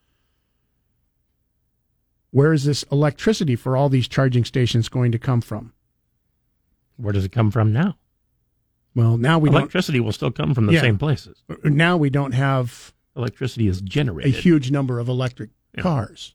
Where 2.32 2.54
is 2.54 2.64
this 2.64 2.84
electricity 2.92 3.56
for 3.56 3.76
all 3.76 3.90
these 3.90 4.08
charging 4.08 4.46
stations 4.46 4.90
going 4.90 5.12
to 5.12 5.20
come 5.20 5.42
from? 5.42 5.74
Where 6.98 7.14
does 7.14 7.26
it 7.26 7.32
come 7.32 7.52
from 7.52 7.74
now? 7.74 7.98
Well, 8.96 9.18
now 9.18 9.38
we 9.40 9.50
don't. 9.50 9.60
Electricity 9.60 10.00
will 10.00 10.12
still 10.12 10.32
come 10.32 10.54
from 10.54 10.66
the 10.66 10.74
Yeah. 10.74 10.82
same 10.82 10.98
places. 10.98 11.44
Now 11.64 11.98
we 11.98 12.10
don't 12.10 12.34
have 12.34 12.94
Electricity 13.16 13.68
is 13.68 13.82
generated. 13.82 14.34
a 14.34 14.38
huge 14.38 14.72
number 14.72 15.00
of 15.00 15.08
electric 15.10 15.50
Yeah. 15.76 15.84
cars. 15.84 16.34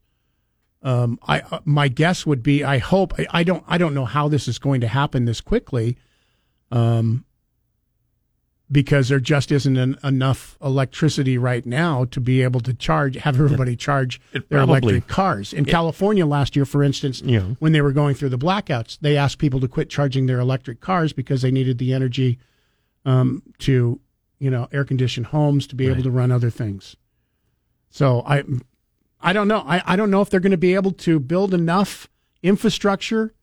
Um, 0.83 1.19
I 1.27 1.41
uh, 1.41 1.61
my 1.65 1.89
guess 1.89 2.27
would 2.27 2.43
be 2.43 2.63
I 2.63 2.79
hope 2.79 3.15
I, 3.19 3.27
I 3.31 3.43
don't 3.45 3.65
I 3.67 3.79
don't 3.79 3.95
know 3.95 4.05
how 4.05 4.29
this 4.29 4.47
is 4.47 4.59
going 4.59 4.81
to 4.83 4.89
happen 4.89 5.25
this 5.25 5.41
quickly, 5.41 5.97
um, 6.71 7.25
because 8.71 9.09
there 9.09 9.21
just 9.21 9.53
isn't 9.53 9.77
an, 9.77 9.97
enough 10.03 10.59
electricity 10.63 11.39
right 11.39 11.65
now 11.65 12.05
to 12.07 12.21
be 12.21 12.43
able 12.43 12.61
to 12.61 12.75
charge 12.75 13.15
have 13.17 13.37
everybody 13.37 13.77
charge 13.77 14.21
It 14.33 14.49
their 14.49 14.59
probably- 14.59 14.77
electric 14.95 15.07
cars. 15.09 15.53
In 15.53 15.65
California 15.65 16.27
last 16.27 16.57
year, 16.57 16.65
for 16.65 16.83
instance, 16.83 17.23
Yeah. 17.25 17.41
when 17.61 17.73
they 17.73 17.81
were 17.81 17.93
going 17.93 18.15
through 18.15 18.31
the 18.31 18.39
blackouts, 18.39 18.99
they 19.01 19.17
asked 19.17 19.39
people 19.39 19.61
to 19.61 19.69
quit 19.69 19.89
charging 19.89 20.27
their 20.27 20.41
electric 20.41 20.81
cars 20.81 21.13
because 21.13 21.43
they 21.43 21.51
needed 21.53 21.79
the 21.79 21.93
energy 21.95 22.39
um, 23.05 23.43
to 23.61 24.01
you 24.39 24.51
know 24.51 24.69
air 24.73 24.85
conditioned 24.85 25.27
homes 25.27 25.67
to 25.69 25.75
be 25.75 25.87
able 25.89 26.03
to 26.03 26.11
run 26.11 26.31
other 26.31 26.51
things. 26.51 26.97
So 27.91 28.23
I 28.27 28.45
I 29.21 29.33
don't 29.33 29.49
know. 29.49 29.65
I, 29.67 29.83
I 29.87 29.97
don't 29.97 30.11
know 30.11 30.21
if 30.21 30.31
they're 30.31 30.41
going 30.41 30.51
to 30.51 30.57
be 30.57 30.75
able 30.75 30.93
to 30.93 31.19
build 31.19 31.55
enough 31.55 32.09
infrastructure 32.43 33.35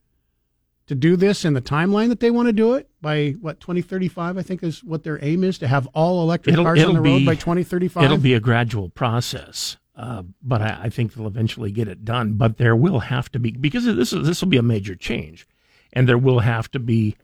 to 0.86 0.94
do 0.94 1.16
this 1.16 1.44
in 1.44 1.54
the 1.54 1.62
timeline 1.62 2.08
that 2.08 2.20
they 2.20 2.30
want 2.30 2.46
to 2.46 2.52
do 2.52 2.74
it 2.74 2.88
by 3.00 3.30
what 3.40 3.58
2035 3.60 4.36
I 4.36 4.42
think 4.42 4.62
is 4.62 4.84
what 4.84 5.02
their 5.02 5.18
aim 5.24 5.42
is 5.42 5.58
to 5.58 5.68
have 5.68 5.86
all 5.88 6.22
electric 6.22 6.52
It'll- 6.52 6.64
cars 6.64 6.78
it'll 6.78 6.90
on 6.90 7.02
the 7.02 7.08
road 7.08 7.18
be- 7.20 7.26
by 7.26 7.34
2035. 7.34 8.04
It'll 8.04 8.18
be 8.18 8.34
a 8.34 8.40
gradual 8.40 8.90
process, 8.90 9.76
uh, 9.96 10.22
but 10.42 10.62
I, 10.62 10.80
I 10.84 10.88
think 10.90 11.14
they'll 11.14 11.26
eventually 11.26 11.72
get 11.72 11.88
it 11.88 12.04
done. 12.04 12.34
But 12.34 12.58
there 12.58 12.76
will 12.76 13.00
have 13.00 13.30
to 13.32 13.38
be 13.38 13.52
because 13.52 13.84
this 13.84 14.12
is 14.12 14.26
this 14.26 14.40
will 14.42 14.48
be 14.48 14.58
a 14.58 14.62
major 14.62 14.94
change, 14.94 15.46
and 15.92 16.08
there 16.08 16.18
will 16.18 16.40
have 16.40 16.70
to 16.72 16.78
be 16.78 17.16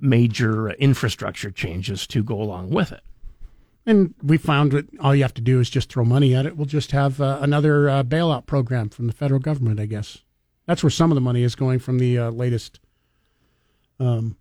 major 0.00 0.70
infrastructure 0.70 1.50
changes 1.50 2.06
to 2.08 2.24
go 2.24 2.40
along 2.40 2.70
with 2.70 2.90
it. 2.92 3.02
And 3.84 4.14
we 4.22 4.36
found 4.38 4.72
that 4.72 4.86
all 5.00 5.14
you 5.14 5.22
have 5.22 5.34
to 5.34 5.42
do 5.42 5.58
is 5.58 5.68
just 5.68 5.90
throw 5.92 6.04
money 6.04 6.34
at 6.34 6.46
it. 6.46 6.56
We'll 6.56 6.66
just 6.66 6.92
have 6.92 7.20
uh, 7.20 7.38
another 7.40 7.88
uh, 7.88 8.02
bailout 8.04 8.46
program 8.46 8.88
from 8.88 9.08
the 9.08 9.12
federal 9.12 9.40
government, 9.40 9.80
I 9.80 9.86
guess. 9.86 10.18
That's 10.66 10.82
where 10.82 10.90
some 10.90 11.10
of 11.10 11.16
the 11.16 11.20
money 11.20 11.42
is 11.42 11.56
going 11.56 11.80
from 11.80 11.98
the 11.98 12.18
uh, 12.18 12.30
latest 12.30 12.78
um, 13.98 14.36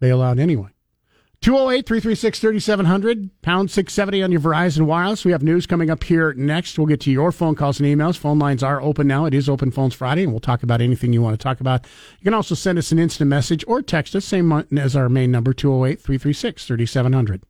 bailout, 0.00 0.40
anyway. 0.40 0.70
208 1.40 1.86
336 1.86 2.40
3700, 2.40 3.42
pound 3.42 3.70
670 3.70 4.22
on 4.24 4.32
your 4.32 4.40
Verizon 4.40 4.86
Wireless. 4.86 5.24
We 5.24 5.30
have 5.30 5.42
news 5.42 5.66
coming 5.66 5.88
up 5.88 6.02
here 6.02 6.32
next. 6.32 6.78
We'll 6.78 6.88
get 6.88 7.00
to 7.02 7.12
your 7.12 7.30
phone 7.30 7.54
calls 7.54 7.78
and 7.78 7.86
emails. 7.88 8.18
Phone 8.18 8.40
lines 8.40 8.64
are 8.64 8.82
open 8.82 9.06
now. 9.06 9.24
It 9.24 9.34
is 9.34 9.48
Open 9.48 9.70
Phones 9.70 9.94
Friday, 9.94 10.24
and 10.24 10.32
we'll 10.32 10.40
talk 10.40 10.64
about 10.64 10.80
anything 10.80 11.12
you 11.12 11.22
want 11.22 11.38
to 11.38 11.42
talk 11.42 11.60
about. 11.60 11.86
You 12.18 12.24
can 12.24 12.34
also 12.34 12.56
send 12.56 12.76
us 12.76 12.90
an 12.90 12.98
instant 12.98 13.30
message 13.30 13.64
or 13.68 13.82
text 13.82 14.16
us, 14.16 14.24
same 14.24 14.50
as 14.76 14.96
our 14.96 15.08
main 15.08 15.30
number, 15.30 15.52
208 15.52 16.00
336 16.00 16.66
3700. 16.66 17.44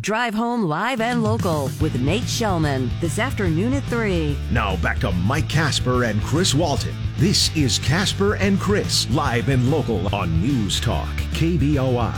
Drive 0.00 0.32
home 0.32 0.62
live 0.62 1.00
and 1.00 1.24
local 1.24 1.64
with 1.80 2.00
Nate 2.00 2.22
Shelman 2.22 2.88
this 3.00 3.18
afternoon 3.18 3.72
at 3.74 3.82
3. 3.84 4.38
Now 4.52 4.76
back 4.76 5.00
to 5.00 5.10
Mike 5.10 5.48
Casper 5.48 6.04
and 6.04 6.22
Chris 6.22 6.54
Walton. 6.54 6.94
This 7.16 7.54
is 7.56 7.80
Casper 7.80 8.36
and 8.36 8.60
Chris, 8.60 9.10
live 9.10 9.48
and 9.48 9.72
local 9.72 10.14
on 10.14 10.40
News 10.40 10.78
Talk, 10.78 11.08
KBOI. 11.32 12.14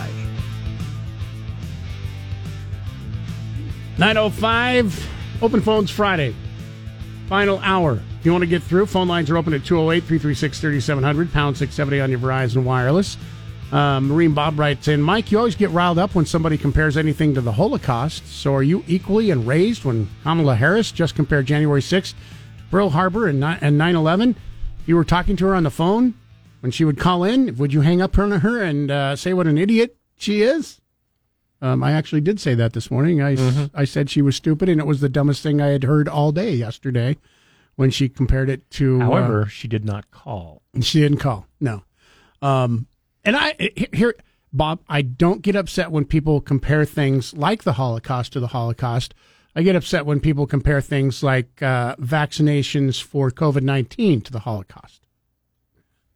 905 3.97 5.09
Open 5.41 5.63
Phones 5.63 5.91
Friday. 5.91 6.35
Final 7.31 7.61
hour. 7.61 8.03
If 8.19 8.27
you 8.27 8.33
want 8.33 8.43
to 8.43 8.47
get 8.47 8.63
through, 8.63 8.85
phone 8.85 9.09
lines 9.09 9.31
are 9.31 9.39
open 9.39 9.55
at 9.55 9.65
208 9.65 10.01
336 10.01 10.61
3700, 10.61 11.33
pound 11.33 11.57
670 11.57 12.03
on 12.03 12.11
your 12.11 12.21
Verizon 12.21 12.63
Wireless. 12.63 13.17
Um, 13.73 14.09
Marine 14.09 14.33
Bob 14.35 14.59
writes 14.59 14.89
in 14.89 15.01
Mike, 15.01 15.31
you 15.31 15.39
always 15.39 15.55
get 15.55 15.71
riled 15.71 15.99
up 15.99 16.15
when 16.17 16.27
somebody 16.27 16.59
compares 16.59 16.97
anything 16.97 17.35
to 17.35 17.41
the 17.41 17.53
Holocaust. 17.53 18.27
So 18.27 18.53
are 18.55 18.65
you 18.65 18.83
equally 18.89 19.31
enraged 19.31 19.85
when 19.85 20.09
Kamala 20.25 20.57
Harris 20.57 20.91
just 20.91 21.15
compared 21.15 21.47
January 21.47 21.81
6th 21.81 22.15
Pearl 22.71 22.91
Harbor 22.91 23.29
and 23.29 23.39
9 23.39 23.63
11? 23.95 24.31
If 24.81 24.89
you 24.89 24.97
were 24.97 25.05
talking 25.05 25.37
to 25.37 25.47
her 25.47 25.55
on 25.55 25.63
the 25.63 25.71
phone 25.71 26.15
when 26.61 26.73
she 26.73 26.85
would 26.85 26.99
call 26.99 27.23
in, 27.23 27.57
would 27.59 27.73
you 27.73 27.83
hang 27.83 28.03
up 28.03 28.19
on 28.19 28.33
her 28.33 28.61
and 28.61 28.91
uh, 28.91 29.15
say 29.15 29.33
what 29.35 29.47
an 29.47 29.57
idiot 29.57 29.97
she 30.17 30.43
is? 30.43 30.81
Um, 31.63 31.83
I 31.85 31.93
actually 31.93 32.23
did 32.23 32.41
say 32.41 32.55
that 32.55 32.73
this 32.73 32.91
morning. 32.91 33.23
I 33.23 33.37
I 33.75 33.85
said 33.85 34.09
she 34.09 34.23
was 34.23 34.35
stupid, 34.35 34.69
and 34.71 34.81
it 34.81 34.87
was 34.87 35.01
the 35.01 35.11
dumbest 35.11 35.43
thing 35.43 35.61
I 35.61 35.67
had 35.69 35.85
heard 35.85 36.09
all 36.09 36.33
day 36.33 36.55
yesterday 36.55 37.19
when 37.77 37.91
she 37.91 38.09
compared 38.09 38.49
it 38.49 38.69
to. 38.73 38.97
uh, 39.01 39.05
However, 39.05 39.47
she 39.47 39.69
did 39.69 39.85
not 39.85 40.11
call. 40.11 40.63
she 40.81 41.01
didn't 41.01 41.19
call. 41.19 41.47
No. 41.61 41.83
Um, 42.41 42.87
And 43.25 43.37
I 43.37 43.71
here, 43.93 44.15
Bob, 44.53 44.81
I 44.89 45.03
don't 45.03 45.43
get 45.43 45.57
upset 45.57 45.91
when 45.91 46.05
people 46.05 46.41
compare 46.41 46.85
things 46.85 47.35
like 47.35 47.65
the 47.65 47.75
Holocaust 47.75 48.33
to 48.33 48.41
the 48.41 48.49
Holocaust. 48.49 49.15
I 49.55 49.63
get 49.63 49.77
upset 49.77 50.07
when 50.07 50.21
people 50.21 50.47
compare 50.47 50.81
things 50.81 51.23
like 51.23 51.61
uh, 51.63 51.97
vaccinations 51.97 53.03
for 53.03 53.31
COVID 53.31 53.63
nineteen 53.63 54.21
to 54.23 54.33
the 54.33 54.41
Holocaust. 54.41 55.03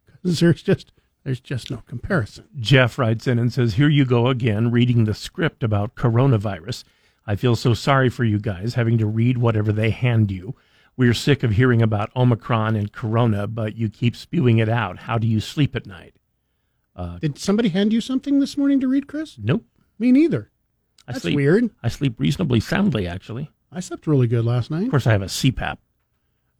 Because 0.05 0.39
there's 0.39 0.63
just 0.63 0.91
there's 1.25 1.39
just 1.39 1.71
no 1.71 1.77
comparison. 1.87 2.45
Jeff 2.59 2.99
writes 2.99 3.25
in 3.25 3.39
and 3.39 3.51
says, 3.51 3.73
Here 3.73 3.89
you 3.89 4.05
go 4.05 4.27
again, 4.27 4.69
reading 4.69 5.05
the 5.05 5.15
script 5.15 5.63
about 5.63 5.95
coronavirus. 5.95 6.83
I 7.25 7.35
feel 7.35 7.55
so 7.55 7.73
sorry 7.73 8.09
for 8.09 8.23
you 8.23 8.37
guys 8.37 8.75
having 8.75 8.99
to 8.99 9.07
read 9.07 9.39
whatever 9.39 9.71
they 9.71 9.89
hand 9.89 10.29
you. 10.29 10.55
We're 10.95 11.15
sick 11.15 11.41
of 11.41 11.51
hearing 11.51 11.81
about 11.81 12.15
Omicron 12.15 12.75
and 12.75 12.91
Corona, 12.91 13.47
but 13.47 13.75
you 13.75 13.89
keep 13.89 14.15
spewing 14.15 14.59
it 14.59 14.69
out. 14.69 14.99
How 14.99 15.17
do 15.17 15.25
you 15.25 15.39
sleep 15.39 15.75
at 15.75 15.87
night? 15.87 16.13
Uh, 16.95 17.17
Did 17.19 17.37
somebody 17.37 17.69
hand 17.69 17.91
you 17.91 18.01
something 18.01 18.39
this 18.39 18.57
morning 18.57 18.79
to 18.79 18.87
read, 18.87 19.07
Chris? 19.07 19.37
Nope. 19.41 19.65
Me 19.99 20.11
neither. 20.11 20.51
I 21.07 21.11
That's 21.11 21.23
sleep, 21.23 21.35
weird. 21.35 21.69
I 21.83 21.89
sleep 21.89 22.19
reasonably 22.19 22.59
soundly, 22.59 23.07
actually. 23.07 23.49
I 23.71 23.79
slept 23.79 24.07
really 24.07 24.27
good 24.27 24.45
last 24.45 24.71
night. 24.71 24.83
Of 24.83 24.91
course, 24.91 25.07
I 25.07 25.11
have 25.11 25.21
a 25.21 25.25
CPAP. 25.25 25.77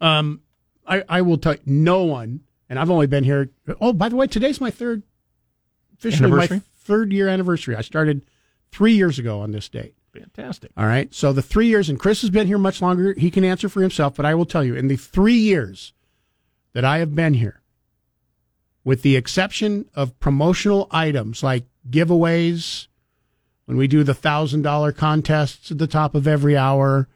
Um, 0.02 0.41
I, 0.86 1.03
I 1.07 1.22
will 1.22 1.38
tell 1.38 1.53
you, 1.53 1.62
no 1.66 2.03
one, 2.03 2.41
and 2.70 2.78
I've 2.78 2.90
only 2.91 3.07
been 3.07 3.24
here. 3.24 3.49
Oh, 3.80 3.94
by 3.94 4.10
the 4.10 4.16
way, 4.16 4.28
today's 4.28 4.60
my 4.60 4.70
third, 4.70 5.03
officially 5.98 6.30
my 6.30 6.62
third 6.80 7.12
year 7.12 7.28
anniversary. 7.28 7.76
I 7.76 7.82
started 7.82 8.26
three 8.72 8.94
years 8.94 9.18
ago 9.18 9.40
on 9.40 9.52
this 9.52 9.70
date. 9.70 9.95
Fantastic. 10.14 10.72
All 10.78 10.86
right. 10.86 11.14
So 11.14 11.34
the 11.34 11.41
three 11.41 11.68
years, 11.68 11.90
and 11.90 11.99
Chris 11.99 12.22
has 12.22 12.30
been 12.30 12.48
here 12.48 12.57
much 12.57 12.82
longer. 12.82 13.14
He 13.18 13.32
can 13.32 13.44
answer 13.44 13.68
for 13.68 13.82
himself, 13.82 14.16
but 14.16 14.26
I 14.26 14.36
will 14.36 14.45
tell 14.45 14.64
you, 14.64 14.76
in 14.76 14.88
the 14.88 14.95
three 14.95 15.34
years 15.34 15.94
that 16.74 16.86
I 16.86 16.99
have 16.99 17.16
been 17.16 17.34
here, 17.34 17.62
with 18.86 19.02
the 19.02 19.18
exception 19.18 19.90
of 19.95 20.18
promotional 20.20 20.88
items 20.91 21.44
like 21.44 21.66
giveaways, 21.90 22.88
when 23.66 23.76
we 23.76 23.88
do 23.88 24.03
the 24.03 24.14
thousand 24.14 24.62
dollar 24.62 24.94
contests 24.94 25.72
at 25.72 25.80
the 25.80 25.88
top 25.88 26.16
of 26.16 26.28
every 26.28 26.56
hour, 26.56 27.10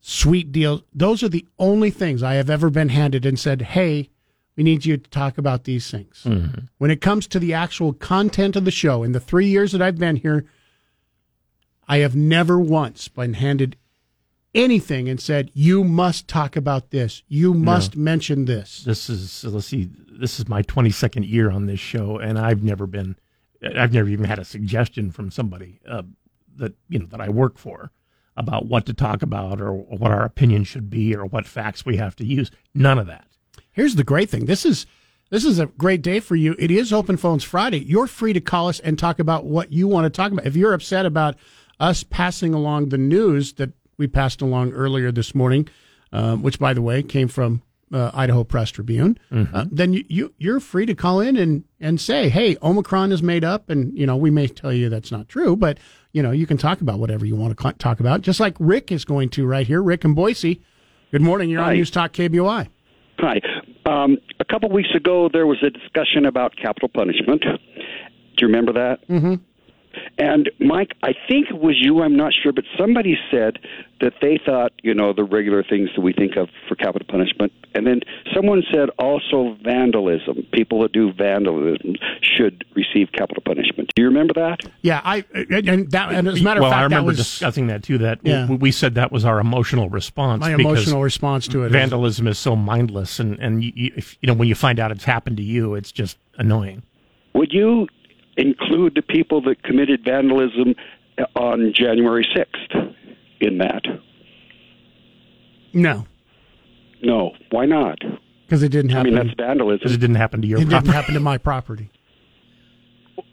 sweet 0.00 0.52
deals, 0.52 0.82
those 0.92 1.22
are 1.22 1.28
the 1.28 1.46
only 1.58 1.90
things 1.90 2.22
I 2.22 2.34
have 2.34 2.50
ever 2.50 2.68
been 2.68 2.90
handed 2.90 3.24
and 3.24 3.38
said, 3.38 3.62
hey, 3.62 4.10
we 4.56 4.64
need 4.64 4.84
you 4.84 4.96
to 4.96 5.10
talk 5.10 5.38
about 5.38 5.64
these 5.64 5.90
things. 5.90 6.22
Mm-hmm. 6.24 6.66
When 6.78 6.90
it 6.90 7.00
comes 7.00 7.28
to 7.28 7.38
the 7.38 7.54
actual 7.54 7.92
content 7.92 8.56
of 8.56 8.64
the 8.64 8.70
show, 8.70 9.04
in 9.04 9.12
the 9.12 9.20
three 9.20 9.46
years 9.46 9.70
that 9.72 9.82
I've 9.82 9.98
been 9.98 10.16
here, 10.16 10.46
I 11.86 11.98
have 11.98 12.16
never 12.16 12.58
once 12.58 13.06
been 13.06 13.34
handed 13.34 13.76
anything 14.56 15.08
and 15.08 15.20
said, 15.20 15.50
"You 15.54 15.84
must 15.84 16.26
talk 16.26 16.56
about 16.56 16.90
this. 16.90 17.22
You 17.28 17.54
must 17.54 17.96
no. 17.96 18.02
mention 18.02 18.46
this." 18.46 18.82
This 18.82 19.08
is 19.08 19.44
let's 19.44 19.66
see. 19.66 19.90
This 20.10 20.40
is 20.40 20.48
my 20.48 20.62
22nd 20.62 21.28
year 21.28 21.50
on 21.50 21.66
this 21.66 21.78
show, 21.78 22.18
and 22.18 22.38
I've 22.38 22.62
never 22.62 22.86
been. 22.86 23.16
I've 23.62 23.92
never 23.92 24.08
even 24.08 24.26
had 24.26 24.38
a 24.38 24.44
suggestion 24.44 25.10
from 25.10 25.30
somebody 25.30 25.80
uh, 25.88 26.02
that 26.56 26.74
you 26.88 26.98
know 26.98 27.06
that 27.06 27.20
I 27.20 27.28
work 27.28 27.58
for 27.58 27.92
about 28.36 28.66
what 28.66 28.86
to 28.86 28.94
talk 28.94 29.22
about 29.22 29.60
or 29.60 29.72
what 29.72 30.10
our 30.10 30.24
opinion 30.24 30.64
should 30.64 30.90
be 30.90 31.14
or 31.14 31.24
what 31.24 31.46
facts 31.46 31.86
we 31.86 31.96
have 31.96 32.16
to 32.16 32.24
use. 32.24 32.50
None 32.74 32.98
of 32.98 33.06
that. 33.06 33.26
Here's 33.72 33.94
the 33.94 34.04
great 34.04 34.30
thing. 34.30 34.46
This 34.46 34.64
is 34.64 34.86
this 35.30 35.44
is 35.44 35.58
a 35.58 35.66
great 35.66 36.02
day 36.02 36.20
for 36.20 36.36
you. 36.36 36.54
It 36.58 36.70
is 36.70 36.92
Open 36.92 37.16
Phones 37.16 37.44
Friday. 37.44 37.78
You're 37.78 38.06
free 38.06 38.32
to 38.32 38.40
call 38.40 38.68
us 38.68 38.78
and 38.80 38.98
talk 38.98 39.18
about 39.18 39.44
what 39.44 39.72
you 39.72 39.88
want 39.88 40.04
to 40.04 40.10
talk 40.10 40.32
about. 40.32 40.46
If 40.46 40.56
you're 40.56 40.72
upset 40.72 41.04
about 41.04 41.36
us 41.80 42.04
passing 42.04 42.54
along 42.54 42.88
the 42.88 42.98
news 42.98 43.54
that 43.54 43.70
we 43.98 44.06
passed 44.06 44.42
along 44.42 44.72
earlier 44.72 45.10
this 45.12 45.34
morning, 45.34 45.68
uh, 46.12 46.36
which, 46.36 46.58
by 46.58 46.74
the 46.74 46.82
way, 46.82 47.02
came 47.02 47.28
from 47.28 47.62
uh, 47.92 48.10
Idaho 48.12 48.44
Press 48.44 48.70
Tribune, 48.70 49.18
mm-hmm. 49.30 49.54
uh, 49.54 49.64
then 49.70 49.92
you, 49.92 50.04
you 50.08 50.34
you're 50.38 50.60
free 50.60 50.86
to 50.86 50.94
call 50.94 51.20
in 51.20 51.36
and 51.36 51.64
and 51.80 52.00
say, 52.00 52.28
hey, 52.28 52.56
Omicron 52.62 53.12
is 53.12 53.22
made 53.22 53.44
up, 53.44 53.70
and 53.70 53.96
you 53.96 54.06
know 54.06 54.16
we 54.16 54.30
may 54.30 54.48
tell 54.48 54.72
you 54.72 54.88
that's 54.88 55.12
not 55.12 55.28
true, 55.28 55.54
but 55.56 55.78
you 56.12 56.22
know 56.22 56.32
you 56.32 56.46
can 56.46 56.56
talk 56.56 56.80
about 56.80 56.98
whatever 56.98 57.24
you 57.24 57.36
want 57.36 57.56
to 57.56 57.72
talk 57.74 58.00
about, 58.00 58.22
just 58.22 58.40
like 58.40 58.56
Rick 58.58 58.90
is 58.90 59.04
going 59.04 59.28
to 59.30 59.46
right 59.46 59.66
here. 59.66 59.82
Rick 59.82 60.04
and 60.04 60.16
Boise. 60.16 60.60
Good 61.12 61.22
morning. 61.22 61.48
You're 61.48 61.62
Hi. 61.62 61.70
on 61.70 61.74
News 61.74 61.90
Talk 61.90 62.12
KBOI. 62.12 62.68
Hi. 63.20 63.40
Um, 63.86 64.18
a 64.40 64.44
couple 64.44 64.68
weeks 64.70 64.94
ago, 64.94 65.30
there 65.32 65.46
was 65.46 65.62
a 65.62 65.70
discussion 65.70 66.26
about 66.26 66.56
capital 66.56 66.88
punishment. 66.88 67.42
Do 67.42 68.40
you 68.40 68.48
remember 68.48 68.72
that? 68.72 69.08
Mm-hmm. 69.08 69.34
And 70.18 70.50
Mike, 70.58 70.92
I 71.02 71.12
think 71.28 71.48
it 71.50 71.60
was 71.60 71.76
you, 71.78 72.02
I'm 72.02 72.16
not 72.16 72.32
sure, 72.42 72.52
but 72.52 72.64
somebody 72.78 73.16
said 73.30 73.58
that 74.00 74.14
they 74.20 74.38
thought, 74.44 74.72
you 74.82 74.94
know, 74.94 75.12
the 75.12 75.24
regular 75.24 75.62
things 75.62 75.90
that 75.94 76.02
we 76.02 76.12
think 76.12 76.36
of 76.36 76.48
for 76.68 76.74
capital 76.74 77.06
punishment. 77.08 77.52
And 77.74 77.86
then 77.86 78.00
someone 78.34 78.62
said 78.72 78.90
also 78.98 79.56
vandalism. 79.62 80.46
People 80.52 80.82
that 80.82 80.92
do 80.92 81.12
vandalism 81.12 81.96
should 82.22 82.64
receive 82.74 83.08
capital 83.12 83.42
punishment. 83.44 83.90
Do 83.94 84.02
you 84.02 84.08
remember 84.08 84.34
that? 84.34 84.60
Yeah, 84.82 85.00
I 85.04 85.24
and 85.34 85.90
that 85.92 86.12
and 86.12 86.28
as 86.28 86.40
a 86.40 86.42
matter 86.42 86.60
well, 86.60 86.70
of 86.70 86.72
fact, 86.72 86.80
I 86.80 86.84
remember 86.84 87.08
was, 87.08 87.16
discussing 87.18 87.68
that 87.68 87.82
too. 87.82 87.98
That 87.98 88.20
yeah. 88.22 88.48
we, 88.48 88.56
we 88.56 88.72
said 88.72 88.94
that 88.94 89.12
was 89.12 89.24
our 89.24 89.40
emotional 89.40 89.88
response. 89.88 90.40
My 90.40 90.54
emotional 90.54 91.02
response 91.02 91.48
to 91.48 91.64
it. 91.64 91.72
Vandalism 91.72 92.26
is, 92.26 92.36
is 92.36 92.38
so 92.38 92.56
mindless, 92.56 93.18
and 93.18 93.38
and 93.38 93.64
you, 93.64 93.92
if, 93.96 94.16
you 94.20 94.26
know 94.26 94.34
when 94.34 94.48
you 94.48 94.54
find 94.54 94.78
out 94.78 94.90
it's 94.90 95.04
happened 95.04 95.36
to 95.38 95.42
you, 95.42 95.74
it's 95.74 95.92
just 95.92 96.18
annoying. 96.38 96.82
Would 97.34 97.52
you 97.52 97.88
include 98.36 98.94
the 98.94 99.02
people 99.02 99.40
that 99.42 99.62
committed 99.62 100.04
vandalism 100.04 100.74
on 101.34 101.72
January 101.74 102.26
6th 102.36 102.94
in 103.40 103.58
that? 103.58 103.82
No. 105.72 106.06
No. 107.02 107.32
Why 107.50 107.66
not? 107.66 107.98
Because 108.46 108.62
it 108.62 108.68
didn't 108.70 108.90
happen. 108.90 109.14
I 109.14 109.18
mean, 109.18 109.26
that's 109.28 109.36
vandalism. 109.38 109.78
Because 109.78 109.94
it 109.94 109.98
didn't 110.00 110.16
happen 110.16 110.40
to 110.42 110.46
your 110.48 110.58
it 110.60 110.68
property. 110.68 110.86
didn't 110.86 110.94
happen 110.94 111.14
to 111.14 111.20
my 111.20 111.38
property. 111.38 111.90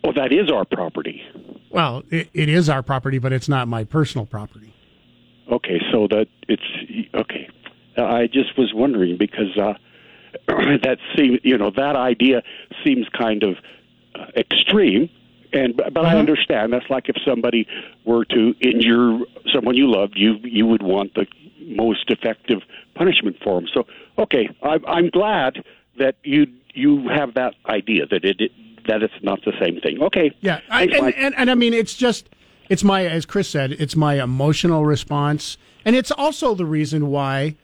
Well, 0.02 0.14
that 0.14 0.32
is 0.34 0.50
our 0.52 0.64
property. 0.66 1.22
Well, 1.70 2.04
it, 2.10 2.30
it 2.34 2.50
is 2.50 2.70
our 2.70 2.82
property, 2.84 3.20
but 3.20 3.32
it's 3.34 3.48
not 3.50 3.68
my 3.70 3.84
personal 3.86 4.26
property. 4.26 4.74
Okay, 5.52 5.80
so 5.92 6.08
that 6.10 6.28
it's 6.48 6.64
okay. 7.16 7.50
I 7.98 8.28
just 8.28 8.58
was 8.58 8.74
wondering 8.74 9.18
because 9.18 9.58
uh, 9.58 9.74
that 10.48 10.98
seems, 11.18 11.40
you 11.44 11.58
know, 11.58 11.72
that 11.76 11.96
idea 11.96 12.44
seems 12.86 13.08
kind 13.18 13.44
of 13.44 13.56
Uh, 14.16 14.26
extreme. 14.36 15.10
And 15.54 15.78
but, 15.78 15.94
but 15.94 16.06
I 16.06 16.10
uh-huh. 16.10 16.18
understand 16.18 16.74
that's 16.74 16.90
like 16.90 17.10
if 17.10 17.16
somebody 17.26 17.68
were 18.06 18.26
to 18.26 18.56
injure 18.60 19.20
someone 19.54 19.76
you 19.76 19.92
loved, 19.92 20.14
you 20.16 20.38
you 20.44 20.66
would 20.66 20.82
want 20.82 21.14
the 21.14 21.28
most 21.62 22.10
effective 22.10 22.60
punishment 22.96 23.38
for 23.44 23.60
them. 23.60 23.70
So 23.74 23.86
okay, 24.18 24.50
I, 24.64 24.80
I'm 24.88 25.10
glad 25.10 25.64
that 26.00 26.16
you 26.24 26.48
you 26.74 27.08
have 27.10 27.36
that 27.36 27.54
idea 27.68 28.08
that 28.08 28.26
it, 28.26 28.42
it 28.42 28.52
that 28.88 29.04
it's 29.04 29.14
not 29.22 29.40
the 29.46 29.54
same 29.62 29.80
thing. 29.80 30.02
Okay, 30.02 30.32
yeah, 30.42 30.60
I, 30.70 30.84
and, 30.84 31.14
and, 31.16 31.36
and 31.38 31.52
I 31.52 31.56
mean 31.56 31.74
it's 31.74 31.94
just 31.94 32.30
it's 32.70 32.84
my 32.84 33.06
as 33.06 33.26
Chris 33.26 33.48
said, 33.48 33.74
it's 33.74 33.96
my 33.96 34.22
emotional 34.22 34.86
response, 34.86 35.58
and 35.86 35.96
it's 35.96 36.12
also 36.12 36.56
the 36.56 36.66
reason 36.66 37.08
why 37.08 37.56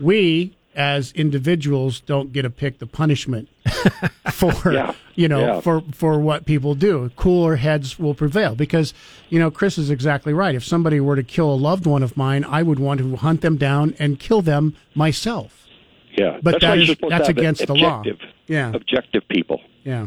we 0.00 0.56
as 0.74 1.12
individuals 1.12 2.00
don't 2.00 2.32
get 2.32 2.42
to 2.42 2.50
pick 2.50 2.78
the 2.78 2.86
punishment 2.86 3.48
for 4.32 4.72
yeah. 4.72 4.94
you 5.14 5.28
know 5.28 5.40
yeah. 5.40 5.60
for 5.60 5.82
for 5.92 6.18
what 6.18 6.46
people 6.46 6.74
do. 6.74 7.10
Cooler 7.16 7.56
heads 7.56 7.98
will 7.98 8.14
prevail 8.14 8.54
because 8.54 8.94
you 9.28 9.38
know 9.38 9.50
Chris 9.50 9.78
is 9.78 9.90
exactly 9.90 10.32
right. 10.32 10.54
If 10.54 10.64
somebody 10.64 11.00
were 11.00 11.16
to 11.16 11.22
kill 11.22 11.52
a 11.52 11.54
loved 11.56 11.86
one 11.86 12.02
of 12.02 12.16
mine 12.16 12.44
I 12.44 12.62
would 12.62 12.78
want 12.78 13.00
to 13.00 13.16
hunt 13.16 13.40
them 13.40 13.56
down 13.56 13.94
and 13.98 14.18
kill 14.18 14.42
them 14.42 14.76
myself. 14.94 15.66
Yeah. 16.12 16.38
But 16.42 16.60
that's, 16.60 16.62
that 16.62 16.78
is, 16.78 16.96
that's 17.08 17.28
against 17.28 17.66
the 17.66 17.74
law. 17.74 18.02
yeah. 18.46 18.72
objective 18.74 19.22
people. 19.28 19.60
Yeah. 19.84 20.06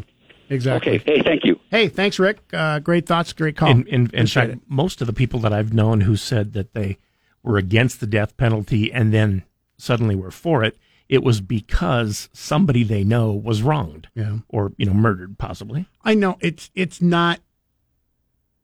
Exactly. 0.50 0.96
Okay. 0.96 1.14
Hey 1.16 1.22
thank 1.22 1.44
you. 1.44 1.58
Hey 1.70 1.88
thanks 1.88 2.18
Rick. 2.18 2.40
Uh, 2.52 2.78
great 2.78 3.06
thoughts 3.06 3.32
great 3.32 3.56
call. 3.56 3.70
In, 3.70 3.86
in, 3.86 4.10
in 4.12 4.26
fact 4.26 4.56
most 4.68 5.00
of 5.00 5.06
the 5.06 5.12
people 5.12 5.40
that 5.40 5.52
I've 5.52 5.72
known 5.72 6.02
who 6.02 6.16
said 6.16 6.52
that 6.54 6.74
they 6.74 6.98
were 7.42 7.58
against 7.58 8.00
the 8.00 8.06
death 8.06 8.36
penalty 8.36 8.92
and 8.92 9.12
then 9.12 9.44
suddenly 9.84 10.16
were 10.16 10.30
for 10.30 10.64
it, 10.64 10.76
it 11.08 11.22
was 11.22 11.40
because 11.40 12.28
somebody 12.32 12.82
they 12.82 13.04
know 13.04 13.32
was 13.32 13.62
wronged, 13.62 14.08
yeah, 14.14 14.38
or 14.48 14.72
you 14.78 14.86
know 14.86 14.94
murdered 14.94 15.38
possibly. 15.38 15.86
I 16.02 16.14
know 16.14 16.38
it's 16.40 16.70
it's 16.74 17.02
not, 17.02 17.40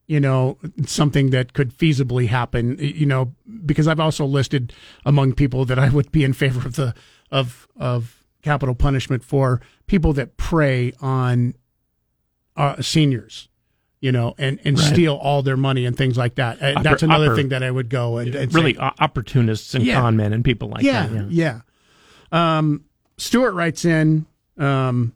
you 0.06 0.20
know, 0.20 0.58
something 0.86 1.30
that 1.30 1.52
could 1.52 1.76
feasibly 1.76 2.28
happen. 2.28 2.78
You 2.80 3.06
know, 3.06 3.34
because 3.66 3.86
I've 3.86 4.00
also 4.00 4.24
listed 4.24 4.72
among 5.04 5.34
people 5.34 5.64
that 5.66 5.78
I 5.78 5.90
would 5.90 6.10
be 6.10 6.24
in 6.24 6.32
favor 6.32 6.66
of 6.66 6.76
the 6.76 6.94
of 7.30 7.68
of 7.76 8.24
capital 8.42 8.74
punishment 8.74 9.22
for 9.22 9.60
people 9.86 10.14
that 10.14 10.38
prey 10.38 10.94
on 11.02 11.54
uh, 12.56 12.80
seniors 12.80 13.49
you 14.00 14.10
know, 14.10 14.34
and, 14.38 14.58
and 14.64 14.78
right. 14.78 14.92
steal 14.92 15.14
all 15.14 15.42
their 15.42 15.56
money 15.56 15.84
and 15.84 15.96
things 15.96 16.16
like 16.16 16.36
that. 16.36 16.60
Uh, 16.60 16.82
that's 16.82 17.02
another 17.02 17.36
thing 17.36 17.50
that 17.50 17.62
I 17.62 17.70
would 17.70 17.90
go 17.90 18.16
and, 18.18 18.34
and 18.34 18.52
really 18.54 18.74
say, 18.74 18.90
opportunists 18.98 19.74
and 19.74 19.84
yeah. 19.84 20.00
con 20.00 20.16
men 20.16 20.32
and 20.32 20.44
people 20.44 20.68
like 20.68 20.82
yeah, 20.82 21.06
that. 21.06 21.30
Yeah, 21.30 21.60
yeah. 22.32 22.58
Um, 22.58 22.84
Stuart 23.18 23.52
writes 23.52 23.84
in, 23.84 24.26
um, 24.56 25.14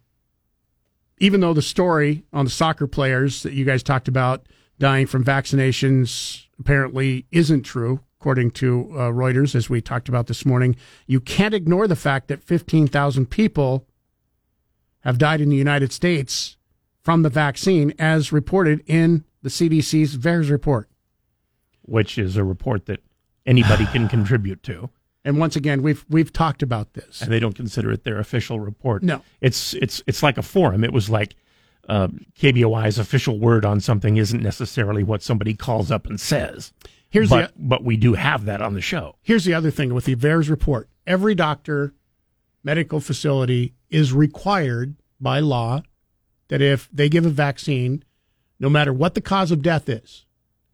even 1.19 1.41
though 1.41 1.55
the 1.55 1.63
story 1.63 2.25
on 2.33 2.45
the 2.45 2.51
soccer 2.51 2.87
players 2.87 3.43
that 3.45 3.55
you 3.55 3.65
guys 3.65 3.83
talked 3.83 4.09
about 4.09 4.47
dying 4.79 5.07
from 5.07 5.25
vaccinations 5.25 6.45
apparently 6.59 7.25
isn't 7.31 7.63
true, 7.63 8.01
according 8.21 8.51
to 8.51 8.91
uh, 8.93 8.99
Reuters, 9.11 9.55
as 9.55 9.71
we 9.71 9.81
talked 9.81 10.09
about 10.09 10.27
this 10.27 10.45
morning, 10.45 10.77
you 11.07 11.21
can't 11.21 11.55
ignore 11.55 11.89
the 11.89 11.97
fact 11.97 12.29
that 12.29 12.43
15,000 12.43 13.31
people 13.31 13.87
have 15.01 15.19
died 15.19 15.41
in 15.41 15.49
the 15.49 15.57
United 15.57 15.93
States 15.93 16.57
from 17.05 17.23
the 17.23 17.31
vaccine, 17.31 17.93
as 17.99 18.33
reported 18.33 18.83
in 18.87 19.25
the 19.43 19.51
CDC's 19.51 20.17
VAERS 20.17 20.51
report. 20.51 20.89
which 21.83 22.17
is 22.19 22.37
a 22.37 22.43
report 22.45 22.87
that 22.87 23.01
anybody 23.47 23.85
can 23.87 24.09
contribute 24.17 24.63
to. 24.65 24.89
And 25.27 25.39
once 25.39 25.55
again, 25.57 25.83
we've 25.83 26.05
we've 26.09 26.33
talked 26.33 26.63
about 26.63 26.95
this. 26.95 27.21
and 27.23 27.31
they 27.31 27.39
don't 27.41 27.55
consider 27.55 27.93
it 27.93 28.05
their 28.05 28.19
official 28.19 28.59
report. 28.61 29.03
No. 29.03 29.23
it's 29.41 29.75
it's 29.75 30.03
it's 30.07 30.23
like 30.23 30.39
a 30.39 30.43
forum. 30.43 30.83
It 30.85 30.93
was 30.93 31.09
like 31.11 31.35
uh, 31.89 32.09
KBOI's 32.39 32.99
official 32.99 33.39
word 33.39 33.65
on 33.67 33.81
something 33.81 34.17
isn't 34.17 34.43
necessarily 34.43 35.03
what 35.03 35.23
somebody 35.23 35.55
calls 35.55 35.91
up 35.91 36.07
and 36.07 36.19
says. 36.21 36.73
Here's 37.11 37.29
but, 37.31 37.49
the- 37.55 37.63
but 37.63 37.85
we 37.85 37.97
do 37.99 38.15
have 38.15 38.47
that 38.47 38.61
on 38.63 38.75
the 38.75 38.81
show. 38.81 39.17
Here's 39.23 39.45
the 39.45 39.55
other 39.55 39.71
thing 39.71 39.93
with 39.95 40.05
the 40.07 40.15
VAERS 40.17 40.49
report: 40.51 40.89
every 41.07 41.35
doctor, 41.35 41.93
medical 42.63 43.01
facility 43.01 43.75
is 43.91 44.13
required 44.13 44.97
by 45.21 45.41
law 45.41 45.83
that 46.49 46.61
if 46.63 46.89
they 46.93 47.09
give 47.09 47.27
a 47.27 47.31
vaccine, 47.31 48.05
no 48.59 48.69
matter 48.69 48.93
what 48.93 49.15
the 49.15 49.21
cause 49.21 49.51
of 49.51 49.63
death 49.63 49.89
is, 49.89 50.25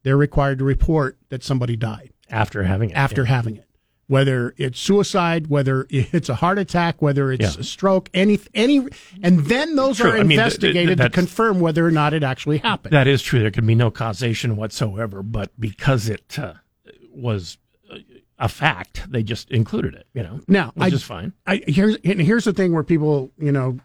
they're 0.03 0.17
required 0.17 0.59
to 0.59 0.65
report 0.65 1.19
that 1.29 1.43
somebody 1.43 1.77
died 1.77 2.13
after 2.31 2.63
having 2.65 2.91
it. 2.91 2.95
After 2.97 3.23
yeah. 3.23 3.29
having 3.29 3.57
it, 3.57 3.67
whether 4.07 4.55
it's 4.57 4.81
suicide, 4.81 5.47
whether 5.49 5.87
it's 5.91 6.29
a 6.29 6.35
heart 6.37 6.59
attack, 6.59 7.01
whether 7.03 7.31
it's 7.33 7.55
Yeah. 7.57 7.61
a 7.61 7.65
stroke, 7.65 8.09
any 8.15 8.39
any, 8.55 8.87
and 9.23 9.41
then 9.47 9.77
those 9.77 9.99
True. 9.99 10.11
are 10.11 10.19
I 10.19 10.23
mean, 10.23 10.39
th- 10.39 10.59
th- 10.61 10.65
investigated 10.65 10.99
to 10.99 11.11
confirm 11.11 11.61
whether 11.61 11.87
or 11.87 11.91
not 11.91 12.13
it 12.13 12.23
actually 12.23 12.59
happened. 12.59 12.93
That 12.93 13.07
is 13.07 13.23
true. 13.23 13.41
There 13.41 13.51
could 13.51 13.67
be 13.67 13.75
no 13.75 13.91
causation 13.91 14.57
whatsoever, 14.57 15.23
but 15.23 15.51
because 15.61 16.09
it 16.09 16.39
uh, 16.39 16.55
was 17.15 17.59
a 18.39 18.49
fact, 18.49 19.05
they 19.11 19.23
just 19.23 19.51
included 19.51 19.95
it. 19.95 20.07
You 20.15 20.23
know, 20.23 20.41
Now, 20.49 20.73
which 20.75 20.93
I, 20.93 20.97
is 20.97 21.03
fine. 21.03 21.33
I, 21.47 21.63
here's 21.67 21.97
and 22.05 22.21
here's 22.21 22.45
the 22.45 22.53
thing 22.53 22.73
where 22.73 22.83
people, 22.83 23.31
you 23.39 23.53
know, 23.53 23.79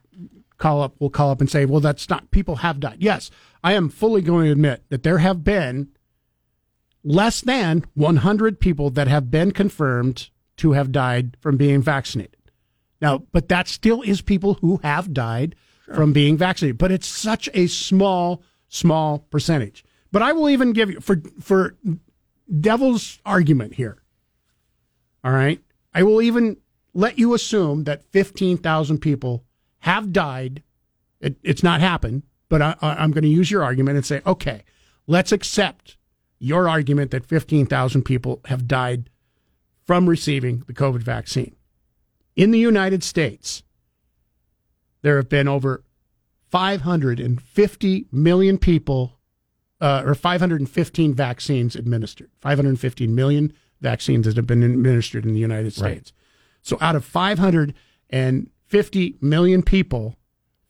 call 0.57 0.82
up 0.82 0.95
will 0.99 1.10
call 1.10 1.32
up 1.32 1.41
and 1.41 1.49
say, 1.49 1.65
"Well, 1.65 1.82
that's 1.82 2.10
not 2.10 2.32
people 2.32 2.57
have 2.57 2.80
died." 2.80 2.98
Yes, 2.99 3.32
I 3.64 3.73
am 3.73 3.90
fully 3.90 4.22
going 4.22 4.45
to 4.45 4.52
admit 4.52 4.84
that 4.90 5.03
there 5.03 5.19
have 5.19 5.44
been 5.44 5.90
less 7.03 7.41
than 7.41 7.84
100 7.94 8.60
people 8.60 8.90
that 8.91 9.07
have 9.07 9.30
been 9.30 9.52
confirmed 9.52 10.30
to 10.57 10.72
have 10.72 10.91
died 10.91 11.38
from 11.40 11.57
being 11.57 11.82
vaccinated. 11.82 12.38
Now, 13.02 13.23
but 13.32 13.49
that 13.49 13.68
still 13.68 14.02
is 14.02 14.22
people 14.22 14.56
who 14.56 14.80
have 14.84 15.14
died 15.14 15.56
from 15.94 16.14
being 16.14 16.38
vaccinated, 16.38 16.77
but 16.77 16.91
it's 16.91 17.07
such 17.07 17.49
a 17.53 17.68
small 17.68 18.41
small 18.68 19.19
percentage. 19.19 19.86
But 20.11 20.22
I 20.22 20.32
will 20.34 20.49
even 20.49 20.73
give 20.73 20.90
you 20.90 20.99
for 20.99 21.22
for 21.40 21.76
devil's 22.60 23.19
argument 23.26 23.76
here. 23.76 24.02
All 25.23 25.32
right. 25.32 25.61
I 25.94 26.03
will 26.03 26.22
even 26.22 26.57
let 26.94 27.18
you 27.18 27.34
assume 27.34 27.86
that 27.86 28.03
15,000 28.11 28.99
people 28.99 29.44
have 29.86 30.12
died. 30.12 30.64
It, 31.22 31.38
it's 31.44 31.62
not 31.62 31.80
happened, 31.80 32.24
but 32.49 32.60
I, 32.60 32.76
I'm 32.82 33.12
going 33.12 33.22
to 33.22 33.30
use 33.30 33.52
your 33.52 33.64
argument 33.64 33.98
and 33.98 34.06
say, 34.06 34.20
okay, 34.26 34.64
let's 35.06 35.32
accept 35.32 35.98
your 36.40 36.68
argument 36.68 37.12
that 37.12 37.24
15,000 37.24 38.02
people 38.02 38.41
have 38.45 38.68
died 38.68 39.12
from 39.86 40.10
receiving 40.10 40.64
the 40.66 40.74
COVID 40.74 41.03
vaccine. 41.03 41.56
In 42.36 42.49
the 42.49 42.57
United 42.57 43.03
States, 43.03 43.62
there 45.03 45.18
have 45.18 45.30
been 45.30 45.48
over 45.48 45.84
550 46.49 48.07
million 48.12 48.57
people, 48.57 49.20
uh, 49.80 50.02
or 50.03 50.16
515 50.16 51.14
vaccines 51.14 51.76
administered. 51.76 52.32
515 52.41 53.14
million 53.14 53.53
vaccines 53.82 54.26
that 54.26 54.36
have 54.36 54.48
been 54.48 54.64
administered 54.64 55.26
in 55.26 55.34
the 55.36 55.40
United 55.40 55.74
States. 55.74 56.12
So 56.64 56.80
out 56.82 56.95
of 56.95 57.06
550 58.84 59.18
million 59.22 59.64
people, 59.64 60.16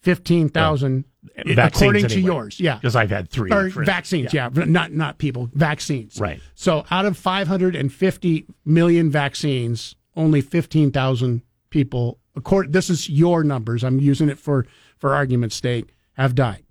15,000, 0.02 1.06
Vaccines 1.38 1.82
according 1.82 2.08
to 2.08 2.20
yours, 2.20 2.60
yeah, 2.60 2.76
because 2.76 2.96
I've 2.96 3.10
had 3.10 3.30
three. 3.30 3.52
or 3.52 3.70
vaccines, 3.70 4.32
yeah. 4.34 4.50
not 4.54 4.92
not 4.92 5.18
people, 5.18 5.50
vaccines, 5.54 6.20
Right. 6.20 6.40
So 6.54 6.86
out 6.92 7.06
of 7.06 7.18
550 7.18 8.46
million 8.64 9.10
vaccines, 9.10 9.96
only 10.16 10.42
15,000 10.42 11.42
people. 11.72 12.20
According, 12.36 12.72
this 12.74 12.90
is 12.90 13.10
your 13.10 13.44
numbers. 13.44 13.84
I'm 13.84 14.00
using 14.00 14.30
it 14.30 14.38
for 14.38 14.68
for 14.98 15.16
argument's 15.16 15.56
sake. 15.56 15.96
Have 16.14 16.36
died. 16.36 16.64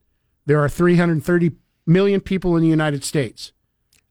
There 0.47 0.61
are 0.61 0.69
330 0.69 1.53
million 1.87 2.21
people 2.21 2.57
in 2.57 2.63
the 2.63 2.69
United 2.69 3.03
States. 3.03 3.53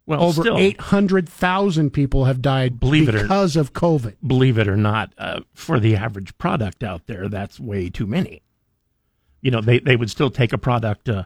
Well, 0.05 0.21
over 0.21 0.43
800,000 0.57 1.91
people 1.91 2.25
have 2.25 2.41
died 2.41 2.79
Believe 2.79 3.07
it 3.09 3.15
or- 3.15 3.21
because 3.21 3.55
of 3.55 3.73
COVID. 3.73 4.15
believe 4.25 4.57
it 4.57 4.67
or 4.67 4.75
not, 4.75 5.13
uh, 5.17 5.41
for 5.53 5.79
the 5.79 5.95
average 5.95 6.37
product 6.37 6.83
out 6.83 7.07
there, 7.07 7.29
that's 7.29 7.59
way 7.59 7.89
too 7.89 8.05
many. 8.05 8.41
You 9.41 9.51
know, 9.51 9.61
they, 9.61 9.79
they 9.79 9.95
would 9.95 10.09
still 10.09 10.29
take 10.29 10.51
a 10.53 10.57
product 10.57 11.07
uh, 11.09 11.23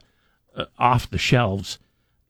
uh, 0.56 0.66
off 0.78 1.10
the 1.10 1.18
shelves 1.18 1.80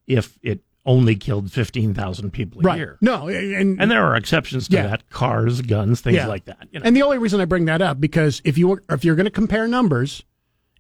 if 0.06 0.38
it 0.42 0.62
only 0.86 1.16
killed 1.16 1.52
15,000 1.52 2.32
people 2.32 2.62
a 2.62 2.64
Right. 2.64 2.78
year. 2.78 2.98
No, 3.02 3.28
and, 3.28 3.80
And 3.82 3.92
there 3.92 4.06
are 4.06 4.16
exceptions 4.16 4.70
to 4.70 4.76
Yeah. 4.78 4.88
that 4.88 5.10
cars, 5.10 5.62
guns, 5.62 6.00
things 6.00 6.16
Yeah. 6.16 6.28
like 6.28 6.46
that. 6.46 6.66
You 6.72 6.80
know? 6.80 6.86
And 6.86 6.96
the 6.96 7.02
only 7.04 7.18
reason 7.18 7.42
I 7.42 7.46
bring 7.46 7.66
that 7.66 7.82
up 7.82 8.00
because 8.00 8.42
if 8.46 8.58
you 8.58 8.80
if 8.90 9.04
you're 9.04 9.16
going 9.16 9.26
to 9.26 9.30
compare 9.32 9.68
numbers, 9.68 10.24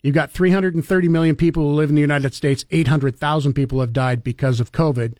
you've 0.01 0.15
got 0.15 0.31
330 0.31 1.09
million 1.09 1.35
people 1.35 1.63
who 1.63 1.75
live 1.75 1.89
in 1.89 1.95
the 1.95 2.01
United 2.01 2.33
States. 2.33 2.63
800,000 2.71 3.51
people 3.53 3.81
have 3.81 3.91
died 3.91 4.23
because 4.23 4.61
of 4.61 4.71
COVID. 4.71 5.15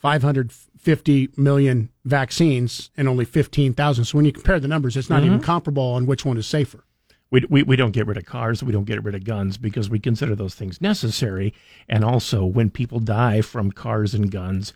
550 0.00 1.30
million 1.36 1.90
vaccines 2.04 2.90
and 2.96 3.08
only 3.08 3.24
15,000. 3.24 4.04
So 4.04 4.16
when 4.16 4.24
you 4.24 4.32
compare 4.32 4.58
the 4.60 4.68
numbers, 4.68 4.96
it's 4.96 5.10
not 5.10 5.22
Mhm. 5.22 5.26
even 5.26 5.40
comparable 5.40 5.82
on 5.92 6.06
which 6.06 6.24
one 6.24 6.36
is 6.36 6.46
safer. 6.46 6.84
We, 7.30 7.44
we, 7.48 7.62
we 7.62 7.76
don't 7.76 7.92
get 7.92 8.06
rid 8.08 8.16
of 8.16 8.24
cars, 8.24 8.62
we 8.62 8.72
don't 8.72 8.86
get 8.86 9.04
rid 9.04 9.14
of 9.14 9.22
guns 9.24 9.56
because 9.56 9.88
we 9.88 10.00
consider 10.00 10.34
those 10.34 10.54
things 10.56 10.80
necessary. 10.80 11.54
And 11.88 12.04
also, 12.04 12.44
when 12.44 12.70
people 12.70 12.98
die 12.98 13.40
from 13.40 13.70
cars 13.70 14.14
and 14.14 14.30
guns, 14.32 14.72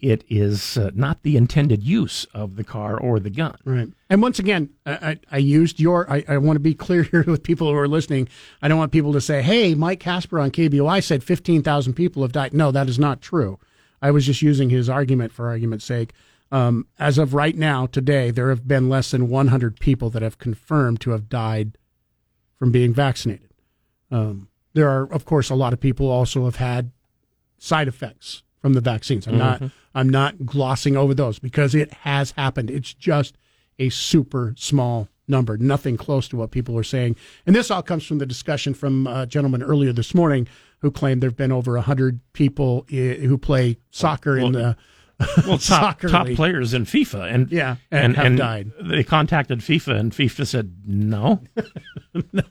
it 0.00 0.22
is 0.28 0.76
uh, 0.76 0.90
not 0.94 1.22
the 1.22 1.34
intended 1.34 1.82
use 1.82 2.26
of 2.34 2.56
the 2.56 2.64
car 2.64 2.98
or 2.98 3.18
the 3.18 3.30
gun. 3.30 3.56
Right. 3.64 3.88
And 4.10 4.20
once 4.20 4.38
again, 4.38 4.68
I, 4.84 4.92
I, 4.92 5.18
I 5.32 5.38
used 5.38 5.80
your, 5.80 6.10
I, 6.12 6.22
I 6.28 6.36
want 6.36 6.56
to 6.56 6.60
be 6.60 6.74
clear 6.74 7.02
here 7.10 7.24
with 7.26 7.42
people 7.42 7.68
who 7.70 7.76
are 7.78 7.88
listening. 7.88 8.28
I 8.60 8.68
don't 8.68 8.76
want 8.78 8.92
people 8.92 9.14
to 9.14 9.20
say, 9.22 9.40
hey, 9.40 9.74
Mike 9.74 10.00
Casper 10.00 10.38
on 10.38 10.50
KBOI 10.50 11.02
said 11.02 11.24
15,000 11.24 11.94
people 11.94 12.20
have 12.20 12.32
died. 12.32 12.52
No, 12.52 12.70
that 12.70 12.88
is 12.90 12.98
not 12.98 13.22
true. 13.22 13.58
I 14.04 14.10
was 14.10 14.26
just 14.26 14.42
using 14.42 14.68
his 14.68 14.90
argument 14.90 15.32
for 15.32 15.48
argument's 15.48 15.86
sake. 15.86 16.12
Um, 16.52 16.86
as 16.98 17.16
of 17.16 17.32
right 17.32 17.56
now, 17.56 17.86
today, 17.86 18.30
there 18.30 18.50
have 18.50 18.68
been 18.68 18.90
less 18.90 19.10
than 19.12 19.30
100 19.30 19.80
people 19.80 20.10
that 20.10 20.20
have 20.20 20.36
confirmed 20.36 21.00
to 21.00 21.12
have 21.12 21.30
died 21.30 21.78
from 22.58 22.70
being 22.70 22.92
vaccinated. 22.92 23.48
Um, 24.10 24.48
there 24.74 24.90
are, 24.90 25.10
of 25.10 25.24
course, 25.24 25.48
a 25.48 25.54
lot 25.54 25.72
of 25.72 25.80
people 25.80 26.10
also 26.10 26.44
have 26.44 26.56
had 26.56 26.90
side 27.56 27.88
effects 27.88 28.42
from 28.60 28.74
the 28.74 28.82
vaccines. 28.82 29.26
I'm 29.26 29.38
not 29.38 29.60
Mhm. 29.60 29.72
I'm 29.94 30.10
not 30.10 30.44
glossing 30.44 30.98
over 30.98 31.14
those 31.14 31.38
because 31.38 31.74
it 31.74 31.90
has 32.02 32.32
happened. 32.32 32.70
It's 32.70 32.92
just 32.92 33.38
a 33.78 33.88
super 33.88 34.52
small 34.58 35.08
number, 35.28 35.56
nothing 35.56 35.96
close 35.96 36.28
to 36.28 36.36
what 36.36 36.50
people 36.50 36.76
are 36.78 36.84
saying. 36.84 37.16
And 37.46 37.54
this 37.54 37.70
all 37.70 37.82
comes 37.82 38.04
from 38.04 38.18
the 38.18 38.26
discussion 38.26 38.74
from 38.74 39.06
a 39.06 39.26
gentleman 39.26 39.62
earlier 39.62 39.92
this 39.92 40.14
morning 40.14 40.46
who 40.80 40.90
claimed 40.90 41.22
there've 41.22 41.36
been 41.36 41.52
over 41.52 41.72
100 41.74 42.20
people 42.32 42.86
who 42.90 43.38
play 43.38 43.78
soccer 43.90 44.36
in 44.36 44.52
the 44.52 44.76
well, 45.18 45.26
top, 45.46 45.60
soccer 45.60 46.08
top 46.08 46.26
league. 46.26 46.36
players 46.36 46.74
in 46.74 46.84
FIFA, 46.84 47.32
and 47.32 47.52
Yeah, 47.52 47.76
and 47.90 48.16
have 48.16 48.36
died. 48.36 48.72
They 48.82 49.04
contacted 49.04 49.60
FIFA, 49.60 49.98
and 49.98 50.12
FIFA 50.12 50.46
said 50.46 50.76
no. 50.86 51.42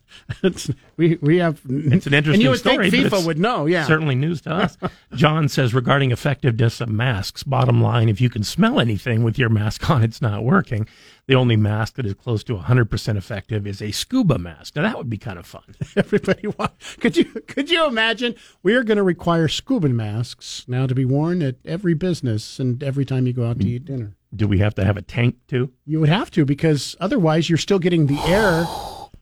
It's, 0.44 0.70
we 0.98 1.18
we 1.22 1.38
have 1.38 1.62
It's 1.70 2.06
an 2.06 2.14
interesting 2.14 2.34
and 2.34 2.42
you 2.42 2.50
would 2.50 2.60
story. 2.60 2.92
think 2.92 3.08
FIFA 3.08 3.26
would 3.26 3.40
know, 3.40 3.66
yeah. 3.66 3.86
certainly 3.86 4.14
news 4.16 4.42
to 4.42 4.52
us. 4.54 4.78
John 5.16 5.48
says 5.48 5.74
regarding 5.74 6.12
effectiveness 6.12 6.82
of 6.82 6.90
masks. 6.90 7.44
Bottom 7.44 7.82
line: 7.82 8.10
if 8.10 8.20
you 8.20 8.30
can 8.30 8.44
smell 8.44 8.80
anything 8.80 9.24
with 9.24 9.38
your 9.38 9.50
mask 9.50 9.90
on, 9.90 10.04
it's 10.04 10.22
not 10.22 10.44
working. 10.44 10.88
The 11.26 11.36
only 11.36 11.56
mask 11.56 11.96
that 11.96 12.06
is 12.06 12.16
close 12.16 12.44
to 12.46 12.58
100% 12.58 13.18
effective 13.18 13.66
is 13.66 13.82
a 13.82 13.92
scuba 13.92 14.38
mask. 14.38 14.76
Now 14.76 14.82
that 14.82 14.98
would 14.98 15.10
be 15.10 15.18
kind 15.18 15.40
of 15.40 15.46
fun. 15.46 15.64
Everybody 15.96 16.48
want, 16.48 16.74
could 17.00 17.16
you 17.16 17.26
could 17.26 17.70
you 17.70 17.88
imagine 17.88 18.36
we 18.62 18.74
are 18.76 18.84
going 18.84 18.98
to 18.98 19.04
require 19.04 19.48
scuba 19.48 19.88
masks 19.88 20.66
now 20.68 20.86
to 20.86 20.94
be 20.94 21.06
worn 21.06 21.42
at 21.42 21.56
every 21.64 21.94
business 21.94 22.60
and 22.60 22.84
every 22.84 23.06
time 23.06 23.26
you 23.26 23.32
go 23.32 23.48
out 23.48 23.60
to 23.62 23.68
eat 23.68 23.86
dinner. 23.86 24.18
Do 24.36 24.48
we 24.48 24.58
have 24.60 24.76
to 24.76 24.84
have 24.84 24.98
a 24.98 25.02
tank 25.02 25.38
too? 25.48 25.72
You 25.86 26.02
would 26.02 26.10
have 26.10 26.30
to 26.32 26.44
because 26.44 26.96
otherwise 27.00 27.50
you're 27.50 27.58
still 27.58 27.80
getting 27.80 28.08
the 28.08 28.20
air. 28.26 28.66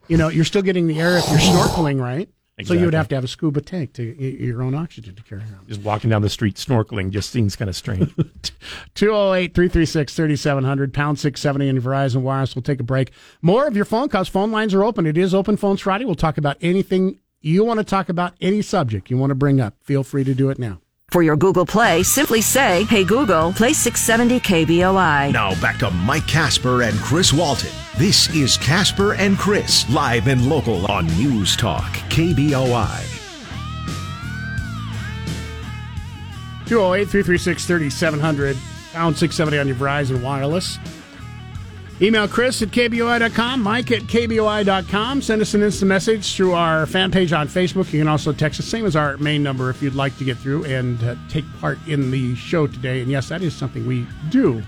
You 0.07 0.17
know, 0.17 0.29
you're 0.29 0.45
still 0.45 0.63
getting 0.63 0.87
the 0.87 0.99
air 0.99 1.17
if 1.17 1.29
you're 1.29 1.39
snorkeling, 1.39 2.01
right? 2.01 2.29
So 2.65 2.73
you 2.73 2.85
would 2.85 2.93
have 2.93 3.07
to 3.09 3.15
have 3.15 3.23
a 3.23 3.27
scuba 3.27 3.61
tank 3.61 3.93
to 3.93 4.13
get 4.13 4.39
your 4.39 4.61
own 4.61 4.75
oxygen 4.75 5.15
to 5.15 5.23
carry 5.23 5.41
around. 5.41 5.67
Just 5.67 5.81
walking 5.81 6.09
down 6.09 6.21
the 6.21 6.29
street 6.29 6.55
snorkeling 6.55 7.09
just 7.09 7.29
seems 7.29 7.55
kind 7.55 7.69
of 7.69 7.75
strange. 7.75 8.13
208 8.95 9.53
336 9.53 10.13
3700, 10.13 10.93
pound 10.93 11.19
670 11.19 11.67
in 11.67 11.81
Verizon 11.81 12.21
Wireless. 12.21 12.55
We'll 12.55 12.63
take 12.63 12.79
a 12.79 12.83
break. 12.83 13.11
More 13.41 13.67
of 13.67 13.75
your 13.75 13.85
phone 13.85 14.09
calls. 14.09 14.29
Phone 14.29 14.51
lines 14.51 14.73
are 14.73 14.83
open. 14.83 15.05
It 15.05 15.17
is 15.17 15.33
Open 15.33 15.57
Phones 15.57 15.81
Friday. 15.81 16.05
We'll 16.05 16.15
talk 16.15 16.37
about 16.37 16.57
anything 16.61 17.19
you 17.41 17.63
want 17.63 17.79
to 17.79 17.83
talk 17.83 18.09
about, 18.09 18.33
any 18.39 18.61
subject 18.61 19.09
you 19.09 19.17
want 19.17 19.31
to 19.31 19.35
bring 19.35 19.59
up. 19.59 19.75
Feel 19.81 20.03
free 20.03 20.23
to 20.23 20.33
do 20.33 20.49
it 20.49 20.59
now. 20.59 20.79
For 21.11 21.21
your 21.21 21.35
Google 21.35 21.65
Play, 21.65 22.03
simply 22.03 22.39
say, 22.39 22.85
Hey 22.85 23.03
Google, 23.03 23.51
play 23.51 23.73
670 23.73 24.39
KBOI. 24.39 25.33
Now 25.33 25.59
back 25.59 25.77
to 25.79 25.91
Mike 25.91 26.25
Casper 26.25 26.83
and 26.83 26.97
Chris 26.99 27.33
Walton. 27.33 27.69
This 27.97 28.33
is 28.33 28.55
Casper 28.55 29.15
and 29.15 29.37
Chris, 29.37 29.89
live 29.89 30.29
and 30.29 30.47
local 30.47 30.89
on 30.89 31.07
News 31.07 31.57
Talk, 31.57 31.91
KBOI. 32.07 33.03
208 36.67 37.09
336 37.09 37.65
3700, 37.65 38.57
pound 38.93 39.17
670 39.17 39.59
on 39.59 39.67
your 39.67 39.75
Verizon 39.75 40.23
Wireless. 40.23 40.79
Email 42.01 42.27
Chris 42.27 42.63
at 42.63 42.69
KBOI.com, 42.69 43.61
Mike 43.61 43.91
at 43.91 44.01
KBOI.com. 44.01 45.21
Send 45.21 45.39
us 45.39 45.53
an 45.53 45.61
instant 45.61 45.87
message 45.87 46.35
through 46.35 46.53
our 46.53 46.87
fan 46.87 47.11
page 47.11 47.31
on 47.31 47.47
Facebook. 47.47 47.93
You 47.93 47.99
can 47.99 48.07
also 48.07 48.33
text 48.33 48.59
us, 48.59 48.65
same 48.65 48.87
as 48.87 48.95
our 48.95 49.17
main 49.17 49.43
number, 49.43 49.69
if 49.69 49.83
you'd 49.83 49.93
like 49.93 50.17
to 50.17 50.23
get 50.23 50.37
through 50.37 50.65
and 50.65 51.03
uh, 51.03 51.13
take 51.29 51.45
part 51.59 51.77
in 51.87 52.09
the 52.09 52.33
show 52.33 52.65
today. 52.65 53.01
And 53.01 53.11
yes, 53.11 53.29
that 53.29 53.43
is 53.43 53.55
something 53.55 53.85
we 53.85 54.07
do 54.31 54.63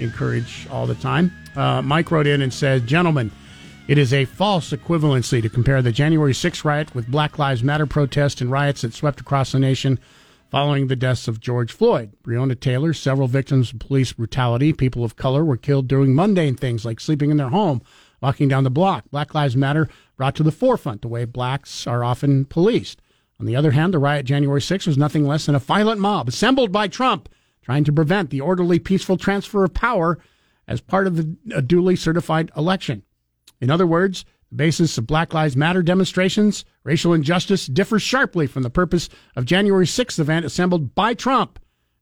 encourage 0.00 0.66
all 0.68 0.88
the 0.88 0.96
time. 0.96 1.30
Uh, 1.54 1.82
Mike 1.82 2.10
wrote 2.10 2.26
in 2.26 2.42
and 2.42 2.52
said, 2.52 2.84
Gentlemen, 2.84 3.30
it 3.86 3.96
is 3.96 4.12
a 4.12 4.24
false 4.24 4.70
equivalency 4.70 5.40
to 5.40 5.48
compare 5.48 5.80
the 5.82 5.92
January 5.92 6.32
6th 6.32 6.64
riot 6.64 6.92
with 6.96 7.06
Black 7.06 7.38
Lives 7.38 7.62
Matter 7.62 7.86
protests 7.86 8.40
and 8.40 8.50
riots 8.50 8.82
that 8.82 8.92
swept 8.92 9.20
across 9.20 9.52
the 9.52 9.60
nation 9.60 10.00
following 10.56 10.86
the 10.86 10.96
deaths 10.96 11.28
of 11.28 11.38
George 11.38 11.70
Floyd, 11.70 12.14
Breonna 12.24 12.58
Taylor, 12.58 12.94
several 12.94 13.28
victims 13.28 13.74
of 13.74 13.78
police 13.78 14.14
brutality. 14.14 14.72
People 14.72 15.04
of 15.04 15.14
color 15.14 15.44
were 15.44 15.58
killed 15.58 15.86
doing 15.86 16.14
mundane 16.14 16.54
things 16.56 16.82
like 16.82 16.98
sleeping 16.98 17.30
in 17.30 17.36
their 17.36 17.50
home, 17.50 17.82
walking 18.22 18.48
down 18.48 18.64
the 18.64 18.70
block. 18.70 19.04
Black 19.10 19.34
Lives 19.34 19.54
Matter 19.54 19.86
brought 20.16 20.34
to 20.36 20.42
the 20.42 20.50
forefront 20.50 21.02
the 21.02 21.08
way 21.08 21.26
blacks 21.26 21.86
are 21.86 22.02
often 22.02 22.46
policed. 22.46 23.02
On 23.38 23.44
the 23.44 23.54
other 23.54 23.72
hand, 23.72 23.92
the 23.92 23.98
riot 23.98 24.24
January 24.24 24.62
6 24.62 24.86
was 24.86 24.96
nothing 24.96 25.26
less 25.26 25.44
than 25.44 25.54
a 25.54 25.58
violent 25.58 26.00
mob 26.00 26.26
assembled 26.26 26.72
by 26.72 26.88
Trump 26.88 27.28
trying 27.60 27.84
to 27.84 27.92
prevent 27.92 28.30
the 28.30 28.40
orderly, 28.40 28.78
peaceful 28.78 29.18
transfer 29.18 29.62
of 29.62 29.74
power 29.74 30.18
as 30.66 30.80
part 30.80 31.06
of 31.06 31.16
the, 31.16 31.36
a 31.54 31.60
duly 31.60 31.96
certified 31.96 32.50
election. 32.56 33.02
In 33.60 33.70
other 33.70 33.86
words, 33.86 34.24
the 34.50 34.56
basis 34.56 34.96
of 34.98 35.06
Black 35.06 35.34
Lives 35.34 35.56
Matter 35.56 35.82
demonstrations, 35.82 36.64
racial 36.84 37.12
injustice, 37.12 37.66
differs 37.66 38.02
sharply 38.02 38.46
from 38.46 38.62
the 38.62 38.70
purpose 38.70 39.08
of 39.34 39.44
January 39.44 39.86
6th 39.86 40.18
event 40.18 40.46
assembled 40.46 40.94
by 40.94 41.14
Trump 41.14 41.58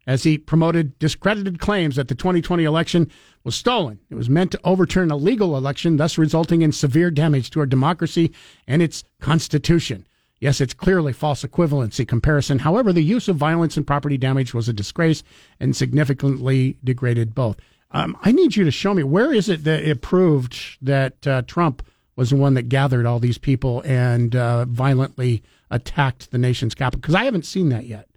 as 0.07 0.25
he 0.25 0.37
promoted 0.37 0.99
discredited 0.99 1.59
claims 1.59 1.97
that 1.97 2.09
the 2.09 2.15
2020 2.15 2.65
election 2.65 3.11
was 3.43 3.55
stolen. 3.55 3.99
It 4.11 4.15
was 4.15 4.29
meant 4.29 4.53
to 4.53 4.61
overturn 4.65 5.11
a 5.11 5.16
legal 5.16 5.57
election, 5.57 5.97
thus 5.97 6.19
resulting 6.19 6.62
in 6.62 6.73
severe 6.73 7.11
damage 7.11 7.51
to 7.51 7.61
our 7.61 7.66
democracy 7.66 8.33
and 8.66 8.83
its 8.83 9.05
constitution. 9.21 10.07
Yes, 10.41 10.61
it's 10.61 10.75
clearly 10.75 11.12
false 11.12 11.43
equivalency 11.43 12.07
comparison. 12.07 12.59
However, 12.59 12.93
the 12.93 13.03
use 13.03 13.29
of 13.29 13.37
violence 13.37 13.77
and 13.77 13.87
property 13.87 14.19
damage 14.19 14.53
was 14.53 14.69
a 14.69 14.75
disgrace 14.75 15.23
and 15.59 15.75
significantly 15.75 16.77
degraded 16.85 17.35
both. 17.35 17.57
Um, 17.93 18.16
I 18.23 18.33
need 18.33 18.57
you 18.57 18.65
to 18.65 18.71
show 18.71 18.93
me 18.93 19.05
where 19.05 19.33
is 19.33 19.49
it 19.49 19.65
that 19.65 19.85
it 19.85 20.03
proved 20.03 20.59
that 20.83 21.27
uh, 21.27 21.43
Trump 21.43 21.83
was 22.16 22.31
the 22.31 22.36
one 22.36 22.55
that 22.55 22.69
gathered 22.69 23.07
all 23.07 23.19
these 23.19 23.39
people 23.39 23.82
and 23.85 24.36
uh, 24.36 24.65
violently 24.66 25.43
attacked 25.70 26.31
the 26.31 26.39
nation's 26.39 26.74
capital 26.74 27.01
because 27.01 27.15
I 27.15 27.24
haven't 27.24 27.47
seen 27.47 27.69
that 27.70 27.86
yet. 27.86 28.09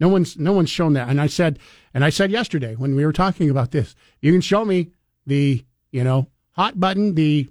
No 0.00 0.08
one's 0.08 0.38
no 0.38 0.52
one's 0.52 0.70
shown 0.70 0.92
that. 0.94 1.08
And 1.08 1.20
I 1.20 1.26
said 1.26 1.58
and 1.92 2.04
I 2.04 2.10
said 2.10 2.30
yesterday 2.30 2.74
when 2.74 2.94
we 2.94 3.04
were 3.06 3.12
talking 3.12 3.50
about 3.50 3.70
this, 3.70 3.94
you 4.20 4.32
can 4.32 4.40
show 4.40 4.64
me 4.64 4.90
the 5.26 5.64
you 5.90 6.04
know 6.04 6.28
hot 6.52 6.78
button, 6.78 7.14
the 7.14 7.48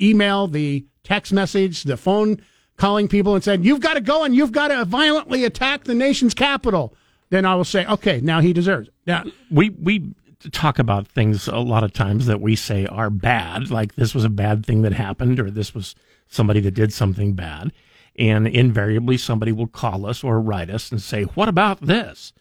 email, 0.00 0.46
the 0.46 0.84
text 1.02 1.32
message, 1.32 1.84
the 1.84 1.96
phone 1.96 2.40
calling 2.76 3.06
people 3.06 3.34
and 3.34 3.44
said 3.44 3.64
you've 3.64 3.80
got 3.80 3.94
to 3.94 4.00
go 4.00 4.24
and 4.24 4.34
you've 4.34 4.52
got 4.52 4.68
to 4.68 4.84
violently 4.84 5.44
attack 5.44 5.84
the 5.84 5.94
nation's 5.94 6.34
capital. 6.34 6.94
Then 7.30 7.44
I 7.44 7.54
will 7.54 7.64
say, 7.64 7.86
okay, 7.86 8.20
now 8.20 8.40
he 8.40 8.52
deserves 8.52 8.88
it. 8.88 8.94
Now 9.06 9.24
we 9.50 9.70
we 9.70 10.14
talk 10.52 10.78
about 10.78 11.08
things 11.08 11.48
a 11.48 11.58
lot 11.58 11.84
of 11.84 11.92
times 11.92 12.26
that 12.26 12.40
we 12.40 12.56
say 12.56 12.86
are 12.86 13.10
bad, 13.10 13.70
like 13.70 13.94
this 13.94 14.14
was 14.14 14.24
a 14.24 14.30
bad 14.30 14.64
thing 14.64 14.82
that 14.82 14.92
happened 14.92 15.40
or 15.40 15.50
this 15.50 15.74
was 15.74 15.94
somebody 16.28 16.60
that 16.60 16.72
did 16.74 16.92
something 16.92 17.34
bad. 17.34 17.72
And 18.16 18.46
invariably, 18.46 19.16
somebody 19.16 19.50
will 19.50 19.66
call 19.66 20.06
us 20.06 20.22
or 20.22 20.40
write 20.40 20.70
us 20.70 20.92
and 20.92 21.02
say, 21.02 21.24
What 21.24 21.48
about 21.48 21.80
this? 21.80 22.32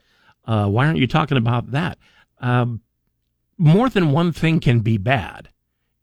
Uh, 0.46 0.68
why 0.68 0.86
aren't 0.86 1.00
you 1.00 1.08
talking 1.08 1.38
about 1.38 1.72
that? 1.72 1.98
Um, 2.40 2.82
more 3.58 3.90
than 3.90 4.12
one 4.12 4.32
thing 4.32 4.60
can 4.60 4.82
be 4.82 4.98
bad. 4.98 5.50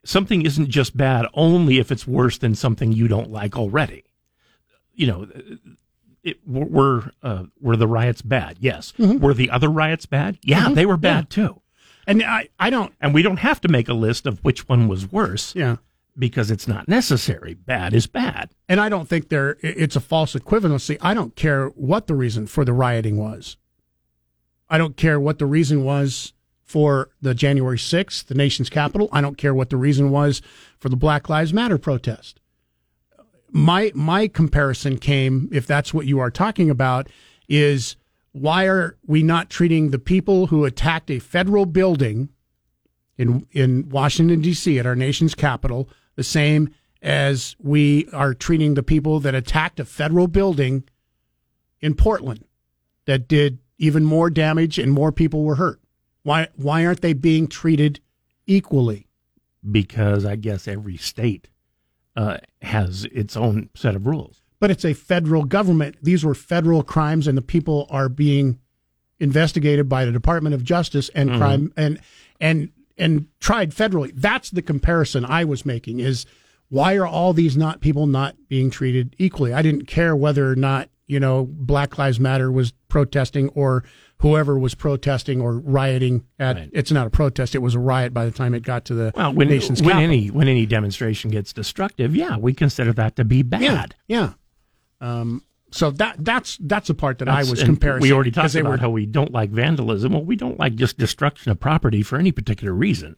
Something 0.05 0.43
isn't 0.43 0.70
just 0.70 0.97
bad 0.97 1.27
only 1.35 1.78
if 1.78 1.93
it's 1.93 2.06
worse 2.06 2.39
than 2.39 2.55
something 2.55 2.93
you 2.93 3.06
don't 3.06 3.31
like 3.31 3.56
already. 3.56 4.05
You 4.93 5.06
know, 5.06 5.28
it, 6.22 6.39
were 6.47 7.12
uh, 7.22 7.44
were 7.60 7.77
the 7.77 7.86
riots 7.86 8.22
bad? 8.22 8.56
Yes. 8.60 8.93
Mm-hmm. 8.98 9.22
Were 9.22 9.35
the 9.35 9.51
other 9.51 9.68
riots 9.68 10.06
bad? 10.06 10.39
Yeah, 10.43 10.64
mm-hmm. 10.64 10.74
they 10.74 10.86
were 10.86 10.97
bad 10.97 11.27
yeah. 11.31 11.47
too. 11.47 11.62
And 12.11 12.24
I, 12.24 12.49
I 12.59 12.70
don't. 12.70 12.93
And 13.01 13.15
we 13.15 13.23
don't 13.23 13.39
have 13.39 13.61
to 13.61 13.69
make 13.69 13.89
a 13.89 13.95
list 13.95 14.27
of 14.27 14.41
which 14.41 14.69
one 14.69 14.89
was 14.89 15.11
worse. 15.11 15.55
Yeah. 15.55 15.77
Because 16.19 16.51
it's 16.51 16.66
not 16.66 16.89
necessary. 16.89 17.55
Bad 17.55 17.95
is 17.95 18.09
bad. 18.09 18.51
And 18.69 18.81
I 18.81 18.89
don't 18.89 19.09
think 19.09 19.28
there. 19.28 19.57
It's 19.61 19.95
a 19.95 20.01
false 20.01 20.35
equivalency. 20.35 20.99
I 21.01 21.15
don't 21.15 21.37
care 21.37 21.69
what 21.69 22.09
the 22.09 22.16
reason 22.16 22.49
for 22.49 22.65
the 22.65 22.73
rioting 22.73 23.16
was. 23.16 23.57
I 24.69 24.77
don't 24.77 24.97
care 24.97 25.20
what 25.20 25.39
the 25.39 25.47
reason 25.47 25.85
was 25.85 26.32
for 26.65 27.11
the 27.20 27.35
January 27.35 27.78
6th, 27.78 28.27
the 28.27 28.35
nation's 28.35 28.70
capital. 28.70 29.09
I 29.12 29.20
don't 29.20 29.39
care 29.39 29.55
what 29.55 29.70
the 29.70 29.77
reason 29.77 30.11
was 30.11 30.43
for 30.78 30.89
the 30.89 30.97
Black 30.97 31.28
Lives 31.28 31.53
Matter 31.53 31.78
protest. 31.78 32.41
My 33.53 33.91
my 33.95 34.28
comparison 34.28 34.99
came, 34.99 35.49
if 35.53 35.66
that's 35.66 35.95
what 35.95 36.07
you 36.07 36.19
are 36.19 36.31
talking 36.31 36.70
about, 36.70 37.09
is 37.49 37.97
why 38.32 38.66
are 38.66 38.97
we 39.07 39.23
not 39.23 39.51
treating 39.51 39.90
the 39.90 39.98
people 39.98 40.48
who 40.48 40.65
attacked 40.65 41.11
a 41.11 41.19
federal 41.19 41.66
building 41.66 42.28
in 43.16 43.47
in 43.52 43.89
Washington 43.89 44.40
D.C. 44.40 44.78
at 44.78 44.86
our 44.86 44.97
nation's 44.97 45.35
capital 45.35 45.89
the 46.16 46.23
same 46.23 46.73
as 47.02 47.57
we 47.59 48.09
are 48.12 48.35
treating 48.35 48.74
the 48.74 48.82
people 48.82 49.20
that 49.20 49.35
attacked 49.35 49.81
a 49.81 49.85
federal 49.85 50.28
building 50.28 50.85
in 51.81 51.94
Portland 51.94 52.44
that 53.07 53.27
did 53.27 53.59
even 53.78 54.05
more 54.05 54.31
damage 54.31 54.78
and 54.78 54.93
more 54.93 55.11
people 55.11 55.43
were 55.43 55.57
hurt? 55.57 55.81
Why 56.23 56.48
why 56.57 56.86
aren't 56.86 57.01
they 57.01 57.15
being 57.15 57.48
treated 57.48 58.01
equally? 58.47 59.07
Because 59.69 60.24
I 60.24 60.36
guess 60.36 60.69
every 60.69 60.97
state 60.97 61.48
uh, 62.16 62.39
has 62.62 63.07
its 63.07 63.36
own 63.36 63.70
set 63.74 63.94
of 63.94 64.07
rules 64.07 64.40
but 64.61 64.70
it's 64.70 64.85
a 64.85 64.93
federal 64.93 65.45
government. 65.45 65.97
These 66.03 66.24
were 66.24 66.35
federal 66.35 66.82
crimes, 66.82 67.27
and 67.27 67.37
the 67.37 67.43
people 67.43 67.87
are 67.91 68.09
being 68.09 68.61
investigated 69.19 69.89
by 69.89 70.05
the 70.05 70.12
Department 70.12 70.55
of 70.55 70.62
Justice 70.62 71.11
and 71.15 71.31
mm-hmm. 71.31 71.39
crime 71.39 71.73
and 71.77 72.01
and 72.41 72.70
and 72.97 73.27
tried 73.41 73.73
federally. 73.73 74.12
That's 74.15 74.51
the 74.51 74.62
comparison 74.62 75.24
I 75.24 75.45
was 75.45 75.66
making. 75.66 76.01
Is 76.01 76.27
why 76.69 76.95
are 76.95 77.07
all 77.07 77.32
these 77.32 77.57
not 77.57 77.81
people 77.81 78.07
not 78.07 78.37
being 78.49 78.70
treated 78.70 79.16
equally? 79.19 79.53
I 79.53 79.62
didn't 79.62 79.87
care 79.87 80.15
whether 80.15 80.49
or 80.51 80.57
not 80.57 80.91
you 81.07 81.19
know 81.19 81.47
Black 81.51 81.99
Lives 81.99 82.20
Matter 82.20 82.53
was 82.53 82.73
protesting 82.89 83.49
or 83.51 83.85
whoever 84.19 84.59
was 84.59 84.74
protesting 84.74 85.41
or 85.41 85.59
rioting 85.59 86.24
at 86.39 86.57
right. 86.57 86.70
it's 86.73 86.93
not 86.93 87.07
a 87.07 87.11
protest 87.11 87.55
it 87.55 87.59
was 87.59 87.74
a 87.74 87.78
riot 87.78 88.15
by 88.15 88.24
the 88.24 88.31
time 88.31 88.55
it 88.55 88.62
got 88.62 88.85
to 88.85 88.95
the 88.95 89.12
well, 89.16 89.32
when, 89.32 89.49
nation's 89.49 89.81
when 89.81 89.93
capital. 89.93 90.05
any 90.05 90.27
when 90.28 90.47
any 90.47 90.66
demonstration 90.66 91.31
gets 91.31 91.53
destructive 91.53 92.15
yeah 92.15 92.37
we 92.37 92.53
consider 92.53 92.93
that 92.93 93.16
to 93.16 93.24
be 93.24 93.43
bad 93.43 93.62
yeah, 93.62 93.87
yeah. 94.07 94.32
Um, 95.01 95.43
so 95.72 95.90
that 95.93 96.16
that's 96.18 96.59
that's 96.60 96.89
the 96.89 96.94
part 96.94 97.18
that 97.18 97.27
that's, 97.27 97.48
I 97.48 97.51
was 97.51 97.62
comparing. 97.62 98.02
We 98.02 98.12
already 98.12 98.31
talked 98.31 98.55
about 98.55 98.70
were, 98.70 98.77
how 98.77 98.90
we 98.90 99.06
don't 99.06 99.32
like 99.32 99.51
vandalism. 99.51 100.12
Well, 100.12 100.24
we 100.24 100.36
don't 100.36 100.59
like 100.59 100.74
just 100.74 100.98
destruction 100.98 101.51
of 101.52 101.60
property 101.60 102.02
for 102.02 102.18
any 102.18 102.32
particular 102.32 102.72
reason. 102.72 103.16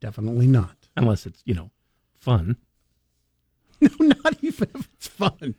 Definitely 0.00 0.46
not, 0.46 0.76
unless 0.96 1.26
it's 1.26 1.42
you 1.44 1.54
know 1.54 1.70
fun. 2.18 2.56
No, 3.80 3.88
not 3.98 4.36
even 4.42 4.68
if 4.74 4.90
it's 4.92 5.06
fun. 5.06 5.54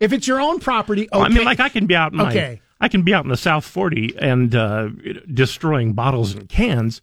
If 0.00 0.12
it's 0.12 0.26
your 0.26 0.40
own 0.40 0.58
property, 0.58 1.02
okay. 1.02 1.10
Well, 1.12 1.26
I 1.26 1.28
mean, 1.28 1.44
like 1.44 1.60
I 1.60 1.68
can 1.68 1.86
be 1.86 1.94
out 1.94 2.10
in 2.10 2.18
my, 2.18 2.30
okay. 2.30 2.60
I 2.80 2.88
can 2.88 3.02
be 3.02 3.14
out 3.14 3.24
in 3.24 3.30
the 3.30 3.36
South 3.36 3.64
Forty 3.64 4.16
and 4.18 4.52
uh, 4.52 4.88
destroying 5.32 5.92
bottles 5.92 6.34
and 6.34 6.48
cans 6.48 7.00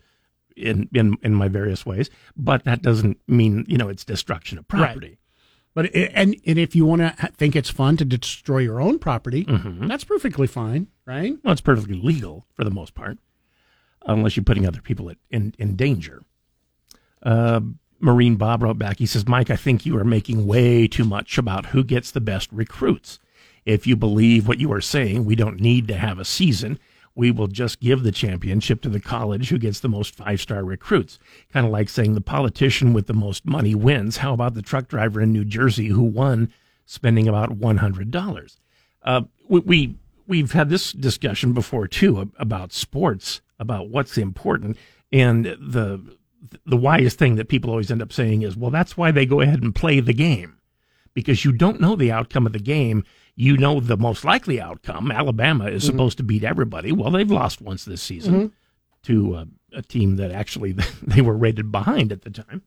in, 0.57 0.89
in 0.93 1.15
in 1.21 1.33
my 1.33 1.47
various 1.47 1.85
ways, 1.85 2.09
but 2.35 2.65
that 2.65 2.81
doesn't 2.81 3.19
mean 3.25 3.63
you 3.69 3.77
know 3.77 3.87
it's 3.87 4.03
destruction 4.03 4.57
of 4.57 4.67
property. 4.67 5.07
Right. 5.07 5.17
But 5.73 5.85
it, 5.95 6.11
and 6.13 6.35
and 6.45 6.59
if 6.59 6.75
you 6.75 6.85
want 6.85 7.01
to 7.01 7.31
think 7.35 7.55
it's 7.55 7.69
fun 7.69 7.97
to 7.97 8.05
destroy 8.05 8.59
your 8.59 8.79
own 8.79 8.99
property, 8.99 9.45
mm-hmm. 9.45 9.87
that's 9.87 10.03
perfectly 10.03 10.47
fine, 10.47 10.87
right? 11.05 11.35
Well, 11.43 11.51
it's 11.51 11.61
perfectly 11.61 11.95
legal 11.95 12.45
for 12.53 12.63
the 12.63 12.71
most 12.71 12.93
part, 12.93 13.17
unless 14.05 14.35
you're 14.35 14.43
putting 14.43 14.67
other 14.67 14.81
people 14.81 15.11
in 15.31 15.53
in 15.57 15.75
danger. 15.75 16.23
Uh, 17.23 17.61
Marine 17.99 18.35
Bob 18.35 18.61
wrote 18.61 18.77
back. 18.77 18.99
He 18.99 19.05
says, 19.05 19.27
"Mike, 19.27 19.49
I 19.49 19.55
think 19.55 19.85
you 19.85 19.97
are 19.97 20.03
making 20.03 20.45
way 20.45 20.87
too 20.87 21.05
much 21.05 21.37
about 21.37 21.67
who 21.67 21.83
gets 21.83 22.11
the 22.11 22.21
best 22.21 22.49
recruits. 22.51 23.17
If 23.65 23.87
you 23.87 23.95
believe 23.95 24.47
what 24.47 24.59
you 24.59 24.71
are 24.73 24.81
saying, 24.81 25.25
we 25.25 25.35
don't 25.35 25.59
need 25.59 25.87
to 25.87 25.95
have 25.95 26.19
a 26.19 26.25
season." 26.25 26.77
We 27.15 27.31
will 27.31 27.47
just 27.47 27.79
give 27.79 28.03
the 28.03 28.11
championship 28.11 28.81
to 28.81 28.89
the 28.89 28.99
college 28.99 29.49
who 29.49 29.57
gets 29.57 29.79
the 29.79 29.89
most 29.89 30.15
five 30.15 30.41
star 30.41 30.63
recruits. 30.63 31.19
Kind 31.51 31.65
of 31.65 31.71
like 31.71 31.89
saying 31.89 32.15
the 32.15 32.21
politician 32.21 32.93
with 32.93 33.07
the 33.07 33.13
most 33.13 33.45
money 33.45 33.75
wins. 33.75 34.17
How 34.17 34.33
about 34.33 34.55
the 34.55 34.61
truck 34.61 34.87
driver 34.87 35.21
in 35.21 35.31
New 35.31 35.45
Jersey 35.45 35.87
who 35.87 36.03
won 36.03 36.51
spending 36.85 37.27
about 37.27 37.59
$100? 37.59 38.57
Uh, 39.03 39.21
we, 39.47 39.59
we, 39.59 39.95
we've 40.27 40.51
had 40.53 40.69
this 40.69 40.91
discussion 40.93 41.53
before 41.53 41.87
too 41.87 42.31
about 42.37 42.73
sports, 42.73 43.41
about 43.59 43.89
what's 43.89 44.17
important, 44.17 44.77
and 45.11 45.45
the 45.45 46.17
the 46.65 46.77
wise 46.77 47.13
thing 47.13 47.35
that 47.35 47.47
people 47.47 47.69
always 47.69 47.89
end 47.89 48.01
up 48.01 48.11
saying 48.11 48.41
is, 48.41 48.57
well, 48.57 48.69
that's 48.69 48.97
why 48.97 49.11
they 49.11 49.25
go 49.25 49.41
ahead 49.41 49.63
and 49.63 49.73
play 49.73 49.99
the 49.99 50.13
game 50.13 50.57
because 51.13 51.45
you 51.45 51.51
don't 51.51 51.79
know 51.79 51.95
the 51.95 52.11
outcome 52.11 52.45
of 52.45 52.53
the 52.53 52.59
game. 52.59 53.03
You 53.35 53.57
know 53.57 53.79
the 53.79 53.97
most 53.97 54.23
likely 54.23 54.61
outcome. 54.61 55.11
Alabama 55.11 55.65
is 55.65 55.83
Mhm. 55.83 55.87
supposed 55.87 56.17
to 56.17 56.23
beat 56.23 56.43
everybody. 56.43 56.91
Well, 56.91 57.09
they've 57.11 57.29
lost 57.31 57.61
once 57.61 57.83
this 57.85 58.01
season 58.01 58.33
Mhm. 58.35 58.51
to 59.03 59.35
uh, 59.35 59.45
a 59.73 59.81
team 59.81 60.17
that 60.17 60.31
actually 60.31 60.73
they 61.01 61.21
were 61.21 61.35
rated 61.35 61.71
behind 61.71 62.11
at 62.11 62.21
the 62.21 62.29
time, 62.29 62.61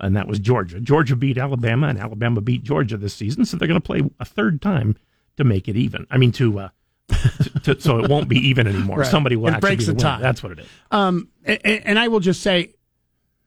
and 0.00 0.14
that 0.16 0.28
was 0.28 0.38
Georgia. 0.38 0.80
Georgia 0.80 1.16
beat 1.16 1.38
Alabama, 1.38 1.86
and 1.88 1.98
Alabama 1.98 2.40
beat 2.40 2.62
Georgia 2.62 2.96
this 2.98 3.14
season, 3.14 3.44
so 3.44 3.56
they're 3.56 3.68
going 3.68 3.80
to 3.80 3.84
play 3.86 4.02
a 4.20 4.24
third 4.24 4.60
time 4.60 4.96
to 5.36 5.44
make 5.44 5.66
it 5.68 5.76
even. 5.76 6.06
I 6.10 6.18
mean, 6.18 6.32
to, 6.32 6.58
uh, 6.58 6.68
to, 7.08 7.74
to 7.74 7.80
so 7.80 7.98
it 8.04 8.10
won't 8.10 8.28
be 8.28 8.36
even 8.36 8.66
anymore. 8.66 8.98
Right. 8.98 9.06
Somebody 9.10 9.36
will 9.36 9.48
It 9.48 9.54
actually 9.54 9.68
breaks 9.68 9.86
the 9.86 9.92
winner. 9.92 10.00
tie. 10.02 10.20
That's 10.20 10.42
what 10.42 10.52
it 10.52 10.58
is. 10.60 10.66
Um, 10.90 11.28
and, 11.44 11.58
and 11.64 11.98
I 11.98 12.08
will 12.08 12.20
just 12.20 12.42
say, 12.42 12.74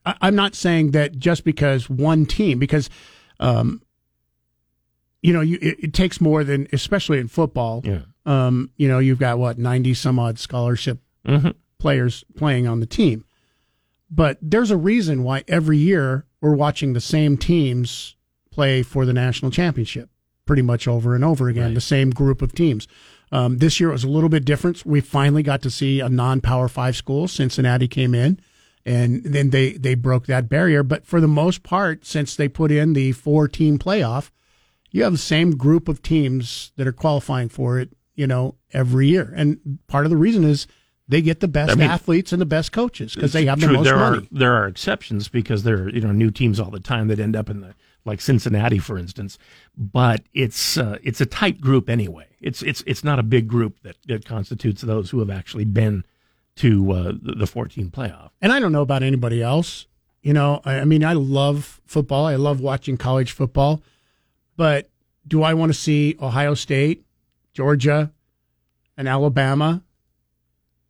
I- 0.06 0.15
I'm 0.22 0.35
not 0.35 0.56
saying 0.56 0.91
that 0.91 1.18
just 1.19 1.44
because 1.44 1.89
one 1.89 2.26
team, 2.26 2.60
because, 2.60 2.89
um, 3.39 3.81
you 5.22 5.34
know, 5.34 5.41
you, 5.41 5.57
it, 5.61 5.77
it 5.85 5.94
takes 5.94 6.22
more 6.22 6.44
than, 6.44 6.68
especially 6.73 7.19
in 7.19 7.27
football. 7.27 7.81
Yeah. 7.84 8.02
Um, 8.26 8.72
you 8.77 8.88
know, 8.88 8.99
you've 8.99 9.19
got 9.19 9.39
what 9.39 9.57
ninety 9.57 9.94
some 9.94 10.19
odd 10.19 10.38
scholarship 10.39 10.99
Mhm. 11.27 11.53
players 11.80 12.23
playing 12.35 12.68
on 12.68 12.80
the 12.80 12.85
team, 12.85 13.26
but 14.10 14.38
there's 14.41 14.72
a 14.72 14.77
reason 14.77 15.23
why 15.23 15.44
every 15.48 15.77
year 15.77 16.26
we're 16.41 16.56
watching 16.56 16.94
the 16.94 17.02
same 17.02 17.38
teams 17.38 18.15
play 18.52 18.81
for 18.84 19.06
the 19.06 19.14
national 19.14 19.52
championship, 19.52 20.10
pretty 20.45 20.61
much 20.61 20.88
over 20.88 21.15
and 21.15 21.23
over 21.23 21.49
again. 21.49 21.73
The 21.73 21.81
same 21.81 22.10
group 22.11 22.41
of 22.41 22.53
teams. 22.53 22.88
Um, 23.31 23.57
this 23.57 23.80
year 23.80 23.89
it 23.89 23.94
was 23.94 24.03
a 24.06 24.10
little 24.10 24.30
bit 24.30 24.45
different. 24.45 24.85
We 24.85 25.02
finally 25.02 25.44
got 25.44 25.61
to 25.64 25.69
see 25.69 25.99
a 25.99 26.07
non-power 26.10 26.69
five 26.69 26.95
school. 26.95 27.27
Cincinnati 27.27 27.88
came 27.88 28.15
in, 28.15 28.39
and 28.85 29.22
then 29.23 29.49
they 29.49 29.73
they 29.73 29.95
broke 29.95 30.27
that 30.27 30.48
barrier. 30.48 30.81
But 30.84 31.06
for 31.06 31.19
the 31.19 31.27
most 31.27 31.61
part, 31.64 32.06
since 32.06 32.35
they 32.35 32.48
put 32.48 32.72
in 32.72 32.94
the 32.94 33.11
four-team 33.11 33.80
playoff, 33.80 34.31
you 34.91 35.03
have 35.03 35.11
the 35.11 35.18
same 35.18 35.57
group 35.57 35.88
of 35.88 36.01
teams 36.01 36.72
that 36.77 36.88
are 36.88 36.93
qualifying 36.93 37.49
for 37.49 37.80
it. 37.80 37.89
You 38.15 38.26
know, 38.26 38.55
every 38.73 39.07
year, 39.07 39.31
and 39.35 39.80
part 39.88 40.05
of 40.05 40.09
the 40.09 40.18
reason 40.18 40.43
is 40.43 40.65
they 41.07 41.22
get 41.22 41.39
the 41.39 41.47
best 41.47 41.72
I 41.72 41.76
mean, 41.76 41.89
athletes 41.89 42.31
and 42.31 42.41
the 42.41 42.47
best 42.47 42.72
coaches 42.72 43.14
because 43.14 43.31
they 43.31 43.45
have 43.45 43.59
the 43.59 43.68
True, 43.68 43.76
most 43.76 43.85
there 43.85 43.97
money. 43.97 44.18
Are, 44.18 44.27
there 44.31 44.53
are 44.55 44.68
exceptions 44.68 45.30
because 45.30 45.64
there 45.64 45.84
are 45.84 45.89
you 45.89 46.01
know 46.01 46.11
new 46.11 46.31
teams 46.31 46.59
all 46.59 46.72
the 46.72 46.80
time 46.80 47.07
that 47.09 47.19
end 47.19 47.35
up 47.35 47.49
in 47.49 47.61
the 47.61 47.76
like 48.05 48.22
Cincinnati, 48.22 48.80
for 48.80 48.97
instance. 48.97 49.38
But 49.77 50.23
it's 50.34 50.77
uh, 50.77 50.97
it's 51.03 51.22
a 51.22 51.26
tight 51.26 51.61
group 51.61 51.89
anyway. 51.89 52.27
It's 52.41 52.64
it's 52.64 52.84
it's 52.88 53.03
not 53.03 53.19
a 53.19 53.23
big 53.23 53.47
group 53.47 53.81
that, 53.84 53.97
that 54.07 54.26
constitutes 54.26 54.81
those 54.81 55.11
who 55.11 55.19
have 55.19 55.30
actually 55.30 55.65
been 55.65 56.03
to 56.55 56.91
uh, 56.91 57.11
the, 57.22 57.35
the 57.38 57.47
14 57.47 57.91
playoff. 57.91 58.31
And 58.41 58.51
I 58.51 58.59
don't 58.59 58.72
know 58.72 58.81
about 58.81 59.03
anybody 59.03 59.43
else. 59.43 59.85
You 60.23 60.34
know, 60.34 60.61
I, 60.65 60.80
I 60.80 60.85
mean, 60.85 61.03
I 61.03 61.14
love 61.14 61.80
football. 61.85 62.26
I 62.26 62.35
love 62.35 62.59
watching 62.59 62.97
college 62.97 63.31
football. 63.31 63.84
But 64.58 64.90
do 65.28 65.44
I 65.44 65.54
want 65.54 65.70
to 65.72 65.78
see 65.80 66.18
Ohio 66.22 66.54
State, 66.56 67.06
Georgia, 67.54 68.12
and 68.98 69.08
Alabama 69.08 69.84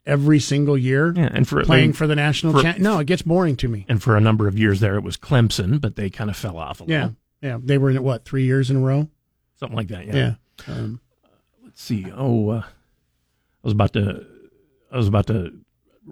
every 0.05 0.39
single 0.39 0.77
year 0.77 1.13
Yeah, 1.13 1.29
and 1.33 1.47
for 1.47 1.63
playing 1.63 1.93
for 1.93 2.07
the 2.07 2.15
national 2.15 2.53
for- 2.53 2.61
champ? 2.61 2.79
No, 2.79 2.99
it 2.99 3.05
gets 3.07 3.21
boring 3.21 3.55
to 3.57 3.67
me. 3.67 3.85
And 3.89 4.01
for 4.01 4.15
a 4.15 4.21
number 4.21 4.47
of 4.47 4.57
years 4.57 4.79
there, 4.79 4.95
it 4.95 5.03
was 5.03 5.17
Clemson, 5.17 5.79
but 5.81 5.95
they 5.97 6.09
kind 6.09 6.29
of 6.29 6.37
fell 6.37 6.57
off 6.57 6.81
a 6.81 6.85
Yeah. 6.87 6.97
little. 7.01 7.15
Yeah. 7.41 7.57
They 7.61 7.77
were 7.77 7.89
in 7.91 8.01
what, 8.01 8.25
three 8.25 8.45
years 8.45 8.69
in 8.71 8.77
a 8.77 8.79
row? 8.79 9.09
something 9.59 9.75
like 9.75 9.87
that. 9.87 10.05
Yeah. 10.05 10.35
Yeah. 10.67 10.73
Um, 10.73 11.01
Let's 11.63 11.81
see. 11.81 12.05
Oh, 12.15 12.49
uh, 12.49 12.61
I 12.61 12.65
was 13.63 13.73
about 13.73 13.91
to, 13.93 14.23
I 14.91 14.97
was 14.97 15.07
about 15.07 15.25
to 15.27 15.51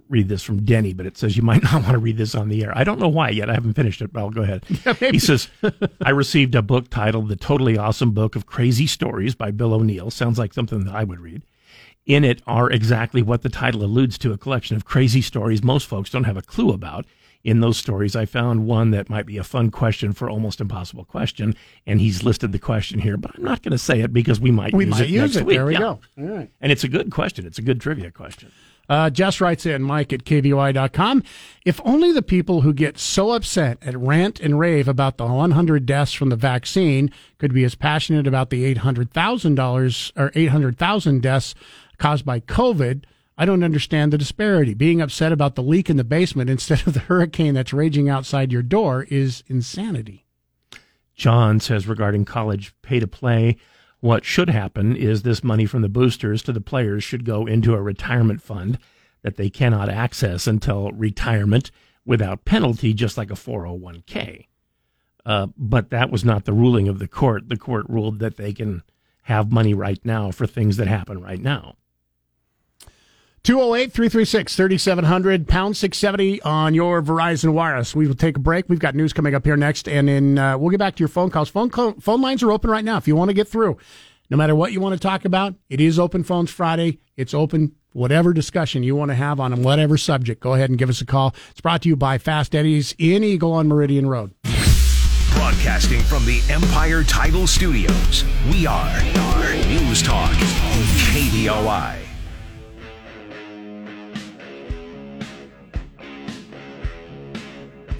read 0.10 0.28
this 0.30 0.44
from 0.44 0.64
Denny, 0.66 0.94
but 0.94 1.06
it 1.06 1.18
says 1.18 1.36
you 1.38 1.44
might 1.44 1.64
not 1.72 1.74
want 1.84 1.92
to 1.94 1.98
read 1.98 2.18
this 2.18 2.36
on 2.36 2.50
the 2.50 2.64
air. 2.64 2.72
I 2.78 2.84
don't 2.84 3.00
know 3.00 3.08
why 3.10 3.30
yet. 3.30 3.50
I 3.50 3.54
haven't 3.54 3.74
finished 3.74 4.02
it, 4.02 4.12
but 4.14 4.20
I'll 4.20 4.30
go 4.30 4.42
ahead. 4.44 4.64
he 5.00 5.20
says, 5.20 5.48
I 6.04 6.10
received 6.12 6.56
a 6.56 6.62
book 6.62 6.90
titled 6.90 7.30
"The 7.30 7.36
Totally 7.36 7.78
Awesome 7.78 8.12
Book 8.12 8.36
of 8.36 8.46
Crazy 8.46 8.88
Stories" 8.88 9.36
by 9.36 9.52
Bill 9.52 9.74
O'Neill. 9.74 10.12
Sounds 10.12 10.38
like 10.40 10.54
something 10.54 10.84
that 10.86 10.96
I 10.96 11.04
would 11.04 11.20
read. 11.20 11.42
In 12.06 12.24
it 12.24 12.42
are 12.46 12.70
exactly 12.70 13.22
what 13.24 13.42
the 13.42 13.50
title 13.50 13.84
alludes 13.84 14.18
to: 14.20 14.32
a 14.34 14.38
collection 14.38 14.76
of 14.76 14.86
crazy 14.86 15.22
stories 15.22 15.64
most 15.64 15.88
folks 15.88 16.10
don't 16.10 16.26
have 16.26 16.38
a 16.38 16.42
clue 16.42 16.72
about. 16.72 17.06
In 17.44 17.60
those 17.60 17.78
stories, 17.78 18.16
I 18.16 18.26
found 18.26 18.66
one 18.66 18.90
that 18.90 19.08
might 19.08 19.28
be 19.28 19.38
a 19.38 19.44
fun 19.44 19.70
question 19.70 20.14
for 20.14 20.28
almost 20.28 20.60
impossible 20.60 21.06
question, 21.06 21.56
and 21.86 22.02
he's 22.02 22.24
listed 22.24 22.52
the 22.52 22.58
question 22.58 22.98
here, 23.00 23.18
but 23.18 23.38
I'm 23.38 23.44
not 23.44 23.62
going 23.62 23.72
to 23.72 23.78
say 23.78 24.02
it 24.02 24.12
because 24.12 24.40
we 24.40 24.50
might 24.50 24.74
We 24.74 24.86
use 24.86 24.92
might 24.92 25.02
it 25.02 25.10
use 25.10 25.22
next 25.22 25.36
it. 25.36 25.46
week. 25.46 25.56
There 25.58 25.66
we 25.68 25.74
Yeah. 25.74 25.80
go. 25.80 26.00
All 26.18 26.26
right. 26.26 26.50
And 26.60 26.72
it's 26.72 26.84
a 26.84 26.88
good 26.88 27.12
question. 27.12 27.46
It's 27.46 27.60
a 27.60 27.62
good 27.62 27.80
trivia 27.80 28.10
question. 28.10 28.52
Uh, 28.88 29.10
Jess 29.10 29.42
writes 29.42 29.66
in, 29.66 29.82
Mike 29.82 30.14
at 30.14 30.26
KBOI.com. 30.26 31.24
If 31.66 31.82
only 31.84 32.12
the 32.12 32.22
people 32.22 32.62
who 32.62 32.74
get 32.74 32.98
so 32.98 33.32
upset 33.32 33.78
at 33.82 33.98
rant 33.98 34.40
and 34.40 34.60
rave 34.60 34.88
about 34.88 35.18
the 35.18 35.26
100 35.26 35.86
deaths 35.86 36.14
from 36.14 36.30
the 36.30 36.36
vaccine 36.36 37.12
could 37.38 37.54
be 37.54 37.64
as 37.64 37.76
passionate 37.76 38.28
about 38.28 38.50
the 38.50 38.74
$800,000 38.76 40.12
or 40.16 40.32
800,000 40.36 41.22
deaths 41.22 41.56
caused 41.98 42.26
by 42.26 42.40
COVID. 42.40 43.06
I 43.38 43.46
don't 43.46 43.64
understand 43.64 44.14
the 44.14 44.18
disparity. 44.18 44.74
Being 44.74 45.02
upset 45.02 45.32
about 45.32 45.56
the 45.56 45.64
leak 45.64 45.90
in 45.90 45.98
the 45.98 46.04
basement 46.04 46.50
instead 46.50 46.86
of 46.88 46.94
the 46.94 47.00
hurricane 47.02 47.54
that's 47.54 47.74
raging 47.74 48.10
outside 48.10 48.52
your 48.52 48.62
door 48.62 49.06
is 49.10 49.44
insanity. 49.48 50.26
John 51.16 51.60
says 51.60 51.88
regarding 51.88 52.26
college 52.26 52.74
pay 52.82 53.00
to 53.00 53.08
play, 53.08 53.58
what 54.06 54.24
should 54.24 54.52
happen 54.52 54.96
is 54.96 55.24
this 55.24 55.44
money 55.44 55.66
from 55.66 55.82
the 55.82 55.90
boosters 55.90 56.44
to 56.44 56.54
the 56.54 56.62
players 56.62 57.04
should 57.04 57.26
go 57.26 57.48
into 57.48 57.74
a 57.74 57.82
retirement 57.82 58.40
fund 58.40 58.78
that 59.24 59.36
they 59.36 59.50
cannot 59.50 59.90
access 59.90 60.46
until 60.46 60.92
retirement 60.92 61.72
without 62.06 62.46
penalty, 62.46 62.94
just 62.94 63.18
like 63.18 63.32
a 63.32 63.34
401k. 63.34 64.46
Uh, 65.26 65.48
but 65.58 65.90
that 65.90 66.12
was 66.12 66.24
not 66.24 66.46
the 66.46 66.54
ruling 66.54 66.88
of 66.88 67.00
the 67.00 67.08
court. 67.08 67.50
The 67.50 67.58
court 67.58 67.88
ruled 67.90 68.20
that 68.20 68.38
they 68.38 68.54
can 68.54 68.84
have 69.24 69.52
money 69.52 69.74
right 69.74 70.00
now 70.06 70.30
for 70.30 70.46
things 70.46 70.78
that 70.78 70.88
happen 70.88 71.20
right 71.20 71.42
now. 71.42 71.74
208 73.46 73.94
336 73.94 74.56
3700, 74.56 75.48
pound 75.48 75.78
670 75.78 76.42
on 76.42 76.74
your 76.74 77.00
Verizon 77.04 77.54
Wireless. 77.54 77.94
We 77.94 78.08
will 78.08 78.16
take 78.16 78.38
a 78.38 78.40
break. 78.40 78.66
We've 78.68 78.80
got 78.80 78.96
news 78.96 79.14
coming 79.14 79.36
up 79.36 79.46
here 79.46 79.56
next, 79.56 79.88
and 79.88 80.08
then 80.08 80.40
uh, 80.40 80.58
we'll 80.58 80.72
get 80.72 80.80
back 80.80 80.96
to 80.96 81.00
your 81.00 81.10
phone 81.10 81.30
calls. 81.30 81.48
Phone, 81.48 81.70
call, 81.70 81.94
phone 82.00 82.22
lines 82.22 82.42
are 82.42 82.52
open 82.52 82.72
right 82.72 82.84
now 82.84 82.98
if 82.98 83.08
you 83.08 83.16
want 83.16 83.30
to 83.30 83.36
get 83.36 83.48
through. 83.48 83.78
No 84.32 84.38
matter 84.38 84.56
what 84.56 84.72
you 84.72 84.82
want 84.82 84.94
to 84.94 85.00
talk 85.00 85.26
about, 85.26 85.54
it 85.70 85.80
is 85.80 86.00
Open 86.00 86.24
Phones 86.24 86.50
Friday. 86.50 86.98
It's 87.18 87.36
open, 87.36 87.76
whatever 87.94 88.34
discussion 88.34 88.82
you 88.82 88.96
want 88.96 89.10
to 89.10 89.16
have 89.16 89.40
on 89.40 89.62
whatever 89.62 89.96
subject. 89.96 90.42
Go 90.42 90.56
ahead 90.56 90.72
and 90.72 90.80
give 90.80 90.90
us 90.90 91.00
a 91.00 91.06
call. 91.06 91.36
It's 91.52 91.62
brought 91.62 91.84
to 91.84 91.90
you 91.90 91.96
by 91.96 92.18
Fast 92.18 92.56
Eddie's 92.56 92.96
in 92.98 93.24
Eagle 93.24 93.54
on 93.54 93.68
Meridian 93.68 94.08
Road. 94.08 94.34
Broadcasting 95.34 96.00
from 96.02 96.26
the 96.26 96.42
Empire 96.50 97.04
Title 97.04 97.46
Studios, 97.46 98.24
we 98.52 98.66
are, 98.66 99.04
we 99.04 99.16
are 99.16 99.54
News 99.68 100.02
Talk, 100.02 100.32
KBOI. 100.32 102.15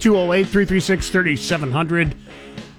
208 0.06 0.44
336 0.44 1.10
3700. 1.10 2.16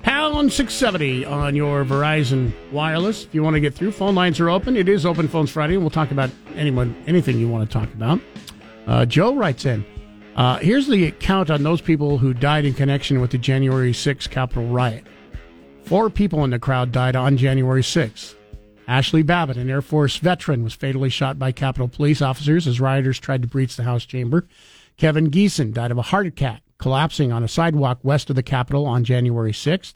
Pound 0.04 0.52
670 0.52 1.24
on 1.24 1.56
your 1.56 1.84
Verizon 1.84 2.52
Wireless. 2.70 3.24
If 3.24 3.34
you 3.34 3.42
want 3.42 3.54
to 3.54 3.60
get 3.60 3.74
through, 3.74 3.90
phone 3.90 4.14
lines 4.14 4.38
are 4.38 4.48
open. 4.48 4.76
It 4.76 4.88
is 4.88 5.04
Open 5.04 5.26
Phones 5.26 5.50
Friday, 5.50 5.74
and 5.74 5.82
we'll 5.82 5.90
talk 5.90 6.12
about 6.12 6.30
anyone, 6.54 6.94
anything 7.08 7.40
you 7.40 7.48
want 7.48 7.68
to 7.68 7.78
talk 7.80 7.92
about. 7.94 8.20
Uh, 8.86 9.06
Joe 9.06 9.34
writes 9.34 9.64
in 9.64 9.84
uh, 10.36 10.58
Here's 10.58 10.86
the 10.86 11.10
count 11.10 11.50
on 11.50 11.64
those 11.64 11.80
people 11.80 12.18
who 12.18 12.32
died 12.32 12.64
in 12.64 12.74
connection 12.74 13.20
with 13.20 13.32
the 13.32 13.38
January 13.38 13.90
6th 13.90 14.30
Capitol 14.30 14.68
riot. 14.68 15.04
Four 15.82 16.10
people 16.10 16.44
in 16.44 16.50
the 16.50 16.60
crowd 16.60 16.92
died 16.92 17.16
on 17.16 17.36
January 17.36 17.82
6th. 17.82 18.36
Ashley 18.86 19.24
Babbitt, 19.24 19.56
an 19.56 19.68
Air 19.68 19.82
Force 19.82 20.18
veteran, 20.18 20.62
was 20.62 20.74
fatally 20.74 21.10
shot 21.10 21.40
by 21.40 21.50
Capitol 21.50 21.88
Police 21.88 22.22
officers 22.22 22.68
as 22.68 22.80
rioters 22.80 23.18
tried 23.18 23.42
to 23.42 23.48
breach 23.48 23.74
the 23.74 23.82
House 23.82 24.04
chamber. 24.04 24.46
Kevin 24.96 25.28
Greeson 25.28 25.72
died 25.74 25.90
of 25.90 25.98
a 25.98 26.02
heart 26.02 26.28
attack 26.28 26.62
collapsing 26.78 27.32
on 27.32 27.42
a 27.42 27.48
sidewalk 27.48 27.98
west 28.02 28.30
of 28.30 28.36
the 28.36 28.42
Capitol 28.42 28.86
on 28.86 29.04
January 29.04 29.52
6th. 29.52 29.94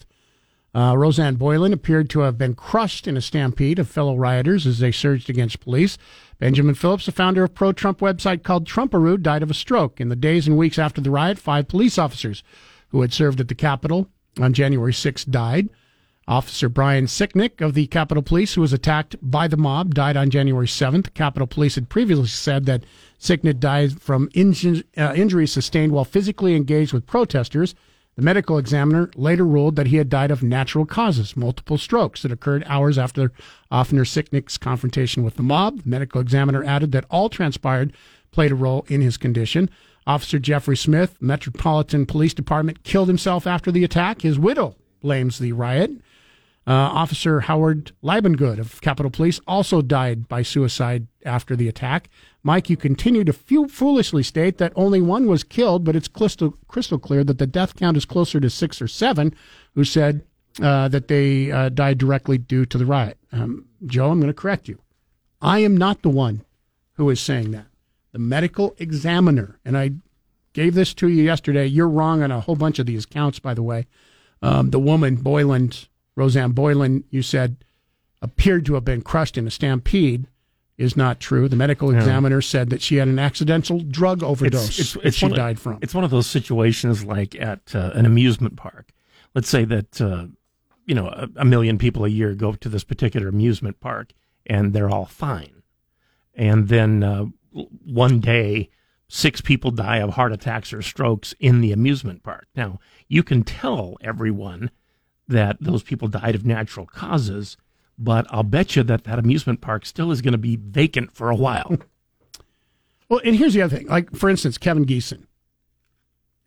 Uh, 0.72 0.94
Rosanne 0.96 1.34
Boyland 1.34 1.74
appeared 1.74 2.08
to 2.10 2.20
have 2.20 2.38
been 2.38 2.54
crushed 2.54 3.08
in 3.08 3.16
a 3.16 3.20
stampede 3.20 3.78
of 3.78 3.88
fellow 3.88 4.16
rioters 4.16 4.66
as 4.66 4.78
they 4.78 4.92
surged 4.92 5.28
against 5.28 5.60
police. 5.60 5.98
Benjamin 6.38 6.76
Phillips, 6.76 7.06
the 7.06 7.12
founder 7.12 7.42
of 7.42 7.54
pro-Trump 7.54 7.98
website 7.98 8.44
called 8.44 8.66
Trumparoo, 8.66 9.20
died 9.20 9.42
of 9.42 9.50
a 9.50 9.54
stroke. 9.54 10.00
In 10.00 10.08
the 10.08 10.16
days 10.16 10.46
and 10.46 10.56
weeks 10.56 10.78
after 10.78 11.00
the 11.00 11.10
riot, 11.10 11.38
five 11.38 11.66
police 11.66 11.98
officers 11.98 12.44
who 12.88 13.00
had 13.00 13.12
served 13.12 13.40
at 13.40 13.48
the 13.48 13.54
Capitol 13.54 14.08
on 14.40 14.52
January 14.52 14.92
6th 14.92 15.28
died. 15.28 15.68
Officer 16.28 16.68
Brian 16.68 17.06
Sicknick 17.06 17.60
of 17.60 17.74
the 17.74 17.88
Capitol 17.88 18.22
Police, 18.22 18.54
who 18.54 18.60
was 18.60 18.72
attacked 18.72 19.16
by 19.20 19.48
the 19.48 19.56
mob, 19.56 19.94
died 19.94 20.16
on 20.16 20.30
January 20.30 20.68
7th. 20.68 21.12
Capitol 21.14 21.48
Police 21.48 21.74
had 21.74 21.88
previously 21.88 22.28
said 22.28 22.66
that 22.66 22.84
Sicknick 23.20 23.60
died 23.60 24.00
from 24.00 24.28
inju- 24.30 24.84
uh, 24.96 25.12
injuries 25.14 25.52
sustained 25.52 25.92
while 25.92 26.04
physically 26.04 26.56
engaged 26.56 26.92
with 26.92 27.06
protesters. 27.06 27.74
The 28.16 28.22
medical 28.22 28.58
examiner 28.58 29.10
later 29.14 29.46
ruled 29.46 29.76
that 29.76 29.86
he 29.86 29.96
had 29.96 30.08
died 30.08 30.30
of 30.30 30.42
natural 30.42 30.86
causes, 30.86 31.36
multiple 31.36 31.78
strokes 31.78 32.22
that 32.22 32.32
occurred 32.32 32.64
hours 32.66 32.98
after 32.98 33.32
Offner 33.70 34.06
Sicknick's 34.06 34.58
confrontation 34.58 35.22
with 35.22 35.36
the 35.36 35.42
mob. 35.42 35.82
The 35.82 35.88
medical 35.88 36.20
examiner 36.20 36.64
added 36.64 36.92
that 36.92 37.06
all 37.10 37.28
transpired 37.28 37.92
played 38.30 38.52
a 38.52 38.56
role 38.56 38.84
in 38.88 39.00
his 39.00 39.16
condition. 39.16 39.70
Officer 40.06 40.38
Jeffrey 40.38 40.76
Smith, 40.76 41.16
Metropolitan 41.20 42.06
Police 42.06 42.34
Department, 42.34 42.82
killed 42.82 43.08
himself 43.08 43.46
after 43.46 43.70
the 43.70 43.84
attack. 43.84 44.22
His 44.22 44.38
widow 44.38 44.76
blames 45.00 45.38
the 45.38 45.52
riot. 45.52 45.90
Uh, 46.66 46.72
Officer 46.72 47.40
Howard 47.40 47.92
Liebengood 48.02 48.58
of 48.58 48.80
Capitol 48.80 49.10
Police 49.10 49.40
also 49.46 49.82
died 49.82 50.28
by 50.28 50.42
suicide 50.42 51.06
after 51.24 51.56
the 51.56 51.68
attack. 51.68 52.08
Mike, 52.42 52.70
you 52.70 52.76
continue 52.76 53.22
to 53.24 53.32
foolishly 53.32 54.22
state 54.22 54.58
that 54.58 54.72
only 54.74 55.00
one 55.00 55.26
was 55.26 55.44
killed, 55.44 55.84
but 55.84 55.94
it's 55.94 56.08
crystal, 56.08 56.56
crystal 56.68 56.98
clear 56.98 57.22
that 57.22 57.38
the 57.38 57.46
death 57.46 57.76
count 57.76 57.96
is 57.96 58.06
closer 58.06 58.40
to 58.40 58.48
six 58.48 58.80
or 58.80 58.88
seven 58.88 59.34
who 59.74 59.84
said 59.84 60.24
uh, 60.62 60.88
that 60.88 61.08
they 61.08 61.52
uh, 61.52 61.68
died 61.68 61.98
directly 61.98 62.38
due 62.38 62.64
to 62.64 62.78
the 62.78 62.86
riot. 62.86 63.18
Um, 63.30 63.66
Joe, 63.86 64.10
I'm 64.10 64.20
going 64.20 64.32
to 64.32 64.34
correct 64.34 64.68
you. 64.68 64.78
I 65.42 65.60
am 65.60 65.76
not 65.76 66.02
the 66.02 66.10
one 66.10 66.44
who 66.94 67.10
is 67.10 67.20
saying 67.20 67.50
that. 67.52 67.66
The 68.12 68.18
medical 68.18 68.74
examiner, 68.78 69.58
and 69.64 69.76
I 69.76 69.92
gave 70.52 70.74
this 70.74 70.94
to 70.94 71.08
you 71.08 71.22
yesterday. 71.22 71.66
You're 71.66 71.88
wrong 71.88 72.22
on 72.22 72.30
a 72.30 72.40
whole 72.40 72.56
bunch 72.56 72.78
of 72.78 72.86
these 72.86 73.06
counts, 73.06 73.38
by 73.38 73.54
the 73.54 73.62
way. 73.62 73.86
Um, 74.42 74.70
the 74.70 74.80
woman, 74.80 75.16
Boyland, 75.16 75.88
Rosanne 76.16 76.52
Boyland, 76.52 77.04
you 77.10 77.22
said 77.22 77.56
appeared 78.22 78.66
to 78.66 78.74
have 78.74 78.84
been 78.84 79.02
crushed 79.02 79.38
in 79.38 79.46
a 79.46 79.50
stampede 79.50 80.26
is 80.80 80.96
not 80.96 81.20
true. 81.20 81.46
The 81.46 81.56
medical 81.56 81.90
examiner 81.90 82.40
said 82.40 82.70
that 82.70 82.80
she 82.80 82.96
had 82.96 83.06
an 83.06 83.18
accidental 83.18 83.80
drug 83.80 84.22
overdose. 84.22 84.78
It's, 84.78 84.96
it's, 84.96 85.04
it's 85.04 85.16
she 85.18 85.28
died 85.28 85.60
from. 85.60 85.78
It's 85.82 85.94
one 85.94 86.04
of 86.04 86.10
those 86.10 86.26
situations 86.26 87.04
like 87.04 87.34
at 87.38 87.74
uh, 87.74 87.90
an 87.94 88.06
amusement 88.06 88.56
park. 88.56 88.90
Let's 89.34 89.50
say 89.50 89.66
that 89.66 90.00
uh, 90.00 90.26
you 90.86 90.94
know 90.94 91.08
a, 91.08 91.28
a, 91.36 91.44
million 91.44 91.76
people 91.76 92.06
a 92.06 92.08
year 92.08 92.34
go 92.34 92.54
to 92.54 92.68
this 92.70 92.82
particular 92.82 93.28
amusement 93.28 93.78
park 93.80 94.14
and 94.46 94.72
they're 94.72 94.88
all 94.88 95.04
fine, 95.04 95.62
and 96.34 96.68
then 96.68 97.04
uh, 97.04 97.26
one 97.52 98.18
day 98.18 98.70
six 99.06 99.42
people 99.42 99.70
die 99.70 99.98
of 99.98 100.14
heart 100.14 100.32
attacks 100.32 100.72
or 100.72 100.80
strokes 100.80 101.34
in 101.38 101.60
the 101.60 101.72
amusement 101.72 102.22
park. 102.22 102.46
Now 102.56 102.80
you 103.06 103.22
can 103.22 103.44
tell 103.44 103.98
everyone 104.00 104.70
that 105.28 105.58
those 105.60 105.82
people 105.82 106.08
died 106.08 106.34
of 106.34 106.46
natural 106.46 106.86
causes 106.86 107.58
but 108.00 108.26
I'll 108.30 108.42
bet 108.42 108.74
you 108.74 108.82
that 108.84 109.04
that 109.04 109.18
amusement 109.18 109.60
park 109.60 109.84
still 109.84 110.10
is 110.10 110.22
going 110.22 110.32
to 110.32 110.38
be 110.38 110.56
vacant 110.56 111.12
for 111.12 111.30
a 111.30 111.36
while. 111.36 111.76
well, 113.08 113.20
and 113.24 113.36
here's 113.36 113.54
the 113.54 113.62
other 113.62 113.76
thing. 113.76 113.86
Like, 113.86 114.16
for 114.16 114.30
instance, 114.30 114.56
Kevin 114.56 114.86
Greeson 114.86 115.26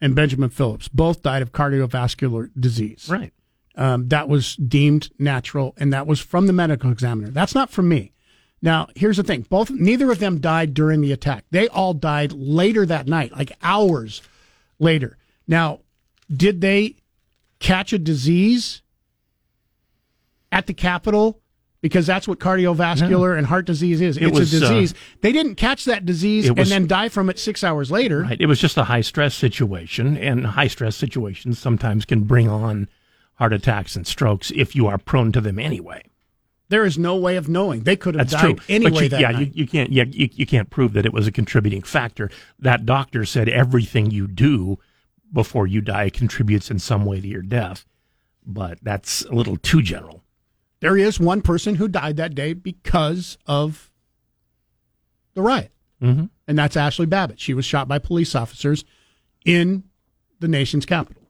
and 0.02 0.16
Benjamin 0.16 0.50
Phillips 0.50 0.88
both 0.88 1.22
died 1.22 1.44
of 1.44 1.52
cardiovascular 1.52 2.50
disease. 2.60 3.08
Right. 3.10 3.32
Um, 3.76 4.10
that 4.10 4.28
was 4.28 4.56
deemed 4.56 5.12
natural, 5.20 5.74
and 5.78 5.94
that 5.94 6.08
was 6.08 6.20
from 6.20 6.48
the 6.48 6.54
medical 6.54 6.92
examiner. 6.92 7.30
That's 7.30 7.56
not 7.56 7.70
from 7.70 7.88
me. 7.88 8.14
Now, 8.62 8.88
here's 8.96 9.18
the 9.18 9.24
thing: 9.24 9.46
both, 9.50 9.70
neither 9.70 10.12
of 10.12 10.20
them 10.20 10.40
died 10.40 10.74
during 10.74 11.02
the 11.02 11.12
attack. 11.12 11.46
They 11.52 11.68
all 11.68 11.94
died 11.94 12.34
later 12.34 12.86
that 12.86 13.08
night, 13.08 13.32
like 13.32 13.52
hours 13.62 14.22
later. 14.80 15.18
Now, 15.48 15.80
did 16.32 16.62
they 16.62 16.98
catch 17.60 17.94
a 17.94 18.00
disease 18.00 18.84
at 20.52 20.68
the 20.68 20.74
Capitol 20.74 21.42
because 21.84 22.08
that's 22.08 22.30
what 22.30 22.40
cardiovascular 22.40 23.38
and 23.38 23.46
heart 23.46 23.66
disease 23.66 24.00
is. 24.00 24.16
It 24.16 24.28
it's 24.28 24.40
was, 24.40 24.54
a 24.54 24.58
uh, 24.58 24.60
disease. 24.62 24.94
Uh, 24.94 24.98
they 25.20 25.34
didn't 25.34 25.56
catch 25.56 25.84
that 25.84 26.06
disease 26.06 26.50
was, 26.50 26.72
and 26.72 26.72
then 26.72 26.88
die 26.88 27.10
from 27.10 27.30
it 27.30 27.38
six 27.38 27.62
hours 27.62 27.92
later. 27.92 28.22
Right. 28.22 28.40
It 28.40 28.46
was 28.46 28.60
just 28.60 28.78
a 28.78 28.86
high 28.86 29.02
stress 29.02 29.36
situation, 29.36 30.18
and 30.18 30.46
high 30.48 30.68
stress 30.68 30.96
situations 30.96 31.60
sometimes 31.60 32.06
can 32.06 32.24
bring 32.24 32.48
on 32.48 32.88
heart 33.36 33.52
attacks 33.52 33.98
and 33.98 34.08
strokes 34.08 34.50
if 34.56 34.78
you 34.78 34.88
are 34.88 34.98
prone 34.98 35.34
to 35.34 35.42
them 35.42 35.60
anyway. 35.60 36.02
There 36.70 36.86
is 36.86 36.98
no 36.98 37.18
way 37.18 37.36
of 37.36 37.50
knowing. 37.50 37.84
They 37.84 37.98
could 37.98 38.16
have 38.16 38.30
That's 38.30 38.42
died 38.42 38.58
true. 38.60 38.66
anyway. 38.74 39.10
You, 39.10 39.18
yeah, 39.18 39.40
you, 39.40 39.52
you, 39.54 39.68
can't. 39.68 39.92
Yeah, 39.92 40.06
you, 40.10 40.30
you 40.32 40.46
can't 40.46 40.70
prove 40.70 40.94
that 40.94 41.06
it 41.06 41.12
was 41.12 41.28
a 41.28 41.34
contributing 41.34 41.82
factor. 41.82 42.32
That 42.58 42.86
doctor 42.86 43.26
said 43.26 43.50
everything 43.50 44.10
you 44.10 44.26
do 44.28 44.80
before 45.34 45.68
you 45.68 45.82
die 45.82 46.10
contributes 46.10 46.72
in 46.72 46.80
some 46.80 47.04
way 47.04 47.20
to 47.20 47.28
your 47.28 47.42
death, 47.42 47.86
but 48.46 48.78
that's 48.82 49.26
a 49.26 49.34
little 49.34 49.58
too 49.58 49.82
general. 49.82 50.23
There 50.84 50.98
is 50.98 51.18
one 51.18 51.42
person 51.42 51.76
who 51.76 51.88
died 51.88 52.18
that 52.18 52.36
day 52.36 52.52
because 52.52 53.38
of 53.48 53.90
the 55.34 55.42
riot, 55.42 55.72
mm-hmm. 56.02 56.26
and 56.46 56.60
that's 56.60 56.76
Ashley 56.76 57.06
Babbitt. 57.06 57.40
She 57.40 57.54
was 57.54 57.64
shot 57.64 57.88
by 57.88 58.00
police 58.00 58.36
officers 58.36 58.84
in 59.46 59.86
the 60.42 60.50
nation's 60.50 60.86
capital. 60.86 61.24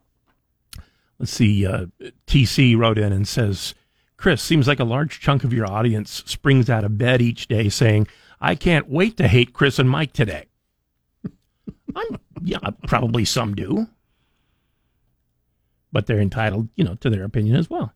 Let's 1.19 1.33
see. 1.33 1.67
Uh, 1.67 1.85
TC 2.25 2.75
wrote 2.75 2.97
in 2.97 3.13
and 3.13 3.27
says, 3.27 3.75
Chris, 4.17 4.41
seems 4.41 4.67
like 4.67 4.79
a 4.79 4.83
large 4.83 5.19
chunk 5.19 5.43
of 5.43 5.53
your 5.53 5.71
audience 5.71 6.23
springs 6.25 6.67
out 6.67 6.83
of 6.83 6.97
bed 6.97 7.21
each 7.21 7.47
day 7.47 7.69
saying, 7.69 8.07
I 8.41 8.55
can't 8.55 8.89
wait 8.89 9.17
to 9.17 9.27
hate 9.27 9.53
Chris 9.53 9.77
and 9.77 9.87
Mike 9.87 10.13
today. 10.13 10.47
I'm, 11.95 12.17
yeah, 12.41 12.57
probably 12.87 13.23
some 13.23 13.53
do. 13.53 13.85
But 15.91 16.07
they're 16.07 16.19
entitled, 16.19 16.69
you 16.75 16.83
know, 16.83 16.95
to 16.95 17.11
their 17.11 17.23
opinion 17.23 17.55
as 17.55 17.69
well. 17.69 17.93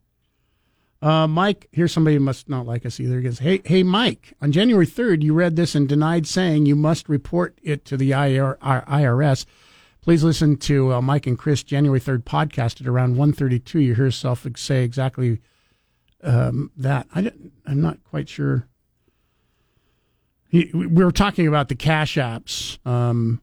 Uh, 1.01 1.27
Mike, 1.27 1.67
here's 1.71 1.91
somebody 1.91 2.15
who 2.15 2.21
must 2.21 2.49
not 2.49 2.65
like 2.65 2.85
us 2.85 2.99
either. 2.99 3.17
He 3.17 3.23
goes, 3.23 3.39
hey, 3.39 3.61
hey, 3.63 3.83
Mike, 3.83 4.33
on 4.41 4.51
January 4.51 4.87
3rd, 4.87 5.21
you 5.21 5.33
read 5.33 5.55
this 5.55 5.75
and 5.75 5.87
denied 5.87 6.25
saying 6.25 6.65
you 6.65 6.75
must 6.75 7.07
report 7.07 7.59
it 7.61 7.85
to 7.85 7.97
the 7.97 8.11
IRS. 8.11 9.45
Please 10.01 10.23
listen 10.23 10.57
to 10.57 10.93
uh, 10.93 11.01
Mike 11.01 11.27
and 11.27 11.37
Chris 11.37 11.61
January 11.63 11.99
3rd 11.99 12.23
podcast 12.23 12.81
at 12.81 12.87
around 12.87 13.15
1:32. 13.15 13.73
You 13.73 13.93
hear 13.93 14.05
yourself 14.05 14.47
say 14.55 14.83
exactly 14.83 15.41
um, 16.23 16.71
that. 16.77 17.07
I 17.13 17.31
am 17.67 17.81
not 17.81 18.01
quite 18.05 18.29
sure. 18.29 18.67
He, 20.49 20.71
we 20.73 20.87
were 20.87 21.11
talking 21.11 21.45
about 21.45 21.67
the 21.67 21.75
cash 21.75 22.15
apps 22.15 22.79
um, 22.87 23.41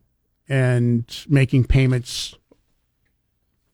and 0.49 1.05
making 1.29 1.65
payments 1.65 2.35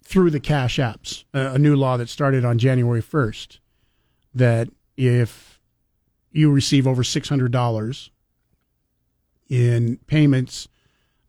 through 0.03 0.33
the 0.33 0.41
cash 0.41 0.79
apps, 0.79 1.25
a 1.33 1.59
new 1.61 1.77
law 1.77 1.97
that 1.97 2.09
started 2.09 2.45
on 2.45 2.59
January 2.59 3.01
1st 3.01 3.61
that 4.35 4.69
if 4.97 5.61
you 6.33 6.51
receive 6.51 6.87
over 6.87 7.03
$600 7.03 8.11
in 9.49 9.97
payments, 10.07 10.69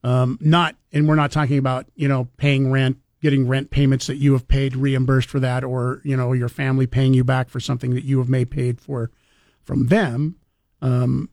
um, 0.04 0.38
not, 0.42 0.76
and 0.92 1.08
we're 1.08 1.16
not 1.16 1.32
talking 1.32 1.58
about, 1.58 1.86
you 1.96 2.08
know, 2.08 2.28
paying 2.38 2.72
rent, 2.72 2.98
getting 3.22 3.48
rent 3.48 3.70
payments 3.70 4.08
that 4.08 4.18
you 4.18 4.34
have 4.34 4.48
paid 4.48 4.76
reimbursed 4.76 5.30
for 5.30 5.40
that, 5.40 5.64
or, 5.64 6.02
you 6.04 6.18
know, 6.18 6.34
your 6.34 6.50
family 6.50 6.88
paying 6.88 7.14
you 7.14 7.24
back 7.24 7.50
for 7.50 7.60
something 7.60 7.94
that 7.94 8.04
you 8.04 8.18
have 8.18 8.30
made 8.30 8.50
paid 8.52 8.80
for 8.80 9.12
from 9.64 9.88
them. 9.88 10.36
Um, 10.82 11.30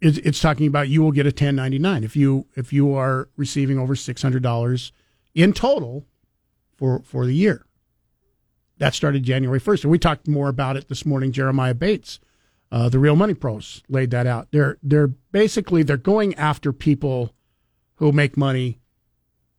it's, 0.00 0.18
it's 0.18 0.40
talking 0.40 0.66
about 0.66 0.88
you 0.88 1.02
will 1.02 1.12
get 1.12 1.26
a 1.26 1.30
1099 1.30 2.04
if 2.04 2.16
you 2.16 2.46
if 2.54 2.72
you 2.72 2.94
are 2.94 3.28
receiving 3.36 3.78
over 3.78 3.94
$600 3.94 4.92
in 5.34 5.52
total 5.52 6.06
for 6.76 7.00
for 7.02 7.26
the 7.26 7.34
year 7.34 7.65
that 8.78 8.94
started 8.94 9.22
January 9.22 9.60
1st. 9.60 9.84
And 9.84 9.90
we 9.90 9.98
talked 9.98 10.28
more 10.28 10.48
about 10.48 10.76
it 10.76 10.88
this 10.88 11.06
morning. 11.06 11.32
Jeremiah 11.32 11.74
Bates, 11.74 12.20
uh, 12.70 12.88
the 12.88 12.98
Real 12.98 13.16
Money 13.16 13.34
Pros, 13.34 13.82
laid 13.88 14.10
that 14.10 14.26
out. 14.26 14.48
They're 14.50 14.78
they're 14.82 15.08
basically 15.08 15.82
they're 15.82 15.96
going 15.96 16.34
after 16.34 16.72
people 16.72 17.32
who 17.96 18.12
make 18.12 18.36
money 18.36 18.80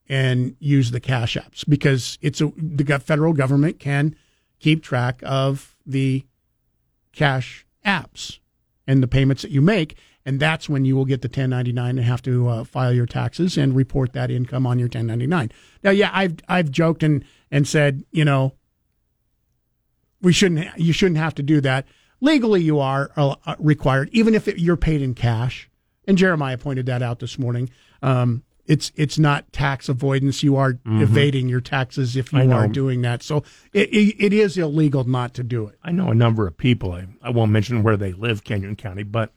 and 0.09 0.55
use 0.59 0.91
the 0.91 0.99
cash 0.99 1.35
apps 1.35 1.67
because 1.67 2.17
it's 2.21 2.41
a 2.41 2.51
the 2.55 2.99
federal 2.99 3.33
government 3.33 3.79
can 3.79 4.15
keep 4.59 4.83
track 4.83 5.21
of 5.23 5.75
the 5.85 6.25
cash 7.11 7.65
apps 7.85 8.39
and 8.85 9.03
the 9.03 9.07
payments 9.07 9.41
that 9.41 9.51
you 9.51 9.61
make 9.61 9.97
and 10.27 10.41
that's 10.41 10.67
when 10.67 10.83
you 10.83 10.93
will 10.93 11.05
get 11.05 11.21
the 11.21 11.29
1099 11.29 11.97
and 11.97 12.05
have 12.05 12.21
to 12.23 12.49
uh, 12.49 12.63
file 12.65 12.91
your 12.91 13.05
taxes 13.05 13.57
and 13.57 13.73
report 13.73 14.11
that 14.11 14.29
income 14.29 14.67
on 14.67 14.77
your 14.77 14.87
1099. 14.87 15.49
Now, 15.83 15.91
yeah, 15.91 16.09
I've 16.11 16.35
I've 16.49 16.69
joked 16.69 17.01
and 17.01 17.23
and 17.49 17.65
said, 17.65 18.03
you 18.11 18.25
know, 18.25 18.53
we 20.21 20.33
shouldn't 20.33 20.77
you 20.77 20.93
shouldn't 20.93 21.17
have 21.17 21.35
to 21.35 21.43
do 21.43 21.61
that. 21.61 21.85
Legally 22.19 22.61
you 22.61 22.79
are 22.79 23.11
uh, 23.15 23.35
uh, 23.45 23.55
required 23.59 24.09
even 24.11 24.35
if 24.35 24.47
it, 24.47 24.59
you're 24.59 24.77
paid 24.77 25.01
in 25.01 25.13
cash. 25.13 25.69
And 26.07 26.17
jeremiah 26.17 26.57
pointed 26.57 26.85
that 26.85 27.01
out 27.01 27.19
this 27.19 27.37
morning. 27.37 27.69
Um, 28.01 28.43
it's 28.65 28.91
it's 28.95 29.17
not 29.17 29.51
tax 29.53 29.87
avoidance. 29.87 30.43
You 30.43 30.57
are 30.57 30.73
mm-hmm. 30.73 31.01
evading 31.01 31.47
your 31.47 31.61
taxes 31.61 32.17
if 32.17 32.33
you 32.33 32.51
are 32.51 32.67
doing 32.67 33.01
that. 33.03 33.23
So 33.23 33.43
it, 33.71 33.89
it, 33.93 34.15
it 34.19 34.33
is 34.33 34.57
illegal 34.57 35.05
not 35.05 35.33
to 35.35 35.43
do 35.43 35.67
it. 35.67 35.77
I 35.83 35.91
know 35.91 36.09
a 36.09 36.15
number 36.15 36.45
of 36.47 36.57
people. 36.57 36.91
I, 36.91 37.07
I 37.21 37.29
won't 37.29 37.51
mention 37.51 37.81
where 37.81 37.97
they 37.97 38.13
live 38.13 38.43
canyon 38.43 38.75
county 38.75 39.03
but 39.03 39.31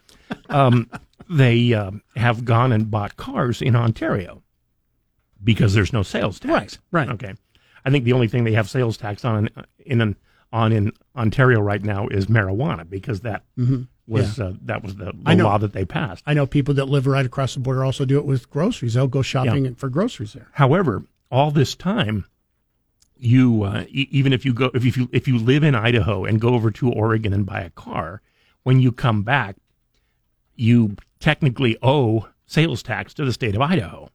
um, 0.49 0.91
they 1.31 1.73
uh, 1.73 1.93
have 2.17 2.45
gone 2.45 2.73
and 2.73 2.91
bought 2.91 3.17
cars 3.17 3.63
in 3.63 3.77
ontario 3.77 4.43
because 5.43 5.75
there's 5.75 5.93
no 5.93 6.03
sales 6.03 6.41
tax. 6.41 6.79
Right 6.91 7.07
right. 7.07 7.15
Okay. 7.15 7.35
I 7.85 7.91
think 7.91 8.05
the 8.05 8.13
only 8.13 8.29
thing 8.29 8.45
they 8.45 8.53
have 8.53 8.69
sales 8.69 8.97
tax 8.97 9.25
on 9.25 9.49
in 9.79 10.01
an 10.01 10.17
on 10.53 10.73
in 10.73 10.93
Ontario 11.17 11.61
right 11.61 11.83
now 11.83 12.09
is 12.09 12.27
marijuana 12.27 12.89
because 12.89 13.21
that 13.21 13.45
mm-hmm. 13.59 13.83
was 14.07 14.39
yeah. 14.39 14.47
uh, 14.47 14.53
that 14.63 14.83
was 14.83 14.97
the, 14.97 15.13
the 15.13 15.37
law 15.37 15.59
that 15.59 15.73
they 15.73 15.85
passed. 15.85 16.25
I 16.27 16.35
know 16.35 16.47
people 16.47 16.75
that 16.75 16.87
live 16.87 17.07
right 17.07 17.27
across 17.27 17.55
the 17.55 17.61
border 17.61 17.85
also 17.85 18.05
do 18.05 18.19
it 18.19 18.25
with 18.25 18.51
groceries. 18.51 18.95
They'll 18.95 19.07
go 19.07 19.23
shopping 19.23 19.65
yeah. 19.65 19.71
for 19.77 19.89
groceries 19.89 20.33
there. 20.33 20.49
However, 20.53 21.05
all 21.31 21.51
this 21.51 21.75
time, 21.75 22.25
you 23.17 23.63
uh, 23.63 23.85
e- 23.89 24.09
even 24.11 24.33
if 24.33 24.45
you 24.45 24.53
go 24.53 24.71
if 24.75 24.97
you 24.97 25.09
if 25.13 25.29
you 25.29 25.39
live 25.39 25.63
in 25.63 25.75
Idaho 25.75 26.25
and 26.25 26.41
go 26.41 26.55
over 26.55 26.71
to 26.73 26.91
Oregon 26.91 27.33
and 27.33 27.47
buy 27.47 27.61
a 27.61 27.71
car, 27.71 28.23
when 28.63 28.81
you 28.81 28.93
come 28.93 29.23
back, 29.23 29.57
you 30.57 30.97
technically 31.21 31.77
owe 31.83 32.29
sales 32.47 32.83
tax 32.83 33.15
to 33.15 33.25
the 33.25 33.33
state 33.33 33.55
of 33.55 33.61
Idaho. 33.61 34.11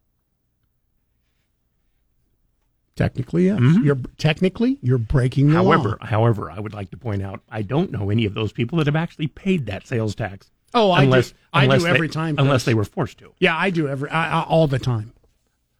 Technically, 3.05 3.47
yes. 3.47 3.59
You're 3.84 3.97
technically 4.17 4.77
you're 4.81 4.97
breaking 4.97 5.47
the 5.49 5.55
Mm-hmm. 5.55 5.65
However, 5.65 5.89
law. 6.01 6.05
however, 6.07 6.51
I 6.51 6.59
would 6.61 6.73
like 6.73 6.91
to 6.91 6.97
point 6.97 7.22
out 7.22 7.41
I 7.49 7.61
don't 7.61 7.91
know 7.91 8.09
any 8.09 8.26
of 8.26 8.34
those 8.34 8.53
people 8.53 8.77
that 8.77 8.88
have 8.88 8.95
actually 8.95 9.27
paid 9.27 9.65
that 9.65 9.85
sales 9.85 10.15
tax. 10.15 10.49
Oh, 10.73 10.91
I 10.91 10.99
do. 11.01 11.03
unless, 11.05 11.34
I 11.53 11.61
do 11.61 11.63
unless 11.65 11.84
they- 11.84 11.89
every 11.89 12.07
time, 12.09 12.35
unless 12.38 12.63
they 12.63 12.73
were 12.73 12.85
forced 12.85 13.17
to. 13.19 13.34
Yeah, 13.39 13.57
I 13.57 13.69
do 13.69 13.88
every 13.89 14.09
I, 14.09 14.39
I, 14.41 14.43
all 14.43 14.67
the 14.67 14.80
time. 14.80 15.11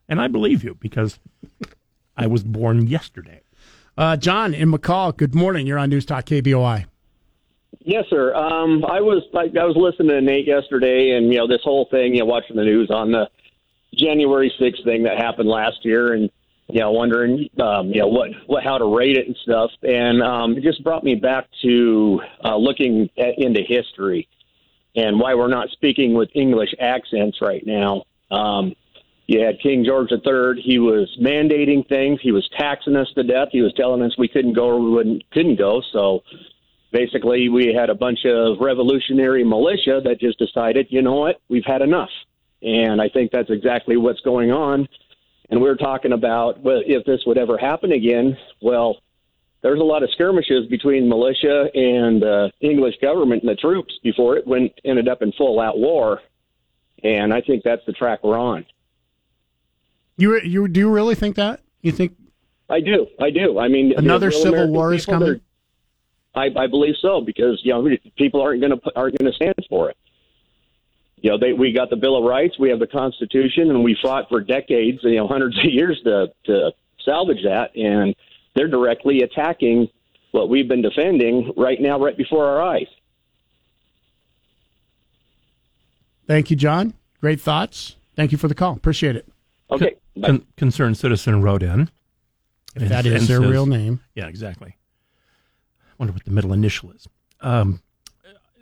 And 0.08 0.20
I 0.20 0.28
believe 0.28 0.62
you 0.62 0.76
because 0.78 1.18
I 2.16 2.26
was 2.26 2.42
born 2.44 2.86
yesterday. 2.86 3.40
Uh, 3.96 4.16
John 4.18 4.52
in 4.52 4.70
McCall. 4.70 5.16
Good 5.16 5.34
morning. 5.34 5.66
You're 5.66 5.78
on 5.78 5.88
News 5.88 6.04
Talk 6.04 6.26
KBOI. 6.26 6.84
Yes, 7.80 8.04
sir. 8.10 8.34
Um, 8.34 8.84
I 8.84 9.00
was 9.00 9.22
I, 9.34 9.44
I 9.58 9.64
was 9.64 9.74
listening 9.76 10.08
to 10.10 10.20
Nate 10.20 10.46
yesterday, 10.46 11.12
and 11.12 11.32
you 11.32 11.38
know 11.38 11.46
this 11.46 11.62
whole 11.64 11.86
thing, 11.90 12.12
you 12.14 12.20
know, 12.20 12.26
watching 12.26 12.56
the 12.56 12.64
news 12.64 12.90
on 12.90 13.10
the 13.10 13.28
January 13.94 14.52
sixth 14.58 14.84
thing 14.84 15.02
that 15.04 15.16
happened 15.18 15.48
last 15.48 15.82
year, 15.84 16.12
and 16.12 16.30
you 16.68 16.80
know, 16.80 16.90
wondering, 16.90 17.48
um, 17.60 17.88
you 17.88 18.00
know, 18.00 18.08
what 18.08 18.30
what 18.46 18.64
how 18.64 18.78
to 18.78 18.96
rate 18.96 19.16
it 19.16 19.26
and 19.26 19.36
stuff, 19.42 19.70
and 19.82 20.22
um, 20.22 20.56
it 20.56 20.62
just 20.62 20.82
brought 20.82 21.04
me 21.04 21.14
back 21.14 21.46
to 21.62 22.20
uh, 22.44 22.56
looking 22.56 23.08
at, 23.18 23.38
into 23.38 23.62
history 23.62 24.28
and 24.96 25.20
why 25.20 25.34
we're 25.34 25.48
not 25.48 25.68
speaking 25.70 26.14
with 26.14 26.30
English 26.34 26.74
accents 26.80 27.38
right 27.40 27.64
now. 27.66 28.04
Um, 28.30 28.74
you 29.26 29.44
had 29.44 29.60
King 29.60 29.84
George 29.84 30.10
III. 30.10 30.62
He 30.62 30.78
was 30.78 31.14
mandating 31.20 31.86
things. 31.88 32.20
He 32.22 32.32
was 32.32 32.48
taxing 32.56 32.96
us 32.96 33.08
to 33.14 33.22
death. 33.22 33.48
He 33.52 33.60
was 33.60 33.72
telling 33.74 34.02
us 34.02 34.16
we 34.16 34.28
couldn't 34.28 34.54
go 34.54 34.66
or 34.68 34.80
we 34.80 34.90
wouldn't, 34.90 35.30
couldn't 35.32 35.56
go. 35.56 35.82
So 35.92 36.22
basically, 36.92 37.48
we 37.48 37.74
had 37.74 37.90
a 37.90 37.94
bunch 37.94 38.24
of 38.24 38.58
revolutionary 38.60 39.44
militia 39.44 40.00
that 40.04 40.20
just 40.20 40.38
decided, 40.38 40.86
you 40.90 41.02
know 41.02 41.14
what, 41.14 41.40
we've 41.48 41.64
had 41.64 41.82
enough. 41.82 42.10
And 42.62 43.02
I 43.02 43.08
think 43.08 43.32
that's 43.32 43.50
exactly 43.50 43.96
what's 43.96 44.20
going 44.20 44.50
on. 44.50 44.88
And 45.50 45.60
we 45.60 45.68
are 45.68 45.76
talking 45.76 46.12
about 46.12 46.60
well, 46.60 46.82
if 46.84 47.04
this 47.04 47.20
would 47.26 47.38
ever 47.38 47.56
happen 47.56 47.92
again. 47.92 48.36
Well, 48.60 48.96
there's 49.62 49.80
a 49.80 49.84
lot 49.84 50.02
of 50.02 50.10
skirmishes 50.10 50.66
between 50.68 51.08
militia 51.08 51.68
and 51.74 52.22
the 52.22 52.50
English 52.60 52.96
government 53.00 53.42
and 53.42 53.50
the 53.50 53.56
troops 53.56 53.94
before 54.02 54.36
it 54.36 54.46
went 54.46 54.72
ended 54.84 55.08
up 55.08 55.22
in 55.22 55.32
full 55.32 55.60
out 55.60 55.78
war. 55.78 56.20
And 57.02 57.32
I 57.32 57.40
think 57.40 57.62
that's 57.62 57.84
the 57.86 57.92
track 57.92 58.24
we're 58.24 58.38
on. 58.38 58.64
You 60.16 60.40
you 60.40 60.66
do 60.68 60.80
you 60.80 60.90
really 60.90 61.14
think 61.14 61.36
that? 61.36 61.60
You 61.82 61.92
think 61.92 62.16
I 62.68 62.80
do. 62.80 63.06
I 63.20 63.30
do. 63.30 63.58
I 63.58 63.68
mean, 63.68 63.94
Another 63.96 64.30
civil 64.30 64.54
American 64.54 64.74
war 64.74 64.94
is 64.94 65.06
coming? 65.06 65.40
I, 66.34 66.50
I 66.56 66.66
believe 66.66 66.94
so 67.00 67.20
because 67.20 67.60
you 67.62 67.72
know 67.72 67.88
people 68.16 68.42
aren't 68.42 68.60
going 68.60 68.72
to 68.72 68.80
aren't 68.96 69.18
going 69.18 69.30
to 69.30 69.36
stand 69.36 69.54
for 69.68 69.90
it. 69.90 69.96
You 71.26 71.32
know, 71.32 71.38
they, 71.38 71.52
we 71.52 71.72
got 71.72 71.90
the 71.90 71.96
Bill 71.96 72.16
of 72.16 72.22
Rights, 72.22 72.56
we 72.56 72.68
have 72.68 72.78
the 72.78 72.86
Constitution, 72.86 73.70
and 73.70 73.82
we 73.82 73.98
fought 74.00 74.28
for 74.28 74.40
decades, 74.40 75.00
you 75.02 75.16
know, 75.16 75.26
hundreds 75.28 75.58
of 75.58 75.64
years 75.64 76.00
to 76.04 76.28
to 76.44 76.70
salvage 77.04 77.42
that, 77.42 77.74
and 77.74 78.14
they're 78.54 78.68
directly 78.68 79.22
attacking 79.22 79.88
what 80.30 80.48
we've 80.48 80.68
been 80.68 80.82
defending 80.82 81.52
right 81.56 81.80
now, 81.80 81.98
right 81.98 82.16
before 82.16 82.46
our 82.46 82.62
eyes. 82.62 82.86
Thank 86.28 86.48
you, 86.48 86.54
John. 86.54 86.94
Great 87.20 87.40
thoughts. 87.40 87.96
Thank 88.14 88.30
you 88.30 88.38
for 88.38 88.46
the 88.46 88.54
call. 88.54 88.74
Appreciate 88.74 89.16
it. 89.16 89.26
Okay. 89.68 89.96
Con- 90.24 90.46
concerned 90.56 90.96
citizen 90.96 91.42
wrote 91.42 91.64
in. 91.64 91.90
If 92.76 92.88
that 92.88 93.04
is 93.04 93.26
their 93.26 93.40
real 93.40 93.66
name. 93.66 94.00
Yeah, 94.14 94.28
exactly. 94.28 94.76
I 94.76 95.92
wonder 95.98 96.12
what 96.12 96.24
the 96.24 96.30
middle 96.30 96.52
initial 96.52 96.92
is. 96.92 97.08
Um, 97.40 97.82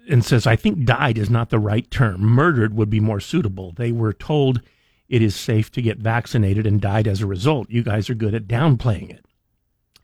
and 0.08 0.24
says, 0.24 0.46
I 0.46 0.56
think 0.56 0.84
died 0.84 1.18
is 1.18 1.30
not 1.30 1.50
the 1.50 1.58
right 1.58 1.90
term. 1.90 2.20
Murdered 2.22 2.74
would 2.74 2.90
be 2.90 3.00
more 3.00 3.20
suitable. 3.20 3.72
They 3.72 3.92
were 3.92 4.12
told 4.12 4.60
it 5.08 5.22
is 5.22 5.36
safe 5.36 5.70
to 5.72 5.82
get 5.82 5.98
vaccinated 5.98 6.66
and 6.66 6.80
died 6.80 7.06
as 7.06 7.20
a 7.20 7.26
result. 7.26 7.70
You 7.70 7.82
guys 7.82 8.08
are 8.10 8.14
good 8.14 8.34
at 8.34 8.46
downplaying 8.46 9.10
it. 9.10 9.24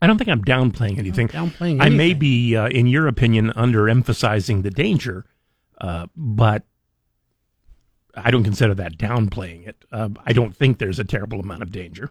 I 0.01 0.07
don't 0.07 0.17
think 0.17 0.29
I'm 0.29 0.43
downplaying 0.43 0.97
anything. 0.97 1.27
downplaying 1.27 1.79
anything. 1.79 1.81
I 1.81 1.89
may 1.89 2.13
be, 2.13 2.55
uh, 2.55 2.69
in 2.69 2.87
your 2.87 3.07
opinion, 3.07 3.51
underemphasizing 3.55 4.63
the 4.63 4.71
danger, 4.71 5.25
uh, 5.79 6.07
but 6.15 6.63
I 8.15 8.31
don't 8.31 8.43
consider 8.43 8.73
that 8.75 8.97
downplaying 8.97 9.67
it. 9.67 9.85
Uh, 9.91 10.09
I 10.25 10.33
don't 10.33 10.55
think 10.55 10.79
there's 10.79 10.99
a 10.99 11.03
terrible 11.03 11.39
amount 11.39 11.61
of 11.61 11.71
danger. 11.71 12.09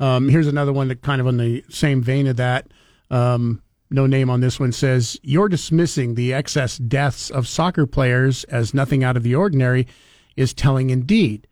Um, 0.00 0.28
here's 0.28 0.46
another 0.46 0.72
one 0.72 0.88
that 0.88 1.02
kind 1.02 1.20
of 1.20 1.26
on 1.26 1.38
the 1.38 1.64
same 1.68 2.02
vein 2.02 2.28
of 2.28 2.36
that. 2.36 2.68
Um, 3.10 3.62
no 3.90 4.06
name 4.06 4.28
on 4.30 4.40
this 4.40 4.58
one 4.60 4.72
says 4.72 5.18
you're 5.22 5.48
dismissing 5.48 6.14
the 6.14 6.32
excess 6.34 6.78
deaths 6.78 7.30
of 7.30 7.46
soccer 7.48 7.86
players 7.86 8.44
as 8.44 8.74
nothing 8.74 9.02
out 9.04 9.16
of 9.16 9.22
the 9.22 9.34
ordinary 9.34 9.86
is 10.36 10.52
telling 10.54 10.90
indeed. 10.90 11.46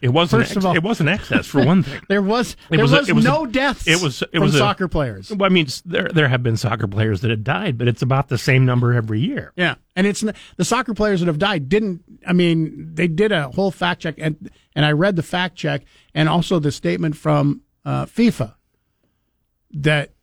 It 0.00 0.08
wasn't. 0.08 0.40
First 0.42 0.52
ex- 0.52 0.56
of 0.56 0.66
all- 0.66 0.74
it 0.74 0.82
wasn't 0.82 1.10
excess 1.10 1.46
for 1.46 1.62
one 1.64 1.82
thing. 1.82 2.00
There 2.08 2.22
was 2.22 2.52
It 2.70 2.76
there 2.76 2.80
was 2.80 2.92
was, 2.92 3.08
a- 3.08 3.10
it 3.10 3.14
was 3.14 3.24
a- 3.26 3.28
no 3.28 3.44
deaths. 3.46 3.86
It 3.86 4.00
was. 4.02 4.22
It 4.22 4.30
from 4.32 4.40
was 4.42 4.54
a- 4.54 4.58
soccer 4.58 4.88
players. 4.88 5.30
Well, 5.30 5.44
I 5.44 5.50
mean, 5.50 5.66
there 5.84 6.08
there 6.08 6.28
have 6.28 6.42
been 6.42 6.56
soccer 6.56 6.88
players 6.88 7.20
that 7.20 7.30
have 7.30 7.44
died, 7.44 7.76
but 7.76 7.86
it's 7.86 8.00
about 8.00 8.28
the 8.28 8.38
same 8.38 8.64
number 8.64 8.94
every 8.94 9.20
year. 9.20 9.52
Yeah, 9.56 9.74
and 9.94 10.06
it's 10.06 10.24
the 10.56 10.64
soccer 10.64 10.94
players 10.94 11.20
that 11.20 11.26
have 11.26 11.38
died 11.38 11.68
didn't. 11.68 12.02
I 12.26 12.32
mean, 12.32 12.90
they 12.94 13.06
did 13.06 13.30
a 13.32 13.50
whole 13.50 13.70
fact 13.70 14.00
check, 14.00 14.14
and 14.18 14.50
and 14.74 14.86
I 14.86 14.92
read 14.92 15.16
the 15.16 15.22
fact 15.22 15.56
check, 15.56 15.82
and 16.14 16.28
also 16.30 16.58
the 16.58 16.72
statement 16.72 17.14
from 17.16 17.60
uh, 17.84 18.06
FIFA 18.06 18.54
that 19.72 20.14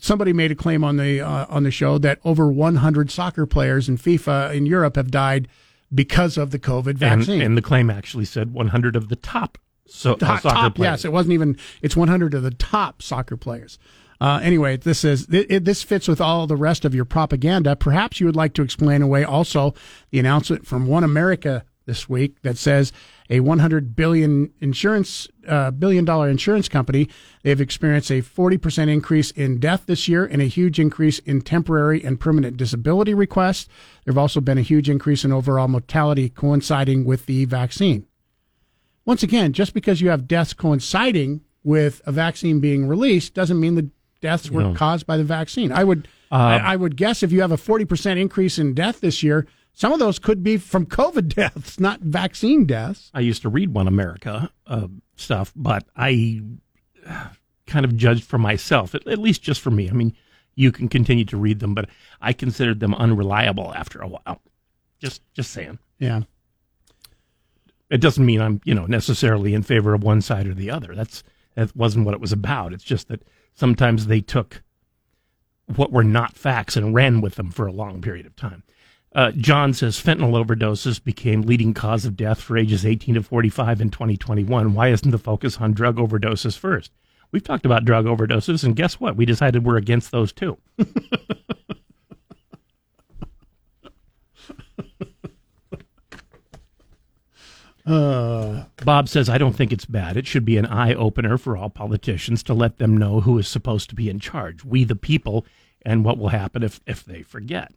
somebody 0.00 0.32
made 0.32 0.50
a 0.50 0.54
claim 0.54 0.82
on 0.82 0.96
the 0.96 1.20
uh, 1.20 1.46
on 1.48 1.62
the 1.62 1.70
show 1.70 1.98
that 1.98 2.18
over 2.24 2.48
100 2.48 3.10
soccer 3.10 3.46
players 3.46 3.88
in 3.88 3.96
FIFA 3.96 4.54
in 4.54 4.66
Europe 4.66 4.96
have 4.96 5.10
died 5.10 5.48
because 5.94 6.36
of 6.36 6.50
the 6.50 6.58
COVID 6.58 6.94
vaccine. 6.94 7.40
and 7.42 7.56
the 7.56 7.62
claim 7.62 7.90
actually 7.90 8.24
said 8.24 8.52
100 8.52 8.96
of 8.96 9.08
the 9.08 9.16
top 9.16 9.58
so, 9.86 10.14
uh, 10.14 10.38
soccer 10.38 10.48
top, 10.48 10.74
players. 10.76 10.90
yes, 10.90 11.04
it 11.04 11.12
wasn't 11.12 11.34
even. 11.34 11.56
It's 11.82 11.96
100 11.96 12.34
of 12.34 12.42
the 12.42 12.52
top 12.52 13.02
soccer 13.02 13.36
players. 13.36 13.78
Uh, 14.20 14.38
anyway, 14.42 14.76
this 14.76 15.02
is 15.02 15.26
it, 15.30 15.46
it, 15.50 15.64
this 15.64 15.82
fits 15.82 16.06
with 16.06 16.20
all 16.20 16.46
the 16.46 16.56
rest 16.56 16.84
of 16.84 16.94
your 16.94 17.04
propaganda. 17.04 17.74
Perhaps 17.74 18.20
you 18.20 18.26
would 18.26 18.36
like 18.36 18.52
to 18.54 18.62
explain 18.62 19.02
away 19.02 19.24
also 19.24 19.74
the 20.10 20.18
announcement 20.18 20.66
from 20.66 20.86
One 20.86 21.04
America 21.04 21.64
this 21.90 22.08
week 22.08 22.40
that 22.42 22.56
says 22.56 22.92
a 23.28 23.40
100 23.40 23.96
billion 23.96 24.52
insurance 24.60 25.26
uh, 25.48 25.72
billion 25.72 26.04
dollar 26.04 26.28
insurance 26.30 26.68
company 26.68 27.08
they've 27.42 27.60
experienced 27.60 28.12
a 28.12 28.20
40 28.20 28.58
percent 28.58 28.90
increase 28.90 29.32
in 29.32 29.58
death 29.58 29.82
this 29.86 30.06
year 30.06 30.24
and 30.24 30.40
a 30.40 30.44
huge 30.44 30.78
increase 30.78 31.18
in 31.20 31.40
temporary 31.40 32.04
and 32.04 32.20
permanent 32.20 32.56
disability 32.56 33.12
requests. 33.12 33.66
There 34.04 34.12
have 34.12 34.18
also 34.18 34.40
been 34.40 34.56
a 34.58 34.62
huge 34.62 34.88
increase 34.88 35.24
in 35.24 35.32
overall 35.32 35.66
mortality 35.66 36.28
coinciding 36.28 37.04
with 37.04 37.26
the 37.26 37.44
vaccine 37.46 38.06
once 39.04 39.24
again, 39.24 39.52
just 39.52 39.74
because 39.74 40.00
you 40.00 40.10
have 40.10 40.28
deaths 40.28 40.52
coinciding 40.52 41.40
with 41.64 42.00
a 42.06 42.12
vaccine 42.12 42.60
being 42.60 42.86
released 42.86 43.34
doesn't 43.34 43.58
mean 43.58 43.74
the 43.74 43.90
deaths 44.20 44.48
were 44.50 44.62
No. 44.62 44.74
caused 44.74 45.06
by 45.06 45.16
the 45.16 45.24
vaccine. 45.24 45.72
I 45.72 45.82
would, 45.82 46.06
I, 46.30 46.58
I 46.58 46.76
would 46.76 46.96
guess 46.96 47.22
if 47.24 47.32
you 47.32 47.40
have 47.40 47.50
a 47.50 47.56
forty 47.56 47.84
percent 47.84 48.20
increase 48.20 48.58
in 48.58 48.74
death 48.74 49.00
this 49.00 49.22
year, 49.24 49.46
some 49.80 49.94
of 49.94 49.98
those 49.98 50.18
could 50.18 50.42
be 50.42 50.58
from 50.58 50.84
COVID 50.84 51.28
deaths, 51.34 51.80
not 51.80 52.00
vaccine 52.00 52.66
deaths. 52.66 53.10
I 53.14 53.20
used 53.20 53.40
to 53.40 53.48
read 53.48 53.72
One 53.72 53.88
America 53.88 54.50
uh, 54.66 54.88
stuff, 55.16 55.54
but 55.56 55.86
I 55.96 56.42
uh, 57.06 57.28
kind 57.66 57.86
of 57.86 57.96
judged 57.96 58.24
for 58.24 58.36
myself, 58.36 58.94
at, 58.94 59.06
at 59.06 59.18
least 59.18 59.40
just 59.40 59.62
for 59.62 59.70
me. 59.70 59.88
I 59.88 59.94
mean, 59.94 60.14
you 60.54 60.70
can 60.70 60.86
continue 60.86 61.24
to 61.24 61.38
read 61.38 61.60
them, 61.60 61.74
but 61.74 61.88
I 62.20 62.34
considered 62.34 62.80
them 62.80 62.94
unreliable 62.94 63.72
after 63.72 64.02
a 64.02 64.06
while. 64.06 64.42
Just, 64.98 65.22
just 65.32 65.50
saying. 65.50 65.78
Yeah. 65.98 66.24
It 67.88 68.02
doesn't 68.02 68.26
mean 68.26 68.42
I'm, 68.42 68.60
you 68.66 68.74
know, 68.74 68.84
necessarily 68.84 69.54
in 69.54 69.62
favor 69.62 69.94
of 69.94 70.02
one 70.02 70.20
side 70.20 70.46
or 70.46 70.52
the 70.52 70.70
other. 70.70 70.94
That's 70.94 71.24
that 71.54 71.74
wasn't 71.74 72.04
what 72.04 72.12
it 72.12 72.20
was 72.20 72.32
about. 72.32 72.74
It's 72.74 72.84
just 72.84 73.08
that 73.08 73.22
sometimes 73.54 74.08
they 74.08 74.20
took 74.20 74.62
what 75.74 75.90
were 75.90 76.04
not 76.04 76.36
facts 76.36 76.76
and 76.76 76.94
ran 76.94 77.22
with 77.22 77.36
them 77.36 77.50
for 77.50 77.66
a 77.66 77.72
long 77.72 78.02
period 78.02 78.26
of 78.26 78.36
time. 78.36 78.62
Uh, 79.12 79.32
John 79.32 79.74
says 79.74 80.00
fentanyl 80.00 80.44
overdoses 80.44 81.02
became 81.02 81.42
leading 81.42 81.74
cause 81.74 82.04
of 82.04 82.16
death 82.16 82.40
for 82.40 82.56
ages 82.56 82.86
18 82.86 83.16
to 83.16 83.22
45 83.22 83.80
in 83.80 83.90
2021. 83.90 84.72
Why 84.72 84.88
isn't 84.88 85.10
the 85.10 85.18
focus 85.18 85.58
on 85.58 85.72
drug 85.72 85.96
overdoses 85.96 86.56
first? 86.56 86.92
We've 87.32 87.42
talked 87.42 87.66
about 87.66 87.84
drug 87.84 88.06
overdoses, 88.06 88.64
and 88.64 88.76
guess 88.76 89.00
what? 89.00 89.16
We 89.16 89.24
decided 89.24 89.64
we're 89.64 89.76
against 89.76 90.10
those 90.10 90.32
too. 90.32 90.58
Uh, 97.86 98.66
Bob 98.84 99.08
says, 99.08 99.28
I 99.28 99.38
don't 99.38 99.54
think 99.56 99.72
it's 99.72 99.86
bad. 99.86 100.16
It 100.16 100.26
should 100.26 100.44
be 100.44 100.56
an 100.56 100.66
eye 100.66 100.94
opener 100.94 101.36
for 101.36 101.56
all 101.56 101.70
politicians 101.70 102.42
to 102.44 102.54
let 102.54 102.78
them 102.78 102.96
know 102.96 103.20
who 103.20 103.36
is 103.38 103.48
supposed 103.48 103.88
to 103.88 103.96
be 103.96 104.08
in 104.08 104.20
charge, 104.20 104.64
we 104.64 104.84
the 104.84 104.94
people, 104.94 105.44
and 105.84 106.04
what 106.04 106.16
will 106.18 106.28
happen 106.28 106.62
if, 106.62 106.80
if 106.86 107.04
they 107.04 107.22
forget. 107.22 107.72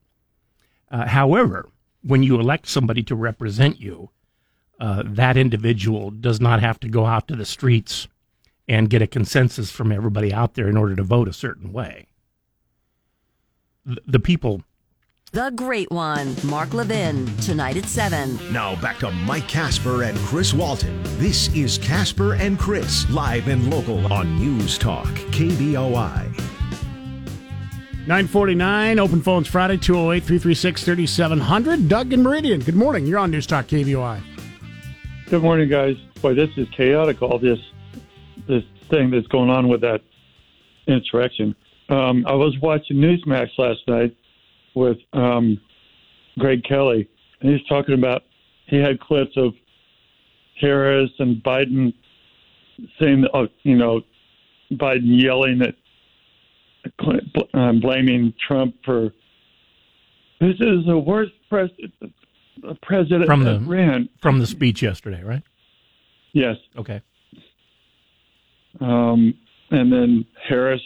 Uh, 0.94 1.08
however, 1.08 1.68
when 2.04 2.22
you 2.22 2.40
elect 2.40 2.68
somebody 2.68 3.02
to 3.02 3.16
represent 3.16 3.82
you, 3.82 4.12
uh, 4.80 5.02
that 5.06 5.36
individual 5.36 6.12
does 6.12 6.40
not 6.40 6.60
have 6.60 6.80
to 6.80 6.88
go 6.88 7.08
out 7.08 7.28
to 7.28 7.36
the 7.36 7.46
streets 7.46 8.08
and 8.68 8.92
get 8.92 9.02
a 9.02 9.08
consensus 9.08 9.72
from 9.72 9.92
everybody 9.92 10.32
out 10.32 10.54
there 10.54 10.70
in 10.70 10.78
order 10.78 10.96
to 10.96 11.04
vote 11.04 11.28
a 11.28 11.34
certain 11.34 11.74
way. 11.74 12.06
The, 13.86 14.02
the 14.06 14.20
people. 14.20 14.62
The 15.32 15.52
Great 15.56 15.90
One, 15.90 16.36
Mark 16.44 16.76
Levin, 16.76 17.26
tonight 17.38 17.76
at 17.76 17.86
7. 17.86 18.54
Now 18.54 18.80
back 18.80 19.00
to 19.00 19.10
Mike 19.10 19.48
Casper 19.48 20.04
and 20.04 20.16
Chris 20.20 20.54
Walton. 20.54 21.02
This 21.18 21.52
is 21.56 21.80
Casper 21.80 22.36
and 22.36 22.60
Chris, 22.60 23.10
live 23.10 23.48
and 23.48 23.72
local 23.72 24.14
on 24.14 24.38
News 24.38 24.78
Talk, 24.78 25.08
KBOI. 25.08 26.53
949, 28.06 29.00
open 29.00 29.22
phones 29.22 29.48
Friday, 29.48 29.78
208 29.78 30.24
336 30.24 30.84
3700. 30.84 31.88
Doug 31.88 32.12
and 32.12 32.22
Meridian, 32.22 32.60
good 32.60 32.76
morning. 32.76 33.06
You're 33.06 33.20
on 33.20 33.32
News 33.32 33.48
Talk 33.48 33.66
KBOI. 33.68 34.22
Good 35.30 35.42
morning, 35.42 35.70
guys. 35.70 35.96
Boy, 36.22 36.34
this 36.34 36.50
is 36.58 36.68
chaotic, 36.76 37.22
all 37.22 37.40
this 37.40 37.60
this 38.46 38.64
thing 38.90 39.10
that's 39.10 39.28
going 39.28 39.50
on 39.50 39.70
with 39.70 39.80
that 39.82 40.02
insurrection. 40.86 41.56
Um, 41.88 42.26
I 42.28 42.34
was 42.34 42.58
watching 42.62 42.98
Newsmax 42.98 43.58
last 43.58 43.80
night 43.88 44.14
with 44.76 44.98
um, 45.14 45.62
Greg 46.38 46.66
Kelly, 46.66 47.10
and 47.40 47.52
he's 47.52 47.66
talking 47.68 47.94
about 47.94 48.24
he 48.66 48.80
had 48.80 49.00
clips 49.00 49.38
of 49.38 49.54
Harris 50.60 51.12
and 51.20 51.42
Biden 51.42 51.94
saying, 53.00 53.26
uh, 53.34 53.48
you 53.62 53.78
know, 53.78 54.02
Biden 54.74 55.22
yelling 55.22 55.62
at, 55.62 55.76
um, 57.54 57.80
blaming 57.80 58.34
Trump 58.48 58.76
for 58.84 59.12
this 60.40 60.56
is 60.60 60.86
the 60.86 60.98
worst 60.98 61.32
pres- 61.50 61.70
president 62.82 63.26
from 63.26 63.44
the 63.44 63.60
ran 63.62 64.10
from 64.22 64.40
the 64.40 64.48
speech 64.48 64.82
yesterday, 64.82 65.24
right? 65.24 65.44
Yes. 66.34 66.58
Okay. 66.78 67.02
Um, 68.82 69.34
and 69.72 69.92
then 69.92 70.26
Harris 70.48 70.82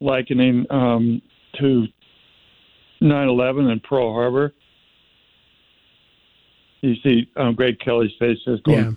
likening 0.00 0.66
um, 0.70 1.22
to 1.58 1.86
9/11 3.00 3.70
and 3.70 3.82
Pearl 3.82 4.12
Harbor. 4.12 4.52
You 6.82 6.94
see 7.02 7.30
um, 7.36 7.54
Greg 7.54 7.78
Kelly's 7.78 8.12
face 8.18 8.38
just 8.44 8.62
going. 8.64 8.78
Yeah. 8.78 8.92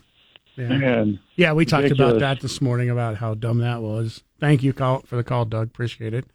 Man, 0.57 1.19
Yeah, 1.35 1.51
we 1.51 1.65
talked 1.65 1.91
about 1.91 2.19
that 2.19 2.39
this 2.39 2.61
morning 2.61 2.89
about 2.89 3.17
how 3.17 3.33
dumb 3.33 3.57
that 3.57 3.81
was. 3.81 4.23
Thank 4.39 4.63
you 4.63 4.73
call, 4.73 4.99
for 5.01 5.15
the 5.15 5.23
call, 5.23 5.45
Doug. 5.45 5.67
Appreciate 5.67 6.13
it. 6.13 6.25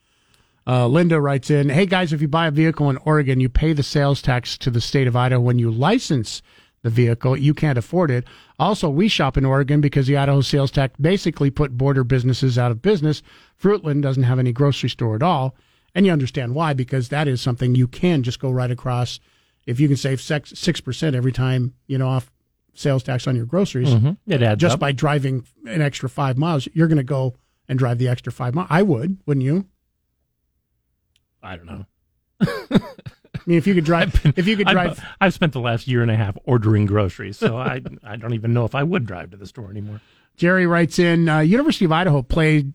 Uh, 0.67 0.87
Linda 0.87 1.21
writes 1.21 1.51
in, 1.51 1.69
"Hey 1.69 1.87
guys, 1.87 2.13
if 2.13 2.21
you 2.21 2.29
buy 2.29 2.47
a 2.47 2.51
vehicle 2.51 2.91
in 2.91 2.97
Oregon, 2.99 3.41
you 3.41 3.49
pay 3.49 3.73
the 3.73 3.83
sales 3.83 4.21
tax 4.23 4.57
to 4.59 4.71
the 4.71 4.81
state 4.81 5.07
of 5.07 5.17
Idaho 5.17 5.41
when 5.41 5.59
you 5.59 5.71
license 5.71 6.43
the 6.83 6.91
vehicle. 6.91 7.37
You 7.37 7.53
can't 7.55 7.79
afford 7.79 8.11
it. 8.11 8.25
Also, 8.59 8.89
we 8.89 9.09
shop 9.09 9.37
in 9.37 9.45
Oregon 9.45 9.81
because 9.81 10.07
the 10.07 10.17
Idaho 10.17 10.41
sales 10.43 10.71
tax 10.71 10.95
basically 11.01 11.51
put 11.51 11.77
border 11.77 12.05
businesses 12.05 12.57
out 12.59 12.71
of 12.71 12.83
business. 12.83 13.23
Fruitland 13.61 14.03
doesn't 14.03 14.23
have 14.23 14.39
any 14.39 14.53
grocery 14.53 14.89
store 14.89 15.15
at 15.17 15.23
all, 15.23 15.55
and 15.95 16.07
you 16.07 16.13
understand 16.13 16.55
why 16.55 16.73
because 16.73 17.09
that 17.09 17.27
is 17.29 17.41
something 17.41 17.75
you 17.75 17.89
can 17.89 18.23
just 18.23 18.39
go 18.41 18.51
right 18.51 18.71
across. 18.71 19.19
If 19.67 19.79
you 19.81 19.89
can 19.89 19.97
save 19.97 20.21
six 20.21 20.81
percent 20.81 21.17
every 21.17 21.33
time, 21.33 21.75
you 21.87 21.99
know, 21.99 22.09
off 22.09 22.31
sales 22.75 23.03
tax 23.03 23.27
on 23.27 23.35
your 23.37 23.47
groceries, 23.47 23.91
Mhm. 23.91 24.17
It 24.27 24.43
adds 24.43 24.61
just 24.61 24.75
up. 24.75 24.81
by 24.81 24.93
driving 24.93 25.45
an 25.67 25.83
extra 25.83 26.09
five 26.09 26.39
miles, 26.39 26.69
you're 26.73 26.89
going 26.89 26.97
to 26.99 27.03
go 27.03 27.35
and 27.71 27.79
drive 27.79 27.97
the 27.99 28.09
extra 28.09 28.33
five 28.33 28.55
miles. 28.55 28.69
I 28.69 28.83
would, 28.83 29.17
wouldn't 29.25 29.45
you? 29.45 29.65
I 31.43 31.57
don't 31.57 31.67
know. 31.67 31.87
I 32.43 33.43
mean, 33.47 33.57
if 33.57 33.67
you 33.67 33.75
could 33.75 33.85
drive, 33.85 34.21
if 34.37 34.47
you 34.47 34.57
could 34.57 34.67
I've- 34.67 34.75
drive, 34.75 35.01
I've, 35.21 35.33
spent 35.33 35.55
the 35.55 35.61
last 35.61 35.89
year 35.89 36.03
and 36.03 36.11
a 36.11 36.17
half 36.17 36.37
ordering 36.45 36.85
groceries, 36.85 37.39
so 37.39 37.57
I 37.57 37.81
I 38.03 38.17
don't 38.17 38.35
even 38.35 38.53
know 38.53 38.65
if 38.67 38.75
I 38.75 38.83
would 38.83 39.07
drive 39.07 39.31
to 39.31 39.37
the 39.39 39.47
store 39.47 39.71
anymore. 39.71 40.01
Jerry 40.37 40.67
writes 40.67 40.99
in, 40.99 41.29
uh, 41.29 41.39
University 41.41 41.85
of 41.85 41.93
Idaho 41.93 42.23
played, 42.23 42.73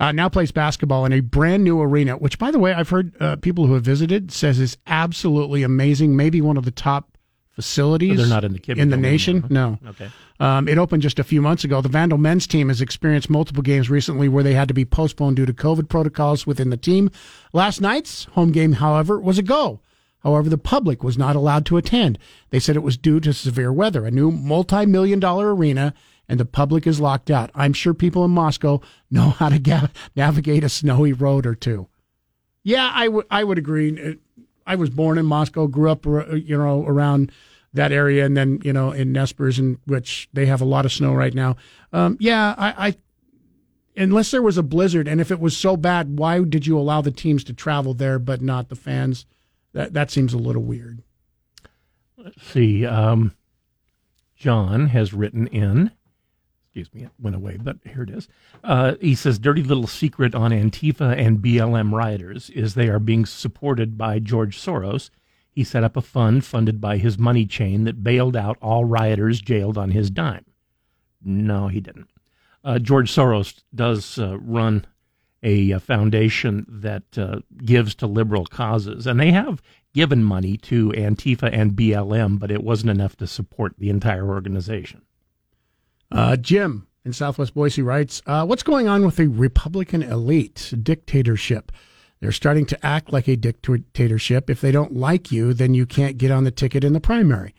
uh, 0.00 0.12
now 0.12 0.28
plays 0.28 0.52
basketball 0.52 1.04
in 1.06 1.12
a 1.12 1.20
brand 1.20 1.64
new 1.64 1.80
arena, 1.80 2.16
which, 2.16 2.38
by 2.38 2.50
the 2.50 2.58
way, 2.58 2.72
I've 2.72 2.88
heard 2.90 3.14
uh, 3.20 3.36
people 3.36 3.66
who 3.66 3.74
have 3.74 3.82
visited 3.84 4.30
says 4.30 4.58
is 4.60 4.76
absolutely 4.86 5.62
amazing. 5.62 6.14
Maybe 6.16 6.40
one 6.40 6.56
of 6.56 6.64
the 6.64 6.70
top 6.70 7.15
facilities. 7.56 8.18
They're 8.18 8.26
not 8.28 8.44
in 8.44 8.52
the 8.52 8.72
in 8.80 8.90
the 8.90 8.96
nation. 8.96 9.38
anymore, 9.44 9.78
No. 9.82 9.90
Okay. 9.90 10.08
Um, 10.38 10.68
it 10.68 10.78
opened 10.78 11.02
just 11.02 11.18
a 11.18 11.24
few 11.24 11.42
months 11.42 11.64
ago. 11.64 11.80
The 11.80 11.88
Vandal 11.88 12.18
men's 12.18 12.46
team 12.46 12.68
has 12.68 12.80
experienced 12.80 13.28
multiple 13.30 13.62
games 13.62 13.90
recently 13.90 14.28
where 14.28 14.44
they 14.44 14.52
had 14.54 14.68
to 14.68 14.74
be 14.74 14.84
postponed 14.84 15.36
due 15.36 15.46
to 15.46 15.52
COVID 15.52 15.88
protocols 15.88 16.46
within 16.46 16.70
the 16.70 16.76
team. 16.76 17.10
Last 17.52 17.80
night's 17.80 18.24
home 18.32 18.52
game, 18.52 18.74
however, 18.74 19.18
was 19.18 19.38
a 19.38 19.42
go. 19.42 19.80
However, 20.20 20.48
the 20.48 20.58
public 20.58 21.02
was 21.02 21.16
not 21.16 21.36
allowed 21.36 21.64
to 21.66 21.76
attend. 21.76 22.18
They 22.50 22.58
said 22.60 22.76
it 22.76 22.82
was 22.82 22.96
due 22.96 23.20
to 23.20 23.32
severe 23.32 23.72
weather, 23.72 24.04
a 24.04 24.10
new 24.10 24.30
multi-million 24.30 25.20
dollar 25.20 25.54
arena, 25.54 25.94
and 26.28 26.38
the 26.40 26.44
public 26.44 26.86
is 26.86 27.00
locked 27.00 27.30
out. 27.30 27.50
I'm 27.54 27.72
sure 27.72 27.94
people 27.94 28.24
in 28.24 28.32
Moscow 28.32 28.80
know 29.10 29.30
how 29.30 29.48
to 29.48 29.58
ga- 29.58 29.88
navigate 30.16 30.64
a 30.64 30.68
snowy 30.68 31.12
road 31.12 31.46
or 31.46 31.54
two. 31.54 31.88
Yeah, 32.64 32.90
I 32.92 33.06
would 33.08 33.26
I 33.30 33.44
would 33.44 33.56
agree. 33.58 34.18
I 34.66 34.74
was 34.74 34.90
born 34.90 35.18
in 35.18 35.26
Moscow, 35.26 35.66
grew 35.66 35.90
up 35.90 36.06
uh, 36.06 36.34
you 36.34 36.58
know 36.58 36.84
around 36.86 37.32
that 37.72 37.92
area, 37.92 38.24
and 38.24 38.36
then 38.36 38.60
you 38.64 38.72
know 38.72 38.90
in 38.92 39.12
Nezperce, 39.12 39.58
in 39.58 39.78
which 39.86 40.28
they 40.32 40.46
have 40.46 40.60
a 40.60 40.66
lot 40.66 40.84
of 40.84 40.92
snow 40.92 41.14
right 41.14 41.34
now. 41.34 41.56
Um, 41.92 42.16
yeah, 42.20 42.54
I, 42.58 42.88
I 42.88 42.96
unless 43.96 44.30
there 44.30 44.42
was 44.42 44.58
a 44.58 44.62
blizzard, 44.62 45.08
and 45.08 45.20
if 45.20 45.30
it 45.30 45.40
was 45.40 45.56
so 45.56 45.76
bad, 45.76 46.18
why 46.18 46.42
did 46.42 46.66
you 46.66 46.78
allow 46.78 47.00
the 47.00 47.10
teams 47.10 47.44
to 47.44 47.52
travel 47.52 47.94
there 47.94 48.18
but 48.18 48.42
not 48.42 48.68
the 48.68 48.76
fans? 48.76 49.26
That 49.72 49.92
that 49.92 50.10
seems 50.10 50.34
a 50.34 50.38
little 50.38 50.62
weird. 50.62 51.02
Let's 52.16 52.42
see. 52.42 52.84
Um, 52.84 53.34
John 54.36 54.88
has 54.88 55.14
written 55.14 55.46
in. 55.46 55.92
Excuse 56.76 56.92
me, 56.92 57.04
it 57.06 57.12
went 57.18 57.34
away, 57.34 57.56
but 57.56 57.78
here 57.90 58.02
it 58.02 58.10
is. 58.10 58.28
Uh, 58.62 58.96
he 59.00 59.14
says, 59.14 59.38
"Dirty 59.38 59.62
little 59.62 59.86
secret 59.86 60.34
on 60.34 60.50
Antifa 60.50 61.16
and 61.16 61.38
BLM 61.38 61.90
rioters 61.90 62.50
is 62.50 62.74
they 62.74 62.90
are 62.90 62.98
being 62.98 63.24
supported 63.24 63.96
by 63.96 64.18
George 64.18 64.58
Soros. 64.58 65.08
He 65.50 65.64
set 65.64 65.84
up 65.84 65.96
a 65.96 66.02
fund 66.02 66.44
funded 66.44 66.78
by 66.78 66.98
his 66.98 67.18
money 67.18 67.46
chain 67.46 67.84
that 67.84 68.04
bailed 68.04 68.36
out 68.36 68.58
all 68.60 68.84
rioters 68.84 69.40
jailed 69.40 69.78
on 69.78 69.92
his 69.92 70.10
dime. 70.10 70.44
No, 71.24 71.68
he 71.68 71.80
didn't. 71.80 72.10
Uh, 72.62 72.78
George 72.78 73.10
Soros 73.10 73.62
does 73.74 74.18
uh, 74.18 74.36
run 74.38 74.84
a, 75.42 75.72
uh 75.72 75.78
foundation 75.78 76.66
that 76.68 77.16
uh, 77.16 77.40
gives 77.64 77.94
to 77.94 78.06
liberal 78.06 78.44
causes, 78.44 79.06
and 79.06 79.18
they 79.18 79.30
have 79.30 79.62
given 79.94 80.22
money 80.22 80.58
to 80.58 80.90
Antifa 80.90 81.48
and 81.50 81.72
BLM, 81.72 82.38
but 82.38 82.50
it 82.50 82.62
wasn't 82.62 82.90
enough 82.90 83.16
to 83.16 83.26
support 83.26 83.76
the 83.78 83.88
entire 83.88 84.28
organization. 84.28 85.05
Uh, 86.10 86.36
Jim 86.36 86.86
in 87.04 87.12
Southwest 87.12 87.54
Boise 87.54 87.82
writes, 87.82 88.22
uh, 88.26 88.44
"What's 88.46 88.62
going 88.62 88.88
on 88.88 89.04
with 89.04 89.16
the 89.16 89.28
Republican 89.28 90.02
elite 90.02 90.72
dictatorship? 90.82 91.72
They're 92.20 92.32
starting 92.32 92.66
to 92.66 92.86
act 92.86 93.12
like 93.12 93.28
a 93.28 93.36
dictatorship. 93.36 94.48
If 94.48 94.60
they 94.60 94.72
don't 94.72 94.94
like 94.94 95.30
you, 95.30 95.52
then 95.52 95.74
you 95.74 95.86
can't 95.86 96.18
get 96.18 96.30
on 96.30 96.44
the 96.44 96.50
ticket 96.50 96.82
in 96.82 96.92
the 96.92 97.00
primary. 97.00 97.54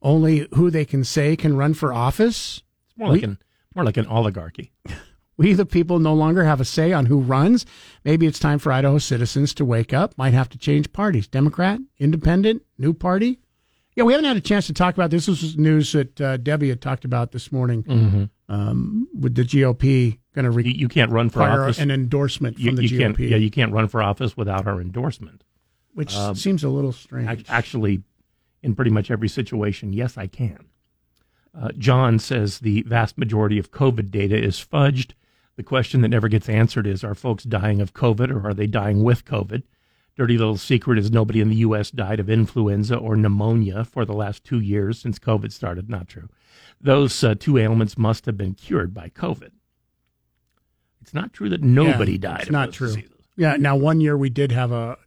Only 0.00 0.48
who 0.54 0.70
they 0.70 0.84
can 0.84 1.04
say 1.04 1.36
can 1.36 1.56
run 1.56 1.74
for 1.74 1.92
office. 1.92 2.62
It's 2.88 2.98
more 2.98 3.08
like 3.10 3.22
an 3.22 3.38
more 3.74 3.84
like 3.84 3.96
an 3.96 4.06
oligarchy. 4.06 4.72
We, 5.40 5.54
the 5.54 5.64
people, 5.64 5.98
no 6.00 6.12
longer 6.12 6.44
have 6.44 6.60
a 6.60 6.66
say 6.66 6.92
on 6.92 7.06
who 7.06 7.18
runs. 7.18 7.64
Maybe 8.04 8.26
it's 8.26 8.38
time 8.38 8.58
for 8.58 8.72
Idaho 8.72 8.98
citizens 8.98 9.54
to 9.54 9.64
wake 9.64 9.94
up. 9.94 10.12
Might 10.18 10.34
have 10.34 10.50
to 10.50 10.58
change 10.58 10.92
parties. 10.92 11.26
Democrat, 11.26 11.80
Independent, 11.98 12.62
new 12.76 12.92
party. 12.92 13.38
Yeah, 13.96 14.04
we 14.04 14.12
haven't 14.12 14.26
had 14.26 14.36
a 14.36 14.40
chance 14.40 14.66
to 14.68 14.72
talk 14.72 14.94
about 14.94 15.10
this. 15.10 15.26
This 15.26 15.42
was 15.42 15.58
news 15.58 15.92
that 15.92 16.20
uh, 16.20 16.36
Debbie 16.36 16.68
had 16.68 16.80
talked 16.80 17.04
about 17.04 17.32
this 17.32 17.50
morning 17.50 17.82
Mhm. 17.82 18.30
um, 18.48 19.08
with 19.18 19.34
the 19.34 19.42
GOP 19.44 20.18
going 20.34 20.44
to 20.44 20.50
re- 20.50 20.64
You, 20.64 20.72
you 20.72 20.88
can't 20.88 21.10
run 21.10 21.28
for 21.28 21.42
office. 21.42 21.78
an 21.78 21.90
endorsement 21.90 22.56
from 22.56 22.64
you, 22.64 22.76
the 22.76 22.86
you 22.86 22.98
GOP. 23.00 23.28
Yeah, 23.30 23.36
you 23.36 23.50
can't 23.50 23.72
run 23.72 23.88
for 23.88 24.00
office 24.02 24.36
without 24.36 24.66
our 24.66 24.80
endorsement. 24.80 25.44
which 25.92 26.14
Um, 26.14 26.36
seems 26.36 26.62
a 26.62 26.68
little 26.68 26.92
strange. 26.92 27.44
Actually, 27.48 28.02
in 28.62 28.76
pretty 28.76 28.92
much 28.92 29.10
every 29.10 29.28
situation, 29.28 29.92
yes, 29.92 30.16
I 30.16 30.28
can. 30.28 30.66
Uh, 31.52 31.70
John 31.76 32.20
says 32.20 32.60
the 32.60 32.82
vast 32.82 33.18
majority 33.18 33.58
of 33.58 33.72
COVID 33.72 34.08
data 34.12 34.40
is 34.40 34.64
fudged. 34.64 35.12
The 35.56 35.64
question 35.64 36.00
that 36.02 36.08
never 36.08 36.28
gets 36.28 36.48
answered 36.48 36.86
is 36.86 37.02
are 37.02 37.16
folks 37.16 37.42
dying 37.42 37.80
of 37.80 37.92
COVID 37.92 38.30
or 38.30 38.46
are 38.48 38.54
they 38.54 38.68
dying 38.68 39.02
with 39.02 39.24
COVID? 39.24 39.64
Dirty 40.20 40.36
little 40.36 40.58
secret 40.58 40.98
is 40.98 41.10
nobody 41.10 41.40
in 41.40 41.48
the 41.48 41.56
U.S. 41.56 41.90
died 41.90 42.20
of 42.20 42.28
influenza 42.28 42.94
or 42.94 43.16
pneumonia 43.16 43.86
for 43.86 44.04
the 44.04 44.12
last 44.12 44.44
two 44.44 44.60
years 44.60 45.00
since 45.00 45.18
COVID 45.18 45.50
started. 45.50 45.88
Not 45.88 46.08
true. 46.08 46.28
Those 46.78 47.24
uh, 47.24 47.34
two 47.38 47.56
ailments 47.56 47.96
must 47.96 48.26
have 48.26 48.36
been 48.36 48.52
cured 48.52 48.92
by 48.92 49.08
COVID. 49.08 49.52
It's 51.00 51.14
not 51.14 51.32
true 51.32 51.48
that 51.48 51.62
nobody 51.62 52.12
Yeah, 52.12 52.18
died. 52.18 52.40
It's 52.42 52.50
not 52.50 52.70
true. 52.70 52.88
diseases. 52.88 53.12
Yeah. 53.38 53.56
Now, 53.56 53.76
one 53.76 54.02
year 54.02 54.14
we 54.14 54.28
did 54.28 54.52
have 54.52 54.72
a, 54.72 54.98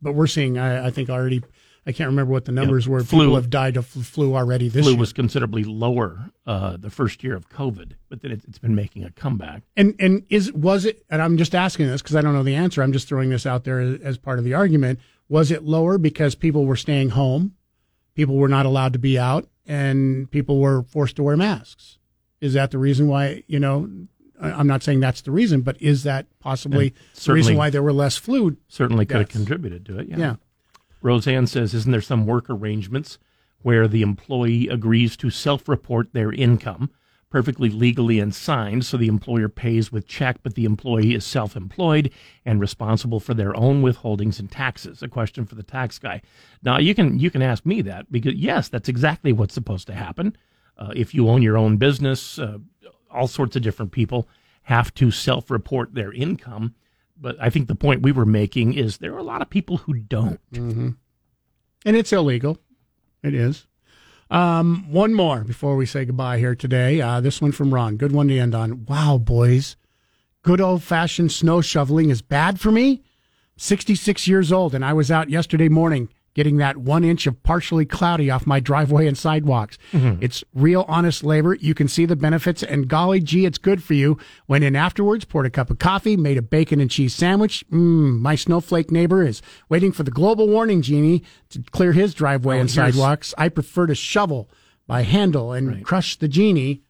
but 0.00 0.14
we're 0.14 0.26
seeing. 0.26 0.56
I, 0.56 0.86
I 0.86 0.90
think 0.90 1.10
already. 1.10 1.42
I 1.84 1.90
can't 1.92 2.08
remember 2.08 2.30
what 2.32 2.44
the 2.44 2.52
numbers 2.52 2.88
were. 2.88 3.02
flu- 3.02 3.20
People 3.24 3.34
have 3.34 3.50
died 3.50 3.76
of 3.76 3.86
flu 3.86 4.36
already 4.36 4.68
this 4.68 4.76
year. 4.76 4.82
flu 4.84 4.92
year. 4.92 5.00
was 5.00 5.12
considerably 5.12 5.64
lower 5.64 6.30
uh, 6.46 6.76
the 6.76 6.90
first 6.90 7.24
year 7.24 7.34
of 7.34 7.48
COVID, 7.48 7.92
but 8.08 8.22
then 8.22 8.30
it, 8.30 8.42
it's 8.46 8.58
been 8.58 8.74
making 8.76 9.02
a 9.04 9.10
comeback. 9.10 9.62
And 9.76 9.94
and 9.98 10.22
is 10.28 10.52
was 10.52 10.84
it? 10.84 11.04
And 11.10 11.20
I'm 11.20 11.36
just 11.36 11.54
asking 11.54 11.88
this 11.88 12.00
because 12.00 12.14
I 12.14 12.20
don't 12.20 12.34
know 12.34 12.44
the 12.44 12.54
answer. 12.54 12.82
I'm 12.82 12.92
just 12.92 13.08
throwing 13.08 13.30
this 13.30 13.46
out 13.46 13.64
there 13.64 13.80
as, 13.80 14.00
as 14.02 14.18
part 14.18 14.38
of 14.38 14.44
the 14.44 14.54
argument. 14.54 15.00
Was 15.28 15.50
it 15.50 15.64
lower 15.64 15.98
because 15.98 16.34
people 16.36 16.66
were 16.66 16.76
staying 16.76 17.10
home, 17.10 17.54
people 18.14 18.36
were 18.36 18.48
not 18.48 18.64
allowed 18.66 18.92
to 18.92 18.98
be 19.00 19.18
out, 19.18 19.48
and 19.66 20.30
people 20.30 20.60
were 20.60 20.82
forced 20.84 21.16
to 21.16 21.22
wear 21.22 21.36
masks? 21.36 21.98
Is 22.40 22.52
that 22.54 22.70
the 22.70 22.78
reason 22.78 23.08
why, 23.08 23.42
you 23.46 23.58
know, 23.58 23.88
I'm 24.40 24.66
not 24.66 24.82
saying 24.82 25.00
that's 25.00 25.22
the 25.22 25.30
reason, 25.30 25.62
but 25.62 25.80
is 25.80 26.02
that 26.02 26.26
possibly 26.40 26.92
the 27.24 27.32
reason 27.32 27.56
why 27.56 27.70
there 27.70 27.82
were 27.82 27.92
less 27.92 28.16
flu? 28.16 28.56
Certainly 28.68 29.06
could 29.06 29.18
have 29.18 29.28
contributed 29.28 29.86
to 29.86 29.98
it. 30.00 30.08
Yeah. 30.08 30.16
Yeah. 30.18 30.34
Roseanne 31.02 31.46
says, 31.46 31.74
isn't 31.74 31.92
there 31.92 32.00
some 32.00 32.26
work 32.26 32.46
arrangements 32.48 33.18
where 33.62 33.86
the 33.86 34.02
employee 34.02 34.68
agrees 34.68 35.16
to 35.16 35.30
self-report 35.30 36.12
their 36.12 36.32
income, 36.32 36.90
perfectly 37.30 37.70
legally 37.70 38.18
and 38.18 38.34
signed, 38.34 38.84
so 38.84 38.96
the 38.96 39.08
employer 39.08 39.48
pays 39.48 39.90
with 39.90 40.06
check, 40.06 40.36
but 40.42 40.54
the 40.54 40.64
employee 40.64 41.14
is 41.14 41.24
self-employed 41.24 42.10
and 42.44 42.60
responsible 42.60 43.20
for 43.20 43.34
their 43.34 43.56
own 43.56 43.82
withholdings 43.82 44.38
and 44.38 44.50
taxes? 44.50 45.02
A 45.02 45.08
question 45.08 45.46
for 45.46 45.54
the 45.54 45.62
tax 45.62 45.98
guy. 45.98 46.20
Now 46.62 46.78
you 46.78 46.94
can 46.94 47.18
you 47.18 47.30
can 47.30 47.42
ask 47.42 47.64
me 47.64 47.82
that 47.82 48.10
because 48.12 48.34
yes, 48.34 48.68
that's 48.68 48.88
exactly 48.88 49.32
what's 49.32 49.54
supposed 49.54 49.86
to 49.86 49.94
happen. 49.94 50.36
Uh, 50.76 50.92
if 50.94 51.14
you 51.14 51.28
own 51.28 51.42
your 51.42 51.56
own 51.56 51.76
business, 51.76 52.38
uh, 52.38 52.58
all 53.10 53.28
sorts 53.28 53.56
of 53.56 53.62
different 53.62 53.92
people 53.92 54.28
have 54.64 54.92
to 54.94 55.10
self-report 55.10 55.94
their 55.94 56.12
income. 56.12 56.74
But 57.22 57.36
I 57.40 57.48
think 57.50 57.68
the 57.68 57.76
point 57.76 58.02
we 58.02 58.12
were 58.12 58.26
making 58.26 58.74
is 58.74 58.98
there 58.98 59.14
are 59.14 59.18
a 59.18 59.22
lot 59.22 59.42
of 59.42 59.48
people 59.48 59.78
who 59.78 59.94
don't. 59.94 60.40
Mm-hmm. 60.52 60.90
And 61.86 61.96
it's 61.96 62.12
illegal. 62.12 62.58
It 63.22 63.32
is. 63.32 63.66
Um, 64.28 64.90
one 64.90 65.14
more 65.14 65.44
before 65.44 65.76
we 65.76 65.86
say 65.86 66.04
goodbye 66.04 66.38
here 66.38 66.56
today. 66.56 67.00
Uh, 67.00 67.20
this 67.20 67.40
one 67.40 67.52
from 67.52 67.72
Ron. 67.72 67.96
Good 67.96 68.12
one 68.12 68.28
to 68.28 68.38
end 68.38 68.54
on. 68.54 68.86
Wow, 68.86 69.18
boys. 69.18 69.76
Good 70.42 70.60
old 70.60 70.82
fashioned 70.82 71.30
snow 71.30 71.60
shoveling 71.60 72.10
is 72.10 72.22
bad 72.22 72.60
for 72.60 72.72
me. 72.72 73.04
66 73.56 74.26
years 74.26 74.50
old, 74.50 74.74
and 74.74 74.84
I 74.84 74.92
was 74.92 75.10
out 75.10 75.30
yesterday 75.30 75.68
morning 75.68 76.08
getting 76.34 76.56
that 76.56 76.78
one 76.78 77.04
inch 77.04 77.26
of 77.26 77.42
partially 77.42 77.84
cloudy 77.84 78.30
off 78.30 78.46
my 78.46 78.58
driveway 78.58 79.06
and 79.06 79.18
sidewalks. 79.18 79.76
It's 79.92 80.42
real 80.54 80.84
honest 80.88 81.22
labor. 81.22 81.54
You 81.54 81.74
can 81.74 81.88
see 81.88 82.06
the 82.06 82.16
benefits, 82.16 82.62
and 82.62 82.88
golly 82.88 83.20
gee, 83.20 83.44
it's 83.44 83.58
good 83.58 83.82
for 83.82 83.94
you. 83.94 84.16
Went 84.48 84.64
in 84.64 84.74
afterwards, 84.74 85.24
poured 85.24 85.46
a 85.46 85.50
cup 85.50 85.70
of 85.70 85.78
coffee, 85.78 86.16
made 86.16 86.38
a 86.38 86.42
bacon 86.42 86.80
and 86.80 86.90
cheese 86.90 87.14
sandwich. 87.14 87.64
Mmm, 87.70 88.18
my 88.20 88.34
snowflake 88.34 88.90
neighbor 88.90 89.22
is 89.22 89.42
waiting 89.68 89.92
for 89.92 90.02
the 90.04 90.10
global 90.10 90.48
warning 90.48 90.80
genie 90.82 91.22
to 91.50 91.62
clear 91.70 91.92
his 91.92 92.14
driveway 92.14 92.56
Oh, 92.56 92.60
and 92.60 92.70
sidewalks. 92.70 93.34
I 93.36 93.48
prefer 93.50 93.86
to 93.86 93.94
shovel 93.94 94.48
by 94.86 95.02
handle 95.02 95.52
and 95.52 95.84
crush 95.84 96.16
the 96.16 96.28
genie. 96.28 96.82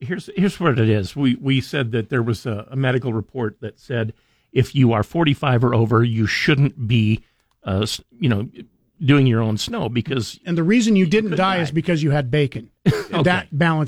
here's 0.00 0.28
here's 0.36 0.58
what 0.60 0.78
it 0.78 0.88
is. 0.88 1.14
We 1.16 1.36
we 1.36 1.60
said 1.60 1.92
that 1.92 2.08
there 2.08 2.22
was 2.22 2.46
a, 2.46 2.66
a 2.70 2.76
medical 2.76 3.12
report 3.12 3.60
that 3.60 3.78
said 3.78 4.12
if 4.52 4.74
you 4.74 4.92
are 4.92 5.02
45 5.02 5.62
or 5.64 5.74
over, 5.74 6.02
you 6.02 6.26
shouldn't 6.26 6.88
be, 6.88 7.22
uh, 7.64 7.86
you 8.18 8.28
know, 8.28 8.48
doing 9.00 9.26
your 9.26 9.40
own 9.40 9.56
snow 9.58 9.88
because 9.88 10.38
And 10.44 10.56
the 10.56 10.62
reason 10.62 10.96
you 10.96 11.06
didn't 11.06 11.36
die, 11.36 11.60
is 11.60 11.70
because 11.70 12.02
you 12.02 12.10
had 12.10 12.30
bacon. 12.30 12.70
That 13.24 13.48
balance 13.50 13.86